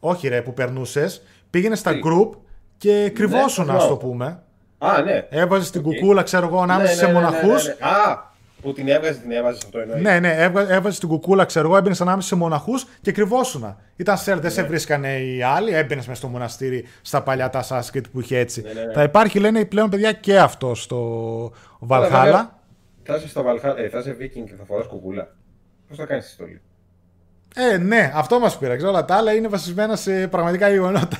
Όχι 0.00 0.28
ρε, 0.28 0.42
που 0.42 0.54
περνούσες, 0.54 1.22
πήγαινες 1.50 1.78
στα 1.78 1.92
Τι; 1.92 2.00
group 2.04 2.30
και 2.78 3.10
κρυβόσουν, 3.14 3.64
Ναι, 3.66 3.72
ας 3.72 3.78
το 3.78 3.86
μπράβο. 3.86 4.06
πούμε. 4.08 4.42
Α, 4.78 5.02
ναι. 5.02 5.26
Έβαζες 5.30 5.70
την 5.70 5.80
Οκ. 5.80 5.86
κουκούλα, 5.86 6.22
ξέρω 6.22 6.46
εγώ, 6.46 6.60
ανάμεσα 6.60 6.90
Ναι, 6.90 6.96
σε 6.98 7.06
ναι, 7.06 7.12
ναι, 7.12 7.18
ναι, 7.18 7.24
μοναχούς. 7.24 7.66
ναι, 7.66 7.74
ναι. 7.80 7.86
Α, 7.86 8.28
που 8.62 8.72
την 8.72 8.88
έβγαζες, 8.88 9.20
την 9.20 9.30
έβαζες 9.32 9.62
αυτό 9.64 9.78
εννοείς. 9.78 10.02
Ναι, 10.02 10.18
ναι, 10.18 10.34
έβγα- 10.36 10.68
έβαζες 10.70 10.98
την 10.98 11.08
κουκούλα, 11.08 11.44
ξέρω 11.44 11.66
εγώ, 11.66 11.76
έμπαινες 11.76 12.00
ανάμεσα 12.00 12.28
σε 12.28 12.34
μοναχούς 12.34 12.86
και 13.02 13.12
κρυβόσουνα. 13.12 13.76
Ήταν 13.96 14.18
σερ, 14.18 14.34
δεν 14.34 14.44
Ναι. 14.44 14.50
σε 14.50 14.62
βρίσκανε 14.62 15.18
οι 15.18 15.42
άλλοι, 15.42 15.72
έμπαινες 15.74 16.06
μέσα 16.06 16.18
στο 16.18 16.28
μοναστήρι 16.28 16.84
στα 17.02 17.22
παλιά 17.22 17.50
τα 17.50 17.64
Assassin's 17.68 17.96
Creed 17.96 18.04
που 18.12 18.20
είχε 18.20 18.38
έτσι. 18.38 18.62
Ναι, 18.62 18.72
ναι, 18.72 18.80
ναι. 18.86 18.92
Θα 18.92 19.02
υπάρχει, 19.02 19.38
λένε 19.38 19.64
πλέον 19.64 19.90
παιδιά 19.90 20.12
και 20.12 20.38
αυτό 20.38 20.74
στο 20.74 20.96
Αλλά 21.88 22.06
Valhalla. 22.06 22.10
βέβαια, 22.10 22.58
Θα 23.02 23.16
είσαι 23.16 23.28
στο 23.28 23.44
Valhalla, 23.46 23.74
ε, 23.76 23.88
θα 23.88 23.98
είσαι 23.98 24.16
Viking 24.20 24.44
και 24.46 24.54
θα 24.58 24.64
φοράς 24.64 24.86
κουκούλα. 24.86 25.34
Πώς 25.88 25.96
θα 25.98 26.04
κάνεις 26.06 26.24
τη 26.24 26.30
στολή; 26.30 26.60
Ε, 27.54 27.76
ναι, 27.78 28.12
αυτό 28.14 28.38
μας 28.38 28.58
πήραξε. 28.58 28.86
Όλα 28.86 29.04
τα 29.04 29.14
άλλα 29.14 29.32
είναι 29.32 29.48
βασισμένα 29.48 29.96
σε 29.96 30.28
πραγματικά 30.28 30.68
γεγονότα. 30.68 31.18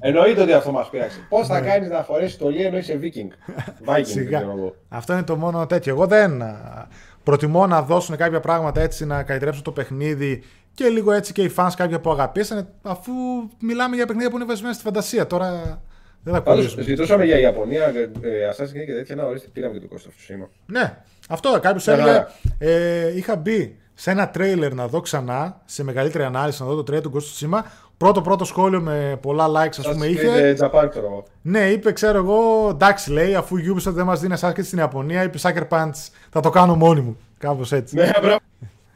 Εννοείται 0.00 0.42
ότι 0.42 0.52
αυτό 0.52 0.72
μας 0.72 0.90
πειράξει. 0.90 1.18
Πώς 1.28 1.46
θα 1.46 1.60
κάνεις 1.60 1.88
να 1.88 2.02
φορέσεις 2.02 2.32
στολή 2.34 2.62
ενώ 2.62 2.76
είσαι 2.78 2.98
Viking; 3.02 3.50
Viking, 3.88 3.94
δεν 3.94 4.04
Σιγά. 4.04 4.38
ξέρω 4.38 4.52
εγώ. 4.56 4.74
Αυτό 4.88 5.12
είναι 5.12 5.22
το 5.22 5.36
μόνο 5.36 5.66
τέτοιο. 5.66 5.94
Εγώ 5.94 6.06
δεν 6.06 6.42
α, 6.42 6.86
προτιμώ 7.22 7.66
να 7.66 7.82
δώσουν 7.82 8.16
κάποια 8.16 8.40
πράγματα 8.40 8.80
έτσι 8.80 9.06
να 9.06 9.22
καλλιτρέψουν 9.22 9.62
το 9.62 9.72
παιχνίδι 9.72 10.42
και 10.74 10.88
λίγο 10.88 11.12
έτσι 11.12 11.32
και 11.32 11.42
οι 11.42 11.52
fans 11.56 11.70
κάποια 11.76 12.00
που 12.00 12.10
αγαπήσανε, 12.10 12.68
αφού 12.82 13.12
μιλάμε 13.60 13.96
για 13.96 14.06
παιχνίδια 14.06 14.30
που 14.30 14.36
είναι 14.36 14.44
βασισμένα 14.44 14.74
στη 14.74 14.82
φαντασία. 14.82 15.26
Τώρα 15.26 15.80
δεν 16.26 16.34
θα 16.34 16.42
Πάντως, 16.42 16.60
κολλήσουμε. 16.60 16.82
ζητούσαμε 16.82 17.24
για 17.24 17.38
Ιαπωνία, 17.38 17.84
ε, 17.86 18.10
ε, 18.28 18.50
Assassin's 18.52 18.76
Creed 18.76 18.84
και 18.86 18.92
τέτοια, 18.92 19.14
να 19.14 19.24
ορίστε, 19.24 19.48
πήραμε 19.52 19.74
και 19.74 19.80
το 19.80 19.86
κόστος 19.88 20.14
του 20.14 20.20
σήμα. 20.22 20.48
Ναι, 20.66 20.96
αυτό 21.28 21.58
κάποιος 21.62 21.86
Ναι, 21.86 21.92
έλεγε. 21.92 22.10
ναι. 22.10 22.26
Ε, 22.58 23.16
είχα 23.16 23.36
μπει 23.36 23.76
σε 23.94 24.10
ένα 24.10 24.28
τρέιλερ 24.30 24.74
να 24.74 24.86
δω 24.88 25.00
ξανά, 25.00 25.60
σε 25.64 25.84
μεγαλύτερη 25.84 26.24
ανάλυση, 26.24 26.62
να 26.62 26.68
δω 26.68 26.74
το 26.74 26.82
τρέιλερ 26.82 27.06
του 27.10 27.12
Ghost 27.14 27.46
of 27.46 27.58
Tsushima. 27.58 27.62
Πρώτο 27.96 28.20
πρώτο 28.22 28.44
σχόλιο 28.44 28.80
με 28.80 29.18
πολλά 29.22 29.46
likes, 29.46 29.78
ας 29.78 29.88
πούμε, 29.88 30.06
Assassin's 30.06 30.10
είχε. 30.10 30.28
Creed, 30.28 30.42
ε, 30.42 30.54
Japan, 30.60 30.86
ξέρω 30.90 31.06
εγώ. 31.06 31.24
Ναι, 31.42 31.70
είπε, 31.70 31.92
ξέρω 31.92 32.18
εγώ, 32.18 32.68
εντάξει, 32.70 33.10
λέει, 33.12 33.34
αφού 33.34 33.56
η 33.56 33.62
Ubisoft 33.74 33.92
δεν 33.92 34.04
μας 34.04 34.20
δίνει 34.20 34.34
Assassin's 34.40 34.52
Creed 34.52 34.64
στην 34.64 34.78
Ιαπωνία, 34.78 35.22
είπε 35.22 35.38
Sucker 35.42 35.68
Punch, 35.68 36.08
θα 36.30 36.40
το 36.40 36.50
κάνω 36.50 36.74
μόνη 36.74 37.00
μου. 37.00 37.16
Κάπως 37.38 37.72
έτσι. 37.72 37.96
Ναι, 37.96 38.10
μπράβο. 38.22 38.38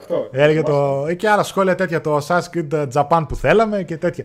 Αυτό. 0.01 0.29
Έλεγε 0.33 0.63
το. 0.63 1.07
ε, 1.09 1.15
και 1.15 1.29
άλλα 1.29 1.43
σχόλια 1.43 1.75
τέτοια, 1.75 2.01
το 2.01 2.17
Assassin's 2.27 2.45
Creed 2.55 2.89
Japan 2.93 3.25
που 3.29 3.37
θέλαμε 3.37 3.83
και 3.83 3.97
τέτοια. 3.97 4.25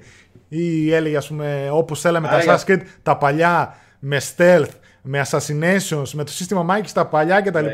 Ή 0.58 0.94
έλεγε, 0.94 1.18
ας 1.18 1.28
πούμε, 1.28 1.70
όπως 1.72 2.02
θέλαμε 2.02 2.28
τα 2.28 2.34
Άρα, 2.34 2.60
Assassin's 2.60 2.70
Creed 2.70 2.82
τα 3.04 3.18
παλιά 3.18 3.76
με 4.00 4.22
stealth, 4.36 4.70
με 5.02 5.26
assassinations, 5.30 6.10
με 6.14 6.24
το 6.24 6.32
σύστημα 6.32 6.64
Μάικη 6.64 6.94
τα 6.94 7.06
παλιά 7.06 7.42
κτλ. 7.42 7.64
Ναι. 7.64 7.74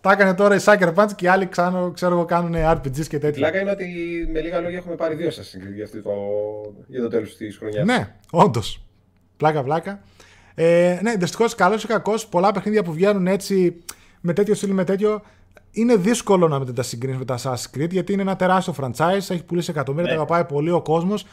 Τα 0.00 0.12
έκανε 0.12 0.34
τώρα 0.34 0.54
η 0.54 0.58
Sucker 0.64 0.94
Punch 0.94 1.10
και 1.16 1.24
οι 1.24 1.28
άλλοι 1.28 1.46
ξέρω, 1.48 1.90
ξέρω 1.94 2.14
εγώ 2.14 2.24
κάνουν 2.24 2.54
RPGs 2.56 3.06
και 3.08 3.18
τέτοια. 3.18 3.30
Πλάκα 3.32 3.60
είναι 3.60 3.70
ότι 3.70 3.84
με 4.32 4.40
λίγα 4.40 4.60
λόγια 4.60 4.78
έχουμε 4.78 4.94
πάρει 4.94 5.14
δύο 5.14 5.28
Assassin's 5.28 5.68
Creed 5.68 5.74
για, 5.74 5.84
αυτή 5.84 6.02
το, 6.02 6.10
για 6.86 7.02
το 7.02 7.08
τέλος 7.08 7.36
της 7.36 7.56
χρονιάς. 7.56 7.84
Ναι, 7.84 8.14
όντως. 8.30 8.84
Πλάκα, 9.36 9.62
πλάκα. 9.62 10.00
Ε, 10.54 10.98
ναι, 11.02 11.14
δυστυχώς, 11.16 11.54
καλός 11.54 11.84
ή 11.84 11.86
κακός, 11.86 12.26
πολλά 12.26 12.52
παιχνίδια 12.52 12.82
που 12.82 12.92
βγαίνουν 12.92 13.26
έτσι 13.26 13.82
με 14.20 14.32
τέτοιο 14.32 14.54
στυλ, 14.54 14.70
με 14.70 14.84
τέτοιο. 14.84 15.22
Είναι 15.70 15.96
δύσκολο 15.96 16.48
να 16.48 16.58
μην 16.58 16.74
τα 16.74 16.82
συγκρίνεις 16.82 17.18
με 17.18 17.24
τα 17.24 17.38
Assassin's 17.38 17.76
Creed 17.76 17.90
γιατί 17.90 18.12
είναι 18.12 18.22
ένα 18.22 18.36
τεράστιο 18.36 18.74
franchise, 18.80 19.16
έχει 19.16 19.44
πουλήσει 19.44 19.70
εκατομμύρια, 19.70 20.10
Ναι. 20.10 20.16
τα 20.16 20.22
αγαπάει 20.22 20.44
πολύ 20.44 20.70
ο 20.70 20.82
κόσμος. 20.82 21.26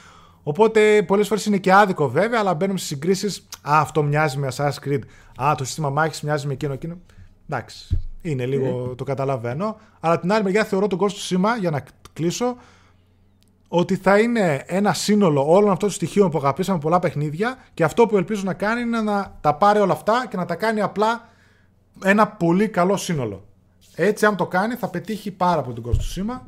Οπότε 0.43 1.03
πολλές 1.03 1.27
φορές 1.27 1.45
είναι 1.45 1.57
και 1.57 1.73
άδικο 1.73 2.09
βέβαια, 2.09 2.39
αλλά 2.39 2.53
μπαίνουμε 2.53 2.79
σε 2.79 2.85
συγκρίσεις. 2.85 3.47
Α, 3.61 3.79
αυτό 3.79 4.03
μοιάζει 4.03 4.37
με 4.37 4.47
Assassin's 4.55 4.87
Creed. 4.87 5.01
Α, 5.41 5.55
το 5.57 5.65
σύστημα 5.65 5.89
μάχης 5.89 6.21
μοιάζει 6.21 6.47
με 6.47 6.53
εκείνο, 6.53 6.73
εκείνο. 6.73 6.97
Εντάξει, 7.49 7.99
είναι 8.21 8.45
λίγο, 8.45 8.93
το 8.97 9.03
καταλαβαίνω. 9.03 9.77
Αλλά 9.99 10.19
την 10.19 10.31
άλλη 10.31 10.43
μεριά 10.43 10.63
θεωρώ 10.63 10.87
τον 10.87 10.97
κόσμο 10.97 11.17
του 11.17 11.23
σήμα, 11.23 11.57
για 11.57 11.69
να 11.69 11.83
κλείσω, 12.13 12.55
ότι 13.67 13.95
θα 13.95 14.19
είναι 14.19 14.63
ένα 14.65 14.93
σύνολο 14.93 15.51
όλων 15.51 15.71
αυτών 15.71 15.87
των 15.87 15.89
στοιχείων 15.89 16.29
που 16.29 16.37
αγαπήσαμε 16.37 16.79
πολλά 16.79 16.99
παιχνίδια 16.99 17.57
και 17.73 17.83
αυτό 17.83 18.05
που 18.05 18.17
ελπίζω 18.17 18.41
να 18.45 18.53
κάνει 18.53 18.81
είναι 18.81 19.01
να 19.01 19.37
τα 19.41 19.55
πάρει 19.55 19.79
όλα 19.79 19.93
αυτά 19.93 20.27
και 20.29 20.37
να 20.37 20.45
τα 20.45 20.55
κάνει 20.55 20.81
απλά 20.81 21.29
ένα 22.03 22.27
πολύ 22.27 22.69
καλό 22.69 22.97
σύνολο. 22.97 23.45
Έτσι, 23.95 24.25
αν 24.25 24.35
το 24.35 24.47
κάνει, 24.47 24.75
θα 24.75 24.87
πετύχει 24.89 25.31
πάρα 25.31 25.61
πολύ 25.61 25.75
τον 25.75 25.83
κόσμο 25.83 25.99
του 25.99 26.07
σήμα 26.07 26.47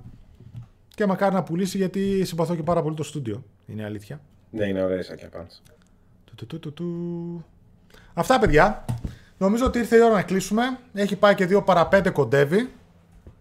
και 0.96 1.06
μακάρι 1.06 1.34
να 1.34 1.44
πουλήσει 1.44 1.78
γιατί 1.78 2.26
συμπαθώ 2.26 2.56
και 2.56 2.64
πάρα 2.64 2.82
πολύ 2.82 2.96
το 2.96 3.04
στούντιο. 3.04 3.44
Είναι 3.68 3.82
η 3.82 3.86
αλήθεια. 3.86 4.20
Ναι, 4.50 4.66
είναι 4.66 4.84
ωραία 4.84 4.98
η 5.00 5.04
Sucker 5.10 5.40
Punch. 5.40 5.72
Του, 6.26 6.36
του, 6.36 6.46
του, 6.48 6.60
του, 6.60 6.74
του. 6.74 7.46
Αυτά, 8.14 8.40
παιδιά. 8.40 8.86
Νομίζω 9.38 9.66
ότι 9.66 9.80
ήρθε 9.80 9.96
η 9.96 10.02
ώρα 10.02 10.14
να 10.14 10.22
κλείσουμε. 10.22 10.64
Έχει 10.94 11.16
πάει 11.16 11.36
και 11.36 11.46
δύο 11.46 11.62
παρα 11.64 11.88
πέντε 11.88 12.10
κοντεύει. 12.10 12.72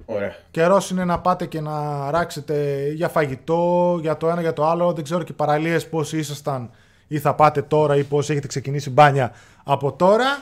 Ωραία. 0.07 0.35
Καιρός 0.51 0.91
είναι 0.91 1.05
να 1.05 1.21
πάτε 1.21 1.47
και 1.47 1.61
να 1.61 2.11
ράξετε 2.11 2.87
για 2.95 3.09
φαγητό, 3.09 3.99
για 4.01 4.17
το 4.17 4.29
ένα 4.29 4.41
για 4.41 4.53
το 4.53 4.67
άλλο. 4.67 4.93
Δεν 4.93 5.05
ξέρω 5.05 5.23
και 5.23 5.33
παραλίες 5.33 5.89
πόσοι 5.89 6.19
ήσασταν 6.19 6.71
ή 7.09 7.19
θα 7.19 7.35
πάτε 7.35 7.63
τώρα 7.63 7.97
ή 7.97 8.03
πόσοι 8.05 8.33
έχετε 8.33 8.47
ξεκινήσει 8.47 8.91
μπάνια 8.91 9.33
από 9.65 9.93
τώρα. 9.93 10.41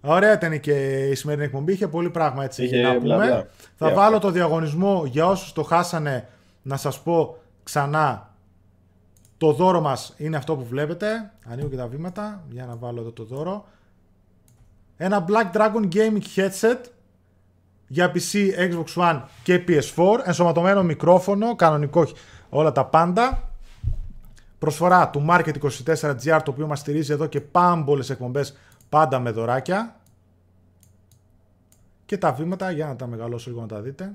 Ωραία 0.00 0.32
ήταν 0.32 0.60
και 0.60 0.72
η 1.08 1.14
σημερινή 1.14 1.44
εκπομπή. 1.44 1.72
Είχε 1.72 1.88
πολύ 1.88 2.10
πράγμα 2.10 2.44
έτσι 2.44 2.64
Είχε 2.64 2.82
να 2.82 2.88
πούμε. 2.88 3.00
μπλα 3.00 3.16
μπλα. 3.16 3.46
Θα 3.76 3.90
Yeah. 3.90 3.94
βάλω 3.94 4.18
το 4.18 4.30
διαγωνισμό 4.30 5.02
για 5.06 5.26
όσους 5.26 5.52
το 5.52 5.62
χάσανε 5.62 6.28
να 6.62 6.76
σας 6.76 7.00
πω 7.02 7.36
ξανά. 7.64 8.34
Το 9.36 9.52
δώρο 9.52 9.80
μας 9.80 10.14
είναι 10.16 10.36
αυτό 10.36 10.56
που 10.56 10.64
βλέπετε. 10.64 11.32
Ανοίγω 11.46 11.68
και 11.68 11.76
τα 11.76 11.86
βήματα 11.86 12.44
για 12.50 12.66
να 12.66 12.76
βάλω 12.76 13.00
εδώ 13.00 13.12
το 13.12 13.24
δώρο. 13.24 13.66
Ένα 14.96 15.24
Black 15.28 15.56
Dragon 15.56 15.88
Gaming 15.92 16.22
Headset 16.36 16.78
για 17.86 18.12
PC, 18.14 18.34
Xbox 18.58 18.94
One 18.94 19.22
και 19.42 19.64
PS4. 19.68 20.20
Ενσωματωμένο 20.24 20.82
μικρόφωνο, 20.82 21.56
κανονικό, 21.56 22.06
όλα 22.48 22.72
τα 22.72 22.84
πάντα. 22.84 23.48
Προσφορά 24.58 25.10
του 25.10 25.26
Market24GR, 25.28 26.40
το 26.44 26.50
οποίο 26.50 26.66
μας 26.66 26.78
στηρίζει 26.78 27.12
εδώ 27.12 27.26
και 27.26 27.40
πάμπολες 27.40 28.10
εκπομπές 28.10 28.56
πάντα 28.88 29.18
με 29.18 29.30
δωράκια. 29.30 30.00
Και 32.06 32.18
τα 32.18 32.32
βήματα, 32.32 32.70
για 32.70 32.86
να 32.86 32.96
τα 32.96 33.06
μεγαλώσω 33.06 33.50
λίγο 33.50 33.62
να 33.62 33.68
τα 33.68 33.80
δείτε. 33.80 34.12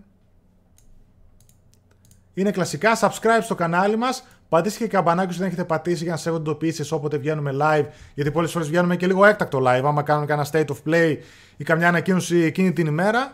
Είναι 2.40 2.52
κλασικά. 2.52 3.00
Subscribe 3.00 3.42
στο 3.42 3.56
κανάλι 3.56 3.98
μας. 3.98 4.24
Πατήστε 4.50 4.84
και 4.84 4.90
καμπανάκι 4.90 5.30
όσο 5.30 5.38
δεν 5.38 5.48
έχετε 5.48 5.64
πατήσει 5.64 6.04
για 6.04 6.12
να 6.12 6.18
σε 6.18 6.30
ειδοποιήσει 6.30 6.94
όποτε 6.94 7.18
βγαίνουμε 7.18 7.52
live. 7.62 7.86
Γιατί 8.14 8.32
πολλές 8.32 8.52
φορές 8.52 8.68
βγαίνουμε 8.68 8.96
και 8.96 9.08
λίγο 9.08 9.26
έκτακτο 9.26 9.60
live. 9.60 9.82
Άμα 9.86 10.02
κάνουμε 10.02 10.26
κανένα 10.26 10.48
state 10.52 10.66
of 10.66 10.76
play 10.90 11.18
ή 11.58 11.64
καμιά 11.64 11.88
ανακοίνωση 11.88 12.38
εκείνη 12.38 12.74
την 12.74 12.88
ημέρα. 12.88 13.34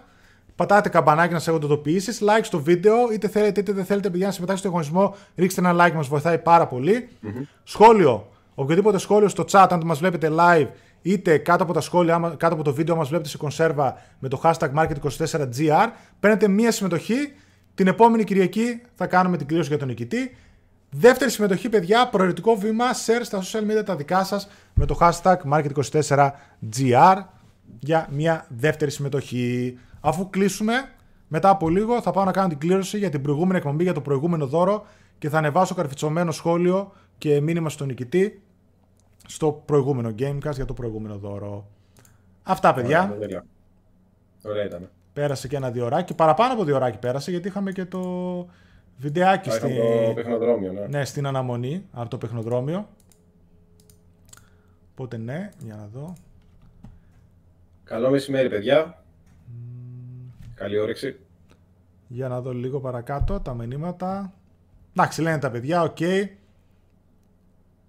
Πατάτε 0.56 0.90
καμπανάκι 0.90 1.34
να 1.34 1.40
σε 1.40 1.52
ειδοποιήσει. 1.54 2.12
Like 2.22 2.44
στο 2.44 2.60
βίντεο. 2.60 2.96
Είτε 3.14 3.28
θέλετε 3.28 3.60
είτε 3.60 3.72
δεν 3.72 3.86
θέλετε, 3.86 4.10
παιδιά, 4.10 4.26
να 4.26 4.32
συμμετάσχετε 4.32 4.68
στο 4.70 4.78
αγωνισμό. 4.78 5.16
Ρίξτε 5.36 5.62
ένα 5.68 5.86
like, 5.88 5.94
μας 5.94 6.08
βοηθάει 6.08 6.38
πάρα 6.38 6.68
πολύ. 6.68 7.08
Σχόλιο. 7.64 8.28
Οποιοδήποτε 8.56 8.98
σχόλιο 8.98 9.28
στο 9.28 9.46
chat, 9.52 9.68
αν 9.70 9.80
το 9.80 9.86
μας 9.86 10.00
βλέπετε 10.00 10.32
live, 10.40 10.68
είτε 11.02 11.38
κάτω 11.38 11.64
από 11.64 11.74
τα 11.74 11.82
σχόλια, 11.82 12.16
άμα- 12.16 12.36
κάτω 12.38 12.54
από 12.54 12.64
το 12.64 12.74
βίντεο, 12.74 12.96
μας 12.96 13.08
βλέπετε 13.08 13.30
σε 13.30 13.38
κονσέρβα 13.38 13.98
με 14.20 14.28
το 14.30 14.42
hashtag 14.44 14.70
market24gr, 14.76 15.88
παίρνετε 16.20 16.48
μία 16.48 16.72
συμμετοχή. 16.72 17.34
Την 17.76 17.88
επόμενη 17.88 18.24
Κυριακή 18.24 18.82
θα 18.96 19.08
κάνουμε 19.08 19.38
την 19.38 19.48
κλήρωση 19.48 19.70
για 19.70 19.78
τον 19.78 19.88
νικητή. 19.88 20.36
Δεύτερη 20.90 21.32
συμμετοχή, 21.32 21.70
παιδιά, 21.70 22.10
προαιρετικό 22.10 22.56
βήμα, 22.56 22.86
share 22.92 23.22
στα 23.22 23.42
social 23.42 23.72
media 23.72 23.86
τα 23.86 23.96
δικά 23.96 24.24
σας 24.24 24.48
με 24.74 24.86
το 24.86 24.98
hashtag 25.00 25.36
market24gr 25.52 27.24
για 27.80 28.08
μια 28.12 28.46
δεύτερη 28.50 28.92
συμμετοχή. 28.92 29.78
Αφού 30.00 30.30
κλείσουμε, 30.30 30.74
μετά 31.28 31.50
από 31.50 31.70
λίγο 31.70 32.02
θα 32.02 32.12
πάω 32.12 32.24
να 32.24 32.32
κάνω 32.32 32.48
την 32.48 32.58
κλήρωση 32.58 32.98
για 32.98 33.10
την 33.10 33.22
προηγούμενη 33.22 33.58
εκπομπή, 33.58 33.84
για 33.84 33.94
το 33.94 34.02
προηγούμενο 34.02 34.48
δώρο 34.48 34.86
και 35.18 35.30
θα 35.30 35.38
ανεβάσω 35.38 35.76
καρφιτσωμένο 35.76 36.32
σχόλιο 36.32 36.92
και 37.18 37.42
μήνυμα 37.42 37.70
στον 37.70 37.88
νικητή 37.88 38.42
στο 39.28 39.64
προηγούμενο 39.66 40.10
Gamecast 40.20 40.54
για 40.56 40.66
το 40.66 40.74
προηγούμενο 40.74 41.18
δώρο. 41.18 41.68
Αυτά, 42.44 42.74
παιδιά. 42.74 43.04
Ωραία, 43.04 43.20
τέλεια. 43.20 43.46
Ωραία 44.44 44.66
ήταν. 44.66 44.90
Πέρασε 45.16 45.48
και 45.48 45.56
ένα 45.56 45.72
διωράκι. 45.72 46.14
Παραπάνω 46.14 46.54
από 46.54 46.64
διωράκι 46.64 46.98
πέρασε 46.98 47.32
γιατί 47.32 47.48
είχαμε 47.48 47.72
και 47.72 47.86
το 47.86 48.02
βιντεάκι 48.98 49.50
Α, 49.50 49.52
στη... 49.52 49.72
είχαμε 49.72 50.06
το 50.08 50.14
παιχνοδρόμιο, 50.14 50.72
ναι. 50.72 50.88
ναι, 50.88 51.06
στην 51.06 51.28
αναμονή 51.28 51.86
από 51.92 52.10
το 52.10 52.18
παιχνοδρόμιο. 52.18 52.90
Οπότε 54.92 55.18
ναι, 55.18 55.50
για 55.60 55.76
να 55.76 55.88
δω. 55.94 56.14
Καλό 57.84 58.10
μεσημέρι, 58.10 58.50
παιδιά. 58.50 59.04
Καλή 60.56 60.80
όρεξη. 60.80 61.20
Για 62.08 62.28
να 62.28 62.42
δω 62.42 62.54
λίγο 62.54 62.80
παρακάτω 62.80 63.40
τα 63.40 63.54
μηνύματα. 63.54 64.34
Εντάξει, 64.96 65.22
λένε 65.22 65.38
τα 65.38 65.52
παιδιά, 65.52 65.82
οκ. 65.82 65.98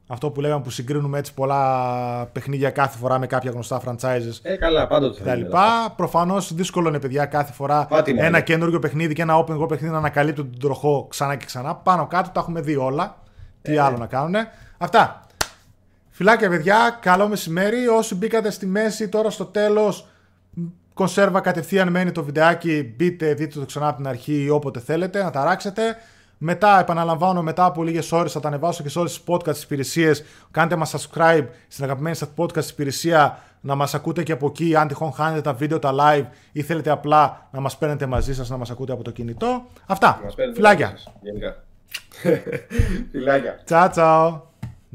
Αυτό 0.08 0.30
που 0.30 0.40
λέγαμε 0.40 0.62
που 0.62 0.70
συγκρίνουμε 0.70 1.18
έτσι 1.18 1.34
πολλά 1.34 2.26
παιχνίδια 2.32 2.70
κάθε 2.70 2.98
φορά 2.98 3.18
με 3.18 3.26
κάποια 3.26 3.50
γνωστά 3.50 3.80
franchises 3.86 4.38
Ε, 4.42 4.56
καλά, 4.56 4.86
πάντοτε 4.86 5.18
θα 5.18 5.24
τα 5.24 5.34
γίνει 5.34 5.44
λοιπά. 5.46 5.92
Προφανώς 5.96 6.54
δύσκολο 6.54 6.88
είναι, 6.88 6.98
παιδιά, 7.00 7.24
κάθε 7.26 7.52
φορά 7.52 7.86
Πάτη 7.86 8.12
να 8.12 8.18
ένα 8.20 8.28
είναι. 8.28 8.40
καινούριο 8.42 8.78
παιχνίδι 8.78 9.14
και 9.14 9.22
ένα 9.22 9.44
open 9.44 9.58
world 9.60 9.68
παιχνίδι 9.68 9.92
να 9.92 9.98
ανακαλύπτουν 9.98 10.50
τον 10.50 10.60
τροχό 10.60 11.06
ξανά 11.10 11.36
και 11.36 11.44
ξανά. 11.44 11.74
Πάνω 11.74 12.06
κάτω 12.06 12.30
τα 12.30 12.40
έχουμε 12.40 12.60
δει 12.60 12.76
όλα. 12.76 13.16
Τι 13.62 13.74
Ε. 13.74 13.80
άλλο 13.80 13.96
να 13.96 14.06
κάνουν. 14.06 14.34
Αυτά. 14.78 15.26
Φιλάκια, 16.10 16.48
παιδιά. 16.48 16.98
Καλό 17.00 17.28
μεσημέρι. 17.28 17.86
Όσοι 17.88 18.14
μπήκατε 18.14 18.50
στη 18.50 18.66
μέση 18.66 19.08
τώρα 19.08 19.30
στο 19.30 19.44
τέλος, 19.44 20.06
κονσέρβα 20.94 21.40
κατευθείαν 21.40 21.88
μένει 21.90 22.12
το 22.12 22.24
βιντεάκι. 22.24 22.94
Μπείτε, 22.96 23.34
δείτε 23.34 23.58
το 23.58 23.66
ξανά 23.66 23.88
από 23.88 23.96
την 23.96 24.08
αρχή 24.08 24.42
ή 24.42 24.48
όποτε 24.50 24.80
θέλετε 24.80 25.22
να 25.22 25.30
ταράξετε. 25.30 25.96
Μετά, 26.38 26.80
επαναλαμβάνω, 26.80 27.42
μετά 27.42 27.64
από 27.64 27.82
λίγες 27.82 28.12
ώρες 28.12 28.32
θα 28.32 28.40
τα 28.40 28.48
ανεβάσω 28.48 28.82
και 28.82 28.88
σε 28.88 28.98
όλες 28.98 29.12
τις 29.12 29.22
podcast 29.34 29.62
υπηρεσίες. 29.62 30.24
Κάντε 30.50 30.76
μας 30.76 30.94
subscribe 30.96 31.46
στην 31.68 31.84
αγαπημένη 31.84 32.16
σας 32.16 32.28
podcast 32.36 32.68
υπηρεσία 32.70 33.38
να 33.60 33.74
μας 33.74 33.94
ακούτε 33.94 34.22
και 34.22 34.32
από 34.32 34.46
εκεί. 34.46 34.76
Αν 34.76 34.88
τυχόν 34.88 35.12
χάνετε 35.12 35.40
τα 35.40 35.52
βίντεο, 35.54 35.78
τα 35.78 35.92
live 36.00 36.24
ή 36.52 36.62
θέλετε 36.62 36.90
απλά 36.90 37.48
να 37.50 37.60
μας 37.60 37.78
παίρνετε 37.78 38.06
μαζί 38.06 38.34
σας 38.34 38.48
να 38.50 38.56
μας 38.56 38.70
ακούτε 38.70 38.92
από 38.92 39.02
το 39.02 39.10
κινητό. 39.10 39.66
Αυτά. 39.86 40.20
Μας 40.24 40.34
παίρνετε 40.34 40.56
Φιλάκια. 40.58 40.86
μαζί 40.90 41.02
σας, 41.02 41.12
Γενικά. 41.22 41.56
Φιλάκια. 43.12 43.60
Ciao, 43.68 43.88
ciao. 43.94 44.40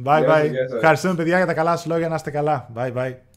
Bye 0.04 0.20
Γεια 0.20 0.28
σας, 0.28 0.42
bye. 0.42 0.50
γεια 0.50 0.68
σας. 0.68 0.76
Ευχαριστούμε, 0.76 1.16
παιδιά, 1.16 1.38
για 1.38 1.46
τα 1.46 1.54
καλά 1.54 1.78
σα 1.78 1.88
λόγια. 1.90 2.08
Να 2.08 2.16
είστε 2.16 2.32
καλά. 2.32 2.70
Bye 2.76 2.94
bye. 2.94 3.31